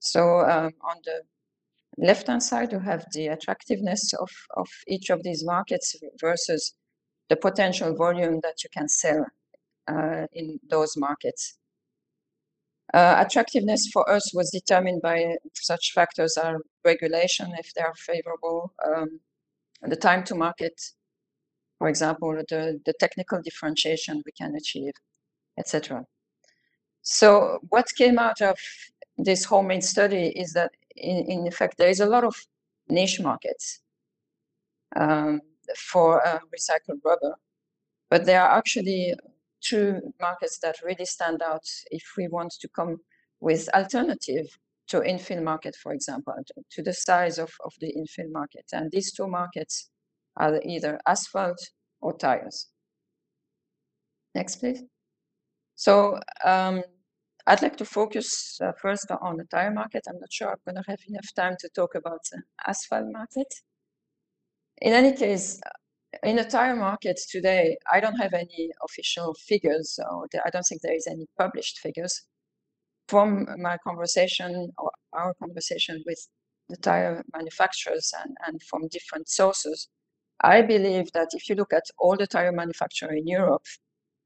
So 0.00 0.40
um, 0.40 0.72
on 0.82 0.96
the 1.04 1.22
left-hand 1.96 2.42
side, 2.42 2.72
you 2.72 2.78
have 2.78 3.06
the 3.12 3.28
attractiveness 3.28 4.12
of, 4.14 4.28
of 4.56 4.68
each 4.86 5.08
of 5.08 5.22
these 5.22 5.44
markets 5.44 5.96
versus 6.20 6.74
the 7.30 7.36
potential 7.36 7.94
volume 7.94 8.40
that 8.42 8.62
you 8.62 8.68
can 8.70 8.88
sell 8.88 9.24
in 10.32 10.58
those 10.68 10.96
markets. 10.96 11.58
Uh, 12.92 13.24
attractiveness 13.26 13.88
for 13.92 14.08
us 14.08 14.32
was 14.34 14.50
determined 14.50 15.02
by 15.02 15.36
such 15.54 15.92
factors 15.94 16.36
as 16.36 16.56
regulation, 16.84 17.52
if 17.58 17.72
they 17.74 17.82
are 17.82 17.94
favorable, 17.94 18.72
um, 18.86 19.18
the 19.82 19.96
time 19.96 20.22
to 20.22 20.34
market, 20.34 20.80
for 21.78 21.88
example, 21.88 22.34
the, 22.48 22.80
the 22.84 22.92
technical 23.00 23.40
differentiation 23.42 24.22
we 24.24 24.32
can 24.32 24.54
achieve, 24.54 24.92
etc. 25.58 26.04
So 27.02 27.58
what 27.68 27.86
came 27.96 28.18
out 28.18 28.40
of 28.40 28.58
this 29.18 29.44
whole 29.44 29.62
main 29.62 29.82
study 29.82 30.28
is 30.28 30.52
that, 30.52 30.70
in, 30.96 31.30
in 31.30 31.46
effect, 31.46 31.78
there 31.78 31.90
is 31.90 32.00
a 32.00 32.06
lot 32.06 32.24
of 32.24 32.36
niche 32.88 33.20
markets 33.20 33.80
um, 34.96 35.40
for 35.76 36.24
uh, 36.26 36.38
recycled 36.56 37.00
rubber, 37.04 37.34
but 38.10 38.24
there 38.24 38.42
are 38.42 38.56
actually 38.56 39.14
two 39.64 40.00
markets 40.20 40.58
that 40.62 40.76
really 40.84 41.04
stand 41.04 41.42
out 41.42 41.64
if 41.90 42.02
we 42.16 42.28
want 42.28 42.52
to 42.60 42.68
come 42.68 42.98
with 43.40 43.68
alternative 43.74 44.46
to 44.88 45.00
infill 45.00 45.42
market, 45.42 45.74
for 45.82 45.92
example, 45.92 46.34
to 46.70 46.82
the 46.82 46.92
size 46.92 47.38
of, 47.38 47.50
of 47.64 47.72
the 47.80 47.92
infill 47.96 48.30
market. 48.30 48.64
And 48.72 48.90
these 48.90 49.12
two 49.12 49.26
markets 49.26 49.90
are 50.36 50.60
either 50.62 51.00
asphalt 51.06 51.58
or 52.00 52.16
tires. 52.16 52.68
Next, 54.34 54.56
please. 54.56 54.82
So 55.76 56.18
um, 56.44 56.82
I'd 57.46 57.62
like 57.62 57.76
to 57.76 57.84
focus 57.84 58.58
uh, 58.62 58.72
first 58.80 59.10
on 59.10 59.36
the 59.36 59.44
tire 59.44 59.70
market. 59.70 60.04
I'm 60.08 60.18
not 60.20 60.32
sure 60.32 60.48
I'm 60.48 60.56
going 60.64 60.82
to 60.82 60.90
have 60.90 61.00
enough 61.08 61.28
time 61.34 61.56
to 61.60 61.68
talk 61.74 61.94
about 61.94 62.20
the 62.30 62.42
asphalt 62.66 63.06
market. 63.10 63.52
In 64.82 64.92
any 64.92 65.16
case, 65.16 65.60
in 66.22 66.36
the 66.36 66.44
tire 66.44 66.76
market 66.76 67.20
today, 67.30 67.76
I 67.92 68.00
don't 68.00 68.16
have 68.16 68.34
any 68.34 68.70
official 68.82 69.34
figures, 69.34 69.98
or 70.10 70.26
I 70.44 70.50
don't 70.50 70.62
think 70.62 70.82
there 70.82 70.94
is 70.94 71.06
any 71.06 71.26
published 71.38 71.78
figures. 71.78 72.22
From 73.08 73.46
my 73.58 73.76
conversation 73.86 74.70
or 74.78 74.90
our 75.12 75.34
conversation 75.34 76.02
with 76.06 76.26
the 76.68 76.76
tire 76.76 77.22
manufacturers 77.34 78.12
and, 78.22 78.34
and 78.46 78.62
from 78.62 78.88
different 78.88 79.28
sources, 79.28 79.88
I 80.40 80.62
believe 80.62 81.12
that 81.12 81.28
if 81.32 81.48
you 81.48 81.54
look 81.54 81.72
at 81.72 81.84
all 81.98 82.16
the 82.16 82.26
tire 82.26 82.52
manufacturers 82.52 83.16
in 83.18 83.26
Europe 83.26 83.66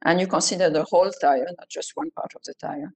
and 0.05 0.21
you 0.21 0.27
consider 0.27 0.71
the 0.71 0.85
whole 0.85 1.11
tire, 1.21 1.47
not 1.59 1.69
just 1.69 1.93
one 1.95 2.11
part 2.13 2.33
of 2.35 2.43
the 2.45 2.55
tire, 2.61 2.93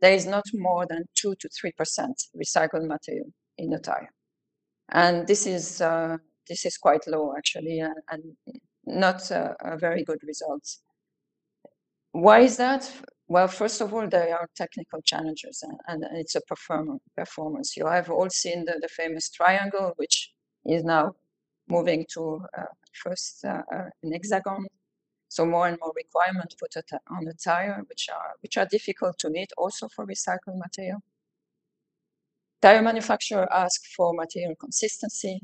there 0.00 0.12
is 0.12 0.26
not 0.26 0.44
more 0.52 0.86
than 0.86 1.04
2 1.14 1.34
to 1.36 1.48
3% 1.48 2.08
recycled 2.36 2.86
material 2.86 3.30
in 3.58 3.70
the 3.70 3.78
tire. 3.78 4.10
And 4.90 5.26
this 5.26 5.46
is 5.46 5.80
uh, 5.80 6.16
this 6.48 6.64
is 6.64 6.76
quite 6.76 7.06
low 7.06 7.34
actually 7.36 7.80
and, 7.80 7.94
and 8.10 8.22
not 8.86 9.30
a, 9.30 9.54
a, 9.60 9.76
very 9.76 10.04
good 10.04 10.20
result. 10.26 10.64
Why 12.12 12.40
is 12.40 12.56
that? 12.56 12.90
well, 13.30 13.46
first 13.46 13.80
of 13.80 13.94
all, 13.94 14.08
there 14.08 14.36
are 14.36 14.48
technical 14.56 15.00
challenges 15.02 15.62
and, 15.62 15.78
and 15.86 16.18
it's 16.18 16.34
a 16.34 16.40
perform 16.40 16.98
performance. 17.16 17.76
You 17.76 17.86
have 17.86 18.10
all 18.10 18.28
seen 18.28 18.64
the, 18.64 18.76
the 18.82 18.88
famous 18.88 19.30
triangle, 19.30 19.92
which 19.98 20.32
is 20.64 20.82
now 20.82 21.12
moving 21.68 22.04
to 22.14 22.42
uh, 22.58 22.64
first 23.04 23.44
uh, 23.44 23.62
uh 23.72 23.88
an 24.02 24.12
hexagon. 24.12 24.66
So 25.28 25.46
more 25.46 25.68
and 25.68 25.78
more 25.80 25.92
requirements 25.94 26.56
put 26.56 26.74
on 27.16 27.24
the 27.24 27.34
tire, 27.34 27.84
which 27.88 28.08
are 28.12 28.32
which 28.40 28.56
are 28.56 28.66
difficult 28.66 29.16
to 29.20 29.30
meet 29.30 29.50
also 29.56 29.88
for 29.94 30.04
recycled 30.04 30.58
material. 30.66 30.98
Tire 32.60 32.82
manufacturer 32.82 33.46
ask 33.52 33.80
for 33.96 34.12
material 34.12 34.56
consistency. 34.56 35.38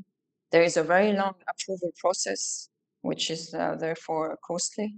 There 0.51 0.63
is 0.63 0.77
a 0.77 0.83
very 0.83 1.13
long 1.13 1.35
approval 1.49 1.91
process, 1.97 2.69
which 3.01 3.29
is 3.29 3.53
uh, 3.53 3.75
therefore 3.75 4.37
costly. 4.45 4.95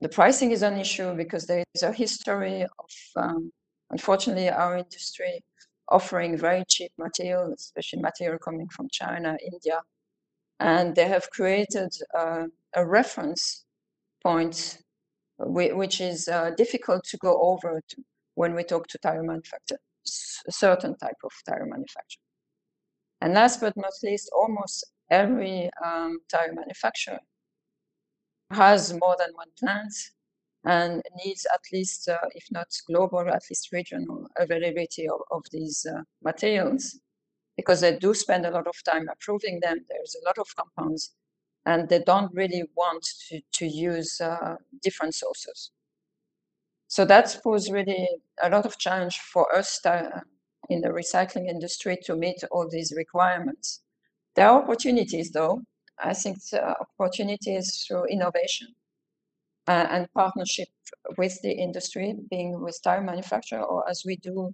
The 0.00 0.08
pricing 0.08 0.50
is 0.52 0.62
an 0.62 0.76
issue 0.76 1.14
because 1.14 1.46
there 1.46 1.64
is 1.74 1.82
a 1.82 1.92
history 1.92 2.62
of, 2.62 2.90
um, 3.16 3.52
unfortunately, 3.90 4.48
our 4.48 4.76
industry 4.76 5.42
offering 5.88 6.36
very 6.36 6.64
cheap 6.68 6.92
material, 6.98 7.52
especially 7.52 8.00
material 8.00 8.38
coming 8.38 8.68
from 8.68 8.88
China, 8.90 9.36
India, 9.52 9.80
and 10.60 10.94
they 10.94 11.08
have 11.08 11.30
created 11.30 11.90
uh, 12.16 12.44
a 12.74 12.86
reference 12.86 13.64
point 14.22 14.78
which 15.38 16.00
is 16.00 16.28
uh, 16.28 16.50
difficult 16.56 17.04
to 17.04 17.16
go 17.18 17.40
over 17.42 17.80
to 17.88 17.96
when 18.36 18.54
we 18.54 18.62
talk 18.62 18.86
to 18.88 18.98
tire 18.98 19.22
manufacturer, 19.22 19.78
a 20.48 20.52
certain 20.52 20.96
type 20.96 21.16
of 21.24 21.32
tire 21.46 21.66
manufacturer. 21.66 22.23
And 23.24 23.32
last 23.32 23.62
but 23.62 23.74
not 23.74 23.94
least, 24.02 24.28
almost 24.36 24.84
every 25.10 25.70
um, 25.82 26.18
tire 26.30 26.52
manufacturer 26.52 27.20
has 28.50 28.92
more 28.92 29.16
than 29.18 29.30
one 29.34 29.48
plant 29.58 29.94
and 30.66 31.00
needs 31.24 31.46
at 31.50 31.60
least, 31.72 32.06
uh, 32.06 32.18
if 32.34 32.44
not 32.50 32.66
global, 32.86 33.20
at 33.20 33.42
least 33.48 33.72
regional 33.72 34.28
availability 34.38 35.08
of, 35.08 35.20
of 35.30 35.42
these 35.50 35.86
uh, 35.90 36.02
materials 36.22 37.00
because 37.56 37.80
they 37.80 37.96
do 37.96 38.12
spend 38.12 38.44
a 38.44 38.50
lot 38.50 38.66
of 38.66 38.74
time 38.84 39.08
approving 39.10 39.58
them. 39.60 39.78
There's 39.88 40.16
a 40.22 40.26
lot 40.26 40.36
of 40.36 40.54
compounds 40.54 41.14
and 41.64 41.88
they 41.88 42.00
don't 42.00 42.30
really 42.34 42.64
want 42.76 43.08
to, 43.30 43.40
to 43.52 43.66
use 43.66 44.20
uh, 44.20 44.56
different 44.82 45.14
sources. 45.14 45.70
So 46.88 47.06
that's 47.06 47.36
posed 47.36 47.72
really 47.72 48.06
a 48.42 48.50
lot 48.50 48.66
of 48.66 48.76
challenge 48.76 49.18
for 49.18 49.50
us 49.56 49.80
to, 49.80 50.24
in 50.70 50.80
the 50.80 50.88
recycling 50.88 51.48
industry 51.48 51.96
to 52.04 52.16
meet 52.16 52.42
all 52.50 52.68
these 52.68 52.92
requirements. 52.96 53.82
There 54.34 54.48
are 54.48 54.62
opportunities 54.62 55.30
though. 55.30 55.62
I 55.98 56.14
think 56.14 56.38
the 56.50 56.74
opportunities 56.98 57.84
through 57.86 58.06
innovation 58.06 58.68
uh, 59.68 59.86
and 59.90 60.12
partnership 60.12 60.68
with 61.16 61.40
the 61.42 61.52
industry, 61.52 62.14
being 62.30 62.60
with 62.60 62.80
tire 62.82 63.00
manufacturer 63.00 63.62
or 63.62 63.88
as 63.88 64.02
we 64.04 64.16
do 64.16 64.52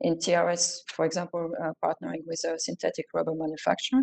in 0.00 0.16
TRS, 0.16 0.80
for 0.88 1.06
example, 1.06 1.50
uh, 1.62 1.72
partnering 1.82 2.22
with 2.26 2.44
a 2.44 2.58
synthetic 2.58 3.06
rubber 3.14 3.34
manufacturer 3.34 4.02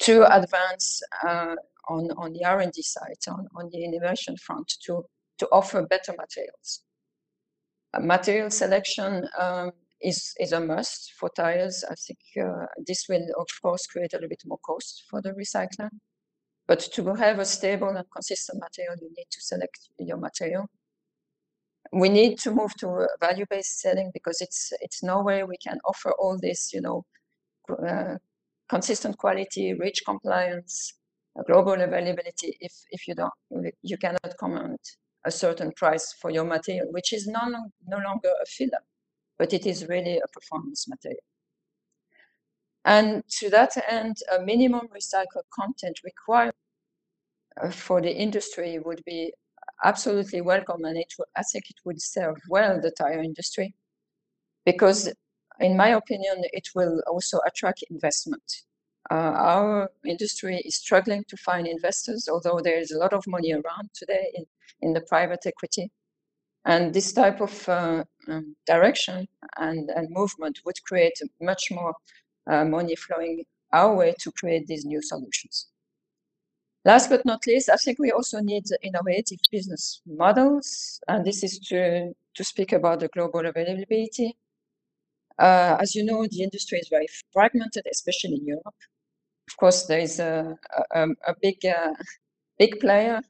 to 0.00 0.36
advance 0.36 1.00
uh, 1.26 1.54
on, 1.88 2.10
on 2.16 2.32
the 2.32 2.44
R&D 2.44 2.82
side, 2.82 3.16
on, 3.28 3.46
on 3.54 3.70
the 3.72 3.84
innovation 3.84 4.36
front 4.36 4.74
to, 4.84 5.04
to 5.38 5.46
offer 5.52 5.86
better 5.86 6.12
materials. 6.18 6.82
Material 8.00 8.50
selection 8.50 9.26
um, 9.38 9.72
is, 10.00 10.34
is 10.38 10.52
a 10.52 10.60
must 10.60 11.12
for 11.18 11.30
tires. 11.36 11.84
I 11.88 11.94
think 11.94 12.18
uh, 12.40 12.66
this 12.86 13.06
will, 13.08 13.26
of 13.38 13.46
course, 13.62 13.86
create 13.86 14.12
a 14.12 14.16
little 14.16 14.28
bit 14.28 14.42
more 14.46 14.58
cost 14.58 15.04
for 15.10 15.22
the 15.22 15.30
recycler. 15.30 15.88
But 16.66 16.80
to 16.80 17.14
have 17.14 17.38
a 17.38 17.44
stable 17.44 17.88
and 17.88 18.04
consistent 18.12 18.60
material, 18.60 18.96
you 19.00 19.10
need 19.16 19.28
to 19.30 19.40
select 19.40 19.88
your 19.98 20.16
material 20.18 20.68
we 21.92 22.08
need 22.08 22.38
to 22.38 22.50
move 22.50 22.74
to 22.76 22.88
a 22.88 23.06
value-based 23.20 23.80
selling 23.80 24.10
because 24.12 24.40
it's 24.40 24.72
it's 24.80 25.02
no 25.02 25.22
way 25.22 25.44
we 25.44 25.56
can 25.56 25.78
offer 25.84 26.12
all 26.18 26.38
this, 26.40 26.72
you 26.72 26.80
know, 26.80 27.04
uh, 27.86 28.16
consistent 28.68 29.16
quality, 29.16 29.74
REACH 29.74 30.02
compliance, 30.04 30.94
global 31.46 31.80
availability 31.80 32.56
if 32.60 32.72
if 32.90 33.06
you 33.06 33.14
don't 33.14 33.32
you 33.82 33.96
cannot 33.98 34.32
command 34.38 34.78
a 35.26 35.30
certain 35.30 35.72
price 35.72 36.14
for 36.20 36.30
your 36.30 36.44
material, 36.44 36.86
which 36.92 37.12
is 37.12 37.26
no, 37.26 37.40
no 37.86 37.98
longer 37.98 38.30
a 38.42 38.46
filler, 38.46 38.82
but 39.38 39.52
it 39.52 39.66
is 39.66 39.86
really 39.88 40.18
a 40.18 40.28
performance 40.28 40.88
material. 40.88 41.20
And 42.84 43.24
to 43.40 43.50
that 43.50 43.72
end, 43.90 44.16
a 44.32 44.40
minimum 44.40 44.86
recycled 44.94 45.48
content 45.52 46.00
required 46.04 46.54
uh, 47.60 47.70
for 47.70 48.00
the 48.00 48.14
industry 48.14 48.78
would 48.78 49.02
be 49.04 49.32
absolutely 49.84 50.40
welcome 50.40 50.84
and 50.84 50.96
it 50.96 51.12
I 51.36 51.42
think 51.52 51.68
it 51.68 51.76
would 51.84 52.00
serve 52.00 52.36
well 52.48 52.80
the 52.80 52.90
tire 52.90 53.20
industry 53.22 53.74
because 54.64 55.12
in 55.60 55.76
my 55.76 55.88
opinion 55.88 56.44
it 56.52 56.68
will 56.74 57.02
also 57.06 57.40
attract 57.46 57.84
investment. 57.90 58.62
Uh, 59.10 59.14
our 59.14 59.90
industry 60.04 60.60
is 60.64 60.76
struggling 60.76 61.22
to 61.28 61.36
find 61.36 61.66
investors 61.66 62.28
although 62.28 62.60
there 62.62 62.78
is 62.78 62.90
a 62.90 62.98
lot 62.98 63.12
of 63.12 63.24
money 63.26 63.52
around 63.52 63.88
today 63.94 64.26
in, 64.34 64.44
in 64.82 64.92
the 64.92 65.00
private 65.02 65.46
equity 65.46 65.90
and 66.66 66.92
this 66.92 67.12
type 67.12 67.40
of 67.40 67.68
uh, 67.68 68.04
um, 68.28 68.56
direction 68.66 69.26
and, 69.56 69.88
and 69.90 70.10
movement 70.10 70.60
would 70.64 70.82
create 70.82 71.18
much 71.40 71.70
more 71.70 71.94
uh, 72.48 72.64
money 72.64 72.96
flowing 72.96 73.44
our 73.72 73.94
way 73.94 74.14
to 74.20 74.32
create 74.32 74.66
these 74.66 74.84
new 74.84 75.00
solutions. 75.00 75.68
Last 76.84 77.10
but 77.10 77.24
not 77.24 77.46
least, 77.46 77.68
I 77.68 77.76
think 77.76 77.98
we 77.98 78.12
also 78.12 78.40
need 78.40 78.64
innovative 78.82 79.38
business 79.50 80.00
models, 80.06 81.00
and 81.08 81.24
this 81.24 81.42
is 81.42 81.58
to, 81.68 82.12
to 82.34 82.44
speak 82.44 82.72
about 82.72 83.00
the 83.00 83.08
global 83.08 83.44
availability. 83.44 84.36
Uh, 85.38 85.76
as 85.80 85.94
you 85.94 86.04
know, 86.04 86.26
the 86.30 86.42
industry 86.42 86.78
is 86.78 86.88
very 86.88 87.08
fragmented, 87.32 87.84
especially 87.90 88.36
in 88.36 88.46
Europe. 88.46 88.80
Of 89.48 89.56
course, 89.56 89.86
there 89.86 90.00
is 90.00 90.18
a, 90.18 90.56
a, 90.92 91.06
a 91.26 91.34
big, 91.40 91.64
uh, 91.64 91.94
big 92.58 92.80
player, 92.80 93.20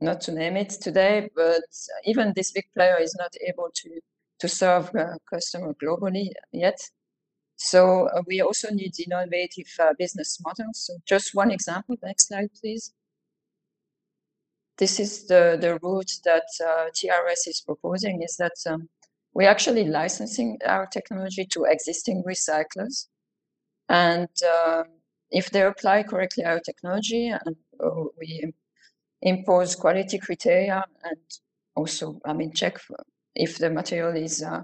not 0.00 0.20
to 0.22 0.32
name 0.32 0.56
it 0.56 0.70
today, 0.70 1.28
but 1.34 1.62
even 2.04 2.32
this 2.36 2.52
big 2.52 2.66
player 2.74 2.98
is 3.00 3.16
not 3.18 3.32
able 3.48 3.70
to, 3.74 4.00
to 4.40 4.48
serve 4.48 4.94
uh, 4.94 5.16
customer 5.30 5.74
globally 5.82 6.28
yet. 6.52 6.78
So 7.56 8.08
uh, 8.08 8.22
we 8.26 8.40
also 8.40 8.70
need 8.70 8.92
innovative 8.98 9.68
uh, 9.80 9.92
business 9.98 10.38
models. 10.44 10.84
So 10.86 10.94
just 11.06 11.34
one 11.34 11.50
example, 11.50 11.96
next 12.02 12.28
slide, 12.28 12.50
please. 12.60 12.92
This 14.76 14.98
is 14.98 15.26
the, 15.26 15.56
the 15.60 15.78
route 15.82 16.10
that 16.24 16.48
uh, 16.60 16.90
TRS 16.90 17.46
is 17.46 17.62
proposing 17.64 18.22
is 18.22 18.36
that 18.38 18.56
um, 18.66 18.88
we're 19.32 19.48
actually 19.48 19.84
licensing 19.84 20.58
our 20.66 20.86
technology 20.86 21.46
to 21.52 21.64
existing 21.64 22.24
recyclers. 22.26 23.06
And 23.88 24.28
uh, 24.44 24.84
if 25.30 25.50
they 25.50 25.62
apply 25.62 26.02
correctly 26.02 26.44
our 26.44 26.60
technology 26.60 27.28
and 27.28 27.56
uh, 27.82 28.04
we 28.18 28.52
impose 29.22 29.74
quality 29.74 30.18
criteria 30.18 30.84
and 31.04 31.18
also, 31.76 32.20
I 32.24 32.32
mean, 32.32 32.52
check 32.52 32.78
if 33.34 33.58
the 33.58 33.70
material 33.70 34.14
is 34.14 34.42
uh, 34.42 34.62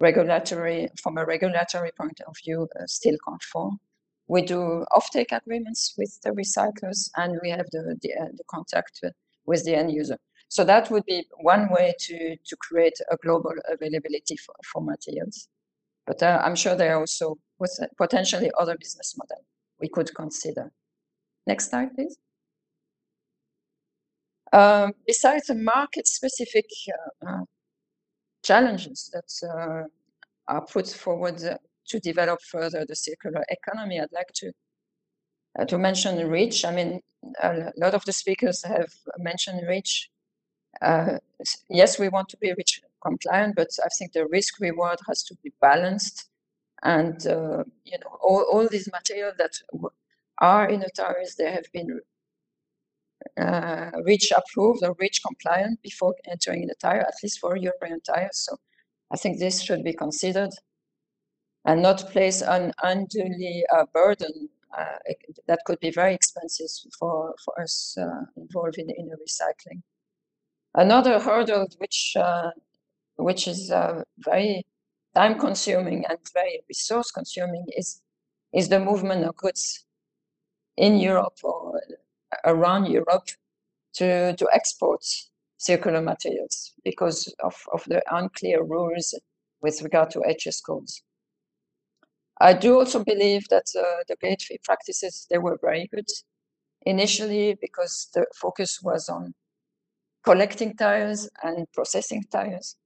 regulatory, 0.00 0.88
from 1.02 1.18
a 1.18 1.24
regulatory 1.24 1.90
point 1.98 2.20
of 2.26 2.34
view, 2.44 2.68
uh, 2.80 2.86
still 2.86 3.16
conform. 3.26 3.78
We 4.28 4.42
do 4.42 4.84
offtake 4.92 5.32
agreements 5.32 5.94
with 5.98 6.18
the 6.22 6.30
recyclers, 6.30 7.10
and 7.16 7.38
we 7.42 7.50
have 7.50 7.66
the 7.70 7.96
the, 8.02 8.14
uh, 8.14 8.28
the 8.32 8.44
contact 8.50 9.00
with 9.44 9.64
the 9.64 9.74
end 9.74 9.92
user. 9.92 10.18
So 10.48 10.64
that 10.64 10.90
would 10.90 11.04
be 11.04 11.26
one 11.40 11.70
way 11.70 11.94
to 12.00 12.36
to 12.36 12.56
create 12.56 12.98
a 13.10 13.16
global 13.18 13.54
availability 13.70 14.36
for, 14.36 14.54
for 14.72 14.82
materials. 14.82 15.48
But 16.06 16.22
uh, 16.22 16.40
I'm 16.44 16.56
sure 16.56 16.74
there 16.74 16.94
are 16.96 17.00
also 17.00 17.38
potentially 17.98 18.50
other 18.58 18.76
business 18.78 19.14
model 19.16 19.44
we 19.80 19.88
could 19.88 20.14
consider. 20.14 20.72
Next 21.46 21.70
slide, 21.70 21.94
please. 21.94 22.16
Um, 24.52 24.92
besides 25.06 25.48
the 25.48 25.54
market-specific 25.54 26.66
uh, 26.92 27.26
uh, 27.28 27.44
challenges 28.44 29.10
that 29.12 29.48
uh, 29.48 29.84
are 30.48 30.64
put 30.66 30.88
forward 30.88 31.38
to 31.88 32.00
develop 32.00 32.40
further 32.42 32.84
the 32.86 32.96
circular 32.96 33.44
economy. 33.48 34.00
I'd 34.00 34.12
like 34.12 34.32
to 34.36 34.52
uh, 35.58 35.64
to 35.64 35.78
mention 35.78 36.28
REACH. 36.28 36.64
I 36.64 36.72
mean, 36.72 37.00
a 37.42 37.72
lot 37.76 37.94
of 37.94 38.04
the 38.04 38.12
speakers 38.12 38.62
have 38.64 38.92
mentioned 39.18 39.62
REACH. 39.66 40.10
Uh, 40.82 41.18
yes, 41.70 41.98
we 41.98 42.08
want 42.08 42.28
to 42.28 42.36
be 42.36 42.52
REACH 42.56 42.82
compliant, 43.02 43.56
but 43.56 43.68
I 43.84 43.88
think 43.98 44.12
the 44.12 44.26
risk 44.26 44.60
reward 44.60 44.98
has 45.08 45.22
to 45.24 45.34
be 45.42 45.52
balanced. 45.60 46.28
And 46.82 47.26
uh, 47.26 47.64
you 47.84 47.98
know, 47.98 48.18
all, 48.22 48.46
all 48.52 48.68
these 48.68 48.90
materials 48.92 49.34
that 49.38 49.52
are 50.38 50.68
in 50.68 50.80
the 50.80 50.90
tires, 50.94 51.34
they 51.36 51.50
have 51.50 51.66
been 51.72 52.00
uh, 53.40 53.90
REACH 54.04 54.32
approved 54.36 54.84
or 54.84 54.94
REACH 54.98 55.22
compliant 55.26 55.80
before 55.82 56.14
entering 56.30 56.66
the 56.66 56.74
tire, 56.80 57.00
at 57.00 57.14
least 57.22 57.40
for 57.40 57.56
European 57.56 58.00
tires. 58.00 58.38
So 58.38 58.56
I 59.10 59.16
think 59.16 59.38
this 59.38 59.62
should 59.62 59.84
be 59.84 59.94
considered 59.94 60.52
and 61.64 61.82
not 61.82 62.10
place 62.10 62.42
an 62.42 62.72
unduly 62.82 63.64
uh, 63.74 63.84
burden 63.92 64.48
uh, 64.76 64.98
that 65.48 65.60
could 65.64 65.80
be 65.80 65.90
very 65.90 66.14
expensive 66.14 66.68
for, 66.98 67.34
for 67.44 67.60
us 67.60 67.96
uh, 67.98 68.24
involved 68.36 68.78
in, 68.78 68.88
in 68.90 69.08
the 69.08 69.16
recycling. 69.16 69.82
Another 70.74 71.18
hurdle 71.18 71.66
which 71.78 72.14
uh, 72.16 72.50
which 73.16 73.48
is 73.48 73.72
very 74.18 74.66
time 75.16 75.38
consuming 75.38 76.04
and 76.08 76.18
very 76.34 76.60
resource 76.68 77.10
consuming 77.10 77.64
is 77.76 78.02
is 78.52 78.68
the 78.68 78.78
movement 78.78 79.24
of 79.24 79.34
goods 79.36 79.86
in 80.76 80.98
Europe 80.98 81.38
or 81.42 81.80
around 82.44 82.86
Europe 82.86 83.28
to, 83.94 84.34
to 84.36 84.46
export 84.52 85.02
circular 85.56 86.00
materials 86.00 86.74
because 86.84 87.34
of, 87.42 87.54
of 87.72 87.82
the 87.86 88.02
unclear 88.10 88.62
rules 88.62 89.18
with 89.62 89.82
regard 89.82 90.10
to 90.10 90.20
HS 90.20 90.60
codes. 90.60 91.02
I 92.40 92.52
do 92.52 92.78
also 92.78 93.02
believe 93.02 93.48
that 93.48 93.66
uh, 93.78 94.04
the 94.08 94.16
gate 94.20 94.42
fee 94.42 94.60
practices, 94.62 95.26
they 95.30 95.38
were 95.38 95.58
very 95.62 95.88
good 95.92 96.08
initially 96.82 97.56
because 97.60 98.08
the 98.14 98.26
focus 98.34 98.80
was 98.82 99.08
on 99.08 99.34
collecting 100.24 100.76
tires 100.76 101.28
and 101.42 101.66
processing 101.72 102.24
tires. 102.30 102.76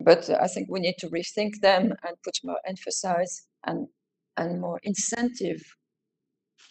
But 0.00 0.28
I 0.30 0.48
think 0.48 0.68
we 0.70 0.80
need 0.80 0.96
to 0.98 1.08
rethink 1.08 1.60
them 1.60 1.92
and 2.06 2.16
put 2.24 2.38
more 2.42 2.58
emphasis 2.66 3.46
and, 3.64 3.86
and 4.36 4.60
more 4.60 4.80
incentive 4.82 5.62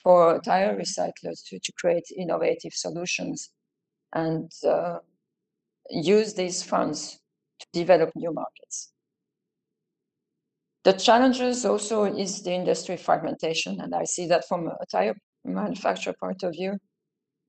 for 0.04 0.40
tire 0.42 0.78
recyclers 0.78 1.44
to, 1.48 1.60
to 1.60 1.72
create 1.80 2.06
innovative 2.18 2.74
solutions 2.74 3.50
and 4.14 4.52
uh, 4.68 4.98
use 5.90 6.34
these 6.34 6.62
funds 6.62 7.20
to 7.60 7.68
develop 7.74 8.12
new 8.16 8.34
markets. 8.34 8.92
The 10.84 10.94
challenges 10.94 11.66
also 11.66 12.04
is 12.04 12.44
the 12.44 12.52
industry 12.52 12.98
fragmentation, 12.98 13.80
and 13.80 13.96
I 13.96 14.04
see 14.04 14.28
that 14.28 14.46
from 14.48 14.68
a 14.68 14.86
tire 14.92 15.16
manufacturer 15.46 16.14
point 16.20 16.44
of 16.44 16.52
view. 16.52 16.78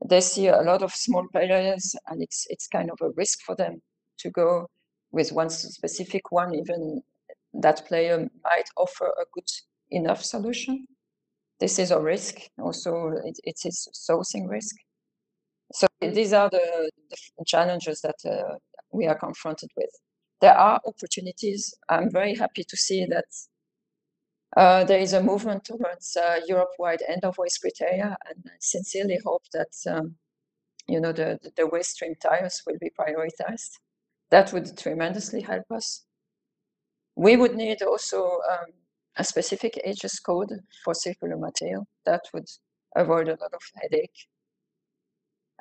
They 0.09 0.21
see 0.21 0.47
a 0.49 0.63
lot 0.63 0.83
of 0.83 0.93
small 0.93 1.27
players, 1.33 1.97
and 2.07 2.23
it's 2.23 2.47
it's 2.49 2.69
kind 2.69 2.91
of 2.91 2.99
a 3.03 3.11
risk 3.17 3.41
for 3.45 3.57
them 3.57 3.81
to 4.19 4.31
go 4.31 4.69
with 5.15 5.33
one 5.33 5.49
specific 5.49 6.33
one, 6.33 6.55
even 6.55 7.03
that 7.55 7.87
player 7.87 8.29
might 8.43 8.69
offer 8.77 9.07
a 9.07 9.25
good 9.33 9.51
enough 9.91 10.23
solution. 10.23 10.87
This 11.61 11.79
is 11.79 11.93
a 11.93 12.01
risk. 12.01 12.35
Also, 12.59 13.13
it, 13.25 13.39
it 13.45 13.59
is 13.65 13.89
sourcing 13.95 14.49
risk. 14.49 14.75
So 15.73 15.87
these 16.01 16.33
are 16.33 16.51
the, 16.51 16.91
the 17.11 17.45
challenges 17.47 18.01
that 18.01 18.21
uh, 18.29 18.57
we 18.93 19.07
are 19.07 19.19
confronted 19.19 19.71
with. 19.77 19.91
There 20.41 20.57
are 20.57 20.81
opportunities. 20.85 21.73
I'm 21.89 22.11
very 22.11 22.35
happy 22.35 22.65
to 22.65 22.77
see 22.77 23.07
that 23.07 23.31
uh, 24.57 24.85
there 24.85 24.99
is 24.99 25.13
a 25.13 25.23
movement 25.23 25.65
towards 25.65 26.17
uh, 26.17 26.41
Europe-wide 26.47 27.03
end-of-waste 27.09 27.61
criteria, 27.61 28.17
and 28.29 28.45
I 28.47 28.57
sincerely 28.61 29.19
hope 29.25 29.45
that 29.53 29.75
um, 29.89 30.17
you 30.87 31.01
know 31.01 31.13
the, 31.13 31.39
the 31.57 31.67
waste 31.67 31.93
stream 31.93 32.15
tires 32.21 32.63
will 32.67 32.79
be 32.81 32.91
prioritized. 32.99 33.79
That 34.35 34.53
would 34.53 34.77
tremendously 34.77 35.43
help 35.43 35.71
us. 35.71 36.03
We 37.15 37.37
would 37.37 37.55
need 37.55 37.83
also 37.83 38.41
um, 38.51 38.67
a 39.17 39.23
specific 39.23 39.79
HS 39.85 40.19
code 40.19 40.53
for 40.85 40.93
circular 40.95 41.37
material. 41.37 41.87
That 42.05 42.23
would 42.35 42.49
avoid 42.97 43.29
a 43.29 43.39
lot 43.41 43.55
of 43.55 43.63
headache. 43.81 44.27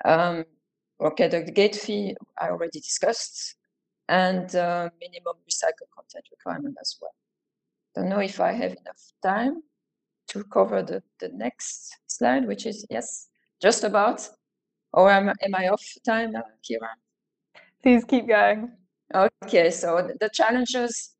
Um, 0.03 0.45
okay, 0.99 1.27
the 1.27 1.43
gate 1.43 1.75
fee 1.75 2.15
I 2.39 2.49
already 2.49 2.79
discussed, 2.79 3.55
and 4.09 4.55
uh, 4.55 4.89
minimum 4.99 5.35
recycled 5.47 5.91
content 5.95 6.25
requirement 6.31 6.75
as 6.81 6.97
well. 6.99 7.13
Don't 7.95 8.09
know 8.09 8.21
if 8.21 8.39
I 8.39 8.53
have 8.53 8.71
enough 8.71 9.03
time 9.21 9.61
to 10.29 10.43
cover 10.45 10.83
the, 10.83 11.03
the 11.19 11.29
next 11.29 11.95
slide, 12.07 12.47
which 12.47 12.65
is, 12.65 12.85
yes, 12.89 13.29
just 13.61 13.83
about. 13.83 14.27
Or 14.93 15.11
am, 15.11 15.29
am 15.29 15.55
I 15.55 15.69
off 15.69 15.83
time, 16.05 16.35
uh, 16.35 16.41
Kira? 16.63 16.89
Please 17.83 18.05
keep 18.05 18.27
going. 18.29 18.71
Okay, 19.13 19.69
so 19.69 20.09
the 20.21 20.29
challenges 20.33 21.15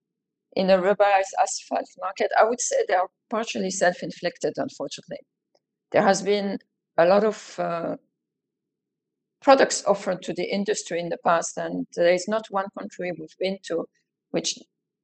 in 0.56 0.68
the 0.68 0.78
rubberized 0.78 1.34
asphalt 1.42 1.86
market, 2.00 2.32
I 2.40 2.46
would 2.46 2.62
say 2.62 2.78
they 2.88 2.96
are 2.96 3.10
partially 3.30 3.70
self-inflicted, 3.70 4.54
unfortunately. 4.56 5.20
There 5.92 6.02
has 6.02 6.22
been 6.22 6.58
a 6.98 7.06
lot 7.06 7.26
of 7.26 7.60
uh, 7.60 7.98
products 9.42 9.84
offered 9.86 10.22
to 10.24 10.34
the 10.34 10.46
industry 10.46 11.00
in 11.02 11.10
the 11.10 11.18
past, 11.18 11.58
and 11.58 11.86
there 11.96 12.14
is 12.14 12.28
not 12.30 12.48
one 12.50 12.68
country 12.80 13.12
we've 13.12 13.38
been 13.40 13.58
to 13.64 13.86
which, 14.32 14.58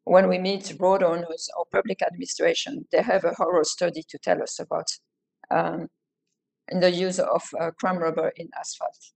when 0.06 0.30
we 0.30 0.38
meet 0.38 0.74
road 0.80 1.04
owners 1.04 1.50
or 1.58 1.66
public 1.72 2.02
administration, 2.02 2.86
they 2.92 3.02
have 3.02 3.26
a 3.26 3.34
horror 3.34 3.66
study 3.66 4.04
to 4.10 4.18
tell 4.18 4.42
us 4.42 4.60
about 4.60 4.88
um, 5.52 5.88
the 6.72 6.90
use 6.90 7.20
of 7.20 7.44
uh, 7.60 7.72
crumb 7.72 7.98
rubber 7.98 8.32
in 8.38 8.50
asphalt. 8.58 9.12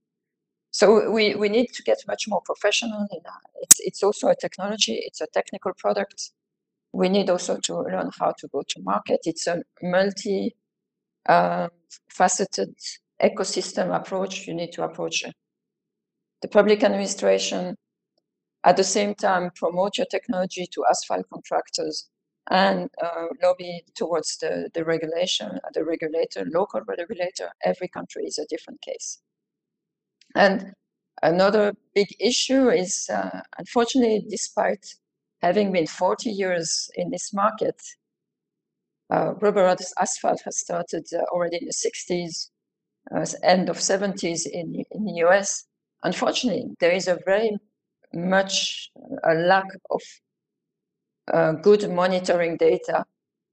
So 0.73 1.11
we, 1.11 1.35
we 1.35 1.49
need 1.49 1.67
to 1.73 1.83
get 1.83 1.99
much 2.07 2.27
more 2.27 2.41
professional. 2.41 3.07
in 3.11 3.19
It's, 3.61 3.79
it's 3.79 4.01
also 4.01 4.29
a 4.29 4.35
technology, 4.35 4.95
it's 5.05 5.21
a 5.21 5.27
technical 5.27 5.71
product. 5.77 6.31
We 6.93 7.09
need 7.09 7.29
also 7.29 7.59
to 7.59 7.81
learn 7.81 8.09
how 8.19 8.33
to 8.39 8.47
go 8.47 8.63
to 8.67 8.81
market. 8.81 9.19
It's 9.25 9.45
a 9.45 9.61
multi 9.83 10.55
uh, 11.29 11.67
faceted 12.09 12.75
ecosystem 13.21 13.95
approach. 13.95 14.47
You 14.47 14.55
need 14.55 14.71
to 14.73 14.83
approach 14.83 15.23
the 16.41 16.47
public 16.47 16.83
administration, 16.83 17.75
at 18.63 18.75
the 18.75 18.83
same 18.83 19.13
time 19.13 19.51
promote 19.55 19.97
your 19.99 20.07
technology 20.07 20.65
to 20.73 20.83
asphalt 20.89 21.25
contractors 21.31 22.09
and 22.49 22.89
uh, 23.01 23.27
lobby 23.43 23.83
towards 23.95 24.37
the, 24.37 24.69
the 24.73 24.83
regulation, 24.83 25.59
the 25.73 25.85
regulator, 25.85 26.45
local 26.51 26.81
regulator. 26.87 27.51
Every 27.63 27.87
country 27.87 28.23
is 28.23 28.39
a 28.39 28.45
different 28.47 28.81
case. 28.81 29.19
And 30.35 30.73
another 31.21 31.73
big 31.93 32.07
issue 32.19 32.69
is, 32.69 33.09
uh, 33.11 33.41
unfortunately, 33.57 34.25
despite 34.29 34.85
having 35.41 35.71
been 35.71 35.87
40 35.87 36.29
years 36.29 36.89
in 36.95 37.11
this 37.11 37.33
market, 37.33 37.79
uh, 39.09 39.33
rubber 39.41 39.75
asphalt 39.99 40.41
has 40.45 40.59
started 40.59 41.05
uh, 41.13 41.23
already 41.31 41.57
in 41.57 41.65
the 41.65 41.73
60s, 41.73 42.49
uh, 43.15 43.25
end 43.43 43.69
of 43.69 43.77
70s 43.77 44.47
in, 44.47 44.83
in 44.91 45.05
the 45.05 45.13
US. 45.25 45.65
Unfortunately, 46.03 46.65
there 46.79 46.91
is 46.91 47.07
a 47.07 47.19
very 47.25 47.57
much 48.13 48.89
a 49.23 49.33
lack 49.33 49.65
of 49.89 50.01
uh, 51.31 51.53
good 51.53 51.89
monitoring 51.89 52.57
data, 52.57 53.05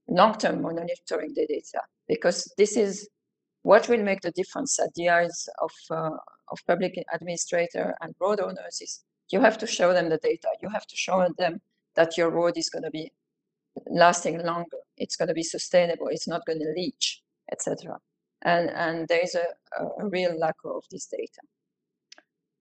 long-term 0.08 0.62
monitoring 0.62 1.32
data, 1.34 1.80
because 2.08 2.52
this 2.56 2.76
is 2.76 3.08
what 3.62 3.88
will 3.88 4.02
make 4.02 4.20
the 4.22 4.32
difference 4.32 4.78
at 4.80 4.92
the 4.94 5.08
eyes 5.08 5.48
of 5.60 5.70
uh, 5.90 6.10
of 6.50 6.58
public 6.66 6.94
administrator 7.12 7.94
and 8.00 8.14
road 8.20 8.40
owners 8.40 8.80
is 8.80 9.02
you 9.30 9.40
have 9.40 9.58
to 9.58 9.66
show 9.66 9.92
them 9.92 10.08
the 10.08 10.18
data. 10.18 10.48
You 10.60 10.68
have 10.70 10.86
to 10.86 10.96
show 10.96 11.26
them 11.38 11.60
that 11.96 12.16
your 12.16 12.30
road 12.30 12.56
is 12.56 12.68
going 12.68 12.82
to 12.82 12.90
be 12.90 13.12
lasting 13.88 14.44
longer. 14.44 14.78
It's 14.96 15.16
going 15.16 15.28
to 15.28 15.34
be 15.34 15.42
sustainable. 15.42 16.08
It's 16.10 16.28
not 16.28 16.44
going 16.46 16.58
to 16.58 16.72
leach, 16.76 17.22
etc. 17.52 17.98
And 18.42 18.70
and 18.70 19.08
there 19.08 19.20
is 19.22 19.34
a, 19.34 19.46
a, 19.98 20.08
real 20.08 20.38
lack 20.38 20.56
of 20.64 20.84
this 20.90 21.06
data. 21.06 21.42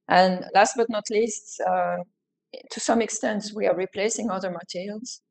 And 0.07 0.45
last 0.53 0.73
but 0.75 0.89
not 0.89 1.09
least, 1.09 1.61
uh, 1.61 1.97
to 2.71 2.79
some 2.79 3.01
extent, 3.01 3.51
we 3.55 3.67
are 3.67 3.75
replacing 3.75 4.29
other 4.29 4.51
materials 4.51 5.21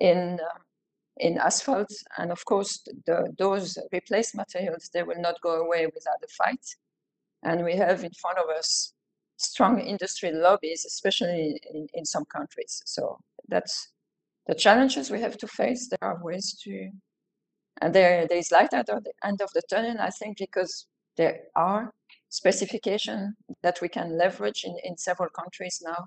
in 0.00 0.38
uh, 0.42 0.58
in 1.18 1.38
asphalt. 1.38 1.92
And 2.18 2.30
of 2.30 2.44
course, 2.44 2.86
the, 3.06 3.32
those 3.38 3.78
replaced 3.92 4.34
materials, 4.34 4.90
they 4.92 5.02
will 5.02 5.20
not 5.20 5.40
go 5.40 5.62
away 5.64 5.86
without 5.86 6.22
a 6.24 6.28
fight. 6.28 6.64
And 7.42 7.64
we 7.64 7.76
have 7.76 8.04
in 8.04 8.12
front 8.20 8.38
of 8.38 8.48
us 8.48 8.92
strong 9.36 9.80
industry 9.80 10.32
lobbies, 10.32 10.84
especially 10.84 11.60
in, 11.72 11.86
in 11.94 12.04
some 12.04 12.24
countries. 12.24 12.82
So 12.86 13.18
that's 13.48 13.92
the 14.46 14.54
challenges 14.54 15.10
we 15.10 15.20
have 15.20 15.36
to 15.38 15.46
face. 15.46 15.88
There 15.88 16.08
are 16.08 16.22
ways 16.22 16.58
to, 16.64 16.90
and 17.82 17.94
there, 17.94 18.26
there 18.26 18.38
is 18.38 18.50
light 18.50 18.72
at 18.72 18.86
the 18.86 19.00
end 19.24 19.40
of 19.40 19.50
the 19.52 19.62
tunnel, 19.68 19.96
I 20.00 20.10
think, 20.10 20.38
because 20.38 20.86
there 21.16 21.40
are 21.54 21.92
specification 22.28 23.34
that 23.62 23.80
we 23.80 23.88
can 23.88 24.18
leverage 24.18 24.64
in, 24.64 24.76
in 24.84 24.96
several 24.96 25.30
countries 25.30 25.82
now. 25.84 26.06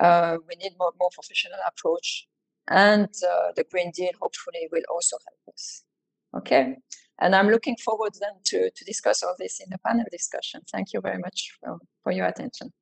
Uh, 0.00 0.38
we 0.48 0.56
need 0.56 0.72
more, 0.78 0.92
more 0.98 1.10
professional 1.14 1.58
approach 1.66 2.26
and 2.68 3.06
uh, 3.06 3.52
the 3.54 3.64
Green 3.70 3.90
Deal 3.92 4.10
hopefully 4.20 4.68
will 4.72 4.82
also 4.90 5.16
help 5.26 5.54
us. 5.54 5.84
Okay, 6.36 6.76
and 7.20 7.34
I'm 7.34 7.48
looking 7.48 7.76
forward 7.76 8.12
then 8.20 8.32
to, 8.44 8.70
to 8.70 8.84
discuss 8.84 9.22
all 9.22 9.34
this 9.38 9.60
in 9.60 9.70
the 9.70 9.78
panel 9.78 10.04
discussion. 10.10 10.60
Thank 10.70 10.92
you 10.92 11.00
very 11.00 11.18
much 11.18 11.56
for, 11.60 11.78
for 12.02 12.12
your 12.12 12.26
attention. 12.26 12.72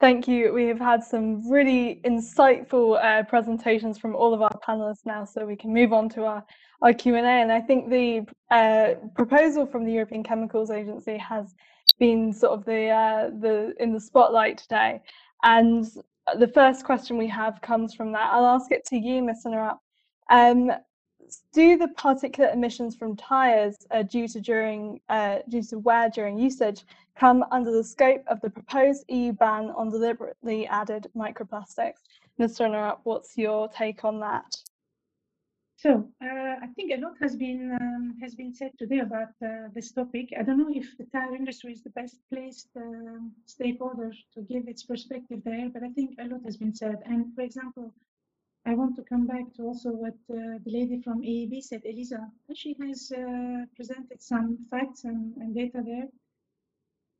Thank 0.00 0.26
you. 0.26 0.52
We 0.52 0.66
have 0.66 0.80
had 0.80 1.04
some 1.04 1.48
really 1.48 2.00
insightful 2.04 3.00
uh, 3.00 3.22
presentations 3.22 3.98
from 3.98 4.16
all 4.16 4.34
of 4.34 4.42
our 4.42 4.58
panelists 4.66 5.06
now, 5.06 5.24
so 5.24 5.46
we 5.46 5.54
can 5.54 5.72
move 5.72 5.92
on 5.92 6.08
to 6.08 6.24
our, 6.24 6.44
our 6.80 6.92
Q&A. 6.92 7.20
And 7.20 7.52
I 7.52 7.60
think 7.60 7.88
the 7.88 8.26
uh, 8.50 8.94
proposal 9.14 9.64
from 9.64 9.84
the 9.84 9.92
European 9.92 10.24
Chemicals 10.24 10.72
Agency 10.72 11.16
has 11.18 11.54
been 12.00 12.32
sort 12.32 12.58
of 12.58 12.64
the, 12.64 12.88
uh, 12.88 13.30
the 13.38 13.74
in 13.78 13.92
the 13.92 14.00
spotlight 14.00 14.58
today. 14.58 15.00
And 15.44 15.86
the 16.36 16.48
first 16.48 16.84
question 16.84 17.16
we 17.16 17.28
have 17.28 17.60
comes 17.60 17.94
from 17.94 18.10
that. 18.12 18.30
I'll 18.32 18.46
ask 18.46 18.72
it 18.72 18.84
to 18.86 18.96
you, 18.96 19.22
Mr. 19.22 19.46
Narap. 19.46 19.78
Um, 20.30 20.72
do 21.52 21.76
the 21.76 21.88
particulate 21.88 22.52
emissions 22.52 22.94
from 22.96 23.16
tyres 23.16 23.76
uh, 23.90 24.02
due 24.02 24.28
to 24.28 24.40
during 24.40 25.00
uh, 25.08 25.38
due 25.48 25.62
to 25.62 25.78
wear 25.78 26.10
during 26.10 26.38
usage 26.38 26.84
come 27.14 27.44
under 27.50 27.70
the 27.70 27.84
scope 27.84 28.22
of 28.26 28.40
the 28.40 28.50
proposed 28.50 29.04
EU 29.08 29.32
ban 29.32 29.70
on 29.70 29.90
deliberately 29.90 30.66
added 30.66 31.08
microplastics? 31.16 32.00
Mr. 32.40 32.68
Narup, 32.68 32.98
what's 33.04 33.36
your 33.36 33.68
take 33.68 34.04
on 34.04 34.20
that? 34.20 34.56
So 35.82 36.08
uh, 36.22 36.54
I 36.62 36.68
think 36.76 36.92
a 36.92 37.00
lot 37.00 37.14
has 37.20 37.34
been 37.34 37.76
um, 37.80 38.14
has 38.22 38.36
been 38.36 38.54
said 38.54 38.70
today 38.78 39.00
about 39.00 39.34
uh, 39.44 39.66
this 39.74 39.90
topic. 39.90 40.32
I 40.38 40.44
don't 40.44 40.58
know 40.58 40.72
if 40.72 40.96
the 40.96 41.06
tire 41.06 41.34
industry 41.34 41.72
is 41.72 41.82
the 41.82 41.90
best 41.90 42.20
placed 42.32 42.68
uh, 42.76 43.18
stakeholder 43.46 44.12
to 44.34 44.42
give 44.42 44.68
its 44.68 44.84
perspective 44.84 45.40
there, 45.44 45.68
but 45.74 45.82
I 45.82 45.88
think 45.88 46.10
a 46.20 46.28
lot 46.28 46.42
has 46.44 46.56
been 46.56 46.72
said. 46.72 46.98
And 47.04 47.34
for 47.34 47.42
example, 47.42 47.92
I 48.64 48.74
want 48.74 48.94
to 48.96 49.02
come 49.02 49.26
back 49.26 49.52
to 49.56 49.62
also 49.62 49.90
what 49.90 50.14
uh, 50.30 50.58
the 50.64 50.70
lady 50.70 51.00
from 51.02 51.22
EEB 51.22 51.62
said, 51.62 51.82
Elisa. 51.84 52.30
She 52.54 52.76
has 52.80 53.10
uh, 53.10 53.66
presented 53.74 54.22
some 54.22 54.66
facts 54.70 55.02
and, 55.04 55.36
and, 55.36 55.54
data 55.54 55.82
there. 55.84 56.08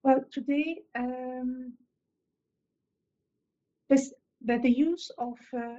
Well, 0.05 0.25
today, 0.31 0.83
um, 0.95 1.73
this 3.89 4.13
that 4.45 4.63
the 4.63 4.71
use 4.71 5.11
of 5.19 5.39
uh, 5.57 5.77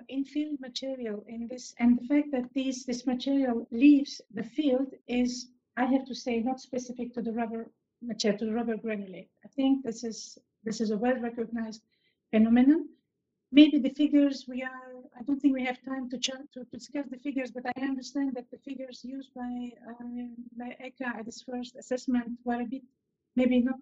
material 0.59 1.23
in 1.27 1.47
this 1.47 1.75
and 1.79 1.99
the 1.99 2.07
fact 2.07 2.31
that 2.31 2.53
these 2.53 2.85
this 2.85 3.05
material 3.05 3.67
leaves 3.71 4.21
the 4.33 4.43
field 4.43 4.93
is 5.07 5.47
I 5.75 5.85
have 5.85 6.05
to 6.05 6.15
say 6.15 6.39
not 6.39 6.59
specific 6.59 7.13
to 7.13 7.21
the 7.21 7.31
rubber 7.31 7.69
material 8.01 8.39
to 8.39 8.45
the 8.45 8.53
rubber 8.53 8.77
granulate. 8.77 9.29
I 9.45 9.47
think 9.47 9.83
this 9.83 10.03
is 10.03 10.37
this 10.63 10.81
is 10.81 10.91
a 10.91 10.97
well 10.97 11.17
recognized 11.19 11.83
phenomenon. 12.31 12.89
Maybe 13.51 13.79
the 13.79 13.93
figures 14.01 14.45
we 14.47 14.63
are 14.63 14.92
I 15.17 15.23
don't 15.23 15.39
think 15.39 15.53
we 15.53 15.65
have 15.65 15.83
time 15.83 16.09
to, 16.09 16.17
to 16.17 16.63
discuss 16.71 17.05
the 17.09 17.17
figures, 17.17 17.51
but 17.51 17.65
I 17.65 17.81
understand 17.81 18.33
that 18.35 18.49
the 18.51 18.57
figures 18.57 19.01
used 19.03 19.33
by 19.33 19.71
uh, 19.89 20.03
by 20.57 20.75
ECHA 20.81 21.19
at 21.19 21.25
this 21.25 21.43
first 21.43 21.75
assessment 21.75 22.39
were 22.43 22.61
a 22.61 22.65
bit 22.65 22.83
maybe 23.35 23.61
not 23.61 23.79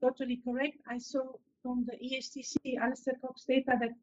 totally 0.00 0.40
correct. 0.44 0.78
I 0.88 0.98
saw 0.98 1.24
from 1.62 1.86
the 1.86 1.96
ESTC 1.96 2.78
Alistair 2.80 3.14
Cox 3.20 3.44
data 3.44 3.72
that 3.80 3.94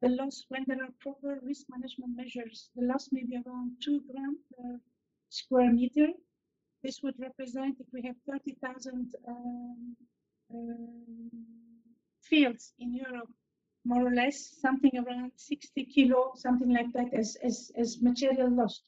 the 0.00 0.08
loss 0.08 0.44
when 0.48 0.64
there 0.66 0.82
are 0.82 0.92
proper 1.00 1.40
risk 1.42 1.66
management 1.68 2.16
measures, 2.16 2.70
the 2.76 2.86
loss 2.86 3.08
may 3.12 3.24
be 3.24 3.36
around 3.36 3.72
two 3.82 4.00
grams 4.10 4.40
per 4.56 4.80
square 5.28 5.72
meter. 5.72 6.08
This 6.82 7.02
would 7.02 7.18
represent 7.18 7.76
if 7.80 7.86
we 7.92 8.02
have 8.02 8.16
30,000 8.28 9.14
um, 9.26 9.96
um, 10.54 11.30
fields 12.22 12.72
in 12.78 12.94
Europe, 12.94 13.30
more 13.84 14.06
or 14.06 14.14
less, 14.14 14.60
something 14.60 14.92
around 14.98 15.32
60 15.36 15.84
kilo, 15.84 16.32
something 16.36 16.70
like 16.70 16.92
that, 16.92 17.12
as 17.14 17.36
as, 17.42 17.70
as 17.76 18.02
material 18.02 18.50
lost. 18.50 18.82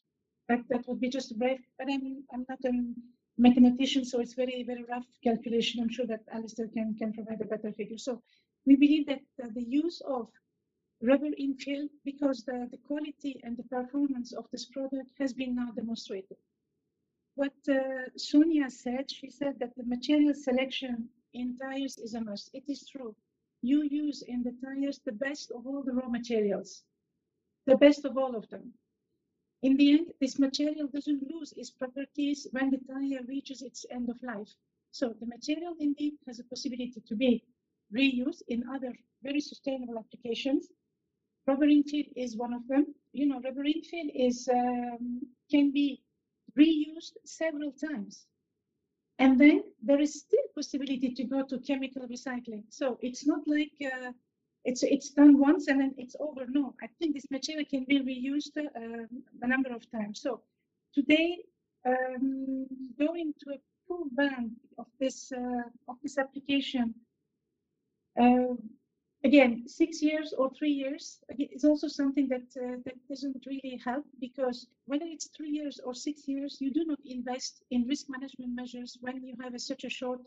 That 0.48 0.60
that 0.68 0.86
would 0.88 1.00
be 1.00 1.08
just 1.08 1.32
a 1.32 1.34
brief. 1.34 1.60
But 1.78 1.88
I'm 1.90 2.24
I'm 2.32 2.44
not 2.48 2.58
a 2.64 2.72
mathematician, 3.38 4.04
so 4.04 4.20
it's 4.20 4.34
very 4.34 4.62
very 4.64 4.84
rough 4.84 5.06
calculation. 5.22 5.80
I'm 5.80 5.90
sure 5.90 6.06
that 6.06 6.22
Alistair 6.32 6.68
can 6.68 6.94
can 6.94 7.12
provide 7.12 7.40
a 7.40 7.44
better 7.44 7.72
figure. 7.72 7.98
So 7.98 8.22
we 8.66 8.76
believe 8.76 9.06
that 9.06 9.22
the 9.38 9.62
use 9.62 10.00
of 10.02 10.28
rubber 11.02 11.30
infill 11.40 11.88
because 12.04 12.44
the, 12.44 12.68
the 12.70 12.78
quality 12.86 13.40
and 13.42 13.56
the 13.56 13.62
performance 13.64 14.32
of 14.32 14.46
this 14.52 14.66
product 14.66 15.10
has 15.18 15.32
been 15.32 15.54
now 15.54 15.70
demonstrated. 15.74 16.36
What 17.36 17.54
uh, 17.70 18.10
Sonia 18.16 18.68
said, 18.68 19.10
she 19.10 19.30
said 19.30 19.58
that 19.60 19.74
the 19.76 19.84
material 19.84 20.34
selection 20.34 21.08
in 21.32 21.56
tires 21.56 21.96
is 21.98 22.14
a 22.14 22.20
must. 22.20 22.50
It 22.52 22.64
is 22.68 22.86
true. 22.86 23.14
You 23.62 23.82
use 23.84 24.22
in 24.22 24.42
the 24.44 24.54
tires 24.64 25.00
the 25.04 25.12
best 25.12 25.52
of 25.52 25.66
all 25.66 25.82
the 25.82 25.92
raw 25.94 26.08
materials, 26.08 26.84
the 27.66 27.76
best 27.76 28.04
of 28.04 28.18
all 28.18 28.36
of 28.36 28.48
them. 28.50 28.74
In 29.62 29.76
the 29.76 29.92
end, 29.92 30.12
this 30.20 30.38
material 30.38 30.88
doesn't 30.88 31.30
lose 31.30 31.52
its 31.56 31.70
properties 31.70 32.46
when 32.52 32.70
the 32.70 32.78
tire 32.78 33.24
reaches 33.28 33.62
its 33.62 33.86
end 33.90 34.10
of 34.10 34.22
life. 34.22 34.50
So 34.92 35.14
the 35.20 35.26
material 35.26 35.76
indeed 35.80 36.14
has 36.26 36.40
a 36.40 36.44
possibility 36.44 37.02
to 37.06 37.16
be 37.16 37.44
reused 37.94 38.42
in 38.48 38.68
other 38.68 38.94
very 39.22 39.40
sustainable 39.40 39.98
applications 39.98 40.68
Rubber 41.46 41.66
infill 41.66 42.08
is 42.16 42.36
one 42.36 42.54
of 42.54 42.66
them. 42.68 42.94
You 43.12 43.26
know, 43.26 43.40
rubber 43.42 43.64
infill 43.64 44.10
is 44.14 44.48
um, 44.52 45.22
can 45.50 45.72
be 45.72 46.02
reused 46.58 47.14
several 47.26 47.72
times. 47.72 48.26
And 49.20 49.38
then 49.38 49.64
there 49.82 50.00
is 50.00 50.20
still 50.20 50.46
possibility 50.54 51.10
to 51.14 51.24
go 51.24 51.42
to 51.44 51.58
chemical 51.58 52.08
recycling. 52.08 52.64
So 52.70 52.98
it's 53.02 53.26
not 53.26 53.40
like 53.46 53.72
uh, 53.84 54.12
it's 54.64 54.82
it's 54.82 55.10
done 55.10 55.38
once 55.38 55.68
and 55.68 55.78
then 55.80 55.94
it's 55.98 56.16
over. 56.18 56.46
No, 56.48 56.74
I 56.82 56.88
think 56.98 57.14
this 57.14 57.30
material 57.30 57.66
can 57.70 57.84
be 57.84 58.00
reused 58.00 58.56
uh, 58.56 59.06
a 59.42 59.46
number 59.46 59.74
of 59.74 59.82
times. 59.90 60.22
So 60.22 60.40
today, 60.94 61.38
um, 61.86 62.66
going 62.98 63.34
to 63.40 63.54
a 63.56 63.58
full 63.86 64.06
ban 64.12 64.56
of 64.78 64.86
this 64.98 65.32
uh, 65.32 65.68
of 65.88 65.96
this 66.02 66.16
application 66.16 66.94
uh, 68.18 68.54
again, 69.24 69.68
six 69.68 70.02
years 70.02 70.32
or 70.36 70.50
three 70.50 70.70
years 70.70 71.20
is 71.38 71.64
also 71.64 71.88
something 71.88 72.28
that 72.28 72.48
uh, 72.56 72.76
that 72.84 72.96
doesn't 73.08 73.44
really 73.46 73.80
help 73.84 74.04
because 74.20 74.66
whether 74.86 75.04
it's 75.06 75.28
three 75.36 75.50
years 75.50 75.80
or 75.84 75.94
six 75.94 76.26
years, 76.26 76.58
you 76.60 76.70
do 76.72 76.84
not 76.84 76.98
invest 77.04 77.62
in 77.70 77.86
risk 77.86 78.06
management 78.08 78.54
measures 78.54 78.98
when 79.00 79.22
you 79.24 79.34
have 79.42 79.54
a, 79.54 79.58
such 79.58 79.84
a 79.84 79.90
short 79.90 80.20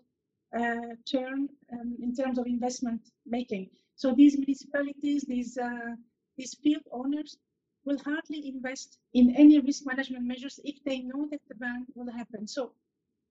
uh, 0.57 0.93
term 1.11 1.49
um, 1.71 1.95
in 2.01 2.13
terms 2.15 2.37
of 2.37 2.45
investment 2.45 3.01
making. 3.25 3.69
So 3.95 4.13
these 4.13 4.37
municipalities, 4.37 5.23
these 5.23 5.57
uh, 5.57 5.95
these 6.37 6.53
field 6.63 6.83
owners 6.91 7.37
will 7.85 7.99
hardly 7.99 8.47
invest 8.47 8.97
in 9.13 9.35
any 9.35 9.59
risk 9.59 9.85
management 9.85 10.25
measures 10.25 10.59
if 10.63 10.83
they 10.83 10.99
know 10.99 11.27
that 11.31 11.41
the 11.49 11.55
ban 11.55 11.85
will 11.95 12.11
happen. 12.11 12.47
So 12.47 12.71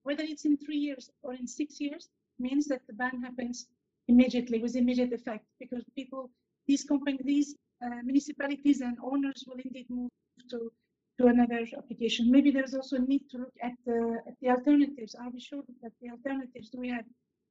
whether 0.03 0.23
it's 0.23 0.45
in 0.45 0.57
three 0.57 0.77
years 0.77 1.09
or 1.21 1.33
in 1.33 1.47
six 1.47 1.79
years 1.79 2.09
means 2.39 2.67
that 2.67 2.81
the 2.87 2.93
ban 2.93 3.21
happens 3.21 3.67
immediately 4.07 4.59
with 4.59 4.75
immediate 4.75 5.13
effect 5.13 5.45
because 5.59 5.83
people, 5.95 6.29
these 6.67 6.83
companies, 6.83 7.21
these 7.23 7.55
uh, 7.83 8.01
municipalities 8.03 8.81
and 8.81 8.97
owners 9.03 9.43
will 9.47 9.59
indeed 9.63 9.87
move 9.89 10.09
to 10.49 10.71
to 11.19 11.27
another 11.27 11.61
application. 11.77 12.31
Maybe 12.31 12.49
there's 12.49 12.73
also 12.73 12.95
a 12.95 12.99
need 12.99 13.29
to 13.31 13.37
look 13.37 13.53
at 13.61 13.73
the 13.85 14.21
at 14.27 14.35
the 14.41 14.49
alternatives. 14.49 15.15
Are 15.15 15.29
we 15.29 15.39
sure 15.39 15.63
that 15.81 15.91
the 16.01 16.09
alternatives 16.09 16.69
do 16.69 16.79
we 16.79 16.89
have 16.89 17.05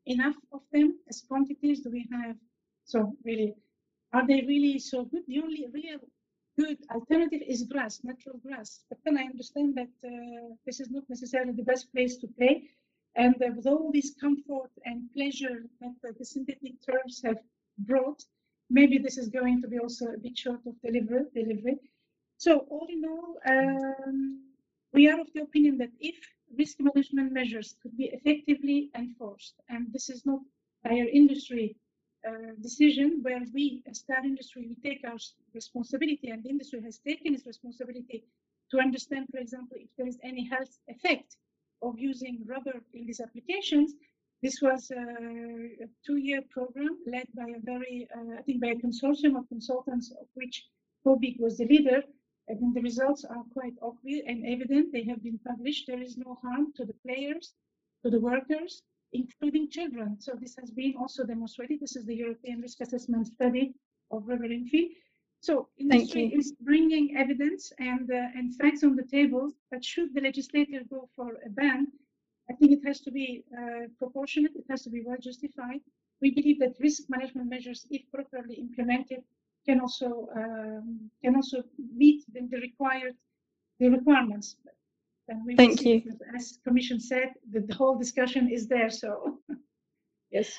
enough 0.06 0.36
of 0.52 0.62
them 0.72 0.98
as 1.08 1.22
quantities? 1.28 1.80
Do 1.80 1.90
we 1.90 2.08
have 2.12 2.36
so 2.84 3.16
really 3.24 3.54
are 4.12 4.26
they 4.26 4.42
really 4.46 4.78
so 4.78 5.04
good? 5.04 5.22
The 5.28 5.40
only 5.40 5.66
real 5.72 6.00
good 6.58 6.78
alternative 6.90 7.42
is 7.46 7.62
grass, 7.62 8.00
natural 8.04 8.38
grass. 8.44 8.80
But 8.88 8.98
then 9.04 9.16
I 9.16 9.22
understand 9.22 9.76
that 9.76 9.92
uh, 10.04 10.54
this 10.66 10.80
is 10.80 10.90
not 10.90 11.04
necessarily 11.08 11.52
the 11.52 11.62
best 11.62 11.90
place 11.92 12.16
to 12.18 12.26
play. 12.26 12.68
And 13.14 13.34
with 13.38 13.66
all 13.66 13.90
this 13.92 14.14
comfort 14.18 14.70
and 14.84 15.12
pleasure 15.12 15.66
that 15.80 16.18
the 16.18 16.24
synthetic 16.24 16.74
terms 16.80 17.20
have 17.24 17.38
brought, 17.78 18.24
maybe 18.70 18.98
this 18.98 19.18
is 19.18 19.28
going 19.28 19.60
to 19.62 19.68
be 19.68 19.78
also 19.78 20.06
a 20.06 20.18
bit 20.18 20.36
short 20.38 20.60
of 20.66 20.80
delivery. 20.80 21.26
delivery. 21.34 21.78
So 22.38 22.60
all 22.70 22.86
in 22.88 23.04
all, 23.04 23.38
um, 23.46 24.40
we 24.92 25.08
are 25.10 25.20
of 25.20 25.32
the 25.34 25.42
opinion 25.42 25.78
that 25.78 25.90
if 26.00 26.16
risk 26.56 26.80
management 26.80 27.32
measures 27.32 27.76
could 27.82 27.96
be 27.96 28.10
effectively 28.12 28.90
enforced, 28.94 29.54
and 29.68 29.92
this 29.92 30.08
is 30.08 30.24
not 30.24 30.40
our 30.84 31.06
industry 31.20 31.76
uh, 32.26 32.54
decision 32.60 33.20
where 33.22 33.42
we, 33.52 33.82
as 33.86 34.04
car 34.06 34.24
industry, 34.24 34.66
we 34.68 34.76
take 34.76 35.04
our 35.04 35.18
responsibility, 35.54 36.28
and 36.30 36.42
the 36.44 36.50
industry 36.50 36.80
has 36.82 36.98
taken 36.98 37.34
its 37.34 37.46
responsibility 37.46 38.24
to 38.70 38.78
understand, 38.78 39.26
for 39.30 39.38
example, 39.38 39.76
if 39.78 39.88
there 39.96 40.06
is 40.06 40.18
any 40.22 40.48
health 40.48 40.78
effect 40.88 41.36
of 41.82 41.98
using 41.98 42.44
rubber 42.46 42.80
in 42.94 43.06
these 43.06 43.20
applications. 43.20 43.94
This 44.42 44.60
was 44.60 44.90
a, 44.90 45.04
a 45.84 45.88
two-year 46.04 46.42
program 46.50 46.98
led 47.06 47.28
by 47.34 47.48
a 47.56 47.60
very, 47.60 48.08
uh, 48.16 48.38
I 48.38 48.42
think, 48.42 48.60
by 48.60 48.68
a 48.68 48.76
consortium 48.76 49.36
of 49.36 49.48
consultants, 49.48 50.12
of 50.20 50.26
which 50.34 50.66
COBIC 51.06 51.38
was 51.38 51.58
the 51.58 51.66
leader. 51.66 52.02
And 52.48 52.74
the 52.74 52.80
results 52.80 53.24
are 53.24 53.44
quite 53.52 53.74
obvious 53.80 54.22
and 54.26 54.44
evident. 54.44 54.92
They 54.92 55.04
have 55.04 55.22
been 55.22 55.38
published. 55.46 55.86
There 55.86 56.02
is 56.02 56.16
no 56.16 56.38
harm 56.42 56.72
to 56.76 56.84
the 56.84 56.94
players, 57.06 57.54
to 58.04 58.10
the 58.10 58.20
workers, 58.20 58.82
including 59.12 59.70
children. 59.70 60.16
So 60.18 60.32
this 60.40 60.56
has 60.60 60.70
been 60.70 60.94
also 60.98 61.24
demonstrated. 61.24 61.78
This 61.80 61.94
is 61.94 62.04
the 62.04 62.16
European 62.16 62.60
Risk 62.60 62.80
Assessment 62.80 63.28
Study 63.28 63.74
of 64.10 64.26
rubber 64.26 64.48
infill. 64.48 64.88
So 65.42 65.68
industry 65.76 66.26
is 66.32 66.52
bringing 66.60 67.16
evidence 67.16 67.72
and 67.80 68.08
uh, 68.10 68.38
and 68.38 68.54
facts 68.60 68.84
on 68.84 68.94
the 68.94 69.06
table. 69.18 69.50
But 69.72 69.84
should 69.84 70.14
the 70.14 70.20
legislator 70.20 70.80
go 70.88 71.08
for 71.16 71.28
a 71.44 71.50
ban, 71.50 71.88
I 72.48 72.52
think 72.54 72.70
it 72.70 72.82
has 72.86 73.00
to 73.00 73.10
be 73.10 73.44
uh, 73.58 73.88
proportionate. 73.98 74.52
It 74.54 74.66
has 74.70 74.82
to 74.84 74.90
be 74.90 75.02
well 75.04 75.18
justified. 75.20 75.80
We 76.20 76.30
believe 76.30 76.60
that 76.60 76.74
risk 76.78 77.02
management 77.08 77.50
measures, 77.50 77.80
if 77.90 78.02
properly 78.14 78.54
implemented, 78.54 79.22
can 79.66 79.80
also 79.80 80.28
um, 80.36 81.10
can 81.24 81.34
also 81.34 81.58
meet 82.02 82.24
the, 82.32 82.40
the 82.52 82.60
required 82.68 83.16
the 83.80 83.88
requirements. 83.88 84.56
Thank 85.56 85.84
you. 85.84 86.02
As 86.36 86.58
Commission 86.64 87.00
said, 87.00 87.30
that 87.52 87.66
the 87.66 87.74
whole 87.74 87.96
discussion 87.98 88.48
is 88.48 88.68
there. 88.68 88.90
So 88.90 89.38
yes. 90.30 90.56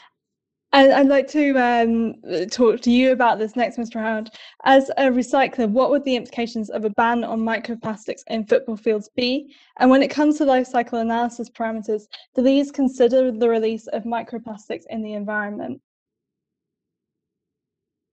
I'd 0.75 1.07
like 1.07 1.27
to 1.29 1.55
um, 1.57 2.15
talk 2.49 2.81
to 2.81 2.89
you 2.89 3.11
about 3.11 3.37
this 3.37 3.55
next, 3.55 3.77
Mr. 3.77 4.01
Howard. 4.01 4.31
As 4.63 4.89
a 4.97 5.03
recycler, 5.03 5.69
what 5.69 5.91
would 5.91 6.03
the 6.03 6.15
implications 6.15 6.71
of 6.71 6.83
a 6.83 6.89
ban 6.89 7.23
on 7.23 7.41
microplastics 7.41 8.21
in 8.27 8.45
football 8.45 8.75
fields 8.75 9.07
be? 9.15 9.53
And 9.77 9.91
when 9.91 10.01
it 10.01 10.09
comes 10.09 10.39
to 10.39 10.45
life 10.45 10.65
cycle 10.65 10.97
analysis 10.97 11.47
parameters, 11.47 12.07
do 12.35 12.41
these 12.41 12.71
consider 12.71 13.31
the 13.31 13.47
release 13.47 13.85
of 13.87 14.03
microplastics 14.03 14.83
in 14.89 15.03
the 15.03 15.13
environment? 15.13 15.79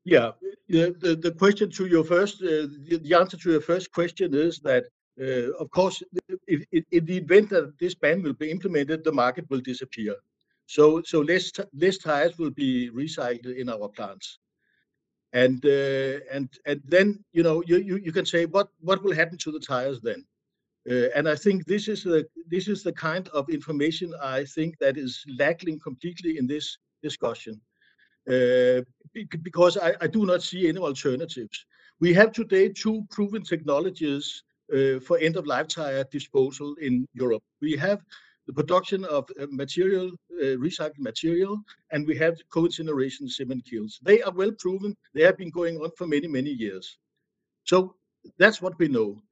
Yeah, 0.05 0.32
the, 0.69 0.95
the, 1.01 1.16
the 1.16 1.32
question 1.32 1.70
to 1.70 1.87
your 1.87 2.05
first, 2.05 2.43
uh, 2.43 2.69
the, 2.89 3.01
the 3.03 3.15
answer 3.15 3.39
to 3.39 3.53
your 3.53 3.61
first 3.62 3.91
question 3.91 4.35
is 4.35 4.59
that, 4.61 4.85
uh, 5.19 5.53
of 5.59 5.70
course, 5.70 6.03
if, 6.47 6.65
if, 6.73 6.85
in 6.91 7.07
the 7.07 7.16
event 7.16 7.49
that 7.51 7.78
this 7.78 7.95
ban 7.95 8.23
will 8.23 8.35
be 8.35 8.51
implemented, 8.51 9.03
the 9.03 9.12
market 9.12 9.49
will 9.49 9.61
disappear. 9.61 10.15
So, 10.70 11.02
less, 11.14 11.51
tires 11.98 12.38
will 12.38 12.52
be 12.52 12.90
recycled 12.90 13.56
in 13.56 13.68
our 13.68 13.88
plants. 13.88 14.38
And, 15.32 15.59
uh, 15.66 16.44
then, 16.84 17.24
you 17.32 17.42
know, 17.42 17.60
you, 17.66 18.12
can 18.12 18.24
say, 18.24 18.47
what, 18.47 18.68
will 18.80 19.12
happen 19.12 19.36
to 19.38 19.51
the 19.51 19.59
tires 19.59 20.01
then? 20.01 20.24
Uh, 20.88 21.09
and 21.16 21.28
I 21.28 21.34
think 21.34 21.66
this 21.66 21.88
is 21.88 22.05
the 22.05 22.92
kind 22.92 23.28
of 23.30 23.51
information 23.51 24.14
I 24.22 24.44
think 24.44 24.78
that 24.78 24.97
is 24.97 25.24
lacking 25.40 25.80
completely 25.80 26.38
in 26.38 26.47
this 26.47 26.78
discussion, 27.02 27.60
uh, 28.30 28.82
because 29.42 29.76
I, 29.76 30.06
do 30.06 30.24
not 30.24 30.40
see 30.40 30.68
any 30.68 30.78
alternatives. 30.78 31.66
We 31.98 32.14
have 32.14 32.30
today 32.30 32.68
two 32.68 33.05
proven 33.10 33.42
technologies 33.42 34.44
for 35.05 35.18
end-of-life 35.18 35.66
tire 35.66 36.05
disposal 36.12 36.76
in 36.80 37.09
Europe. 37.12 37.42
We 37.60 37.76
have 37.76 38.01
the 38.51 38.64
production 38.64 39.05
of 39.05 39.24
uh, 39.40 39.47
material, 39.51 40.10
uh, 40.43 40.56
recycled 40.66 40.98
material, 40.98 41.56
and 41.93 42.05
we 42.05 42.16
have 42.16 42.36
co-incineration 42.52 43.28
cement 43.28 43.64
kilns. 43.64 44.01
They 44.02 44.22
are 44.22 44.32
well 44.32 44.51
proven. 44.59 44.97
They 45.14 45.22
have 45.22 45.39
been 45.39 45.51
going 45.51 45.77
on 45.77 45.90
for 45.97 46.06
many, 46.06 46.27
many 46.27 46.51
years. 46.51 46.98
So 47.64 47.94
that's 48.39 48.60
what 48.60 48.77
we 48.81 48.89
know. 48.89 49.22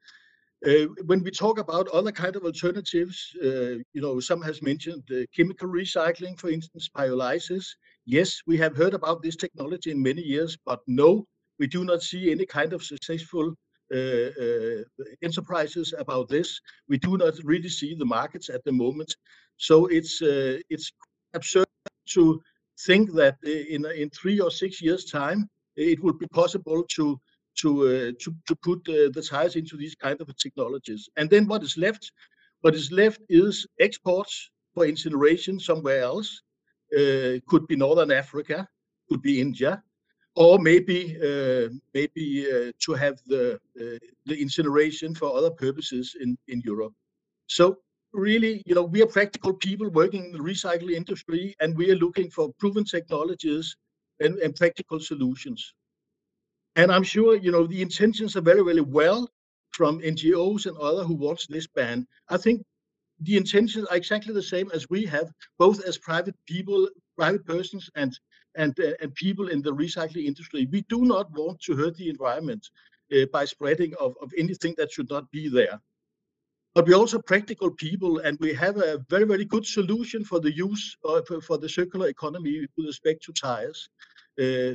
Uh, 0.65 0.87
when 1.07 1.23
we 1.25 1.33
talk 1.33 1.59
about 1.59 1.89
other 1.89 2.13
kind 2.13 2.37
of 2.37 2.45
alternatives, 2.45 3.19
uh, 3.43 3.75
you 3.95 4.03
know, 4.05 4.21
some 4.21 4.41
has 4.43 4.63
mentioned 4.63 5.03
uh, 5.11 5.23
chemical 5.37 5.69
recycling, 5.69 6.39
for 6.39 6.51
instance, 6.51 6.89
pyrolysis. 6.97 7.67
Yes, 8.07 8.41
we 8.47 8.57
have 8.59 8.77
heard 8.77 8.95
about 8.95 9.23
this 9.23 9.37
technology 9.37 9.91
in 9.91 10.01
many 10.01 10.23
years, 10.23 10.57
but 10.65 10.81
no, 10.87 11.27
we 11.59 11.67
do 11.67 11.85
not 11.85 12.03
see 12.03 12.31
any 12.31 12.47
kind 12.47 12.73
of 12.73 12.85
successful 12.85 13.53
enterprises 15.23 15.95
about 15.99 16.29
this. 16.29 16.61
We 16.89 16.99
do 16.99 17.17
not 17.17 17.35
really 17.45 17.69
see 17.69 17.95
the 17.95 18.05
markets 18.05 18.49
at 18.49 18.65
the 18.65 18.73
moment. 18.73 19.17
So 19.57 19.87
it's 19.87 20.23
uh, 20.23 20.59
it's 20.71 20.93
absurd 21.35 21.67
to 22.15 22.41
think 22.87 23.13
that 23.15 23.37
in 23.45 23.85
in 23.87 24.11
three 24.11 24.41
or 24.41 24.51
six 24.51 24.81
years' 24.81 25.05
time 25.05 25.49
it 25.77 26.03
would 26.03 26.19
be 26.19 26.27
possible 26.29 26.85
to 26.97 27.21
to 27.61 27.69
uh, 27.89 28.13
to 28.23 28.35
to 28.47 28.55
put 28.57 28.79
uh, 28.89 29.11
the 29.15 29.27
tires 29.29 29.57
into 29.57 29.77
these 29.77 29.95
kind 29.95 30.21
of 30.21 30.37
technologies. 30.37 31.09
And 31.17 31.29
then 31.31 31.47
what 31.47 31.63
is 31.63 31.77
left? 31.77 32.13
What 32.61 32.75
is 32.75 32.91
left 32.91 33.21
is 33.29 33.67
exports 33.81 34.51
for 34.75 34.87
incineration 34.87 35.59
somewhere 35.61 36.03
else. 36.03 36.43
Uh, 36.97 37.39
could 37.47 37.67
be 37.67 37.77
Northern 37.77 38.11
Africa, 38.11 38.67
could 39.09 39.21
be 39.21 39.41
India, 39.41 39.83
or 40.39 40.57
maybe 40.61 41.19
uh, 41.29 41.69
maybe 41.95 42.47
uh, 42.47 42.71
to 42.79 42.93
have 42.95 43.17
the 43.27 43.59
uh, 43.83 43.99
the 44.27 44.37
incineration 44.41 45.13
for 45.13 45.37
other 45.37 45.51
purposes 45.51 46.17
in 46.21 46.39
in 46.47 46.63
Europe. 46.65 46.95
So 47.49 47.79
really, 48.13 48.63
you 48.65 48.75
know, 48.77 48.85
we 48.85 49.03
are 49.03 49.17
practical 49.19 49.53
people 49.53 49.89
working 49.91 50.27
in 50.27 50.33
the 50.33 50.39
recycling 50.53 50.97
industry, 51.03 51.57
and 51.61 51.77
we 51.77 51.91
are 51.91 51.97
looking 51.97 52.31
for 52.31 52.53
proven 52.61 52.85
technologies 52.85 53.77
and, 54.21 54.39
and 54.39 54.55
practical 54.55 55.01
solutions. 55.01 55.75
And 56.77 56.93
I'm 56.93 57.03
sure, 57.15 57.35
you 57.37 57.51
know, 57.51 57.67
the 57.67 57.83
intentions 57.83 58.37
are 58.37 58.49
very, 58.53 58.63
very 58.63 58.81
well 58.81 59.29
from 59.73 60.01
NGOs 60.01 60.67
and 60.67 60.77
other 60.79 61.03
who 61.03 61.15
wants 61.15 61.47
this 61.47 61.67
ban. 61.67 62.07
I 62.29 62.37
think 62.37 62.63
the 63.21 63.37
intentions 63.37 63.85
are 63.87 63.97
exactly 63.97 64.33
the 64.33 64.51
same 64.55 64.71
as 64.73 64.89
we 64.89 65.05
have, 65.07 65.33
both 65.59 65.85
as 65.85 65.99
private 65.99 66.37
people, 66.47 66.89
private 67.17 67.45
persons, 67.45 67.91
and 67.97 68.13
and, 68.59 68.79
uh, 68.81 68.93
and 69.01 69.15
people 69.15 69.49
in 69.49 69.63
the 69.63 69.75
recycling 69.75 70.27
industry. 70.27 70.69
We 70.71 70.83
do 70.83 71.05
not 71.05 71.31
want 71.33 71.61
to 71.63 71.77
hurt 71.77 71.97
the 71.97 72.11
environment 72.11 72.69
uh, 73.15 73.25
by 73.33 73.45
spreading 73.47 73.95
of, 73.99 74.15
of 74.21 74.31
anything 74.37 74.75
that 74.77 74.93
should 74.93 75.09
not 75.09 75.31
be 75.31 75.49
there. 75.49 75.81
But 76.75 76.87
we're 76.87 76.97
also 76.97 77.21
practical 77.21 77.71
people, 77.71 78.19
and 78.19 78.39
we 78.41 78.53
have 78.55 78.77
a 78.77 78.99
very, 79.09 79.25
very 79.25 79.45
good 79.45 79.67
solution 79.67 80.25
for 80.25 80.39
the 80.39 80.55
use 80.55 80.97
of, 81.05 81.27
for 81.47 81.57
the 81.57 81.69
circular 81.69 82.09
economy 82.09 82.67
with 82.77 82.87
respect 82.87 83.25
to 83.25 83.33
tires. 83.33 83.89
Uh, 84.41 84.75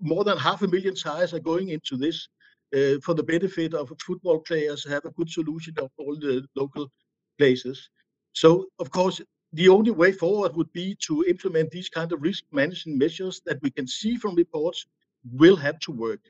more 0.00 0.24
than 0.24 0.38
half 0.38 0.62
a 0.62 0.68
million 0.68 0.94
tires 0.94 1.32
are 1.32 1.40
going 1.52 1.68
into 1.68 1.96
this 1.96 2.28
uh, 2.74 2.98
for 3.02 3.14
the 3.14 3.22
benefit 3.22 3.74
of 3.74 3.92
football 4.04 4.40
players 4.40 4.84
have 4.88 5.04
a 5.04 5.10
good 5.10 5.30
solution 5.30 5.74
of 5.78 5.90
all 5.98 6.16
the 6.16 6.44
local 6.56 6.90
places. 7.38 7.88
So, 8.32 8.66
of 8.78 8.90
course, 8.90 9.20
the 9.52 9.68
only 9.68 9.90
way 9.90 10.12
forward 10.12 10.56
would 10.56 10.72
be 10.72 10.96
to 11.06 11.24
implement 11.24 11.70
these 11.70 11.88
kind 11.88 12.12
of 12.12 12.22
risk 12.22 12.44
management 12.52 12.98
measures 12.98 13.40
that 13.46 13.62
we 13.62 13.70
can 13.70 13.86
see 13.86 14.16
from 14.16 14.34
reports 14.34 14.86
will 15.32 15.56
have 15.56 15.78
to 15.80 15.92
work. 15.92 16.20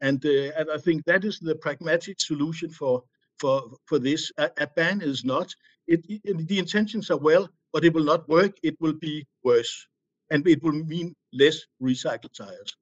And, 0.00 0.24
uh, 0.24 0.52
and 0.56 0.70
I 0.70 0.78
think 0.78 1.04
that 1.04 1.24
is 1.24 1.38
the 1.38 1.54
pragmatic 1.54 2.20
solution 2.20 2.70
for 2.70 3.02
for 3.38 3.62
for 3.86 3.98
this. 3.98 4.32
A, 4.38 4.50
a 4.58 4.66
ban 4.66 5.00
is 5.02 5.24
not. 5.24 5.54
It, 5.86 6.04
it, 6.08 6.48
the 6.48 6.58
intentions 6.58 7.10
are 7.10 7.18
well, 7.18 7.48
but 7.72 7.84
it 7.84 7.94
will 7.94 8.04
not 8.04 8.28
work. 8.28 8.52
It 8.62 8.76
will 8.80 8.94
be 8.94 9.26
worse, 9.44 9.86
and 10.30 10.46
it 10.46 10.62
will 10.62 10.72
mean 10.72 11.14
less 11.32 11.58
recycled 11.82 12.34
tires. 12.36 12.76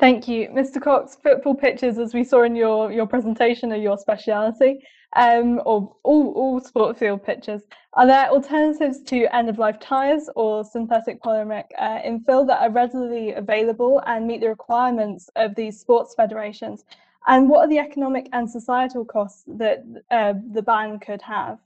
Thank 0.00 0.28
you, 0.28 0.48
Mr. 0.48 0.82
Cox. 0.82 1.16
Football 1.22 1.54
pitches, 1.54 1.98
as 1.98 2.12
we 2.12 2.24
saw 2.24 2.42
in 2.42 2.56
your 2.56 2.92
your 2.92 3.06
presentation, 3.06 3.72
are 3.72 3.76
your 3.76 3.98
speciality 3.98 4.80
um, 5.14 5.60
or 5.64 5.94
all, 6.02 6.32
all 6.32 6.60
sport 6.60 6.98
field 6.98 7.24
pitches. 7.24 7.62
Are 7.94 8.06
there 8.06 8.28
alternatives 8.28 9.00
to 9.02 9.34
end-of-life 9.34 9.78
tyres 9.80 10.28
or 10.34 10.64
synthetic 10.64 11.22
polymeric 11.22 11.66
uh, 11.78 12.00
infill 12.02 12.46
that 12.48 12.60
are 12.60 12.70
readily 12.70 13.32
available 13.32 14.02
and 14.06 14.26
meet 14.26 14.40
the 14.40 14.48
requirements 14.48 15.30
of 15.36 15.54
these 15.54 15.78
sports 15.78 16.14
federations? 16.14 16.84
And 17.26 17.48
what 17.48 17.60
are 17.60 17.68
the 17.68 17.78
economic 17.78 18.28
and 18.32 18.50
societal 18.50 19.04
costs 19.04 19.44
that 19.46 19.84
uh, 20.10 20.34
the 20.52 20.62
ban 20.62 20.98
could 20.98 21.22
have? 21.22 21.58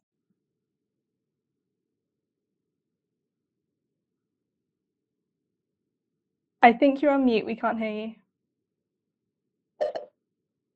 I 6.61 6.73
think 6.73 7.01
you're 7.01 7.13
on 7.13 7.25
mute. 7.25 7.47
We 7.47 7.57
can't 7.57 7.79
hear 7.79 7.91
you. 7.91 8.15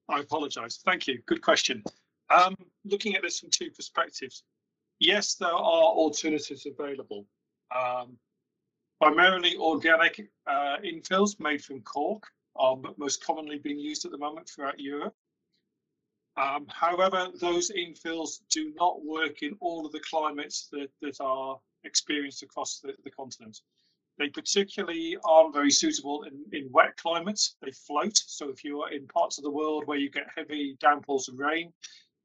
I 0.09 0.21
apologise. 0.21 0.81
Thank 0.85 1.07
you. 1.07 1.21
Good 1.27 1.43
question. 1.43 1.83
Um, 2.33 2.57
looking 2.85 3.15
at 3.15 3.23
this 3.23 3.41
from 3.41 3.51
two 3.51 3.71
perspectives, 3.71 4.45
yes, 4.99 5.35
there 5.35 5.49
are 5.49 5.55
alternatives 5.57 6.67
available. 6.67 7.27
Um, 7.75 8.17
primarily 9.01 9.57
organic 9.57 10.31
uh, 10.47 10.77
infills 10.85 11.39
made 11.41 11.63
from 11.63 11.81
cork 11.83 12.25
are 12.57 12.77
most 12.97 13.25
commonly 13.25 13.59
being 13.59 13.79
used 13.79 14.05
at 14.05 14.11
the 14.13 14.19
moment 14.19 14.49
throughout 14.49 14.79
Europe. 14.79 15.15
Um, 16.37 16.67
however, 16.69 17.29
those 17.41 17.71
infills 17.71 18.41
do 18.51 18.73
not 18.77 19.05
work 19.05 19.43
in 19.43 19.57
all 19.61 19.85
of 19.85 19.93
the 19.93 20.01
climates 20.09 20.69
that, 20.73 20.89
that 21.03 21.21
are 21.21 21.59
experienced 21.85 22.43
across 22.43 22.81
the, 22.81 22.95
the 23.05 23.11
continent. 23.11 23.61
They 24.19 24.29
particularly 24.29 25.17
aren't 25.25 25.55
very 25.55 25.71
suitable 25.71 26.25
in, 26.25 26.45
in 26.53 26.71
wet 26.71 26.97
climates. 26.97 27.57
They 27.63 27.73
float. 27.73 28.17
So 28.17 28.51
if 28.51 28.63
you 28.63 28.83
are 28.83 28.91
in 28.91 29.07
parts 29.09 29.39
of 29.39 29.45
the 29.45 29.51
world 29.51 29.87
where 29.87 29.99
you 29.99 30.11
get 30.11 30.27
heavy 30.35 30.77
downpours 30.81 31.29
of 31.29 31.39
rain, 31.39 31.73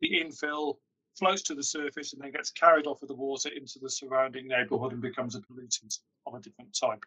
the 0.01 0.09
infill 0.09 0.77
floats 1.17 1.41
to 1.43 1.55
the 1.55 1.63
surface 1.63 2.13
and 2.13 2.21
then 2.21 2.31
gets 2.31 2.51
carried 2.51 2.85
off 2.85 3.01
with 3.01 3.09
the 3.09 3.15
water 3.15 3.49
into 3.49 3.79
the 3.79 3.89
surrounding 3.89 4.47
neighbourhood 4.47 4.93
and 4.93 5.01
becomes 5.01 5.35
a 5.35 5.41
pollutant 5.41 5.99
of 6.25 6.35
a 6.35 6.39
different 6.39 6.77
type. 6.79 7.03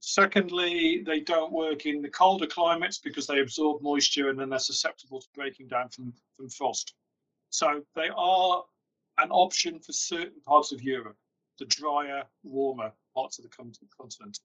Secondly, 0.00 1.02
they 1.04 1.20
don't 1.20 1.52
work 1.52 1.84
in 1.84 2.00
the 2.00 2.08
colder 2.08 2.46
climates 2.46 2.98
because 2.98 3.26
they 3.26 3.40
absorb 3.40 3.82
moisture 3.82 4.30
and 4.30 4.38
then 4.38 4.48
they're 4.48 4.58
susceptible 4.58 5.20
to 5.20 5.26
breaking 5.34 5.68
down 5.68 5.88
from, 5.88 6.12
from 6.36 6.48
frost. 6.48 6.94
So 7.50 7.82
they 7.94 8.08
are 8.16 8.64
an 9.18 9.30
option 9.30 9.78
for 9.80 9.92
certain 9.92 10.40
parts 10.46 10.72
of 10.72 10.82
Europe, 10.82 11.16
the 11.58 11.64
drier, 11.66 12.22
warmer 12.44 12.92
parts 13.14 13.38
of 13.38 13.44
the 13.44 13.50
continent. 13.50 14.38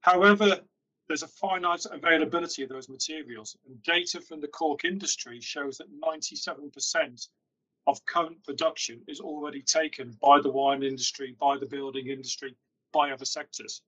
However, 0.00 0.60
there's 1.08 1.22
a 1.22 1.28
finite 1.28 1.86
availability 1.90 2.62
of 2.62 2.68
those 2.68 2.88
materials. 2.88 3.56
And 3.66 3.82
data 3.82 4.20
from 4.20 4.40
the 4.40 4.48
cork 4.48 4.84
industry 4.84 5.40
shows 5.40 5.78
that 5.78 5.88
97% 6.00 7.28
of 7.86 8.04
current 8.04 8.44
production 8.44 9.00
is 9.08 9.20
already 9.20 9.62
taken 9.62 10.16
by 10.20 10.40
the 10.40 10.50
wine 10.50 10.82
industry, 10.82 11.34
by 11.40 11.56
the 11.56 11.66
building 11.66 12.08
industry, 12.08 12.54
by 12.92 13.10
other 13.10 13.24
sectors. 13.24 13.82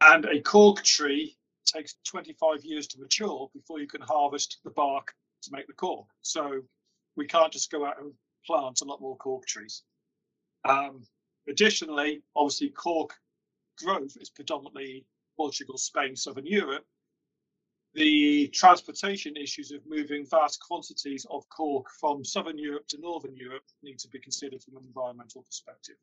And 0.00 0.24
a 0.24 0.40
cork 0.40 0.82
tree 0.82 1.36
takes 1.66 1.96
25 2.04 2.64
years 2.64 2.86
to 2.88 3.00
mature 3.00 3.50
before 3.54 3.80
you 3.80 3.86
can 3.86 4.00
harvest 4.00 4.58
the 4.64 4.70
bark 4.70 5.14
to 5.42 5.50
make 5.52 5.66
the 5.66 5.72
cork. 5.74 6.06
So 6.22 6.62
we 7.16 7.26
can't 7.26 7.52
just 7.52 7.70
go 7.70 7.84
out 7.84 8.00
and 8.00 8.12
plant 8.46 8.80
a 8.80 8.84
lot 8.84 9.00
more 9.00 9.16
cork 9.16 9.46
trees. 9.46 9.82
Um, 10.66 11.02
additionally, 11.48 12.22
obviously, 12.34 12.70
cork 12.70 13.14
growth 13.78 14.16
is 14.18 14.30
predominantly 14.30 15.04
Portugal, 15.36 15.76
Spain, 15.78 16.16
Southern 16.16 16.46
Europe. 16.46 16.84
The 17.94 18.48
transportation 18.48 19.36
issues 19.36 19.70
of 19.70 19.86
moving 19.86 20.26
vast 20.26 20.60
quantities 20.60 21.26
of 21.30 21.48
cork 21.48 21.86
from 22.00 22.24
Southern 22.24 22.58
Europe 22.58 22.88
to 22.88 23.00
Northern 23.00 23.36
Europe 23.36 23.62
need 23.82 24.00
to 24.00 24.08
be 24.08 24.18
considered 24.18 24.62
from 24.62 24.76
an 24.76 24.84
environmental 24.84 25.42
perspective. 25.42 25.96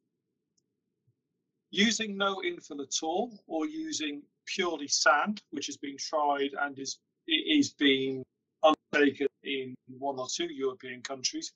Using 1.70 2.18
no 2.18 2.42
infill 2.46 2.82
at 2.82 3.04
all, 3.04 3.44
or 3.48 3.66
using 3.66 4.24
purely 4.46 4.88
sand, 4.88 5.42
which 5.52 5.66
has 5.68 5.78
been 5.78 5.98
tried 5.98 6.52
and 6.62 6.78
is 6.80 7.00
is 7.28 7.74
being 7.74 8.24
undertaken 8.64 9.28
in 9.44 9.76
one 9.88 10.18
or 10.18 10.28
two 10.28 10.48
European 10.52 11.02
countries, 11.02 11.54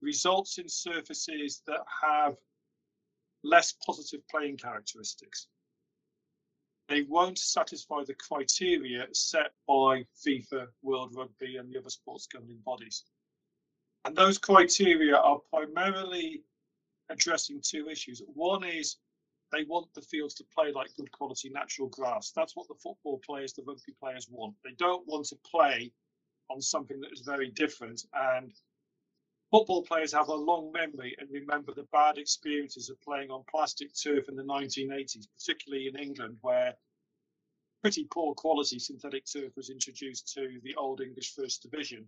results 0.00 0.58
in 0.58 0.68
surfaces 0.68 1.62
that 1.66 1.84
have 2.02 2.36
less 3.42 3.74
positive 3.84 4.26
playing 4.28 4.56
characteristics. 4.56 5.48
They 6.88 7.02
won't 7.02 7.38
satisfy 7.38 8.04
the 8.04 8.14
criteria 8.14 9.06
set 9.12 9.52
by 9.66 10.04
FIFA, 10.24 10.68
World 10.82 11.14
Rugby, 11.16 11.56
and 11.56 11.70
the 11.70 11.78
other 11.78 11.90
sports 11.90 12.26
governing 12.26 12.60
bodies. 12.64 13.04
And 14.04 14.14
those 14.14 14.36
criteria 14.36 15.16
are 15.16 15.38
primarily 15.50 16.42
addressing 17.08 17.60
two 17.62 17.88
issues. 17.88 18.22
One 18.26 18.64
is 18.64 18.98
they 19.50 19.64
want 19.64 19.92
the 19.94 20.02
fields 20.02 20.34
to 20.34 20.44
play 20.44 20.72
like 20.72 20.94
good 20.96 21.10
quality 21.12 21.48
natural 21.48 21.88
grass. 21.88 22.32
That's 22.34 22.56
what 22.56 22.68
the 22.68 22.74
football 22.74 23.20
players, 23.24 23.52
the 23.52 23.62
rugby 23.62 23.94
players 23.98 24.28
want. 24.28 24.54
They 24.64 24.72
don't 24.78 25.06
want 25.06 25.26
to 25.26 25.36
play 25.36 25.92
on 26.50 26.60
something 26.60 27.00
that 27.00 27.12
is 27.12 27.20
very 27.20 27.50
different. 27.50 28.04
And 28.12 28.52
football 29.54 29.82
players 29.82 30.12
have 30.12 30.26
a 30.26 30.34
long 30.34 30.72
memory 30.72 31.14
and 31.20 31.30
remember 31.30 31.72
the 31.72 31.86
bad 31.92 32.18
experiences 32.18 32.90
of 32.90 33.00
playing 33.00 33.30
on 33.30 33.44
plastic 33.48 33.88
turf 33.94 34.28
in 34.28 34.34
the 34.34 34.42
1980s, 34.42 35.28
particularly 35.38 35.86
in 35.86 35.94
England, 35.94 36.36
where 36.40 36.74
pretty 37.80 38.04
poor 38.10 38.34
quality 38.34 38.80
synthetic 38.80 39.24
turf 39.24 39.52
was 39.56 39.70
introduced 39.70 40.32
to 40.34 40.58
the 40.64 40.74
old 40.74 41.00
English 41.00 41.34
First 41.36 41.62
Division. 41.62 42.04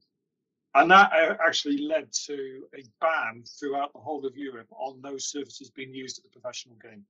And 0.74 0.90
that 0.90 1.12
uh, 1.12 1.36
actually 1.46 1.78
led 1.78 2.12
to 2.26 2.64
a 2.74 2.82
ban 3.00 3.44
throughout 3.60 3.92
the 3.92 4.00
whole 4.00 4.26
of 4.26 4.36
Europe 4.36 4.66
on 4.72 5.00
those 5.00 5.30
surfaces 5.30 5.70
being 5.70 5.94
used 5.94 6.18
at 6.18 6.24
the 6.24 6.40
professional 6.40 6.74
game. 6.82 7.04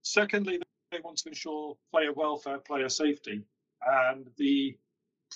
Secondly, 0.00 0.62
they 0.92 1.00
want 1.00 1.18
to 1.18 1.28
ensure 1.28 1.76
player 1.90 2.14
welfare, 2.14 2.58
player 2.58 2.88
safety, 2.88 3.44
and 3.86 4.30
the 4.38 4.78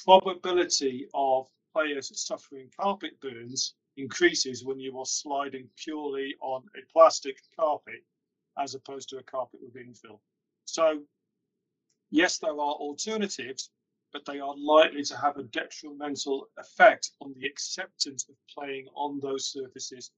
probability 0.06 1.06
of 1.12 1.50
players 1.72 2.10
suffering 2.14 2.70
carpet 2.78 3.20
burns 3.20 3.74
increases 3.96 4.64
when 4.64 4.78
you 4.78 4.98
are 4.98 5.06
sliding 5.06 5.68
purely 5.76 6.34
on 6.40 6.62
a 6.76 6.92
plastic 6.92 7.36
carpet 7.58 8.02
as 8.58 8.74
opposed 8.74 9.08
to 9.08 9.18
a 9.18 9.22
carpet 9.22 9.60
with 9.62 9.74
infill. 9.74 10.20
So, 10.64 11.02
yes, 12.10 12.38
there 12.38 12.52
are 12.52 12.56
alternatives, 12.56 13.70
but 14.12 14.24
they 14.24 14.40
are 14.40 14.54
likely 14.56 15.02
to 15.04 15.16
have 15.16 15.36
a 15.36 15.44
detrimental 15.44 16.48
effect 16.58 17.12
on 17.20 17.34
the 17.36 17.46
acceptance 17.46 18.26
of 18.28 18.34
playing 18.52 18.86
on 18.94 19.20
those 19.20 19.50
surfaces 19.52 20.10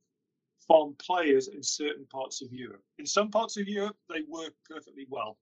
from 0.67 0.95
players 0.99 1.49
in 1.49 1.63
certain 1.63 2.07
parts 2.07 2.43
of 2.43 2.53
Europe. 2.53 2.83
In 2.99 3.07
some 3.07 3.31
parts 3.31 3.57
of 3.57 3.69
Europe, 3.69 3.97
they 4.09 4.23
work 4.29 4.55
perfectly 4.69 5.07
well, 5.09 5.39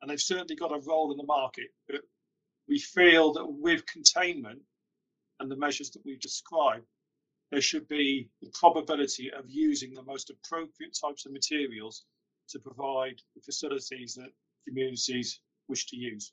and 0.00 0.10
they've 0.10 0.20
certainly 0.20 0.56
got 0.56 0.74
a 0.74 0.80
role 0.86 1.12
in 1.12 1.18
the 1.18 1.24
market. 1.24 1.68
But 1.88 2.00
we 2.66 2.78
feel 2.78 3.32
that 3.34 3.46
with 3.46 3.86
containment 3.86 4.60
and 5.44 5.52
the 5.52 5.56
measures 5.56 5.90
that 5.90 6.02
we've 6.04 6.20
described, 6.20 6.86
there 7.52 7.60
should 7.60 7.86
be 7.86 8.28
the 8.42 8.50
probability 8.54 9.30
of 9.30 9.44
using 9.46 9.92
the 9.92 10.02
most 10.02 10.30
appropriate 10.30 10.96
types 10.98 11.26
of 11.26 11.32
materials 11.32 12.06
to 12.48 12.58
provide 12.58 13.20
the 13.36 13.42
facilities 13.42 14.14
that 14.14 14.30
communities 14.66 15.40
wish 15.68 15.86
to 15.86 15.96
use. 15.96 16.32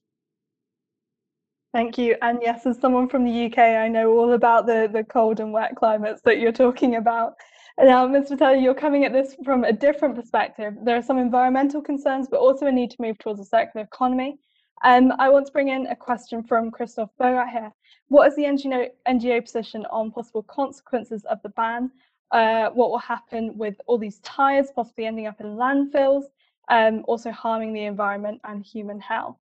Thank 1.74 1.98
you. 1.98 2.16
And 2.22 2.40
yes, 2.42 2.66
as 2.66 2.80
someone 2.80 3.08
from 3.08 3.26
the 3.26 3.46
UK, 3.46 3.60
I 3.60 3.88
know 3.88 4.12
all 4.18 4.34
about 4.34 4.66
the, 4.66 4.90
the 4.92 5.04
cold 5.04 5.40
and 5.40 5.54
wet 5.54 5.76
climates 5.76 6.22
that 6.24 6.40
you're 6.40 6.52
talking 6.52 6.96
about. 6.96 7.34
Now, 7.78 8.08
Mr. 8.08 8.30
Vitali, 8.30 8.62
you're 8.62 8.74
coming 8.74 9.06
at 9.06 9.14
this 9.14 9.36
from 9.44 9.64
a 9.64 9.74
different 9.74 10.16
perspective. 10.16 10.74
There 10.84 10.98
are 10.98 11.02
some 11.02 11.18
environmental 11.18 11.82
concerns, 11.82 12.28
but 12.30 12.40
also 12.40 12.66
a 12.66 12.72
need 12.72 12.92
to 12.92 13.02
move 13.02 13.18
towards 13.20 13.40
a 13.40 13.46
circular 13.46 13.86
economy. 13.86 14.38
Um, 14.84 15.14
I 15.20 15.30
want 15.30 15.46
to 15.46 15.52
bring 15.52 15.70
in 15.70 15.88
a 15.88 15.96
question 15.96 16.44
from 16.44 16.72
Christoph 16.72 17.12
Borat 17.20 17.52
here. 17.52 17.72
What 18.08 18.28
is 18.28 18.36
the 18.36 18.44
NGO, 18.44 18.88
NGO 19.08 19.42
position 19.44 19.86
on 19.92 20.12
possible 20.12 20.44
consequences 20.44 21.24
of 21.26 21.42
the 21.44 21.50
ban? 21.50 21.92
Uh, 22.32 22.70
what 22.70 22.90
will 22.90 22.98
happen 22.98 23.58
with 23.58 23.76
all 23.86 23.98
these 23.98 24.20
tyres 24.20 24.72
possibly 24.74 25.06
ending 25.06 25.28
up 25.28 25.40
in 25.40 25.48
landfills, 25.58 26.24
um, 26.70 27.04
also 27.08 27.30
harming 27.32 27.74
the 27.74 27.84
environment 27.84 28.40
and 28.46 28.66
human 28.66 29.00
health? 29.00 29.38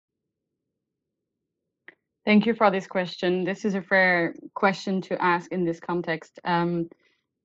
Thank 2.27 2.45
you 2.45 2.55
for 2.55 2.71
this 2.71 2.87
question. 2.87 3.45
This 3.45 3.65
is 3.65 3.75
a 3.75 3.83
fair 3.83 4.35
question 4.55 5.01
to 5.03 5.23
ask 5.23 5.51
in 5.53 5.65
this 5.65 5.81
context. 5.81 6.39
Um, 6.45 6.91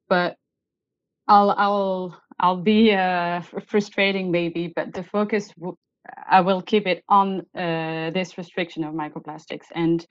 but 0.09 0.35
I'll 1.27 1.51
I'll 1.51 2.21
I'll 2.39 2.61
be 2.61 2.93
uh, 2.93 3.41
frustrating 3.67 4.31
maybe, 4.31 4.73
but 4.75 4.93
the 4.93 5.03
focus 5.03 5.51
I 6.27 6.41
will 6.41 6.61
keep 6.61 6.87
it 6.87 7.03
on 7.09 7.45
uh, 7.55 8.11
this 8.11 8.37
restriction 8.37 8.83
of 8.83 8.93
microplastics. 8.93 9.65
And 9.73 10.05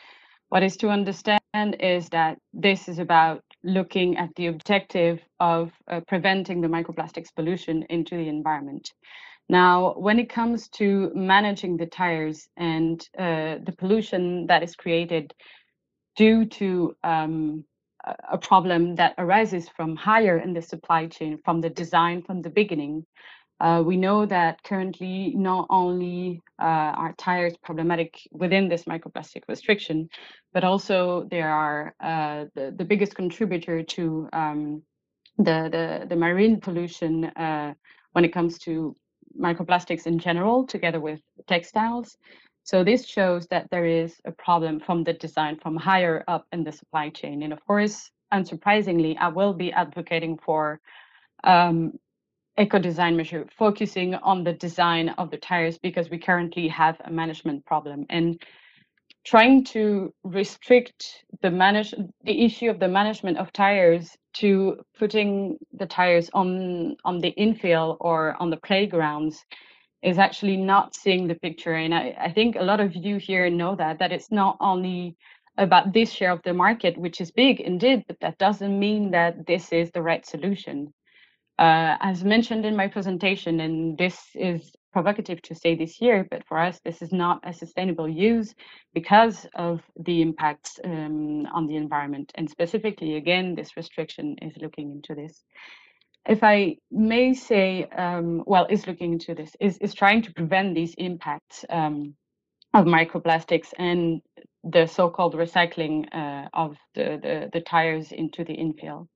what 0.49 0.63
is 0.63 0.77
to 0.79 0.89
understand 0.89 1.77
is 1.81 2.09
that 2.11 2.39
this 2.53 2.89
is 2.89 2.99
about 2.99 3.43
looking 3.63 4.17
at 4.17 4.31
the 4.37 4.47
objective 4.49 5.21
of 5.41 5.73
uh, 5.89 6.01
preventing 6.07 6.61
the 6.61 6.69
microplastics 6.69 7.35
pollution 7.35 7.85
into 7.91 8.17
the 8.17 8.29
environment. 8.29 8.93
Now, 9.49 9.95
when 9.97 10.19
it 10.19 10.29
comes 10.29 10.69
to 10.71 11.11
managing 11.15 11.77
the 11.77 11.87
tires 11.87 12.49
and 12.57 13.01
uh, 13.19 13.57
the 13.65 13.75
pollution 13.77 14.47
that 14.47 14.63
is 14.63 14.75
created 14.75 15.35
due 16.17 16.47
to 16.47 16.95
um, 17.05 17.65
a 18.31 18.39
problem 18.39 18.95
that 18.97 19.15
arises 19.19 19.69
from 19.69 19.97
higher 19.97 20.39
in 20.39 20.53
the 20.53 20.63
supply 20.63 21.07
chain, 21.07 21.39
from 21.45 21.61
the 21.61 21.71
design 21.71 22.23
from 22.23 22.43
the 22.43 22.51
beginning. 22.51 23.05
Uh, 23.65 23.83
we 23.83 23.97
know 23.97 24.27
that 24.27 24.63
currently 24.63 25.33
not 25.35 25.67
only 25.71 26.43
uh, 26.61 26.93
are 27.01 27.15
tires 27.17 27.55
problematic 27.65 28.15
within 28.31 28.69
this 28.69 28.85
microplastic 28.85 29.41
restriction, 29.49 30.07
but 30.53 30.65
also 30.65 31.27
they 31.31 31.41
are 31.41 31.95
uh, 32.03 32.45
the, 32.55 32.75
the 32.77 32.85
biggest 32.85 33.15
contributor 33.15 33.83
to 33.83 34.29
um, 34.35 34.83
the, 35.39 35.71
the, 35.73 36.07
the, 36.11 36.15
marine 36.15 36.61
pollution 36.61 37.25
uh, 37.25 37.73
when 38.13 38.23
it 38.23 38.35
comes 38.35 38.59
to 38.59 38.95
microplastics 39.41 40.07
in 40.07 40.19
general, 40.19 40.67
together 40.67 41.01
with 41.01 41.21
textiles. 41.49 42.19
So 42.65 42.85
this 42.85 43.07
shows 43.07 43.47
that 43.47 43.69
there 43.71 43.87
is 43.87 44.21
a 44.27 44.33
problem 44.33 44.79
from 44.79 45.05
the 45.05 45.15
design 45.15 45.57
from 45.57 45.75
higher 45.75 46.23
up 46.29 46.45
in 46.53 46.65
the 46.65 46.73
supply 46.73 47.09
chain. 47.09 47.43
And 47.43 47.53
of 47.55 47.65
course, 47.65 48.11
unsurprisingly, 48.31 49.17
I 49.19 49.29
will 49.29 49.55
be 49.55 49.73
advocating 49.73 50.37
for 50.37 50.81
um, 51.45 51.95
eco 52.59 52.79
design 52.79 53.17
measure 53.17 53.47
focusing 53.57 54.15
on 54.17 54.45
the 54.45 54.53
design 54.53 55.09
of 55.11 55.31
the 55.31 55.37
tires 55.37 55.79
because 55.79 56.11
we 56.11 56.19
currently 56.19 56.69
have 56.69 57.01
a 57.05 57.11
management 57.11 57.65
problem 57.67 58.07
and 58.11 58.41
trying 59.25 59.65
to 59.65 60.13
restrict 60.23 61.25
the 61.43 61.51
manage 61.51 61.95
the 62.25 62.45
issue 62.45 62.71
of 62.71 62.79
the 62.79 62.89
management 62.89 63.39
of 63.39 63.53
tires 63.53 64.17
to 64.35 64.77
putting 64.99 65.57
the 65.73 65.87
tires 65.87 66.31
on 66.35 66.97
on 67.05 67.21
the 67.21 67.33
infill 67.39 67.97
or 68.01 68.37
on 68.41 68.51
the 68.51 68.57
playgrounds 68.59 69.45
is 70.05 70.19
actually 70.19 70.57
not 70.57 70.95
seeing 70.95 71.27
the 71.27 71.35
picture. 71.37 71.73
And 71.73 71.95
I, 71.95 72.15
I 72.21 72.31
think 72.31 72.57
a 72.57 72.63
lot 72.63 72.79
of 72.79 72.95
you 72.95 73.17
here 73.17 73.49
know 73.49 73.75
that, 73.77 73.99
that 73.99 74.13
it's 74.13 74.31
not 74.31 74.57
only 74.61 75.17
about 75.57 75.93
this 75.95 76.13
share 76.13 76.31
of 76.31 76.43
the 76.45 76.53
market, 76.53 76.99
which 76.99 77.21
is 77.21 77.31
big 77.31 77.61
indeed, 77.61 78.05
but 78.07 78.19
that 78.21 78.39
doesn't 78.39 78.79
mean 78.79 79.11
that 79.13 79.47
this 79.47 79.73
is 79.73 79.91
the 79.93 80.03
right 80.03 80.27
solution. 80.27 80.93
Uh, 81.59 81.97
as 82.01 82.25
mentioned 82.25 82.65
in 82.65 82.77
my 82.77 82.89
presentation, 82.89 83.61
and 83.61 83.97
this 83.97 84.19
is 84.35 84.73
provocative 84.93 85.41
to 85.43 85.55
say 85.55 85.75
this 85.75 86.01
year, 86.01 86.27
but 86.31 86.45
for 86.47 86.59
us, 86.59 86.81
this 86.85 87.03
is 87.03 87.13
not 87.13 87.41
a 87.45 87.53
sustainable 87.53 88.09
use 88.09 88.55
because 88.93 89.47
of 89.55 89.81
the 90.05 90.23
impacts 90.23 90.79
um, 90.85 91.47
on 91.55 91.67
the 91.67 91.77
environment. 91.77 92.33
And 92.35 92.49
specifically, 92.51 93.17
again, 93.17 93.55
this 93.55 93.77
restriction 93.77 94.37
is 94.43 94.57
looking 94.57 94.91
into 94.91 95.15
this 95.15 95.45
if 96.27 96.43
I 96.43 96.77
may 96.91 97.35
say, 97.35 97.85
um, 97.85 98.43
well, 98.47 98.67
is 98.71 98.87
looking 98.87 99.13
into 99.15 99.35
this, 99.35 99.55
is, 99.61 99.77
is 99.79 99.95
trying 99.95 100.23
to 100.23 100.33
prevent 100.33 100.75
these 100.75 100.95
impacts 100.95 101.65
um, 101.69 102.15
of 102.73 102.87
microplastics 102.87 103.69
and 103.79 104.23
the 104.65 104.87
so-called 104.87 105.35
recycling 105.35 106.07
uh, 106.15 106.49
of 106.55 106.77
the, 106.95 107.19
the, 107.23 107.51
the, 107.53 107.61
tires 107.61 108.11
into 108.11 108.43
the 108.43 108.57
infill. 108.57 109.07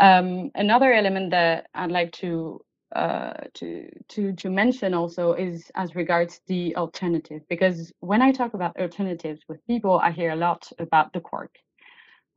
Um, 0.00 0.50
another 0.54 0.92
element 0.92 1.30
that 1.30 1.66
I'd 1.74 1.92
like 1.92 2.12
to 2.12 2.60
uh, 2.96 3.34
to 3.54 3.88
to 4.08 4.32
to 4.32 4.50
mention 4.50 4.94
also 4.94 5.34
is 5.34 5.70
as 5.74 5.94
regards 5.94 6.40
the 6.46 6.74
alternative, 6.76 7.42
because 7.48 7.92
when 8.00 8.22
I 8.22 8.32
talk 8.32 8.54
about 8.54 8.80
alternatives 8.80 9.42
with 9.48 9.64
people, 9.66 10.00
I 10.00 10.10
hear 10.10 10.30
a 10.32 10.36
lot 10.36 10.72
about 10.78 11.12
the 11.12 11.20
cork. 11.20 11.54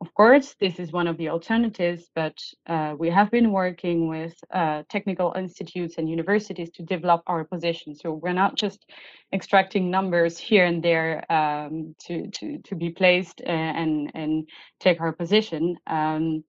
Of 0.02 0.14
course, 0.14 0.56
this 0.60 0.80
is 0.80 0.92
one 0.92 1.08
of 1.08 1.18
the 1.18 1.30
alternatives, 1.30 2.10
but 2.14 2.38
uh, 2.68 2.94
we 3.00 3.10
have 3.10 3.32
been 3.32 3.54
working 3.54 4.10
with 4.10 4.36
uh, 4.54 4.84
technical 4.90 5.34
institutes 5.38 5.96
and 5.98 6.10
universities 6.10 6.70
to 6.72 6.84
develop 6.84 7.22
our 7.28 7.46
position. 7.46 7.96
So 7.96 8.12
we're 8.12 8.34
not 8.34 8.58
just 8.58 8.86
extracting 9.32 9.90
numbers 9.90 10.38
here 10.38 10.66
and 10.66 10.84
there 10.84 11.24
um, 11.32 11.96
to, 12.06 12.28
to, 12.28 12.58
to 12.58 12.76
be 12.76 12.90
placed 12.90 13.42
uh, 13.48 13.50
and, 13.50 14.12
and 14.14 14.50
take 14.82 15.00
our 15.00 15.14
position. 15.14 15.78
Um, 15.88 16.44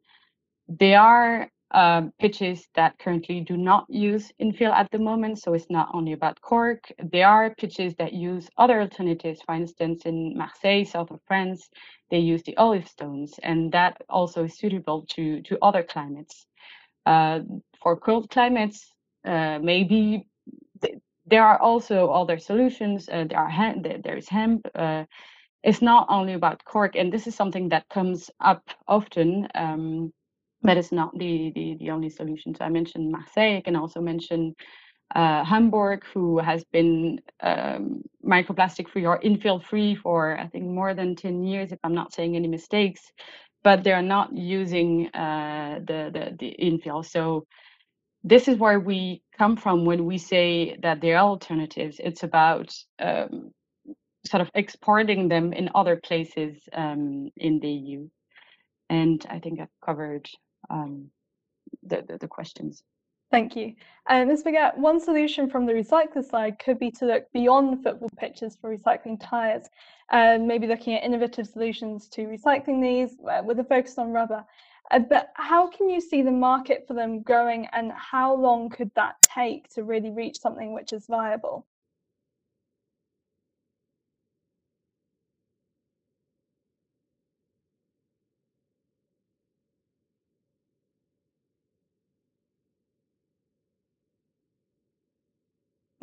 they 0.68 0.94
are 0.94 1.50
um, 1.74 2.12
pitches 2.20 2.68
that 2.76 2.96
currently 2.98 3.40
do 3.40 3.56
not 3.56 3.84
use 3.88 4.30
infill 4.40 4.72
at 4.72 4.90
the 4.92 4.98
moment. 4.98 5.40
So 5.40 5.54
it's 5.54 5.68
not 5.68 5.88
only 5.92 6.12
about 6.12 6.40
cork. 6.40 6.84
There 7.02 7.26
are 7.26 7.54
pitches 7.56 7.94
that 7.96 8.12
use 8.12 8.48
other 8.56 8.80
alternatives. 8.80 9.40
For 9.44 9.54
instance, 9.56 10.02
in 10.06 10.36
Marseille, 10.36 10.84
south 10.84 11.10
of 11.10 11.20
France, 11.26 11.68
they 12.10 12.18
use 12.18 12.42
the 12.44 12.56
olive 12.56 12.86
stones, 12.86 13.34
and 13.42 13.72
that 13.72 14.00
also 14.08 14.44
is 14.44 14.56
suitable 14.56 15.04
to, 15.14 15.42
to 15.42 15.58
other 15.62 15.82
climates. 15.82 16.46
Uh, 17.04 17.40
for 17.82 17.96
cold 17.96 18.30
climates, 18.30 18.86
uh, 19.26 19.58
maybe 19.58 20.26
th 20.80 20.94
there 21.26 21.42
are 21.42 21.58
also 21.58 22.08
other 22.10 22.38
solutions. 22.38 23.08
Uh, 23.08 23.24
there 23.28 23.38
are 23.38 23.74
there 24.04 24.16
is 24.16 24.28
hemp. 24.28 24.66
Uh, 24.74 25.04
it's 25.62 25.82
not 25.82 26.06
only 26.08 26.34
about 26.34 26.64
cork, 26.64 26.94
and 26.94 27.12
this 27.12 27.26
is 27.26 27.34
something 27.34 27.70
that 27.70 27.88
comes 27.88 28.30
up 28.40 28.62
often. 28.86 29.48
Um, 29.54 30.12
that 30.64 30.76
is 30.76 30.92
not 30.92 31.16
the, 31.18 31.52
the, 31.54 31.76
the 31.78 31.90
only 31.90 32.10
solution. 32.10 32.54
So 32.54 32.64
I 32.64 32.68
mentioned 32.70 33.12
Marseille, 33.12 33.58
I 33.58 33.62
can 33.64 33.76
also 33.76 34.00
mention 34.00 34.54
uh, 35.14 35.44
Hamburg, 35.44 36.04
who 36.12 36.38
has 36.38 36.64
been 36.72 37.20
um, 37.40 38.02
microplastic 38.26 38.88
free 38.88 39.06
or 39.06 39.20
infill 39.20 39.62
free 39.62 39.94
for, 39.94 40.38
I 40.38 40.48
think, 40.48 40.64
more 40.64 40.94
than 40.94 41.14
10 41.16 41.44
years, 41.44 41.72
if 41.72 41.78
I'm 41.84 41.94
not 41.94 42.12
saying 42.12 42.34
any 42.34 42.48
mistakes, 42.48 43.02
but 43.62 43.84
they're 43.84 44.02
not 44.02 44.36
using 44.36 45.08
uh, 45.14 45.80
the, 45.86 46.10
the, 46.12 46.36
the 46.38 46.56
infill. 46.60 47.04
So 47.04 47.46
this 48.24 48.48
is 48.48 48.58
where 48.58 48.80
we 48.80 49.22
come 49.36 49.56
from 49.56 49.84
when 49.84 50.06
we 50.06 50.18
say 50.18 50.76
that 50.82 51.00
there 51.00 51.16
are 51.16 51.28
alternatives. 51.28 52.00
It's 52.02 52.22
about 52.22 52.74
um, 52.98 53.52
sort 54.26 54.40
of 54.40 54.50
exporting 54.54 55.28
them 55.28 55.52
in 55.52 55.70
other 55.74 55.96
places 55.96 56.56
um, 56.72 57.30
in 57.36 57.60
the 57.60 57.68
EU. 57.68 58.08
And 58.90 59.24
I 59.28 59.38
think 59.38 59.60
I've 59.60 59.68
covered 59.84 60.28
um, 60.70 61.10
the, 61.82 62.04
the, 62.06 62.18
the, 62.18 62.28
questions. 62.28 62.82
Thank 63.30 63.56
you. 63.56 63.74
Uh, 64.08 64.24
Ms. 64.24 64.44
Baguette, 64.44 64.76
one 64.76 65.00
solution 65.00 65.50
from 65.50 65.66
the 65.66 65.72
recycler 65.72 66.24
side 66.24 66.58
could 66.58 66.78
be 66.78 66.90
to 66.92 67.06
look 67.06 67.32
beyond 67.32 67.82
football 67.82 68.10
pitches 68.16 68.56
for 68.56 68.76
recycling 68.76 69.18
tyres, 69.20 69.68
uh, 70.10 70.38
maybe 70.40 70.66
looking 70.66 70.94
at 70.94 71.02
innovative 71.02 71.46
solutions 71.46 72.08
to 72.08 72.26
recycling 72.26 72.80
these 72.80 73.16
uh, 73.28 73.42
with 73.44 73.58
a 73.58 73.64
focus 73.64 73.98
on 73.98 74.12
rubber. 74.12 74.44
Uh, 74.90 74.98
but 74.98 75.32
how 75.34 75.66
can 75.66 75.88
you 75.88 76.00
see 76.00 76.22
the 76.22 76.30
market 76.30 76.84
for 76.86 76.94
them 76.94 77.22
growing 77.22 77.66
and 77.72 77.90
how 77.92 78.34
long 78.34 78.68
could 78.68 78.90
that 78.94 79.16
take 79.22 79.68
to 79.70 79.82
really 79.82 80.10
reach 80.10 80.38
something 80.38 80.72
which 80.72 80.92
is 80.92 81.06
viable? 81.06 81.66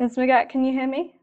Ms. 0.02 0.16
Magat, 0.16 0.48
can 0.48 0.64
you 0.64 0.72
hear 0.72 0.88
me? 0.88 1.14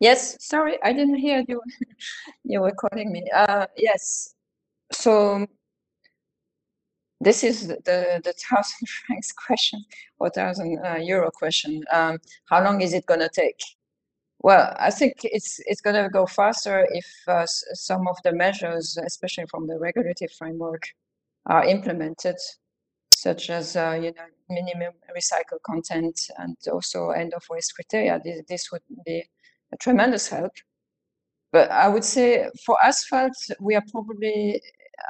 Yes, 0.00 0.42
sorry, 0.42 0.82
I 0.82 0.94
didn't 0.94 1.16
hear 1.16 1.44
you. 1.46 1.60
you 2.44 2.62
were 2.62 2.72
calling 2.72 3.12
me. 3.12 3.30
Uh, 3.34 3.66
yes, 3.76 4.34
so 4.90 5.46
this 7.20 7.44
is 7.44 7.68
the, 7.68 8.22
the 8.24 8.32
thousand 8.32 8.88
francs 9.06 9.32
question 9.32 9.84
or 10.18 10.30
thousand 10.30 10.78
uh, 10.82 10.94
euro 10.94 11.30
question. 11.30 11.84
Um, 11.92 12.16
how 12.46 12.64
long 12.64 12.80
is 12.80 12.94
it 12.94 13.04
going 13.04 13.20
to 13.20 13.28
take? 13.28 13.60
Well, 14.38 14.74
I 14.78 14.90
think 14.90 15.20
it's 15.24 15.60
it's 15.66 15.82
going 15.82 16.02
to 16.02 16.08
go 16.08 16.24
faster 16.24 16.86
if 16.90 17.06
uh, 17.28 17.44
some 17.46 18.08
of 18.08 18.16
the 18.24 18.32
measures, 18.32 18.96
especially 19.04 19.44
from 19.50 19.66
the 19.66 19.78
regulatory 19.78 20.30
framework, 20.38 20.84
are 21.44 21.66
implemented 21.66 22.36
such 23.22 23.50
as 23.50 23.76
uh, 23.76 23.96
you 24.02 24.12
know 24.16 24.26
minimum 24.52 24.92
recycled 25.16 25.62
content 25.64 26.18
and 26.38 26.56
also 26.70 27.10
end 27.10 27.34
of 27.34 27.42
waste 27.50 27.74
criteria. 27.74 28.20
This, 28.24 28.42
this 28.48 28.72
would 28.72 28.82
be 29.04 29.24
a 29.72 29.76
tremendous 29.76 30.28
help. 30.28 30.52
But 31.52 31.70
I 31.70 31.88
would 31.88 32.04
say 32.04 32.48
for 32.64 32.76
asphalt, 32.82 33.36
we 33.60 33.74
are 33.74 33.84
probably 33.90 34.60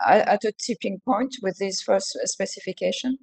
at 0.06 0.44
a 0.44 0.52
tipping 0.52 1.00
point 1.04 1.36
with 1.42 1.56
this 1.58 1.82
first 1.82 2.18
specification. 2.24 3.18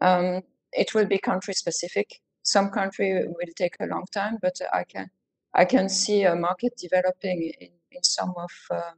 Um, 0.00 0.42
it 0.72 0.94
will 0.94 1.06
be 1.06 1.18
country 1.18 1.54
specific. 1.54 2.20
Some 2.42 2.70
country 2.70 3.26
will 3.26 3.52
take 3.56 3.76
a 3.80 3.86
long 3.86 4.04
time, 4.12 4.38
but 4.40 4.56
I 4.72 4.84
can 4.84 5.10
I 5.54 5.64
can 5.64 5.88
see 5.88 6.22
a 6.24 6.36
market 6.36 6.74
developing 6.76 7.50
in, 7.60 7.68
in 7.90 8.02
some 8.02 8.34
of 8.36 8.50
uh, 8.70 8.92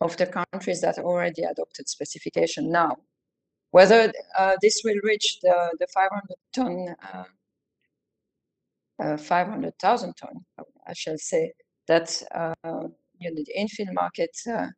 of 0.00 0.16
the 0.16 0.26
countries 0.26 0.80
that 0.80 0.98
already 0.98 1.42
adopted 1.42 1.88
specification 1.88 2.70
now. 2.70 2.96
Whether 3.70 4.12
uh, 4.36 4.56
this 4.62 4.80
will 4.84 4.98
reach 5.02 5.40
the, 5.42 5.76
the 5.78 5.86
500 5.92 6.22
ton, 6.54 6.94
uh, 7.12 7.24
uh 9.02 9.16
500,000 9.16 10.14
ton, 10.14 10.44
I 10.86 10.92
shall 10.94 11.18
say, 11.18 11.52
that 11.86 12.22
uh, 12.34 12.54
you 13.18 13.30
know, 13.30 13.36
the 13.36 13.46
infill 13.58 13.92
market 13.92 14.36
uh, 14.50 14.68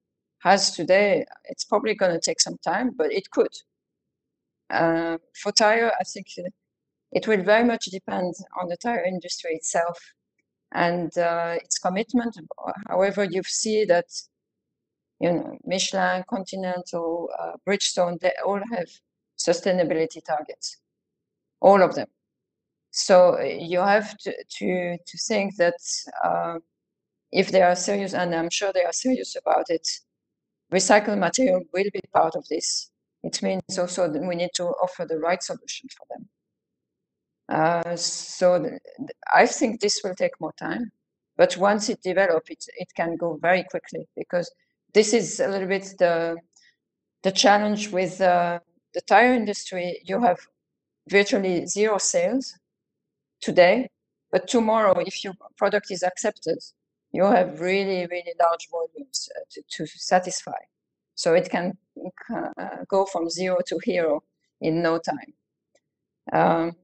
has 0.40 0.72
today, 0.72 1.24
it's 1.44 1.64
probably 1.64 1.94
going 1.94 2.12
to 2.12 2.20
take 2.20 2.40
some 2.40 2.56
time, 2.64 2.90
but 2.96 3.12
it 3.12 3.30
could. 3.30 3.54
for 4.70 5.52
tire, 5.56 5.92
I 6.00 6.04
think 6.04 6.26
it 7.12 7.28
will 7.28 7.42
very 7.42 7.64
much 7.64 7.84
depend 7.86 8.34
on 8.60 8.68
the 8.68 8.76
tire 8.76 9.04
industry 9.04 9.52
itself 9.54 9.98
and 10.72 11.12
its 11.16 11.78
commitment. 11.78 12.36
However, 12.88 13.24
you 13.24 13.42
see 13.44 13.84
that 13.84 14.06
you 15.20 15.32
know, 15.32 15.59
Michelin, 15.64 16.24
Continental, 16.28 17.28
uh, 17.38 17.52
Bridgestone, 17.66 18.18
they 18.20 18.32
all 18.44 18.60
have 18.72 18.88
sustainability 19.38 20.24
targets, 20.24 20.78
all 21.60 21.82
of 21.82 21.94
them. 21.94 22.09
So 22.90 23.38
uh, 23.38 23.42
you 23.42 23.80
have 23.80 24.16
to, 24.18 24.34
to, 24.59 24.97
to 24.97 25.18
think 25.28 25.56
that 25.56 25.74
uh, 26.24 26.59
if 27.30 27.52
they 27.52 27.62
are 27.62 27.76
serious, 27.76 28.14
and 28.14 28.34
I'm 28.34 28.51
sure 28.51 28.72
they 28.72 28.84
are 28.84 28.92
serious 28.92 29.36
about 29.36 29.66
it, 29.68 29.86
recycled 30.72 31.18
material 31.18 31.62
will 31.72 31.90
be 31.92 32.01
part 32.12 32.34
of 32.34 32.47
this. 32.48 32.90
It 33.22 33.42
means 33.42 33.78
also 33.78 34.10
that 34.10 34.22
we 34.22 34.34
need 34.34 34.51
to 34.55 34.64
offer 34.64 35.05
the 35.05 35.18
right 35.18 35.42
solution 35.42 35.88
for 35.97 36.06
them. 36.10 36.28
Uh, 37.51 37.97
so 37.97 38.78
I 39.34 39.47
think 39.47 39.80
this 39.80 40.01
will 40.02 40.14
take 40.14 40.40
more 40.40 40.52
time, 40.59 40.90
but 41.36 41.56
once 41.56 41.88
it 41.88 42.01
develops, 42.02 42.48
it, 42.48 42.64
it 42.78 42.88
can 42.97 43.16
go 43.16 43.38
very 43.42 43.64
quickly 43.64 44.06
because 44.16 44.51
this 44.92 45.12
is 45.12 45.40
a 45.40 45.48
little 45.48 45.68
bit 45.68 45.94
the 45.98 46.36
the 47.22 47.32
challenge 47.32 47.90
with 47.90 48.20
uh, 48.20 48.58
the 48.94 49.00
tire 49.02 49.34
industry. 49.34 50.00
You 50.04 50.20
have 50.22 50.38
virtually 51.08 51.66
zero 51.66 51.98
sales 51.98 52.54
today, 53.40 53.90
but 54.32 54.48
tomorrow, 54.48 54.98
if 55.00 55.24
your 55.24 55.34
product 55.56 55.90
is 55.90 56.02
accepted, 56.02 56.58
you 57.12 57.24
have 57.24 57.60
really, 57.60 58.06
really 58.06 58.34
large 58.40 58.68
volumes 58.70 59.28
uh, 59.36 59.40
to, 59.50 59.62
to 59.70 59.86
satisfy. 59.86 60.60
So 61.14 61.34
it 61.34 61.50
can 61.50 61.76
uh, 62.32 62.84
go 62.88 63.04
from 63.04 63.28
zero 63.28 63.58
to 63.66 63.78
hero 63.84 64.22
in 64.60 64.82
no 64.82 64.98
time. 64.98 65.34
Um, 66.32 66.76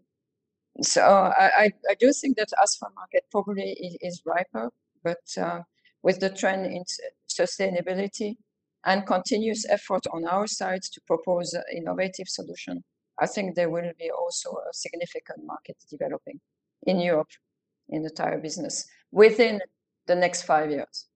so 0.83 1.03
I, 1.03 1.73
I, 1.89 1.95
do 1.99 2.13
think 2.13 2.37
that 2.37 2.49
asphalt 2.61 2.93
market 2.95 3.25
probably 3.31 3.71
is, 3.73 3.97
is 4.01 4.23
riper, 4.27 4.71
but 5.03 5.25
uh, 5.41 5.61
with 6.03 6.21
the 6.21 6.29
trend 6.29 6.67
in 6.67 6.85
sustainability 7.41 8.37
and 8.85 9.07
continuous 9.07 9.65
effort 9.69 10.05
on 10.13 10.27
our 10.27 10.47
side 10.47 10.83
to 10.83 11.01
propose 11.07 11.55
innovative 11.75 12.29
solution, 12.29 12.83
I 13.21 13.27
think 13.27 13.55
there 13.55 13.71
will 13.71 13.91
be 13.99 14.11
also 14.11 14.51
a 14.51 14.73
significant 14.73 15.45
market 15.45 15.77
developing 15.91 16.41
in 16.87 17.01
Europe 17.01 17.31
in 17.89 18.03
the 18.03 18.11
tire 18.11 18.39
business 18.39 18.87
within 19.13 19.61
the 20.07 20.15
next 20.15 20.43
five 20.43 20.71
years. 20.71 21.07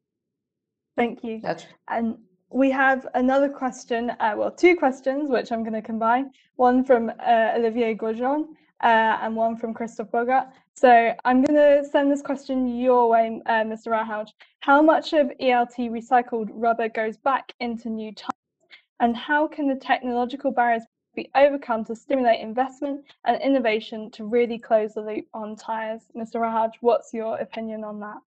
Thank 0.96 1.22
you. 1.22 1.40
That's 1.42 1.66
and 1.88 2.16
we 2.50 2.70
have 2.70 3.06
another 3.14 3.48
question, 3.48 4.10
uh, 4.10 4.34
well, 4.36 4.50
two 4.50 4.76
questions, 4.76 5.30
which 5.30 5.52
I'm 5.52 5.62
going 5.62 5.80
to 5.80 5.82
combine. 5.82 6.30
One 6.56 6.84
from 6.84 7.10
uh, 7.10 7.52
Olivier 7.56 7.94
Grosjean 7.94 8.46
uh, 8.82 9.18
and 9.22 9.36
one 9.36 9.56
from 9.56 9.72
Christoph 9.72 10.10
Bogart. 10.10 10.48
So 10.74 11.14
I'm 11.24 11.42
going 11.42 11.56
to 11.56 11.88
send 11.88 12.10
this 12.10 12.22
question 12.22 12.78
your 12.78 13.08
way, 13.08 13.40
uh, 13.46 13.64
Mr. 13.64 13.88
Rahout. 13.88 14.28
How 14.60 14.80
much 14.80 15.12
of 15.12 15.30
ELT 15.40 15.90
recycled 15.90 16.48
rubber 16.52 16.88
goes 16.88 17.16
back 17.18 17.52
into 17.60 17.90
new 17.90 18.14
tires? 18.14 18.30
And 19.00 19.16
how 19.16 19.46
can 19.46 19.68
the 19.68 19.74
technological 19.74 20.50
barriers 20.50 20.84
be 21.14 21.30
overcome 21.34 21.84
to 21.86 21.96
stimulate 21.96 22.40
investment 22.40 23.04
and 23.24 23.40
innovation 23.42 24.10
to 24.12 24.24
really 24.24 24.58
close 24.58 24.94
the 24.94 25.02
loop 25.02 25.26
on 25.34 25.56
tires? 25.56 26.02
Mr. 26.16 26.36
Rahaj, 26.36 26.72
what's 26.80 27.12
your 27.12 27.38
opinion 27.38 27.84
on 27.84 28.00
that? 28.00 28.18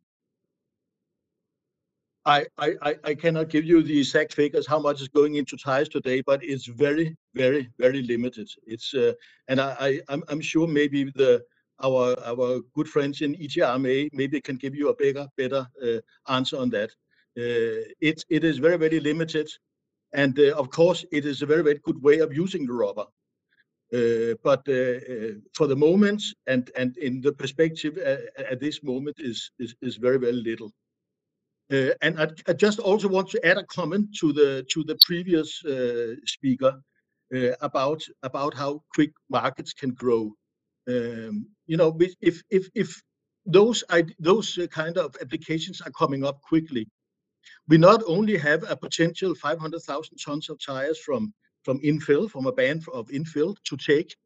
I, 2.25 2.47
I, 2.59 2.97
I 3.03 3.15
cannot 3.15 3.49
give 3.49 3.65
you 3.65 3.83
the 3.83 3.99
exact 3.99 4.35
figures 4.35 4.67
how 4.67 4.79
much 4.79 5.01
is 5.01 5.09
going 5.09 5.35
into 5.35 5.57
tires 5.57 5.89
today, 5.89 6.23
but 6.25 6.43
it's 6.45 6.67
very, 6.67 7.17
very, 7.35 7.69
very 7.79 8.03
limited. 8.03 8.49
It's 8.65 8.95
uh, 8.95 9.13
and 9.49 9.61
I, 9.61 9.77
I 9.81 10.01
I'm, 10.09 10.23
I'm 10.29 10.41
sure 10.41 10.69
maybe 10.69 11.05
the 11.17 11.43
our 11.83 12.17
our 12.25 12.61
good 12.75 12.89
friends 12.89 13.21
in 13.21 13.35
ETRMA 13.35 14.09
maybe 14.13 14.41
can 14.41 14.57
give 14.57 14.75
you 14.75 14.89
a 14.89 14.97
bigger, 14.97 15.27
better 15.37 15.67
uh, 15.83 16.33
answer 16.33 16.57
on 16.57 16.71
that. 16.71 16.91
Uh, 17.39 17.89
it 18.01 18.25
it 18.29 18.45
is 18.45 18.59
very, 18.59 18.77
very 18.77 19.01
limited, 19.01 19.49
and 20.13 20.39
uh, 20.39 20.55
of 20.57 20.71
course 20.71 21.05
it 21.13 21.25
is 21.25 21.43
a 21.43 21.47
very, 21.47 21.63
very 21.63 21.81
good 21.85 22.03
way 22.03 22.19
of 22.19 22.33
using 22.35 22.67
the 22.67 22.73
rubber. 22.73 23.07
Uh, 23.93 24.35
but 24.43 24.67
uh, 24.69 24.73
uh, 24.73 25.35
for 25.55 25.67
the 25.67 25.77
moment 25.77 26.23
and 26.47 26.71
and 26.77 26.97
in 26.97 27.21
the 27.21 27.33
perspective 27.33 27.99
at 27.99 28.59
this 28.59 28.83
moment 28.83 29.17
is 29.19 29.51
is 29.59 29.75
is 29.83 29.97
very, 29.97 30.19
very 30.19 30.33
little. 30.33 30.73
And 32.03 32.21
I, 32.21 32.29
I, 32.49 32.53
just 32.53 32.81
also 32.81 33.09
want 33.09 33.31
to 33.31 33.47
add 33.47 33.57
a 33.57 33.65
comment 33.65 34.15
to 34.21 34.33
the 34.33 34.65
to 34.73 34.85
the 34.85 34.99
previous 35.07 35.63
speaker 36.27 36.83
about 37.61 38.03
about 38.23 38.55
how 38.55 38.83
quick 38.95 39.13
markets 39.31 39.73
can 39.73 39.91
grow. 39.91 40.35
Um, 40.89 41.47
you 41.67 41.77
know, 41.77 41.97
if 42.21 42.43
if 42.51 42.69
if 42.75 43.03
those 43.47 43.85
those 44.19 44.59
kind 44.71 44.99
of 44.99 45.17
applications 45.21 45.81
are 45.81 45.91
coming 45.91 46.25
up 46.25 46.41
quickly, 46.43 46.89
we 47.69 47.79
not 47.79 48.03
only 48.07 48.37
have 48.37 48.65
a 48.69 48.77
potential 48.77 49.35
500,000 49.35 50.17
tons 50.25 50.49
of 50.51 50.59
tires 50.65 50.99
from 50.99 51.33
from 51.63 51.79
infill, 51.81 52.29
from 52.29 52.47
a 52.47 52.53
ban 52.53 52.81
of 52.93 53.09
infill 53.09 53.57
to 53.65 53.77
take, 53.77 54.17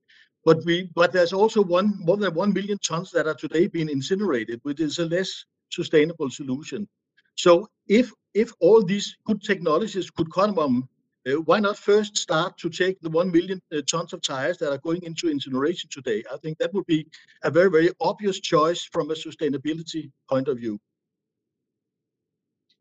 but 0.45 0.65
we 0.65 0.91
but 0.95 1.13
there's 1.13 1.33
also 1.33 1.63
one 1.63 1.95
more 1.99 2.17
than 2.17 2.35
one 2.35 2.53
million 2.53 2.79
tons 2.79 3.11
that 3.11 3.27
are 3.27 3.35
today 3.35 3.67
being 3.67 3.91
incinerated, 3.91 4.61
which 4.63 4.81
is 4.81 4.99
a 4.99 5.07
less 5.07 5.45
sustainable 5.71 6.31
solution. 6.31 6.89
So 7.35 7.69
if 7.89 8.13
if 8.35 8.53
all 8.61 8.83
these 8.83 9.17
good 9.27 9.43
technologies 9.43 10.11
could 10.11 10.33
come 10.33 10.59
on, 10.59 10.73
uh, 10.79 10.87
why 11.35 11.59
not 11.59 11.77
first 11.77 12.17
start 12.17 12.57
to 12.59 12.71
take 12.71 13.01
the 13.01 13.11
1 13.11 13.33
million 13.33 13.61
uh, 13.77 13.81
tons 13.91 14.13
of 14.13 14.23
tires 14.23 14.59
that 14.59 14.71
are 14.71 14.79
going 14.79 15.03
into 15.03 15.29
incineration 15.29 15.91
today? 15.91 16.23
I 16.33 16.37
think 16.37 16.59
that 16.59 16.73
would 16.73 16.87
be 16.87 17.07
a 17.43 17.51
very, 17.51 17.71
very 17.71 17.91
obvious 18.01 18.39
choice 18.39 18.85
from 18.85 19.11
a 19.11 19.15
sustainability 19.15 20.11
point 20.29 20.47
of 20.49 20.59
view. 20.59 20.79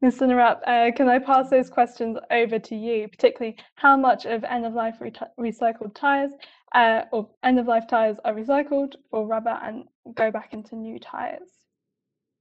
Mr. 0.03 0.27
Cinaralp, 0.27 0.59
uh, 0.67 0.95
can 0.95 1.09
I 1.09 1.17
pass 1.17 1.49
those 1.49 1.69
questions 1.69 2.17
over 2.29 2.59
to 2.59 2.75
you, 2.75 3.07
particularly 3.07 3.57
how 3.75 3.97
much 3.97 4.25
of 4.25 4.43
end-of-life 4.43 4.97
re 4.99 5.11
recycled 5.39 5.95
tyres 5.95 6.31
uh, 6.75 7.03
or 7.11 7.29
end-of-life 7.43 7.87
tyres 7.87 8.17
are 8.25 8.33
recycled 8.33 8.93
for 9.09 9.25
rubber 9.25 9.57
and 9.63 9.85
go 10.13 10.29
back 10.29 10.53
into 10.53 10.75
new 10.75 10.99
tyres? 10.99 11.64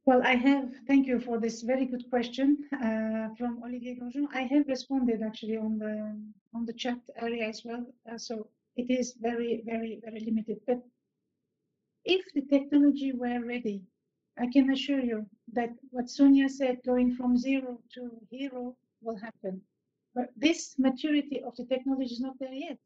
Well, 0.07 0.21
I 0.23 0.35
have, 0.35 0.71
thank 0.87 1.07
you 1.07 1.19
for 1.19 1.39
this 1.41 1.63
very 1.63 1.87
good 1.87 2.11
question 2.11 2.69
uh, 2.75 3.35
from 3.39 3.63
Olivier 3.63 3.97
Grosjean. 3.97 4.27
I 4.35 4.43
have 4.43 4.69
responded 4.69 5.23
actually 5.23 5.57
on 5.57 5.79
the 5.79 6.15
on 6.53 6.67
the 6.67 6.75
chat 6.75 6.99
area 7.17 7.49
as 7.49 7.65
well. 7.65 7.87
Uh, 8.11 8.19
so 8.19 8.47
it 8.77 8.91
is 8.91 9.15
very, 9.15 9.63
very, 9.65 10.01
very 10.05 10.21
limited. 10.21 10.61
But 10.67 10.83
if 12.05 12.23
the 12.35 12.43
technology 12.43 13.13
were 13.13 13.41
ready, 13.41 13.83
I 14.39 14.47
can 14.53 14.71
assure 14.71 15.01
you 15.01 15.25
that 15.55 15.71
what 15.91 16.11
Sonia 16.11 16.51
said, 16.51 16.83
going 16.85 17.15
from 17.15 17.39
zero 17.39 17.81
to 17.95 18.11
hero 18.31 18.77
will 19.01 19.17
happen. 19.17 19.63
But 20.15 20.29
this 20.37 20.79
maturity 20.79 21.43
of 21.43 21.57
the 21.57 21.65
technology 21.65 22.13
is 22.13 22.21
not 22.21 22.39
there 22.39 22.53
yet. 22.53 22.79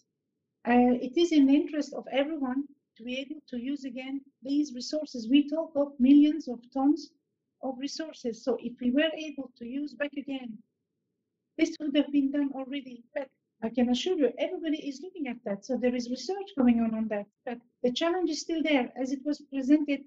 Uh, 0.64 0.94
it 1.06 1.16
is 1.16 1.32
in 1.32 1.46
the 1.46 1.56
interest 1.56 1.94
of 1.94 2.06
everyone 2.12 2.68
to 2.98 3.04
be 3.04 3.18
able 3.18 3.40
to 3.48 3.56
use 3.56 3.84
again 3.84 4.20
these 4.42 4.74
resources. 4.74 5.28
We 5.28 5.48
talk 5.48 5.70
of 5.76 5.92
millions 5.98 6.48
of 6.48 6.58
tons 6.72 7.10
of 7.62 7.78
resources. 7.78 8.44
So 8.44 8.58
if 8.60 8.74
we 8.80 8.90
were 8.90 9.10
able 9.16 9.50
to 9.58 9.64
use 9.64 9.94
back 9.94 10.12
again, 10.16 10.58
this 11.56 11.76
would 11.80 11.96
have 11.96 12.12
been 12.12 12.32
done 12.32 12.50
already. 12.54 13.04
But 13.14 13.28
I 13.62 13.70
can 13.70 13.88
assure 13.90 14.18
you, 14.18 14.32
everybody 14.38 14.78
is 14.88 15.00
looking 15.02 15.28
at 15.28 15.42
that. 15.44 15.64
So 15.64 15.76
there 15.76 15.94
is 15.94 16.10
research 16.10 16.50
going 16.56 16.80
on 16.80 16.94
on 16.94 17.08
that. 17.08 17.26
But 17.46 17.58
the 17.82 17.92
challenge 17.92 18.30
is 18.30 18.40
still 18.40 18.62
there, 18.62 18.92
as 19.00 19.12
it 19.12 19.20
was 19.24 19.40
presented 19.52 20.00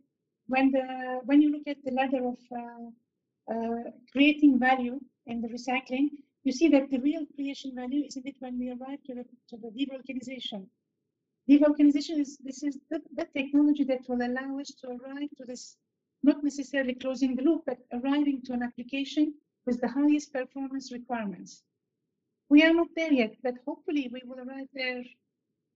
when 0.48 0.72
the 0.72 1.22
when 1.26 1.42
you 1.42 1.52
look 1.52 1.68
at 1.68 1.84
the 1.86 1.92
ladder 1.92 2.26
of 2.28 2.40
uh, 2.62 3.54
uh, 3.54 3.84
creating 4.12 4.60
value 4.60 5.00
in 5.28 5.42
the 5.42 5.48
recycling. 5.48 6.10
You 6.44 6.52
see 6.52 6.70
that 6.70 6.90
the 6.90 7.00
real 7.00 7.26
creation 7.36 7.76
value 7.76 8.04
is 8.06 8.16
in 8.18 8.24
it 8.26 8.36
when 8.40 8.58
we 8.58 8.70
arrive 8.70 9.04
to 9.08 9.14
the, 9.14 9.26
to 9.50 9.58
the 9.58 9.70
devulcanization. 9.70 10.66
Devulcanization 11.52 12.18
is 12.18 12.38
this 12.38 12.64
is 12.64 12.80
the, 12.90 13.02
the 13.14 13.26
technology 13.36 13.84
that 13.84 14.08
will 14.08 14.22
allow 14.26 14.58
us 14.58 14.70
to 14.70 14.88
arrive 14.88 15.28
to 15.36 15.44
this, 15.46 15.76
not 16.24 16.42
necessarily 16.46 16.94
closing 16.94 17.36
the 17.36 17.44
loop, 17.44 17.64
but 17.66 17.80
arriving 17.92 18.42
to 18.44 18.54
an 18.54 18.64
application 18.64 19.34
with 19.66 19.82
the 19.82 19.90
highest 19.90 20.32
performance 20.32 20.94
requirements. 20.94 21.64
We 22.48 22.64
are 22.64 22.74
not 22.74 22.88
there 22.96 23.12
yet, 23.12 23.36
but 23.44 23.56
hopefully 23.66 24.10
we 24.14 24.22
will 24.26 24.40
arrive 24.40 24.70
there 24.74 25.04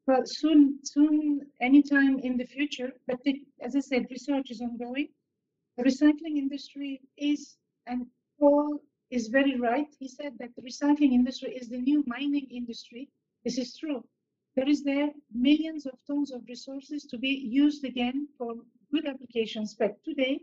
well 0.08 0.26
soon, 0.26 0.80
soon, 0.84 1.42
anytime 1.60 2.20
in 2.20 2.38
the 2.38 2.46
future. 2.46 2.94
But 3.06 3.22
the, 3.26 3.42
as 3.60 3.76
I 3.76 3.82
said, 3.82 4.08
research 4.10 4.52
is 4.52 4.62
ongoing. 4.62 5.10
The 5.76 5.84
recycling 5.84 6.38
industry 6.38 7.02
is, 7.18 7.58
and 7.86 8.06
Paul 8.40 8.80
is 9.12 9.28
very 9.28 9.60
right. 9.60 9.94
He 10.00 10.08
said 10.08 10.38
that 10.40 10.56
the 10.56 10.62
recycling 10.62 11.12
industry 11.12 11.54
is 11.54 11.68
the 11.68 11.80
new 11.80 12.02
mining 12.08 12.48
industry. 12.50 13.10
This 13.44 13.58
is 13.58 13.76
true 13.76 14.06
there 14.56 14.70
is 14.70 14.84
there 14.84 15.10
millions 15.34 15.86
of 15.86 15.96
tons 16.08 16.32
of 16.32 16.42
resources 16.48 17.06
to 17.06 17.18
be 17.18 17.30
used 17.30 17.84
again 17.84 18.28
for 18.38 18.56
good 18.92 19.06
applications. 19.06 19.74
But 19.74 20.04
today, 20.04 20.40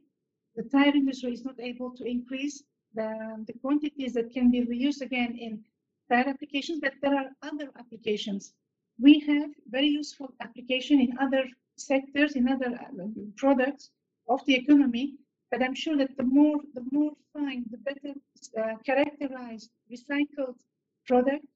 the 0.55 0.65
tire 0.65 0.95
industry 0.95 1.33
is 1.33 1.45
not 1.45 1.59
able 1.59 1.91
to 1.97 2.05
increase 2.05 2.63
the, 2.95 3.45
the 3.47 3.55
quantities 3.55 4.13
that 4.15 4.33
can 4.33 4.51
be 4.51 4.67
reused 4.67 5.01
again 5.01 5.37
in 5.39 5.65
tire 6.11 6.29
applications, 6.29 6.81
but 6.81 6.93
there 7.01 7.17
are 7.17 7.31
other 7.43 7.71
applications. 7.79 8.53
We 9.01 9.21
have 9.21 9.51
very 9.71 9.89
useful 9.89 10.35
application 10.41 11.01
in 11.01 11.17
other 11.19 11.45
sectors, 11.77 12.37
in 12.37 12.49
other 12.49 12.79
uh, 12.79 13.07
products 13.37 13.91
of 14.29 14.45
the 14.45 14.55
economy, 14.55 15.15
but 15.51 15.63
I'm 15.63 15.75
sure 15.75 15.97
that 15.97 16.17
the 16.17 16.25
more 16.25 16.59
the 16.75 16.85
more 16.93 17.13
fine, 17.33 17.65
the 17.71 17.79
better 17.79 18.15
uh, 18.61 18.77
characterized, 18.85 19.71
recycled 19.91 20.59
product, 21.07 21.47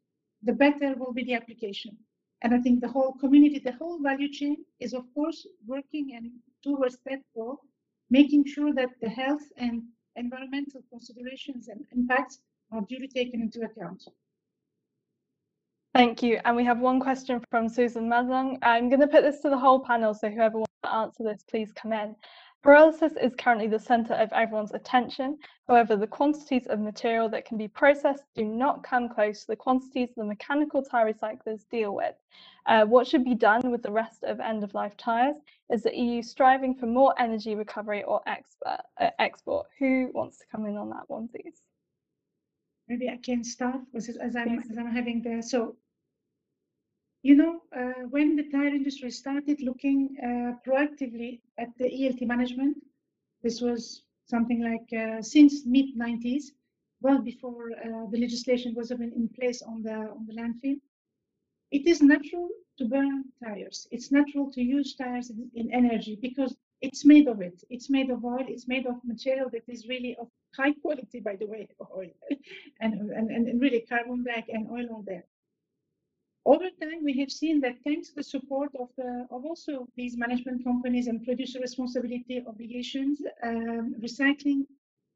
the 0.43 0.53
better 0.53 0.95
will 0.97 1.13
be 1.13 1.25
the 1.25 1.35
application. 1.35 1.97
And 2.43 2.55
I 2.55 2.59
think 2.61 2.81
the 2.81 2.89
whole 2.89 3.15
community, 3.15 3.59
the 3.59 3.73
whole 3.73 4.01
value 4.03 4.31
chain 4.31 4.57
is, 4.79 4.93
of 4.93 5.05
course, 5.15 5.47
working 5.67 6.15
and 6.15 6.31
towards 6.63 6.99
that 7.07 7.21
goal, 7.35 7.61
making 8.11 8.45
sure 8.47 8.75
that 8.75 8.91
the 9.01 9.09
health 9.09 9.43
and 9.57 9.83
environmental 10.17 10.83
considerations 10.91 11.69
and 11.69 11.85
impacts 11.93 12.41
are 12.73 12.83
duly 12.89 13.09
taken 13.09 13.41
into 13.41 13.63
account. 13.63 14.03
Thank 15.95 16.23
you. 16.23 16.41
And 16.45 16.55
we 16.55 16.65
have 16.65 16.79
one 16.79 17.01
question 17.01 17.43
from 17.51 17.71
Susan 17.71 18.07
Mazang. 18.07 18.59
I'm 18.63 18.91
going 18.91 19.01
to 19.01 19.07
put 19.07 19.23
this 19.23 19.41
to 19.41 19.49
the 19.49 19.57
whole 19.57 19.81
panel, 19.81 20.13
so 20.13 20.29
whoever 20.29 20.59
wants 20.59 20.73
to 20.85 20.93
answer 20.93 21.23
this, 21.25 21.43
please 21.49 21.73
come 21.73 21.95
in. 21.95 22.15
Pyrolysis 22.67 23.17
is 23.23 23.33
currently 23.39 23.69
the 23.69 23.79
center 23.79 24.15
of 24.15 24.33
everyone's 24.33 24.75
attention. 24.75 25.39
However, 25.69 25.95
the 25.95 26.09
quantities 26.09 26.67
of 26.67 26.81
material 26.81 27.29
that 27.29 27.45
can 27.45 27.57
be 27.57 27.69
processed 27.69 28.25
do 28.35 28.45
not 28.45 28.83
come 28.83 29.09
close 29.09 29.43
to 29.43 29.47
the 29.47 29.55
quantities 29.55 30.09
the 30.17 30.25
mechanical 30.25 30.83
tire 30.83 31.13
recyclers 31.13 31.61
deal 31.71 31.95
with. 31.95 32.17
Uh, 32.67 32.85
what 32.85 33.07
should 33.07 33.25
be 33.25 33.37
done 33.37 33.71
with 33.71 33.85
the 33.85 33.93
rest 33.93 34.25
of 34.25 34.41
end-of-life 34.41 34.97
tires? 34.97 35.37
Is 35.71 35.85
the 35.85 35.97
EU 35.97 36.23
striving 36.23 36.75
for 36.75 36.87
more 36.87 37.15
energy 37.21 37.55
recovery 37.55 38.03
or 38.03 38.21
expert, 38.27 38.81
uh, 39.01 39.11
export? 39.21 39.69
Who 39.79 40.11
wants 40.13 40.39
to 40.39 40.47
come 40.51 40.67
in 40.67 40.77
on 40.77 40.91
that 40.91 41.09
one, 41.09 41.29
please? 41.29 41.63
Maybe 42.89 43.09
I 43.09 43.19
can 43.19 43.45
start 43.45 43.79
as, 43.95 44.09
as, 44.09 44.35
I'm, 44.35 44.59
as 44.59 44.77
I'm 44.77 44.91
having 44.91 45.23
the, 45.23 45.41
so 45.41 45.77
you 47.23 47.35
know, 47.35 47.63
uh, 47.77 48.03
when 48.11 48.37
the 48.37 48.49
tire 48.51 48.75
industry 48.81 49.11
started 49.11 49.61
looking 49.61 50.17
uh, 50.23 50.53
proactively 50.67 51.41
at 51.59 51.77
the 51.79 51.85
ELT 51.85 52.27
management, 52.27 52.77
this 53.43 53.61
was 53.61 54.03
something 54.27 54.63
like 54.63 54.89
uh, 54.93 55.23
since 55.23 55.65
mid 55.67 55.97
90s, 55.97 56.53
well 57.01 57.21
before 57.21 57.71
uh, 57.73 58.07
the 58.11 58.19
legislation 58.19 58.75
was 58.75 58.91
even 58.93 59.13
in 59.13 59.29
place 59.29 59.63
on 59.63 59.83
the 59.83 59.97
on 60.17 60.27
the 60.27 60.35
landfill. 60.35 60.79
It 61.71 61.87
is 61.87 62.03
natural 62.03 62.49
to 62.79 62.85
burn 62.87 63.25
tires. 63.43 63.89
It's 63.91 64.11
natural 64.13 64.51
to 64.53 64.63
use 64.63 64.95
tires 64.95 65.31
in, 65.31 65.51
in 65.55 65.73
energy 65.73 66.17
because 66.21 66.57
it's 66.81 67.05
made 67.05 67.27
of 67.29 67.41
it. 67.41 67.63
It's 67.71 67.91
made 67.91 68.11
of 68.11 68.25
oil. 68.25 68.45
It's 68.49 68.69
made 68.69 68.87
of 68.87 68.97
material 69.05 69.49
that 69.51 69.65
is 69.69 69.89
really 69.89 70.17
of 70.17 70.29
high 70.55 70.73
quality, 70.83 71.21
by 71.21 71.37
the 71.37 71.47
way, 71.47 71.69
oil, 71.95 72.11
and, 72.81 73.11
and, 73.11 73.31
and 73.31 73.61
really 73.61 73.81
carbon 73.81 74.23
black 74.23 74.47
and 74.49 74.71
oil 74.71 74.87
are 74.97 75.03
there. 75.05 75.25
Over 76.47 76.71
time, 76.81 77.03
we 77.03 77.19
have 77.19 77.33
seen 77.33 77.61
that 77.63 77.83
thanks 77.83 78.11
to 78.11 78.15
the 78.15 78.23
support 78.23 78.71
of, 78.79 78.89
the, 78.97 79.27
of 79.33 79.45
also 79.45 79.89
these 79.97 80.17
management 80.17 80.63
companies 80.63 81.09
and 81.09 81.25
producer 81.25 81.59
responsibility 81.59 82.41
obligations, 82.47 83.21
um, 83.43 83.97
recycling 84.01 84.61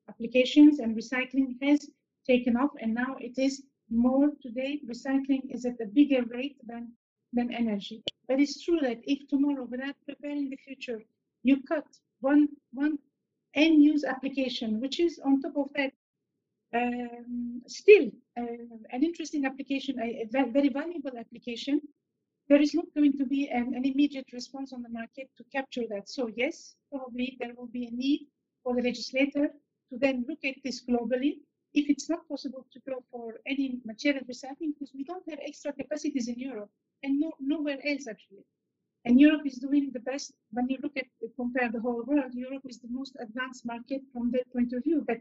applications 0.08 0.80
and 0.80 0.96
recycling 0.96 1.54
has 1.62 1.88
taken 2.26 2.56
off 2.56 2.72
and 2.80 2.92
now 2.92 3.14
it 3.20 3.38
is 3.38 3.62
more 3.90 4.30
today, 4.42 4.80
recycling 4.84 5.42
is 5.54 5.64
at 5.64 5.80
a 5.80 5.86
bigger 5.86 6.24
rate 6.24 6.56
than, 6.66 6.90
than 7.32 7.54
energy. 7.54 8.02
But 8.26 8.40
it's 8.40 8.64
true 8.64 8.80
that 8.80 8.98
if 9.04 9.28
tomorrow, 9.28 9.68
without 9.70 9.94
preparing 10.06 10.50
the 10.50 10.56
future, 10.56 11.00
you 11.44 11.62
cut 11.62 11.86
one, 12.20 12.48
one 12.72 12.98
end 13.54 13.84
use 13.84 14.02
application, 14.02 14.80
which 14.80 14.98
is 14.98 15.20
on 15.24 15.40
top 15.40 15.56
of 15.56 15.68
that 15.76 15.92
um, 16.74 17.62
still 17.66 18.10
uh, 18.38 18.42
an 18.90 19.02
interesting 19.02 19.44
application, 19.44 19.98
a, 20.00 20.22
a, 20.22 20.46
very 20.46 20.68
valuable 20.68 21.12
application. 21.18 21.80
There 22.48 22.60
is 22.60 22.74
not 22.74 22.86
going 22.96 23.16
to 23.18 23.24
be 23.24 23.48
an, 23.48 23.74
an, 23.74 23.84
immediate 23.84 24.26
response 24.32 24.72
on 24.72 24.82
the 24.82 24.88
market 24.88 25.30
to 25.38 25.44
capture 25.52 25.84
that. 25.90 26.08
So 26.08 26.30
yes, 26.36 26.74
probably 26.90 27.36
there 27.40 27.54
will 27.56 27.68
be 27.68 27.86
a 27.86 27.90
need 27.90 28.26
for 28.62 28.74
the 28.74 28.82
legislator 28.82 29.48
to 29.90 29.98
then 29.98 30.24
look 30.28 30.44
at 30.44 30.56
this 30.64 30.84
globally. 30.84 31.38
If 31.74 31.88
it's 31.88 32.08
not 32.08 32.28
possible 32.28 32.66
to 32.72 32.80
go 32.88 33.04
for 33.10 33.34
any 33.46 33.78
material 33.84 34.24
recycling, 34.24 34.74
because 34.74 34.92
we 34.94 35.04
don't 35.04 35.28
have 35.30 35.38
extra 35.44 35.72
capacities 35.72 36.28
in 36.28 36.38
Europe 36.38 36.70
and 37.02 37.20
no, 37.20 37.32
nowhere 37.40 37.78
else 37.84 38.06
actually. 38.08 38.44
And 39.04 39.18
Europe 39.18 39.46
is 39.46 39.56
doing 39.56 39.90
the 39.92 40.00
best 40.00 40.32
when 40.50 40.68
you 40.68 40.78
look 40.82 40.96
at 40.96 41.06
compare 41.36 41.70
the 41.70 41.80
whole 41.80 42.02
world. 42.04 42.34
Europe 42.34 42.64
is 42.68 42.80
the 42.80 42.88
most 42.90 43.16
advanced 43.20 43.64
market 43.64 44.02
from 44.12 44.30
that 44.32 44.52
point 44.52 44.72
of 44.72 44.84
view, 44.84 45.02
but 45.06 45.18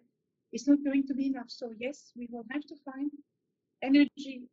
it's 0.52 0.68
not 0.68 0.84
going 0.84 1.06
to 1.08 1.14
be 1.14 1.28
enough. 1.28 1.50
So 1.50 1.72
yes, 1.78 2.12
we 2.16 2.28
will 2.32 2.46
have 2.52 2.66
to 2.68 2.76
find 2.86 3.12
energy 3.82 4.44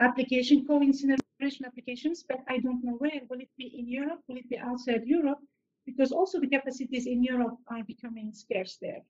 application, 0.00 0.66
co-incineration 0.66 1.64
applications, 1.66 2.24
but 2.28 2.40
I 2.48 2.58
don't 2.58 2.84
know 2.84 2.96
where. 2.98 3.20
Will 3.28 3.40
it 3.40 3.50
be 3.56 3.74
in 3.78 3.88
Europe? 3.88 4.20
Will 4.28 4.36
it 4.36 4.48
be 4.48 4.58
outside 4.58 5.02
Europe? 5.04 5.38
Because 5.86 6.12
also 6.12 6.38
the 6.38 6.48
capacities 6.48 7.06
in 7.06 7.22
Europe 7.22 7.56
are 7.68 7.82
becoming 7.84 8.32
scarce 8.32 8.78
there. 8.80 9.00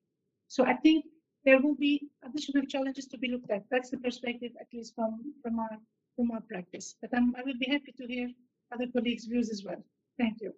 So 0.46 0.64
I 0.64 0.74
think 0.74 1.04
there 1.44 1.60
will 1.60 1.74
be 1.74 2.08
additional 2.24 2.64
challenges 2.66 3.06
to 3.08 3.18
be 3.18 3.28
looked 3.28 3.50
at. 3.50 3.64
That's 3.70 3.90
the 3.90 3.98
perspective, 3.98 4.52
at 4.60 4.68
least 4.72 4.94
from, 4.94 5.34
from 5.42 5.58
our 5.58 5.78
from 6.16 6.32
our 6.32 6.40
practice. 6.40 6.96
But 7.00 7.10
I'm, 7.14 7.34
I 7.36 7.42
will 7.44 7.58
be 7.60 7.70
happy 7.70 7.94
to 7.96 8.06
hear 8.06 8.28
other 8.72 8.86
colleagues' 8.92 9.26
views 9.26 9.50
as 9.50 9.62
well. 9.64 9.82
Thank 10.18 10.40
you. 10.40 10.52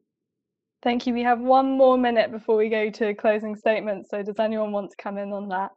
Thank 0.82 1.07
you. 1.07 1.12
We 1.15 1.23
have 1.24 1.40
one 1.40 1.73
more 1.77 1.98
minute 1.98 2.31
before 2.32 2.57
we 2.57 2.69
go 2.70 2.90
to 2.90 3.15
closing 3.15 3.57
statements. 3.57 4.11
So 4.11 4.23
does 4.23 4.39
anyone 4.39 4.73
want 4.73 4.90
to 4.90 4.97
come 4.97 5.19
in 5.19 5.32
on 5.32 5.48
that? 5.48 5.73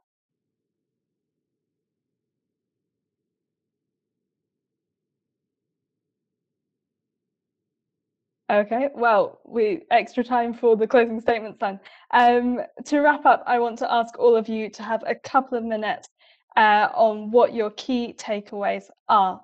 Okay, 8.52 8.90
well, 8.94 9.40
we 9.46 9.82
extra 9.92 10.24
time 10.24 10.54
for 10.54 10.78
the 10.78 10.88
closing 10.88 11.20
statements 11.20 11.58
then. 11.60 11.80
Um, 12.12 12.62
to 12.86 13.00
wrap 13.00 13.26
up, 13.26 13.44
I 13.48 13.60
want 13.60 13.80
to 13.80 13.92
ask 13.92 14.20
all 14.20 14.36
of 14.36 14.48
you 14.48 14.70
to 14.72 14.84
have 14.84 15.04
a 15.08 15.16
couple 15.16 15.58
of 15.58 15.64
minutes 15.64 16.08
uh, 16.56 16.90
on 16.94 17.32
what 17.32 17.54
your 17.56 17.72
key 17.72 18.14
takeaways 18.18 18.86
are. 19.10 19.42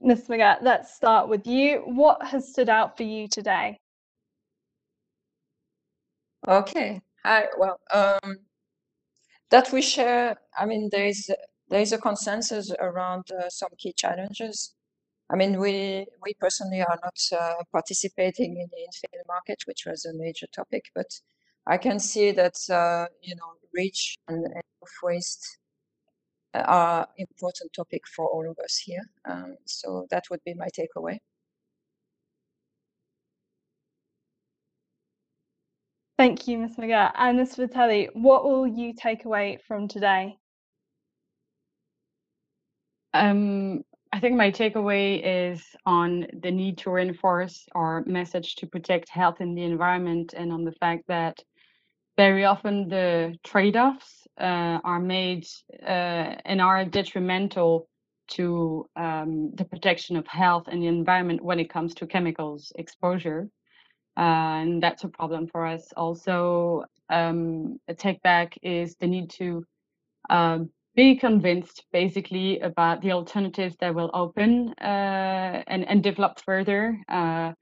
Ms. 0.00 0.28
Magat, 0.28 0.58
let's 0.62 0.94
start 0.94 1.28
with 1.28 1.46
you. 1.46 1.82
What 1.86 2.22
has 2.26 2.50
stood 2.50 2.68
out 2.68 2.96
for 2.96 3.04
you 3.04 3.28
today? 3.28 3.78
Okay. 6.50 7.00
Hi. 7.24 7.46
Well, 7.58 7.78
um, 7.94 8.38
that 9.50 9.72
we 9.72 9.82
share. 9.82 10.36
I 10.58 10.66
mean, 10.66 10.88
there 10.92 11.06
is 11.06 11.30
there 11.68 11.80
is 11.80 11.92
a 11.92 11.98
consensus 11.98 12.72
around 12.80 13.24
uh, 13.30 13.48
some 13.50 13.70
key 13.78 13.92
challenges. 13.96 14.74
I 15.32 15.36
mean, 15.36 15.60
we 15.60 16.06
we 16.22 16.34
personally 16.40 16.80
are 16.82 16.98
not 17.04 17.18
uh, 17.40 17.62
participating 17.72 18.56
in 18.56 18.68
the 18.72 18.78
infill 18.88 19.22
market, 19.28 19.62
which 19.66 19.84
was 19.86 20.04
a 20.06 20.14
major 20.14 20.46
topic, 20.54 20.84
but 20.94 21.06
I 21.66 21.78
can 21.78 22.00
see 22.00 22.32
that 22.32 22.56
uh, 22.70 23.06
you 23.22 23.36
know, 23.36 23.52
REACH 23.74 24.16
and, 24.28 24.44
and 24.44 24.64
waste 25.04 25.58
are 26.54 27.06
important 27.18 27.72
topic 27.74 28.02
for 28.16 28.26
all 28.26 28.50
of 28.50 28.58
us 28.64 28.76
here. 28.78 29.04
Um, 29.24 29.56
so 29.66 30.06
that 30.10 30.24
would 30.30 30.40
be 30.44 30.54
my 30.54 30.68
takeaway. 30.78 31.18
Thank 36.20 36.46
you, 36.46 36.58
Ms. 36.58 36.76
Magat. 36.76 37.12
And 37.16 37.38
Ms. 37.38 37.56
Vitali, 37.56 38.10
what 38.12 38.44
will 38.44 38.66
you 38.66 38.92
take 38.92 39.24
away 39.24 39.58
from 39.66 39.88
today? 39.88 40.36
Um, 43.14 43.80
I 44.12 44.20
think 44.20 44.36
my 44.36 44.50
takeaway 44.50 45.22
is 45.24 45.64
on 45.86 46.26
the 46.42 46.50
need 46.50 46.76
to 46.80 46.90
reinforce 46.90 47.66
our 47.74 48.04
message 48.04 48.56
to 48.56 48.66
protect 48.66 49.08
health 49.08 49.40
in 49.40 49.54
the 49.54 49.62
environment 49.62 50.34
and 50.36 50.52
on 50.52 50.62
the 50.62 50.72
fact 50.72 51.04
that 51.08 51.42
very 52.18 52.44
often 52.44 52.90
the 52.90 53.34
trade-offs 53.42 54.26
uh, 54.38 54.78
are 54.84 55.00
made 55.00 55.46
uh, 55.82 56.36
and 56.44 56.60
are 56.60 56.84
detrimental 56.84 57.88
to 58.32 58.84
um, 58.94 59.52
the 59.54 59.64
protection 59.64 60.16
of 60.16 60.26
health 60.26 60.68
and 60.70 60.82
the 60.82 60.86
environment 60.86 61.42
when 61.42 61.58
it 61.58 61.70
comes 61.70 61.94
to 61.94 62.06
chemicals 62.06 62.72
exposure. 62.76 63.48
And 64.20 64.82
that's 64.82 65.04
a 65.04 65.08
problem 65.08 65.48
for 65.48 65.66
us. 65.66 65.92
Also, 65.96 66.84
um, 67.08 67.80
a 67.88 67.94
take 67.94 68.22
back 68.22 68.54
is 68.62 68.96
the 69.00 69.08
need 69.08 69.30
to 69.30 69.64
um, 70.28 70.70
be 70.94 71.16
convinced 71.16 71.84
basically 71.92 72.60
about 72.60 73.00
the 73.00 73.12
alternatives 73.12 73.76
that 73.80 73.94
will 73.94 74.10
open 74.12 74.74
uh, 74.80 75.64
and, 75.66 75.88
and 75.88 76.02
develop 76.02 76.40
further 76.44 76.98
uh, 77.08 77.52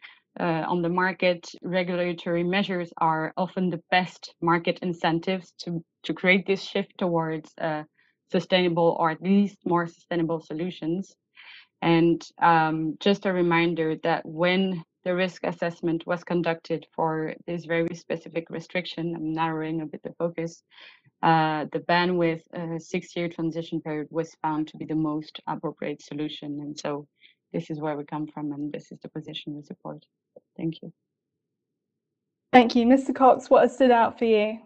uh, 0.40 0.64
on 0.68 0.82
the 0.82 0.88
market. 0.88 1.48
Regulatory 1.62 2.42
measures 2.42 2.92
are 2.98 3.32
often 3.36 3.70
the 3.70 3.82
best 3.92 4.34
market 4.42 4.80
incentives 4.82 5.52
to, 5.60 5.84
to 6.04 6.14
create 6.14 6.46
this 6.46 6.62
shift 6.62 6.92
towards 6.98 7.52
uh, 7.60 7.84
sustainable 8.32 8.96
or 8.98 9.10
at 9.10 9.22
least 9.22 9.58
more 9.64 9.86
sustainable 9.86 10.40
solutions. 10.40 11.14
And 11.82 12.20
um, 12.42 12.96
just 13.00 13.26
a 13.26 13.32
reminder 13.32 13.96
that 14.02 14.26
when 14.26 14.82
the 15.08 15.14
risk 15.14 15.42
assessment 15.44 16.06
was 16.06 16.22
conducted 16.22 16.86
for 16.94 17.34
this 17.46 17.64
very 17.64 17.94
specific 17.94 18.50
restriction. 18.50 19.14
I'm 19.16 19.32
narrowing 19.32 19.80
a 19.80 19.86
bit 19.86 20.02
the 20.02 20.12
focus. 20.18 20.62
Uh, 21.22 21.64
the 21.72 21.78
ban 21.78 22.18
with 22.18 22.42
a 22.52 22.78
six-year 22.78 23.30
transition 23.30 23.80
period 23.80 24.08
was 24.10 24.36
found 24.42 24.68
to 24.68 24.76
be 24.76 24.84
the 24.84 24.94
most 24.94 25.40
appropriate 25.46 26.02
solution. 26.02 26.60
And 26.60 26.78
so 26.78 27.06
this 27.54 27.70
is 27.70 27.80
where 27.80 27.96
we 27.96 28.04
come 28.04 28.26
from 28.26 28.52
and 28.52 28.70
this 28.70 28.92
is 28.92 28.98
the 29.00 29.08
position 29.08 29.56
we 29.56 29.62
support. 29.62 30.04
Thank 30.58 30.74
you. 30.82 30.92
Thank 32.52 32.76
you. 32.76 32.84
Mr. 32.84 33.14
Cox, 33.14 33.48
what 33.48 33.62
has 33.62 33.76
stood 33.76 33.90
out 33.90 34.18
for 34.18 34.26
you? 34.26 34.58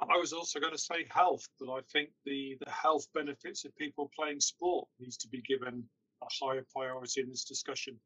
I 0.00 0.16
was 0.18 0.32
also 0.32 0.60
going 0.60 0.72
to 0.72 0.78
say 0.78 1.04
health, 1.10 1.48
but 1.58 1.72
I 1.72 1.80
think 1.92 2.10
the, 2.24 2.56
the 2.64 2.70
health 2.70 3.08
benefits 3.12 3.64
of 3.64 3.74
people 3.76 4.08
playing 4.16 4.38
sport 4.38 4.86
needs 5.00 5.16
to 5.16 5.28
be 5.28 5.42
given 5.42 5.82
a 6.22 6.44
higher 6.44 6.64
priority 6.74 7.20
in 7.20 7.28
this 7.28 7.44
discussion. 7.44 7.98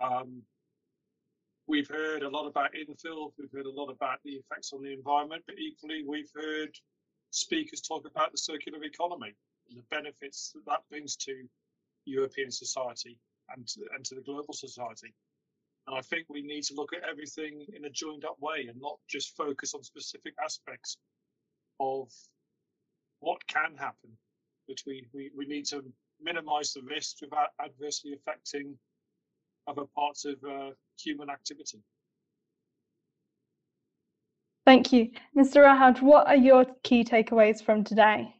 Um, 0.00 0.42
we've 1.66 1.88
heard 1.88 2.22
a 2.22 2.28
lot 2.28 2.46
about 2.46 2.72
infill, 2.74 3.32
we've 3.38 3.52
heard 3.52 3.66
a 3.66 3.70
lot 3.70 3.90
about 3.90 4.18
the 4.24 4.32
effects 4.32 4.72
on 4.72 4.82
the 4.82 4.92
environment, 4.92 5.42
but 5.46 5.58
equally 5.58 6.04
we've 6.06 6.30
heard 6.34 6.70
speakers 7.30 7.80
talk 7.80 8.06
about 8.06 8.32
the 8.32 8.38
circular 8.38 8.82
economy 8.84 9.34
and 9.68 9.78
the 9.78 9.84
benefits 9.90 10.52
that 10.54 10.64
that 10.66 10.80
brings 10.90 11.16
to 11.16 11.44
European 12.04 12.50
society 12.50 13.18
and 13.54 13.66
to, 13.66 13.80
and 13.94 14.04
to 14.04 14.14
the 14.14 14.20
global 14.22 14.54
society. 14.54 15.12
And 15.86 15.96
I 15.96 16.00
think 16.00 16.26
we 16.28 16.42
need 16.42 16.62
to 16.64 16.74
look 16.74 16.92
at 16.92 17.08
everything 17.08 17.64
in 17.74 17.84
a 17.84 17.90
joined 17.90 18.24
up 18.24 18.36
way 18.40 18.66
and 18.68 18.80
not 18.80 18.98
just 19.08 19.36
focus 19.36 19.74
on 19.74 19.82
specific 19.82 20.34
aspects 20.42 20.96
of 21.78 22.10
what 23.20 23.46
can 23.46 23.76
happen. 23.76 24.10
But 24.66 24.78
we, 24.86 25.06
we, 25.12 25.30
we 25.36 25.46
need 25.46 25.66
to 25.66 25.84
minimize 26.20 26.72
the 26.72 26.82
risk 26.82 27.16
without 27.22 27.48
adversely 27.64 28.14
affecting 28.14 28.76
other 29.68 29.84
parts 29.94 30.24
of 30.24 30.36
uh, 30.48 30.70
human 30.98 31.30
activity. 31.30 31.78
Thank 34.64 34.92
you. 34.92 35.10
Mr. 35.36 35.64
Rahad, 35.64 36.02
what 36.02 36.26
are 36.26 36.36
your 36.36 36.66
key 36.82 37.04
takeaways 37.04 37.62
from 37.64 37.84
today? 37.84 38.34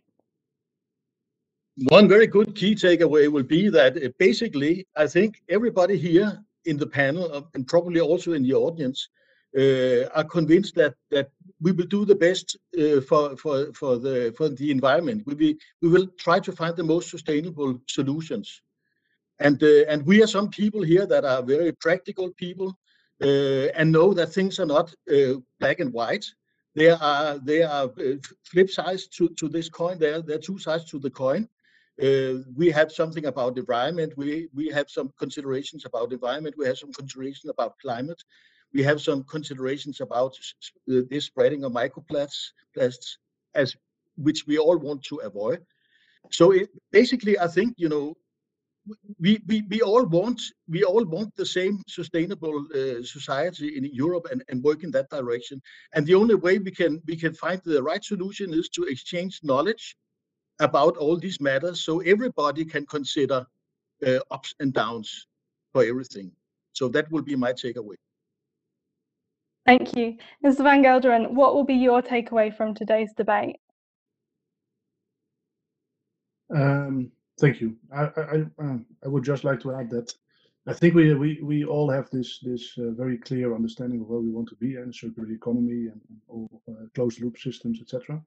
One 1.88 2.08
very 2.08 2.26
good 2.26 2.54
key 2.54 2.74
takeaway 2.74 3.30
will 3.30 3.42
be 3.42 3.68
that 3.68 3.96
uh, 4.02 4.08
basically, 4.18 4.86
I 4.96 5.06
think 5.06 5.42
everybody 5.48 5.96
here 5.96 6.42
in 6.64 6.78
the 6.78 6.86
panel 6.86 7.30
uh, 7.32 7.42
and 7.54 7.66
probably 7.66 8.00
also 8.00 8.32
in 8.32 8.42
the 8.42 8.54
audience 8.54 9.08
are 9.56 10.24
convinced 10.24 10.74
that 10.74 10.94
that 11.10 11.30
we 11.60 11.72
will 11.72 11.86
do 11.86 12.04
the 12.04 12.14
best 12.14 12.56
uh, 12.78 13.00
for 13.00 13.36
for 13.36 13.72
for 13.72 13.96
the 13.96 14.34
for 14.36 14.48
the 14.48 14.70
environment. 14.70 15.22
We 15.26 15.34
will 15.34 15.54
we 15.82 15.88
will 15.88 16.06
try 16.18 16.40
to 16.40 16.52
find 16.52 16.76
the 16.76 16.84
most 16.84 17.10
sustainable 17.10 17.80
solutions, 17.88 18.62
and 19.40 19.62
uh, 19.62 19.84
and 19.88 20.04
we 20.04 20.22
are 20.22 20.26
some 20.26 20.48
people 20.48 20.82
here 20.82 21.06
that 21.06 21.24
are 21.24 21.42
very 21.42 21.72
practical 21.72 22.30
people 22.32 22.76
uh, 23.22 23.68
and 23.74 23.90
know 23.90 24.12
that 24.12 24.32
things 24.32 24.58
are 24.58 24.66
not 24.66 24.94
uh, 25.10 25.34
black 25.60 25.80
and 25.80 25.92
white. 25.92 26.26
There 26.74 26.96
are 26.96 27.38
there 27.38 27.68
are 27.68 27.84
uh, 27.84 28.16
flip 28.44 28.70
sides 28.70 29.08
to 29.08 29.28
to 29.30 29.48
this 29.48 29.68
coin. 29.70 29.98
There 29.98 30.20
there 30.20 30.36
are 30.36 30.46
two 30.50 30.58
sides 30.58 30.84
to 30.90 30.98
the 30.98 31.10
coin. 31.10 31.48
we 32.60 32.70
have 32.78 32.92
something 32.92 33.26
about 33.26 33.56
environment. 33.56 34.12
We 34.16 34.48
we 34.52 34.68
have 34.68 34.90
some 34.90 35.08
considerations 35.18 35.86
about 35.86 36.12
environment. 36.12 36.56
We 36.58 36.66
have 36.66 36.78
some 36.78 36.92
considerations 36.92 37.50
about 37.50 37.78
climate 37.78 38.22
we 38.76 38.82
have 38.82 39.00
some 39.00 39.20
considerations 39.36 39.96
about 40.06 40.32
this 40.86 41.24
spreading 41.30 41.64
of 41.64 41.72
microplastics, 41.72 43.06
as 43.62 43.68
which 44.26 44.40
we 44.46 44.58
all 44.58 44.78
want 44.88 45.02
to 45.04 45.16
avoid. 45.30 45.60
So 46.38 46.44
it, 46.58 46.68
basically, 46.92 47.34
I 47.46 47.48
think 47.56 47.70
you 47.78 47.88
know 47.88 48.06
we, 49.24 49.32
we, 49.48 49.56
we 49.72 49.80
all 49.80 50.04
want 50.16 50.40
we 50.68 50.84
all 50.84 51.04
want 51.16 51.30
the 51.36 51.50
same 51.58 51.74
sustainable 51.98 52.56
uh, 52.74 53.02
society 53.16 53.68
in 53.78 53.84
Europe 54.04 54.26
and, 54.30 54.40
and 54.48 54.62
work 54.62 54.80
in 54.84 54.90
that 54.92 55.08
direction. 55.10 55.56
And 55.94 56.06
the 56.06 56.18
only 56.22 56.36
way 56.44 56.58
we 56.58 56.72
can 56.80 56.92
we 57.06 57.16
can 57.16 57.34
find 57.44 57.60
the 57.64 57.82
right 57.90 58.04
solution 58.12 58.52
is 58.60 58.68
to 58.76 58.82
exchange 58.84 59.40
knowledge 59.50 59.96
about 60.68 60.96
all 61.02 61.16
these 61.16 61.40
matters, 61.40 61.78
so 61.86 62.00
everybody 62.00 62.64
can 62.64 62.84
consider 62.96 63.46
uh, 64.06 64.18
ups 64.30 64.54
and 64.60 64.72
downs 64.72 65.08
for 65.72 65.82
everything. 65.84 66.30
So 66.78 66.88
that 66.88 67.10
will 67.10 67.22
be 67.22 67.36
my 67.36 67.52
takeaway. 67.52 67.98
Thank 69.66 69.96
you. 69.96 70.16
Mr. 70.44 70.62
Van 70.62 70.82
Gelderen, 70.82 71.32
what 71.32 71.54
will 71.54 71.64
be 71.64 71.74
your 71.74 72.00
takeaway 72.00 72.56
from 72.56 72.72
today's 72.72 73.12
debate? 73.16 73.56
Um, 76.54 77.10
thank 77.40 77.60
you. 77.60 77.76
I, 77.92 78.04
I, 78.04 78.62
uh, 78.62 78.78
I 79.04 79.08
would 79.08 79.24
just 79.24 79.42
like 79.42 79.60
to 79.60 79.74
add 79.74 79.90
that 79.90 80.14
I 80.68 80.72
think 80.72 80.94
we 80.94 81.14
we, 81.14 81.40
we 81.42 81.64
all 81.64 81.90
have 81.90 82.10
this 82.10 82.38
this 82.40 82.76
uh, 82.78 82.90
very 82.90 83.18
clear 83.18 83.54
understanding 83.54 84.00
of 84.00 84.08
where 84.08 84.20
we 84.20 84.30
want 84.30 84.48
to 84.48 84.56
be 84.56 84.74
in 84.74 84.92
circular 84.92 85.30
economy 85.30 85.86
and, 85.86 86.00
and 86.08 86.20
all 86.28 86.62
uh, 86.68 86.86
closed 86.94 87.20
loop 87.20 87.38
systems, 87.38 87.80
etc. 87.80 88.20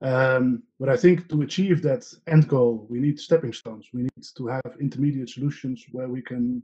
Um, 0.00 0.62
but 0.78 0.88
I 0.88 0.96
think 0.96 1.28
to 1.28 1.42
achieve 1.42 1.82
that 1.82 2.06
end 2.26 2.48
goal, 2.48 2.86
we 2.88 3.00
need 3.00 3.18
stepping 3.18 3.52
stones. 3.52 3.86
We 3.92 4.02
need 4.02 4.24
to 4.36 4.46
have 4.46 4.76
intermediate 4.80 5.28
solutions 5.28 5.84
where 5.92 6.08
we 6.08 6.22
can 6.22 6.62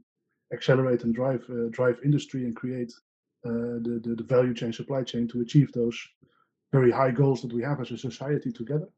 accelerate 0.53 1.03
and 1.03 1.13
drive 1.13 1.43
uh, 1.49 1.69
drive 1.71 1.99
industry 2.03 2.45
and 2.45 2.55
create 2.55 2.93
the, 3.49 4.01
the, 4.03 4.15
the 4.15 4.23
value 4.23 4.53
chain, 4.53 4.73
supply 4.73 5.03
chain 5.03 5.27
to 5.29 5.41
achieve 5.41 5.71
those 5.71 5.97
very 6.71 6.91
high 6.91 7.11
goals 7.11 7.41
that 7.41 7.53
we 7.53 7.63
have 7.63 7.79
as 7.79 7.91
a 7.91 7.97
society 7.97 8.51
together. 8.51 8.89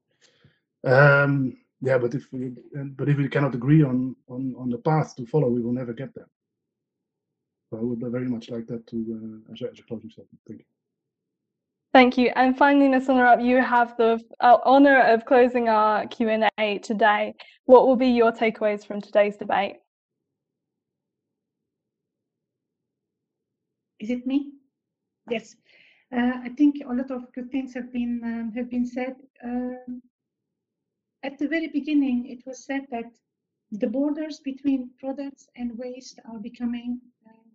Um, 0.84 1.58
yeah, 1.82 1.98
but 1.98 2.16
if 2.16 2.32
we 2.32 2.56
but 2.96 3.10
if 3.10 3.18
we 3.18 3.30
cannot 3.30 3.54
agree 3.54 3.84
on 3.84 4.16
on 4.28 4.56
on 4.58 4.70
the 4.70 4.80
path 4.80 5.16
to 5.16 5.26
follow, 5.26 5.50
we 5.50 5.62
will 5.62 5.74
never 5.74 5.94
get 5.94 6.14
there. 6.16 6.30
So 7.70 7.78
I 7.78 7.82
would 7.82 8.00
very 8.00 8.30
much 8.30 8.50
like 8.50 8.66
that 8.68 8.88
to 8.88 8.98
uh, 9.48 9.54
as, 9.54 9.62
a, 9.62 9.72
as 9.72 9.80
a 9.80 9.84
closing 9.84 10.10
statement. 10.10 10.40
Thank 10.48 10.60
you. 10.60 10.66
Thank 11.94 12.18
you. 12.18 12.32
And 12.36 12.58
finally, 12.58 12.88
Ms. 12.90 13.08
Cinaralp, 13.08 13.44
you 13.44 13.62
have 13.62 13.98
the 13.98 14.20
uh, 14.40 14.58
honor 14.66 15.02
of 15.02 15.26
closing 15.26 15.68
our 15.68 16.06
Q&A 16.08 16.78
today. 16.80 17.34
What 17.66 17.88
will 17.88 17.96
be 17.96 18.10
your 18.10 18.32
takeaways 18.32 18.86
from 18.86 19.02
today's 19.02 19.38
debate? 19.38 19.78
Is 24.00 24.10
it 24.10 24.26
me? 24.26 24.52
Yes. 25.30 25.56
Uh, 26.12 26.40
I 26.44 26.50
think 26.50 26.78
a 26.86 26.94
lot 26.94 27.12
of 27.12 27.32
good 27.34 27.52
things 27.52 27.74
have 27.74 27.92
been 27.92 28.22
um, 28.24 28.52
have 28.56 28.70
been 28.70 28.86
said. 28.86 29.16
Um, 29.44 30.02
at 31.24 31.38
the 31.38 31.48
very 31.48 31.68
beginning, 31.68 32.28
it 32.28 32.46
was 32.46 32.64
said 32.64 32.86
that 32.92 33.12
the 33.72 33.88
borders 33.88 34.40
between 34.40 34.92
products 35.00 35.48
and 35.56 35.78
waste 35.78 36.20
are 36.32 36.40
becoming 36.40 37.02
uh, 37.28 37.50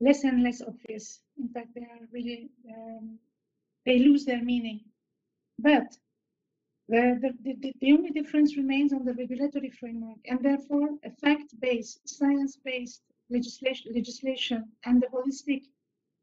less 0.00 0.24
and 0.24 0.42
less 0.42 0.60
obvious. 0.62 1.20
In 1.38 1.48
fact, 1.48 1.68
they 1.74 1.82
are 1.82 2.08
really 2.10 2.50
um, 2.68 3.18
they 3.84 3.98
lose 4.00 4.24
their 4.24 4.42
meaning. 4.42 4.80
But 5.58 5.96
the, 6.88 7.18
the, 7.20 7.52
the, 7.54 7.72
the, 7.80 7.92
only 7.92 8.10
difference 8.10 8.56
remains 8.56 8.92
on 8.92 9.04
the 9.04 9.14
regulatory 9.14 9.70
framework, 9.70 10.18
and 10.26 10.40
therefore 10.40 10.90
a 11.04 11.10
fact-based, 11.10 12.08
science-based 12.08 13.02
legislation, 13.30 13.92
legislation 13.94 14.64
and 14.84 15.02
the 15.02 15.08
holistic, 15.08 15.62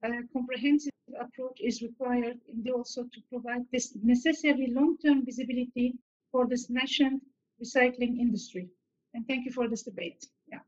uh, 0.03 0.09
comprehensive 0.31 0.91
approach 1.19 1.59
is 1.61 1.81
required, 1.81 2.37
and 2.51 2.69
also 2.69 3.03
to 3.03 3.21
provide 3.29 3.61
this 3.71 3.95
necessary 4.03 4.67
long-term 4.71 5.25
visibility 5.25 5.93
for 6.31 6.47
this 6.47 6.69
nascent 6.69 7.21
recycling 7.63 8.19
industry. 8.19 8.67
And 9.13 9.27
thank 9.27 9.45
you 9.45 9.51
for 9.51 9.67
this 9.67 9.83
debate. 9.83 10.25
Yeah. 10.51 10.59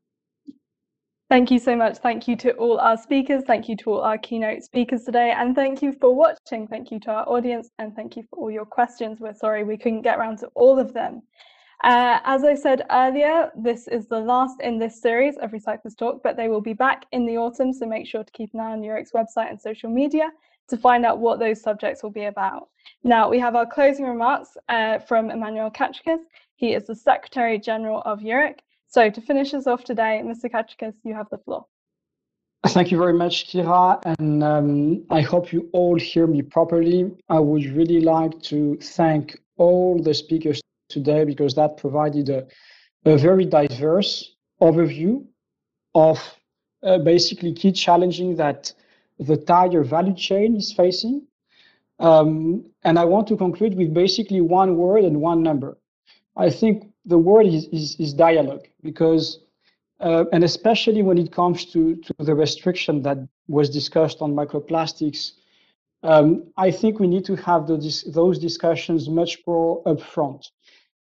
Thank 1.30 1.50
you 1.50 1.58
so 1.58 1.76
much. 1.76 1.98
Thank 1.98 2.28
you 2.28 2.36
to 2.38 2.52
all 2.54 2.80
our 2.80 2.98
speakers. 2.98 3.44
Thank 3.48 3.68
you 3.68 3.76
to 3.78 3.94
all 3.94 4.02
our 4.02 4.18
keynote 4.18 4.64
speakers 4.64 5.04
today. 5.04 5.34
And 5.36 5.56
thank 5.56 5.82
you 5.82 5.92
for 5.94 6.14
watching. 6.16 6.68
Thank 6.68 6.92
you 6.92 7.00
to 7.02 7.12
our 7.12 7.28
audience. 7.28 7.72
And 7.80 7.96
thank 7.96 8.16
you 8.16 8.24
for 8.30 8.40
all 8.40 8.52
your 8.52 8.66
questions. 8.66 9.20
We're 9.20 9.34
sorry 9.34 9.64
we 9.64 9.78
couldn't 9.78 10.04
get 10.04 10.20
around 10.20 10.38
to 10.40 10.48
all 10.54 10.78
of 10.78 10.94
them. 10.94 11.24
Uh, 11.84 12.20
as 12.24 12.44
I 12.44 12.56
said 12.56 12.84
earlier, 12.90 13.52
this 13.56 13.88
is 13.88 14.08
the 14.08 14.20
last 14.20 14.62
in 14.62 14.80
this 14.80 15.02
series 15.02 15.38
of 15.38 15.52
Recyclers 15.52 15.98
Talk, 15.98 16.22
but 16.24 16.38
they 16.38 16.48
will 16.48 16.62
be 16.62 16.74
back 16.74 17.06
in 17.12 17.26
the 17.26 17.38
autumn. 17.38 17.74
So 17.74 17.86
make 17.86 18.08
sure 18.08 18.24
to 18.24 18.32
keep 18.32 18.54
an 18.54 18.60
eye 18.60 18.72
on 18.72 18.82
EURIC's 18.82 19.12
website 19.12 19.50
and 19.50 19.60
social 19.60 19.90
media 19.90 20.30
to 20.70 20.78
find 20.78 21.06
out 21.06 21.20
what 21.20 21.40
those 21.40 21.62
subjects 21.62 22.02
will 22.02 22.12
be 22.12 22.26
about. 22.26 22.70
Now, 23.04 23.30
we 23.30 23.40
have 23.40 23.56
our 23.56 23.66
closing 23.66 24.06
remarks 24.06 24.58
uh, 24.70 25.00
from 25.00 25.30
Emmanuel 25.30 25.70
Katrakis. 25.70 26.22
He 26.56 26.74
is 26.74 26.88
the 26.88 26.96
Secretary 26.96 27.60
General 27.60 28.02
of 28.06 28.20
EURIC. 28.20 28.60
So 28.88 29.10
to 29.10 29.22
finish 29.22 29.54
us 29.54 29.68
off 29.68 29.84
today, 29.84 30.22
Mr. 30.24 30.50
Katrakis, 30.50 30.96
you 31.04 31.14
have 31.14 31.28
the 31.30 31.38
floor. 31.40 31.66
Thank 32.68 32.92
you 32.92 32.98
very 32.98 33.14
much, 33.14 33.48
Kira, 33.48 34.02
and 34.18 34.44
um, 34.44 35.06
I 35.12 35.22
hope 35.22 35.54
you 35.54 35.70
all 35.72 36.00
hear 36.00 36.26
me 36.26 36.42
properly. 36.42 37.12
I 37.30 37.40
would 37.40 37.66
really 37.66 38.02
like 38.02 38.42
to 38.44 38.78
thank 38.78 39.38
all 39.58 40.02
the 40.02 40.16
speakers 40.16 40.62
today 40.90 41.24
because 41.26 41.56
that 41.56 41.78
provided 41.78 42.30
a, 42.30 42.46
a 43.06 43.18
very 43.18 43.46
diverse 43.46 44.36
overview 44.62 45.26
of 45.94 46.20
uh, 46.84 46.98
basically 47.00 47.54
key 47.54 47.72
challenges 47.72 48.38
that 48.38 48.72
the 49.20 49.38
tire 49.38 49.84
value 49.84 50.16
chain 50.16 50.56
is 50.56 50.74
facing. 50.74 51.26
Um, 52.00 52.66
and 52.84 53.00
I 53.00 53.06
want 53.06 53.28
to 53.28 53.38
conclude 53.38 53.76
with 53.76 53.94
basically 53.94 54.42
one 54.42 54.76
word 54.76 55.04
and 55.04 55.22
one 55.22 55.42
number. 55.42 55.78
I 56.36 56.50
think 56.50 56.92
the 57.06 57.18
word 57.18 57.46
is, 57.46 57.68
is, 57.68 57.96
is 58.00 58.14
dialogue 58.14 58.68
because, 58.84 59.40
uh, 60.02 60.26
and 60.34 60.44
especially 60.44 61.02
when 61.02 61.18
it 61.18 61.32
comes 61.32 61.66
to, 61.72 61.96
to 61.96 62.14
the 62.20 62.36
restriction 62.36 63.02
that 63.04 63.18
was 63.48 63.70
discussed 63.70 64.22
on 64.22 64.34
microplastics, 64.34 65.32
um, 66.04 66.52
I 66.58 66.72
think 66.72 67.00
we 67.00 67.08
need 67.08 67.26
to 67.26 67.36
have 67.38 67.68
those, 67.68 68.04
those 68.04 68.38
discussions 68.38 69.10
much 69.10 69.40
more 69.48 69.82
upfront. 69.86 70.50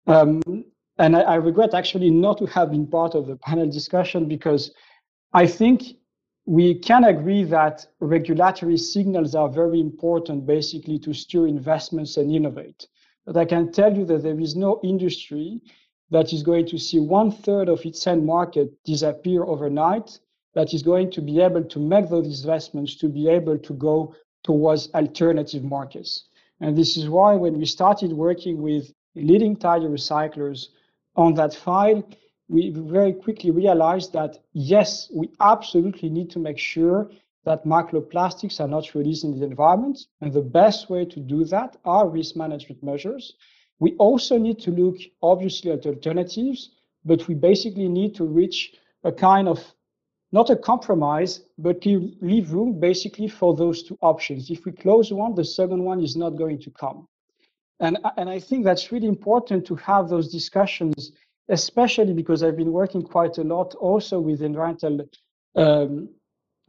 Um, 0.07 0.43
and 0.99 1.17
I, 1.17 1.21
I 1.21 1.35
regret 1.37 1.75
actually 1.75 2.11
not 2.11 2.39
to 2.39 2.47
have 2.47 2.71
been 2.71 2.87
part 2.87 3.15
of 3.15 3.27
the 3.27 3.37
panel 3.37 3.69
discussion 3.71 4.27
because 4.27 4.73
I 5.33 5.47
think 5.47 5.83
we 6.47 6.75
can 6.79 7.05
agree 7.05 7.43
that 7.45 7.87
regulatory 8.01 8.77
signals 8.77 9.35
are 9.35 9.49
very 9.49 9.81
important 9.81 10.47
basically 10.47 10.99
to 11.01 11.13
steer 11.13 11.47
investments 11.47 12.17
and 12.17 12.33
innovate. 12.33 12.87
But 13.27 13.37
I 13.37 13.45
can 13.45 13.73
tell 13.73 13.95
you 13.97 14.05
that 14.07 14.23
there 14.23 14.39
is 14.39 14.55
no 14.55 14.81
industry 14.85 15.61
that 16.11 16.33
is 16.33 16.45
going 16.45 16.67
to 16.67 16.79
see 16.79 17.01
one 17.01 17.33
third 17.33 17.69
of 17.69 17.85
its 17.85 18.07
end 18.07 18.25
market 18.25 18.71
disappear 18.85 19.43
overnight, 19.43 20.21
that 20.55 20.73
is 20.73 20.83
going 20.83 21.11
to 21.11 21.21
be 21.21 21.41
able 21.41 21.65
to 21.65 21.79
make 21.81 22.09
those 22.09 22.41
investments 22.43 22.95
to 22.97 23.09
be 23.09 23.29
able 23.29 23.59
to 23.59 23.75
go 23.75 24.15
towards 24.45 24.89
alternative 24.95 25.65
markets. 25.65 26.29
And 26.61 26.79
this 26.79 26.97
is 26.97 27.09
why 27.09 27.35
when 27.35 27.59
we 27.59 27.67
started 27.67 28.13
working 28.13 28.63
with 28.63 28.93
leading 29.17 29.57
tire 29.57 29.81
recyclers 29.81 30.69
on 31.17 31.35
that 31.35 31.55
file, 31.55 32.07
we 32.49 32.71
very 32.71 33.13
quickly 33.13 33.51
realized 33.51 34.13
that 34.13 34.39
yes, 34.53 35.11
we 35.13 35.31
absolutely 35.41 36.09
need 36.09 36.31
to 36.31 36.39
make 36.39 36.59
sure 36.59 37.11
that 37.45 37.65
microplastics 37.65 38.61
are 38.61 38.69
not 38.69 38.95
released 38.95 39.25
in 39.25 39.39
the 39.39 39.45
environment. 39.45 40.07
And 40.21 40.33
the 40.33 40.43
best 40.43 40.91
way 40.91 41.05
to 41.07 41.21
do 41.21 41.45
that 41.47 41.77
are 41.85 42.09
risk 42.09 42.37
management 42.37 42.83
measures. 42.83 43.35
We 43.79 43.95
also 43.97 44.39
need 44.39 44.59
to 44.61 44.71
look 44.71 44.97
obviously 45.23 45.71
at 45.71 45.87
alternatives, 45.87 46.71
but 47.05 47.27
we 47.29 47.35
basically 47.35 47.89
need 47.89 48.15
to 48.17 48.25
reach 48.25 48.75
a 49.05 49.13
kind 49.13 49.49
of 49.49 49.61
not 50.33 50.51
a 50.51 50.57
compromise, 50.57 51.43
but 51.57 51.87
leave 51.87 52.53
room 52.53 52.81
basically 52.81 53.29
for 53.29 53.55
those 53.55 53.85
two 53.85 53.97
options. 54.03 54.51
If 54.51 54.65
we 54.65 54.73
close 54.73 55.13
one, 55.13 55.35
the 55.35 55.45
second 55.45 55.83
one 55.83 56.03
is 56.03 56.17
not 56.17 56.31
going 56.31 56.61
to 56.61 56.71
come. 56.71 57.07
And, 57.81 57.99
and 58.17 58.31
I 58.31 58.41
think 58.41 58.65
that's 58.65 58.91
really 58.91 59.09
important 59.09 59.67
to 59.67 59.77
have 59.77 60.09
those 60.09 60.33
discussions 60.33 61.13
especially 61.49 62.13
because 62.13 62.43
I've 62.43 62.57
been 62.57 62.73
working 62.73 63.03
quite 63.03 63.39
a 63.39 63.45
lot 63.45 63.75
also 63.77 64.19
with 64.21 64.43
environmental, 64.43 65.09
um, 65.55 66.09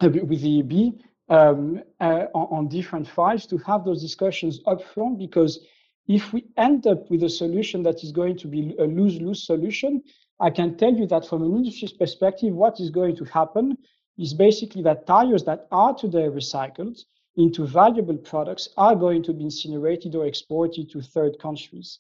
with 0.01 0.41
the 0.41 0.61
EEB 0.61 0.99
um, 1.29 1.81
uh, 1.99 2.25
on, 2.33 2.57
on, 2.57 2.67
different 2.67 3.07
files 3.07 3.45
to 3.47 3.57
have 3.59 3.83
those 3.83 4.01
discussions 4.01 4.61
upfront 4.65 5.17
because 5.17 5.59
if 6.07 6.31
we 6.31 6.45
end 6.55 6.87
up 6.87 7.09
with 7.09 7.23
a 7.23 7.29
solution 7.29 7.83
that 7.83 8.03
is 8.03 8.11
going 8.11 8.37
to 8.37 8.47
be 8.47 8.75
a 8.79 8.85
lose-lose 8.85 9.45
solution, 9.45 10.01
I 10.39 10.51
can 10.51 10.77
tell 10.77 10.93
you 10.93 11.05
that 11.07 11.27
from 11.27 11.43
an 11.43 11.53
industry's 11.53 11.91
perspective, 11.91 12.53
what 12.53 12.79
is 12.79 12.91
going 12.91 13.15
to 13.17 13.25
happen 13.25 13.77
is 14.17 14.33
basically 14.33 14.83
that 14.83 15.05
tires 15.05 15.43
that 15.43 15.67
are 15.71 15.93
today 15.93 16.27
recycled 16.27 17.03
into 17.37 17.65
valuable 17.67 18.17
products 18.17 18.69
are 18.77 18.95
going 18.95 19.23
to 19.23 19.31
be 19.31 19.45
incinerated 19.45 20.15
or 20.15 20.25
exported 20.25 20.89
to 20.89 21.01
third 21.01 21.37
countries. 21.39 21.99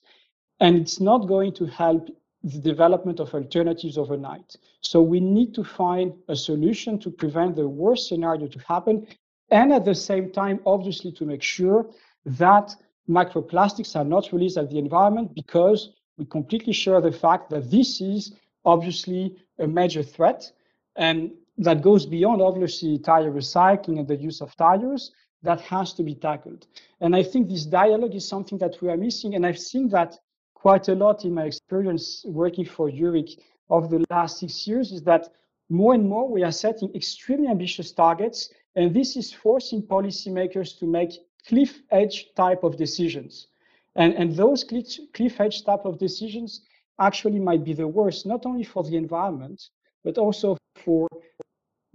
And 0.59 0.75
it's 0.75 0.99
not 0.99 1.27
going 1.27 1.53
to 1.53 1.67
help 1.67 2.09
the 2.43 2.59
development 2.59 3.19
of 3.19 3.33
alternatives 3.33 3.97
overnight. 3.97 4.55
So 4.81 5.01
we 5.01 5.19
need 5.19 5.53
to 5.55 5.63
find 5.63 6.13
a 6.27 6.35
solution 6.35 6.99
to 6.99 7.11
prevent 7.11 7.55
the 7.55 7.67
worst 7.67 8.07
scenario 8.07 8.47
to 8.47 8.59
happen. 8.59 9.07
And 9.51 9.71
at 9.71 9.85
the 9.85 9.95
same 9.95 10.31
time, 10.31 10.59
obviously, 10.65 11.11
to 11.13 11.25
make 11.25 11.43
sure 11.43 11.89
that 12.25 12.75
microplastics 13.07 13.95
are 13.95 14.03
not 14.03 14.31
released 14.31 14.57
at 14.57 14.69
the 14.69 14.79
environment 14.79 15.35
because 15.35 15.93
we 16.17 16.25
completely 16.25 16.73
share 16.73 16.99
the 16.99 17.11
fact 17.11 17.49
that 17.51 17.69
this 17.69 18.01
is 18.01 18.33
obviously 18.65 19.35
a 19.59 19.67
major 19.67 20.01
threat. 20.03 20.51
And 20.95 21.31
that 21.59 21.81
goes 21.81 22.05
beyond 22.05 22.41
obviously 22.41 22.97
tire 22.99 23.31
recycling 23.31 23.99
and 23.99 24.07
the 24.07 24.15
use 24.15 24.41
of 24.41 24.55
tires 24.55 25.11
that 25.43 25.61
has 25.61 25.93
to 25.93 26.03
be 26.03 26.15
tackled. 26.15 26.67
And 27.01 27.15
I 27.15 27.23
think 27.23 27.47
this 27.47 27.65
dialogue 27.65 28.15
is 28.15 28.27
something 28.27 28.57
that 28.59 28.81
we 28.81 28.89
are 28.89 28.97
missing. 28.97 29.35
And 29.35 29.45
I've 29.45 29.59
seen 29.59 29.89
that 29.89 30.17
quite 30.53 30.87
a 30.89 30.95
lot 30.95 31.23
in 31.25 31.33
my 31.33 31.43
experience 31.43 32.25
working 32.27 32.65
for 32.65 32.89
EURIC 32.89 33.39
over 33.69 33.87
the 33.87 34.05
last 34.09 34.39
six 34.39 34.67
years 34.67 34.91
is 34.91 35.03
that 35.03 35.29
more 35.69 35.93
and 35.93 36.07
more 36.07 36.27
we 36.29 36.43
are 36.43 36.51
setting 36.51 36.93
extremely 36.95 37.47
ambitious 37.47 37.91
targets. 37.91 38.49
And 38.75 38.93
this 38.93 39.15
is 39.15 39.33
forcing 39.33 39.81
policymakers 39.81 40.77
to 40.79 40.87
make 40.87 41.11
cliff 41.47 41.81
edge 41.91 42.33
type 42.35 42.63
of 42.63 42.77
decisions. 42.77 43.47
And, 43.95 44.13
and 44.13 44.35
those 44.35 44.63
cliff, 44.63 44.85
cliff 45.13 45.39
edge 45.39 45.63
type 45.63 45.85
of 45.85 45.97
decisions 45.97 46.61
actually 46.99 47.39
might 47.39 47.63
be 47.63 47.73
the 47.73 47.87
worst, 47.87 48.25
not 48.25 48.45
only 48.45 48.63
for 48.63 48.83
the 48.83 48.95
environment, 48.95 49.69
but 50.03 50.17
also 50.17 50.57
for 50.75 51.07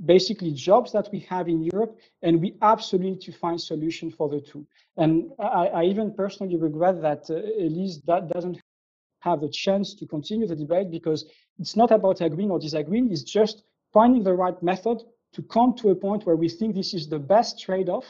basically 0.04 0.52
jobs 0.52 0.92
that 0.92 1.08
we 1.12 1.20
have 1.20 1.48
in 1.48 1.62
Europe, 1.62 1.98
and 2.22 2.40
we 2.40 2.56
absolutely 2.62 3.12
need 3.12 3.20
to 3.20 3.32
find 3.32 3.60
solution 3.60 4.10
for 4.10 4.28
the 4.28 4.40
two. 4.40 4.66
And 4.96 5.30
I, 5.38 5.66
I 5.66 5.84
even 5.84 6.12
personally 6.14 6.56
regret 6.56 7.00
that 7.02 7.30
uh, 7.30 7.34
Elise 7.34 8.00
that 8.06 8.28
doesn't 8.28 8.60
have 9.20 9.40
the 9.40 9.48
chance 9.48 9.94
to 9.94 10.06
continue 10.06 10.46
the 10.46 10.56
debate 10.56 10.90
because 10.90 11.24
it's 11.58 11.76
not 11.76 11.92
about 11.92 12.20
agreeing 12.20 12.50
or 12.50 12.58
disagreeing, 12.58 13.10
it's 13.12 13.22
just 13.22 13.62
finding 13.92 14.24
the 14.24 14.34
right 14.34 14.60
method 14.62 15.02
to 15.34 15.42
come 15.42 15.74
to 15.74 15.90
a 15.90 15.94
point 15.94 16.26
where 16.26 16.36
we 16.36 16.48
think 16.48 16.74
this 16.74 16.92
is 16.92 17.08
the 17.08 17.18
best 17.18 17.60
trade-off 17.60 18.04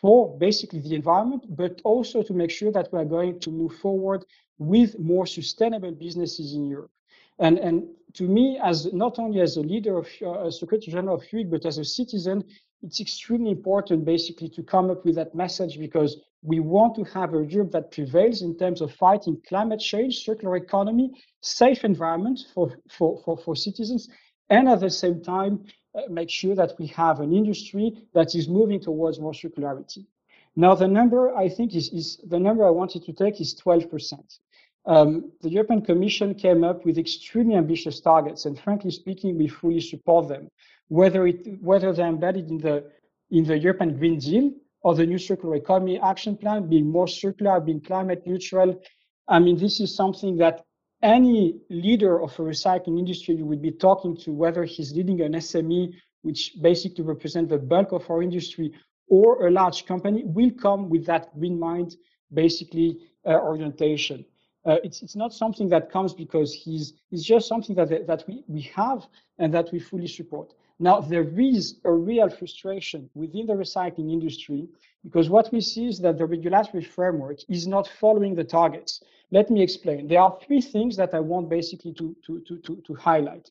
for 0.00 0.38
basically 0.38 0.80
the 0.80 0.94
environment, 0.94 1.44
but 1.56 1.80
also 1.84 2.22
to 2.22 2.32
make 2.32 2.50
sure 2.50 2.70
that 2.72 2.92
we 2.92 2.98
are 2.98 3.04
going 3.04 3.40
to 3.40 3.50
move 3.50 3.74
forward 3.76 4.24
with 4.58 4.98
more 4.98 5.26
sustainable 5.26 5.92
businesses 5.92 6.54
in 6.54 6.66
Europe. 6.66 6.90
And, 7.38 7.58
and 7.58 7.88
to 8.14 8.24
me, 8.28 8.58
as 8.62 8.92
not 8.92 9.18
only 9.18 9.40
as 9.40 9.56
a 9.56 9.60
leader 9.60 9.98
of 9.98 10.08
uh, 10.24 10.50
Secretary 10.50 10.92
General 10.92 11.16
of 11.16 11.22
EURIC, 11.22 11.50
but 11.50 11.66
as 11.66 11.78
a 11.78 11.84
citizen, 11.84 12.44
it's 12.82 13.00
extremely 13.00 13.50
important 13.50 14.04
basically 14.04 14.48
to 14.50 14.62
come 14.62 14.90
up 14.90 15.04
with 15.04 15.16
that 15.16 15.34
message 15.34 15.78
because 15.78 16.20
we 16.42 16.60
want 16.60 16.94
to 16.96 17.04
have 17.04 17.34
a 17.34 17.44
Europe 17.44 17.72
that 17.72 17.90
prevails 17.90 18.42
in 18.42 18.56
terms 18.56 18.82
of 18.82 18.92
fighting 18.92 19.40
climate 19.48 19.80
change, 19.80 20.22
circular 20.24 20.56
economy, 20.56 21.10
safe 21.40 21.84
environment 21.84 22.40
for, 22.52 22.76
for, 22.90 23.20
for, 23.24 23.38
for 23.38 23.56
citizens, 23.56 24.08
and 24.50 24.68
at 24.68 24.80
the 24.80 24.90
same 24.90 25.22
time, 25.22 25.64
uh, 25.94 26.02
make 26.10 26.28
sure 26.28 26.54
that 26.54 26.72
we 26.78 26.86
have 26.88 27.20
an 27.20 27.32
industry 27.32 28.06
that 28.12 28.34
is 28.34 28.48
moving 28.48 28.80
towards 28.80 29.18
more 29.18 29.32
circularity. 29.32 30.06
Now, 30.54 30.74
the 30.74 30.86
number 30.86 31.34
I 31.34 31.48
think 31.48 31.74
is, 31.74 31.88
is 31.88 32.20
the 32.28 32.38
number 32.38 32.66
I 32.66 32.70
wanted 32.70 33.04
to 33.04 33.12
take 33.12 33.40
is 33.40 33.58
12%. 33.60 34.38
Um, 34.86 35.32
the 35.40 35.48
European 35.48 35.82
Commission 35.82 36.34
came 36.34 36.62
up 36.62 36.84
with 36.84 36.98
extremely 36.98 37.56
ambitious 37.56 38.00
targets, 38.00 38.44
and 38.44 38.58
frankly 38.58 38.90
speaking, 38.90 39.38
we 39.38 39.48
fully 39.48 39.80
support 39.80 40.28
them. 40.28 40.48
Whether 40.88 41.26
it 41.26 41.62
whether 41.62 41.92
they're 41.92 42.08
embedded 42.08 42.50
in 42.50 42.58
the 42.58 42.90
in 43.30 43.44
the 43.44 43.58
European 43.58 43.96
Green 43.96 44.18
Deal 44.18 44.52
or 44.82 44.94
the 44.94 45.06
new 45.06 45.18
Circular 45.18 45.56
Economy 45.56 45.98
Action 45.98 46.36
Plan, 46.36 46.68
being 46.68 46.90
more 46.90 47.08
circular, 47.08 47.58
being 47.60 47.80
climate 47.80 48.26
neutral. 48.26 48.80
I 49.26 49.38
mean, 49.38 49.56
this 49.56 49.80
is 49.80 49.96
something 49.96 50.36
that 50.36 50.64
any 51.02 51.60
leader 51.70 52.20
of 52.20 52.38
a 52.38 52.42
recycling 52.42 52.98
industry 52.98 53.42
would 53.42 53.62
be 53.62 53.72
talking 53.72 54.14
to, 54.18 54.32
whether 54.32 54.64
he's 54.64 54.92
leading 54.92 55.22
an 55.22 55.32
SME, 55.32 55.94
which 56.20 56.52
basically 56.60 57.04
represents 57.04 57.50
the 57.50 57.58
bulk 57.58 57.92
of 57.92 58.08
our 58.10 58.22
industry, 58.22 58.72
or 59.08 59.46
a 59.46 59.50
large 59.50 59.86
company, 59.86 60.22
will 60.24 60.50
come 60.50 60.90
with 60.90 61.06
that 61.06 61.34
green 61.38 61.58
mind, 61.58 61.96
basically 62.32 62.98
uh, 63.26 63.30
orientation. 63.30 64.24
Uh, 64.66 64.76
it's, 64.82 65.02
it's 65.02 65.16
not 65.16 65.32
something 65.32 65.68
that 65.68 65.90
comes 65.90 66.14
because 66.14 66.54
he's, 66.54 66.94
it's 67.10 67.22
just 67.22 67.46
something 67.48 67.76
that, 67.76 68.06
that 68.06 68.24
we, 68.26 68.42
we 68.48 68.62
have 68.62 69.06
and 69.38 69.52
that 69.52 69.70
we 69.72 69.78
fully 69.78 70.06
support. 70.06 70.54
Now, 70.78 71.00
there 71.00 71.28
is 71.38 71.80
a 71.84 71.92
real 71.92 72.28
frustration 72.28 73.08
within 73.14 73.46
the 73.46 73.52
recycling 73.52 74.12
industry 74.12 74.68
because 75.04 75.28
what 75.28 75.52
we 75.52 75.60
see 75.60 75.86
is 75.86 75.98
that 76.00 76.18
the 76.18 76.26
regulatory 76.26 76.82
framework 76.82 77.38
is 77.48 77.66
not 77.66 77.86
following 78.00 78.34
the 78.34 78.44
targets. 78.44 79.02
Let 79.30 79.50
me 79.50 79.62
explain. 79.62 80.08
There 80.08 80.20
are 80.20 80.36
three 80.44 80.60
things 80.60 80.96
that 80.96 81.14
I 81.14 81.20
want 81.20 81.48
basically 81.48 81.92
to, 81.94 82.16
to, 82.26 82.40
to, 82.40 82.58
to, 82.58 82.82
to 82.86 82.94
highlight. 82.94 83.50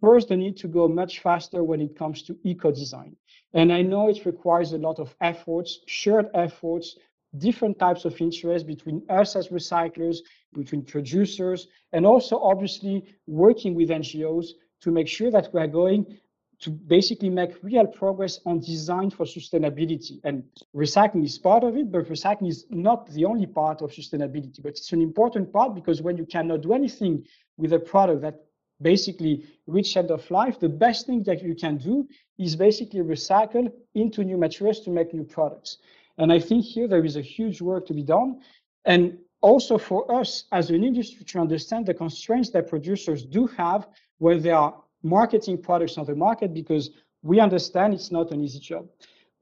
First, 0.00 0.28
the 0.28 0.36
need 0.36 0.56
to 0.58 0.68
go 0.68 0.88
much 0.88 1.20
faster 1.20 1.62
when 1.62 1.80
it 1.80 1.96
comes 1.96 2.22
to 2.22 2.38
eco-design. 2.44 3.16
And 3.52 3.72
I 3.72 3.82
know 3.82 4.08
it 4.08 4.24
requires 4.24 4.72
a 4.72 4.78
lot 4.78 4.98
of 4.98 5.14
efforts, 5.20 5.80
shared 5.86 6.28
efforts, 6.34 6.96
different 7.38 7.78
types 7.78 8.04
of 8.04 8.20
interest 8.20 8.66
between 8.66 9.02
us 9.08 9.36
as 9.36 9.48
recyclers, 9.48 10.18
between 10.52 10.82
producers, 10.82 11.68
and 11.92 12.04
also 12.04 12.38
obviously 12.40 13.04
working 13.26 13.74
with 13.74 13.90
NGOs 13.90 14.48
to 14.80 14.90
make 14.90 15.08
sure 15.08 15.30
that 15.30 15.52
we 15.52 15.60
are 15.60 15.66
going 15.66 16.18
to 16.60 16.70
basically 16.70 17.30
make 17.30 17.52
real 17.62 17.86
progress 17.86 18.38
on 18.44 18.60
design 18.60 19.10
for 19.10 19.24
sustainability. 19.24 20.20
And 20.24 20.44
recycling 20.76 21.24
is 21.24 21.38
part 21.38 21.64
of 21.64 21.76
it, 21.76 21.90
but 21.90 22.06
recycling 22.06 22.48
is 22.48 22.66
not 22.68 23.10
the 23.10 23.24
only 23.24 23.46
part 23.46 23.80
of 23.80 23.90
sustainability, 23.92 24.62
but 24.62 24.70
it's 24.70 24.92
an 24.92 25.00
important 25.00 25.52
part 25.52 25.74
because 25.74 26.02
when 26.02 26.18
you 26.18 26.26
cannot 26.26 26.60
do 26.60 26.74
anything 26.74 27.24
with 27.56 27.72
a 27.72 27.78
product 27.78 28.20
that 28.22 28.40
basically 28.82 29.46
reach 29.66 29.96
end 29.96 30.10
of 30.10 30.30
life, 30.30 30.58
the 30.58 30.68
best 30.68 31.06
thing 31.06 31.22
that 31.22 31.42
you 31.42 31.54
can 31.54 31.78
do 31.78 32.06
is 32.38 32.56
basically 32.56 33.00
recycle 33.00 33.70
into 33.94 34.22
new 34.24 34.36
materials 34.36 34.80
to 34.80 34.90
make 34.90 35.14
new 35.14 35.24
products. 35.24 35.78
And 36.20 36.30
I 36.30 36.38
think 36.38 36.64
here 36.66 36.86
there 36.86 37.04
is 37.04 37.16
a 37.16 37.22
huge 37.22 37.62
work 37.62 37.86
to 37.86 37.94
be 37.94 38.02
done. 38.02 38.40
And 38.84 39.16
also 39.40 39.78
for 39.78 40.00
us 40.20 40.44
as 40.52 40.68
an 40.68 40.84
industry 40.84 41.24
to 41.24 41.40
understand 41.40 41.86
the 41.86 41.94
constraints 41.94 42.50
that 42.50 42.68
producers 42.68 43.24
do 43.24 43.46
have 43.46 43.88
when 44.18 44.42
they 44.42 44.50
are 44.50 44.74
marketing 45.02 45.56
products 45.56 45.96
on 45.96 46.04
the 46.04 46.14
market, 46.14 46.52
because 46.52 46.90
we 47.22 47.40
understand 47.40 47.94
it's 47.94 48.12
not 48.12 48.32
an 48.32 48.44
easy 48.44 48.60
job. 48.60 48.86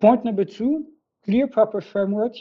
Point 0.01 0.25
number 0.25 0.45
two, 0.45 0.87
clear 1.25 1.49
proper 1.49 1.81
framework. 1.81 2.35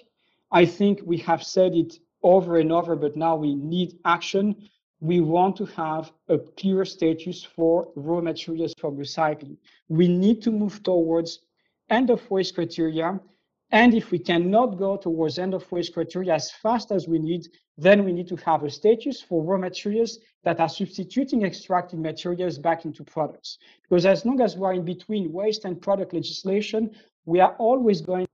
I 0.51 0.67
think 0.67 0.99
we 1.03 1.17
have 1.17 1.41
said 1.41 1.73
it 1.73 1.97
over 2.21 2.57
and 2.57 2.71
over, 2.71 2.95
but 2.95 3.17
now 3.17 3.35
we 3.35 3.55
need 3.55 3.97
action. 4.05 4.55
We 4.99 5.19
want 5.21 5.55
to 5.57 5.65
have 5.65 6.11
a 6.29 6.37
clear 6.37 6.85
status 6.85 7.43
for 7.43 7.89
raw 7.95 8.21
materials 8.21 8.75
from 8.77 8.97
recycling. 8.97 9.57
We 9.89 10.07
need 10.07 10.43
to 10.43 10.51
move 10.51 10.83
towards 10.83 11.39
end 11.89 12.11
of 12.11 12.29
waste 12.29 12.53
criteria 12.53 13.19
and 13.71 13.93
if 13.93 14.11
we 14.11 14.19
cannot 14.19 14.77
go 14.77 14.95
towards 14.95 15.37
end 15.37 15.53
of 15.53 15.69
waste 15.71 15.93
criteria 15.93 16.33
as 16.33 16.51
fast 16.51 16.91
as 16.91 17.07
we 17.07 17.19
need, 17.19 17.47
then 17.77 18.05
we 18.05 18.13
need 18.13 18.27
to 18.29 18.37
have 18.37 18.63
a 18.63 18.69
status 18.69 19.21
for 19.21 19.43
raw 19.43 19.57
materials 19.57 20.19
that 20.43 20.59
are 20.59 20.69
substituting 20.69 21.43
extracted 21.43 21.99
materials 21.99 22.57
back 22.57 22.85
into 22.85 23.03
products. 23.03 23.57
Because 23.83 24.05
as 24.05 24.25
long 24.25 24.39
as 24.39 24.55
we're 24.55 24.73
in 24.73 24.85
between 24.85 25.33
waste 25.33 25.65
and 25.65 25.81
product 25.81 26.13
legislation, 26.13 26.91
we 27.25 27.41
are 27.41 27.55
always 27.59 27.99
going 27.99 28.25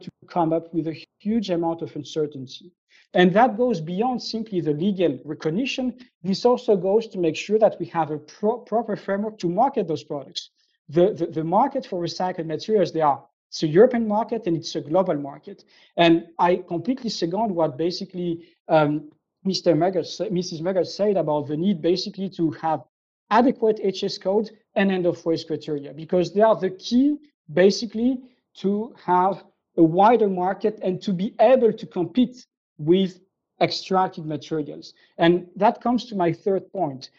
to 0.00 0.10
come 0.26 0.52
up 0.54 0.72
with 0.72 0.86
a 0.86 1.04
huge 1.20 1.50
amount 1.50 1.82
of 1.82 1.94
uncertainty. 1.94 2.72
And 3.14 3.32
that 3.34 3.56
goes 3.56 3.80
beyond 3.80 4.22
simply 4.22 4.60
the 4.60 4.72
legal 4.72 5.18
recognition. 5.24 5.98
This 6.22 6.44
also 6.44 6.76
goes 6.76 7.08
to 7.08 7.18
make 7.18 7.36
sure 7.36 7.58
that 7.58 7.76
we 7.78 7.86
have 7.86 8.10
a 8.10 8.18
pro 8.18 8.58
proper 8.58 8.96
framework 8.96 9.38
to 9.38 9.48
market 9.48 9.86
those 9.86 10.04
products. 10.04 10.50
The, 10.88 11.12
the, 11.12 11.26
the 11.26 11.44
market 11.44 11.84
for 11.84 12.02
recycled 12.02 12.46
materials, 12.46 12.92
they 12.92 13.00
are 13.00 13.22
it's 13.48 13.62
a 13.62 13.66
European 13.66 14.06
market 14.06 14.46
and 14.46 14.56
it's 14.56 14.74
a 14.74 14.80
global 14.80 15.14
market. 15.14 15.64
And 15.96 16.26
I 16.38 16.56
completely 16.56 17.10
second 17.10 17.54
what 17.54 17.78
basically 17.78 18.46
um, 18.68 19.10
Mr. 19.46 19.74
Meggers, 19.74 20.20
Mrs. 20.30 20.60
Meggers 20.60 20.88
said 20.88 21.16
about 21.16 21.48
the 21.48 21.56
need 21.56 21.80
basically 21.80 22.28
to 22.30 22.50
have 22.52 22.84
adequate 23.30 23.80
HS 23.82 24.18
code 24.18 24.50
and 24.74 24.90
end 24.90 25.06
of 25.06 25.24
waste 25.24 25.46
criteria 25.46 25.92
because 25.92 26.32
they 26.32 26.42
are 26.42 26.56
the 26.56 26.70
key 26.70 27.16
basically 27.52 28.18
to 28.56 28.94
have 29.04 29.44
a 29.76 29.82
wider 29.82 30.28
market 30.28 30.78
and 30.82 31.00
to 31.02 31.12
be 31.12 31.34
able 31.40 31.72
to 31.72 31.86
compete 31.86 32.46
with 32.78 33.20
extracted 33.60 34.26
materials. 34.26 34.94
And 35.16 35.48
that 35.56 35.80
comes 35.80 36.04
to 36.06 36.16
my 36.16 36.32
third 36.32 36.70
point 36.72 37.10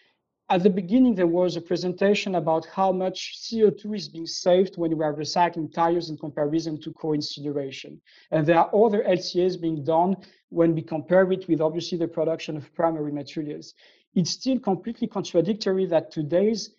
at 0.52 0.64
the 0.64 0.70
beginning, 0.70 1.14
there 1.14 1.28
was 1.28 1.56
a 1.56 1.62
presentation 1.62 2.36
about 2.36 2.66
how 2.66 2.92
much 2.92 3.38
CO2 3.40 3.96
is 3.96 4.10
being 4.10 4.26
saved 4.26 4.78
when 4.78 4.98
we 4.98 5.04
are 5.04 5.14
recycling 5.14 5.72
tires 5.72 6.10
in 6.10 6.18
comparison 6.18 6.82
to 6.82 6.92
co-incineration. 6.94 8.02
And 8.32 8.48
there 8.48 8.58
are 8.58 8.76
other 8.76 9.04
LCAs 9.04 9.62
being 9.62 9.84
done 9.84 10.16
when 10.50 10.74
we 10.74 10.82
compare 10.82 11.32
it 11.32 11.48
with 11.48 11.62
obviously 11.62 12.00
the 12.00 12.08
production 12.08 12.58
of 12.58 12.74
primary 12.74 13.12
materials. 13.12 13.76
It's 14.16 14.32
still 14.32 14.60
completely 14.60 15.08
contradictory 15.08 15.86
that 15.86 16.10
today's 16.10 16.72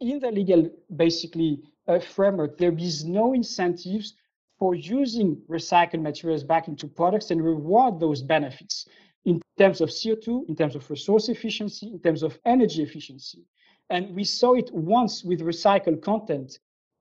in 0.00 0.20
the 0.20 0.30
legal 0.30 0.70
basically 0.94 1.60
uh, 1.88 1.98
framework, 1.98 2.56
there 2.56 2.76
is 2.78 3.04
no 3.04 3.32
incentives 3.32 4.14
for 4.60 4.76
using 4.76 5.42
recycled 5.48 6.02
materials 6.02 6.44
back 6.44 6.68
into 6.68 6.86
products 6.86 7.32
and 7.32 7.44
reward 7.44 7.98
those 7.98 8.22
benefits 8.22 8.86
terms 9.58 9.82
of 9.82 9.90
CO2, 9.90 10.48
in 10.48 10.56
terms 10.56 10.74
of 10.74 10.88
resource 10.88 11.28
efficiency, 11.28 11.88
in 11.88 12.00
terms 12.00 12.22
of 12.22 12.38
energy 12.46 12.82
efficiency. 12.82 13.44
And 13.90 14.14
we 14.14 14.24
saw 14.24 14.54
it 14.54 14.72
once 14.72 15.24
with 15.24 15.40
recycled 15.40 16.00
content, 16.00 16.58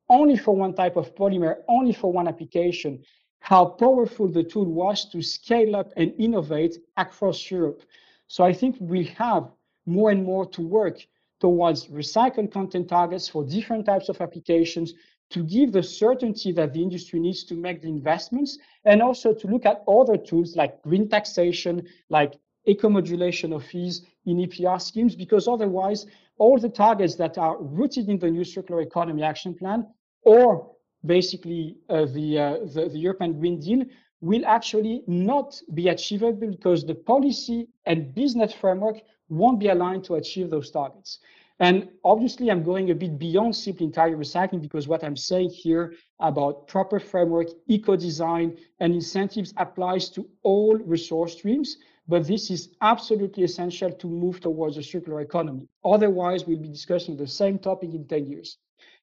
only 0.10 0.36
for 0.36 0.56
one 0.56 0.74
type 0.74 0.98
of 0.98 1.16
polymer, 1.16 1.58
only 1.70 1.94
for 1.94 2.12
one 2.12 2.28
application, 2.28 3.04
how 3.40 3.66
powerful 3.66 4.28
the 4.28 4.44
tool 4.44 4.66
was 4.66 5.06
to 5.12 5.22
scale 5.22 5.76
up 5.76 5.94
and 5.96 6.14
innovate 6.18 6.78
across 6.98 7.50
Europe. 7.50 7.82
So 8.28 8.44
I 8.44 8.52
think 8.52 8.76
we 8.80 9.06
have 9.06 9.50
more 9.86 10.12
and 10.12 10.24
more 10.24 10.46
to 10.48 10.62
work 10.62 11.06
towards 11.40 11.88
recycled 11.88 12.52
content 12.52 12.90
targets 12.90 13.30
for 13.30 13.46
different 13.46 13.86
types 13.86 14.10
of 14.10 14.20
applications 14.22 14.94
to 15.30 15.44
give 15.44 15.72
the 15.72 15.84
certainty 15.84 16.52
that 16.54 16.74
the 16.74 16.82
industry 16.82 17.20
needs 17.20 17.44
to 17.44 17.54
make 17.54 17.82
the 17.82 17.88
investments 17.88 18.58
and 18.86 19.02
also 19.02 19.34
to 19.34 19.48
look 19.48 19.66
at 19.66 19.84
other 19.88 20.18
tools 20.18 20.56
like 20.56 20.82
green 20.82 21.08
taxation, 21.10 21.86
like 22.10 22.40
eco-modulation 22.68 23.53
of 23.53 23.65
fees 23.65 24.06
in 24.26 24.38
EPR 24.38 24.81
schemes, 24.81 25.15
because 25.15 25.48
otherwise 25.48 26.06
all 26.38 26.60
the 26.60 26.69
targets 26.69 27.15
that 27.15 27.38
are 27.38 27.57
rooted 27.61 28.10
in 28.10 28.19
the 28.19 28.30
new 28.30 28.44
circular 28.44 28.81
economy 28.81 29.23
action 29.23 29.53
plan 29.53 29.88
or 30.23 30.72
basically 31.06 31.77
uh, 31.89 32.06
the, 32.06 32.38
uh, 32.38 32.57
the, 32.73 32.89
the 32.91 32.99
European 32.99 33.39
Green 33.39 33.60
Deal 33.60 33.84
will 34.22 34.45
actually 34.45 35.03
not 35.07 35.60
be 35.73 35.89
achievable 35.89 36.48
because 36.48 36.85
the 36.85 36.95
policy 36.95 37.68
and 37.85 38.14
business 38.14 38.53
framework 38.53 38.98
won't 39.30 39.60
be 39.60 39.68
aligned 39.69 40.03
to 40.06 40.15
achieve 40.15 40.49
those 40.49 40.72
targets. 40.72 41.19
And 41.60 41.89
obviously, 42.03 42.52
I'm 42.52 42.64
going 42.64 42.91
a 42.91 42.95
bit 42.95 43.18
beyond 43.18 43.56
simply 43.56 43.88
entire 43.88 44.15
recycling 44.15 44.61
because 44.61 44.88
what 44.88 45.03
I'm 45.03 45.15
saying 45.15 45.49
here 45.49 45.94
about 46.19 46.68
proper 46.68 46.99
framework, 46.99 47.48
eco-design, 47.68 48.57
and 48.80 48.94
incentives 48.94 49.53
applies 49.57 50.10
to 50.11 50.27
all 50.44 50.77
resource 50.77 51.34
streams. 51.34 51.77
But 52.08 52.26
this 52.26 52.50
is 52.50 52.70
absolutely 52.82 53.44
essential 53.44 53.92
to 53.92 54.08
move 54.08 54.40
towards 54.40 54.78
a 54.78 54.84
circular 54.84 55.22
economy. 55.22 55.68
Otherwise, 55.84 56.46
we'll 56.46 56.60
be 56.60 56.70
discussing 56.70 57.18
the 57.18 57.28
same 57.28 57.60
topic 57.60 57.94
in 57.94 58.06
10 58.06 58.28
years. 58.28 58.58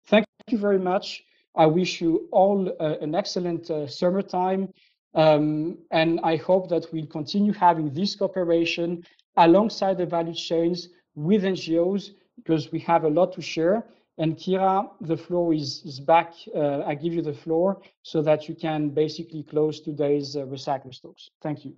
Thank 0.07 0.27
you 0.49 0.59
very 0.59 0.79
much. 0.79 1.25
I 1.55 1.67
wish 1.67 2.01
you 2.01 2.29
all 2.33 2.69
uh, 2.81 2.97
an 3.01 3.15
excellent 3.15 3.71
uh, 3.71 3.87
summertime. 3.87 4.73
Um, 5.15 5.79
and 5.93 6.19
I 6.25 6.37
hope 6.37 6.69
that 6.71 6.87
we'll 6.93 7.07
continue 7.07 7.53
having 7.53 7.93
this 7.93 8.17
cooperation 8.17 9.05
alongside 9.37 9.99
the 9.99 10.07
value 10.07 10.35
chains 10.35 10.89
with 11.15 11.45
NGOs 11.45 12.11
because 12.37 12.73
we 12.73 12.81
have 12.81 13.05
a 13.05 13.09
lot 13.09 13.33
to 13.35 13.43
share. 13.43 13.87
And 14.19 14.37
Kira, 14.37 14.91
the 15.01 15.17
floor 15.17 15.53
is, 15.55 15.83
is 15.85 16.01
back. 16.01 16.35
Uh, 16.55 16.83
I 16.83 16.95
give 16.95 17.13
you 17.13 17.23
the 17.23 17.35
floor 17.35 17.81
so 18.03 18.23
that 18.23 18.49
you 18.49 18.55
can 18.55 18.89
basically 18.89 19.43
close 19.43 19.81
today's 19.81 20.37
uh, 20.37 20.47
Talks. 20.47 21.31
Thank 21.43 21.65
you. 21.65 21.75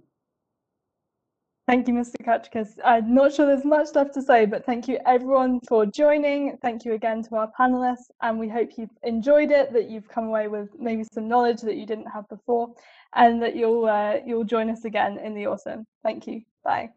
Thank 1.66 1.88
you, 1.88 1.94
Mr. 1.94 2.24
Katrakis. 2.24 2.78
I'm 2.84 3.12
not 3.12 3.34
sure 3.34 3.44
there's 3.44 3.64
much 3.64 3.88
left 3.96 4.14
to 4.14 4.22
say, 4.22 4.46
but 4.46 4.64
thank 4.64 4.86
you 4.86 5.00
everyone 5.04 5.58
for 5.68 5.84
joining. 5.84 6.56
Thank 6.62 6.84
you 6.84 6.92
again 6.92 7.24
to 7.24 7.34
our 7.34 7.50
panelists, 7.58 8.08
and 8.22 8.38
we 8.38 8.48
hope 8.48 8.70
you've 8.76 8.96
enjoyed 9.02 9.50
it, 9.50 9.72
that 9.72 9.90
you've 9.90 10.08
come 10.08 10.26
away 10.26 10.46
with 10.46 10.68
maybe 10.78 11.02
some 11.12 11.26
knowledge 11.26 11.62
that 11.62 11.74
you 11.74 11.84
didn't 11.84 12.06
have 12.06 12.28
before, 12.28 12.72
and 13.16 13.42
that 13.42 13.56
you'll 13.56 13.86
uh, 13.86 14.18
you'll 14.24 14.44
join 14.44 14.70
us 14.70 14.84
again 14.84 15.18
in 15.18 15.34
the 15.34 15.46
autumn. 15.46 15.84
Thank 16.04 16.28
you. 16.28 16.42
Bye. 16.62 16.90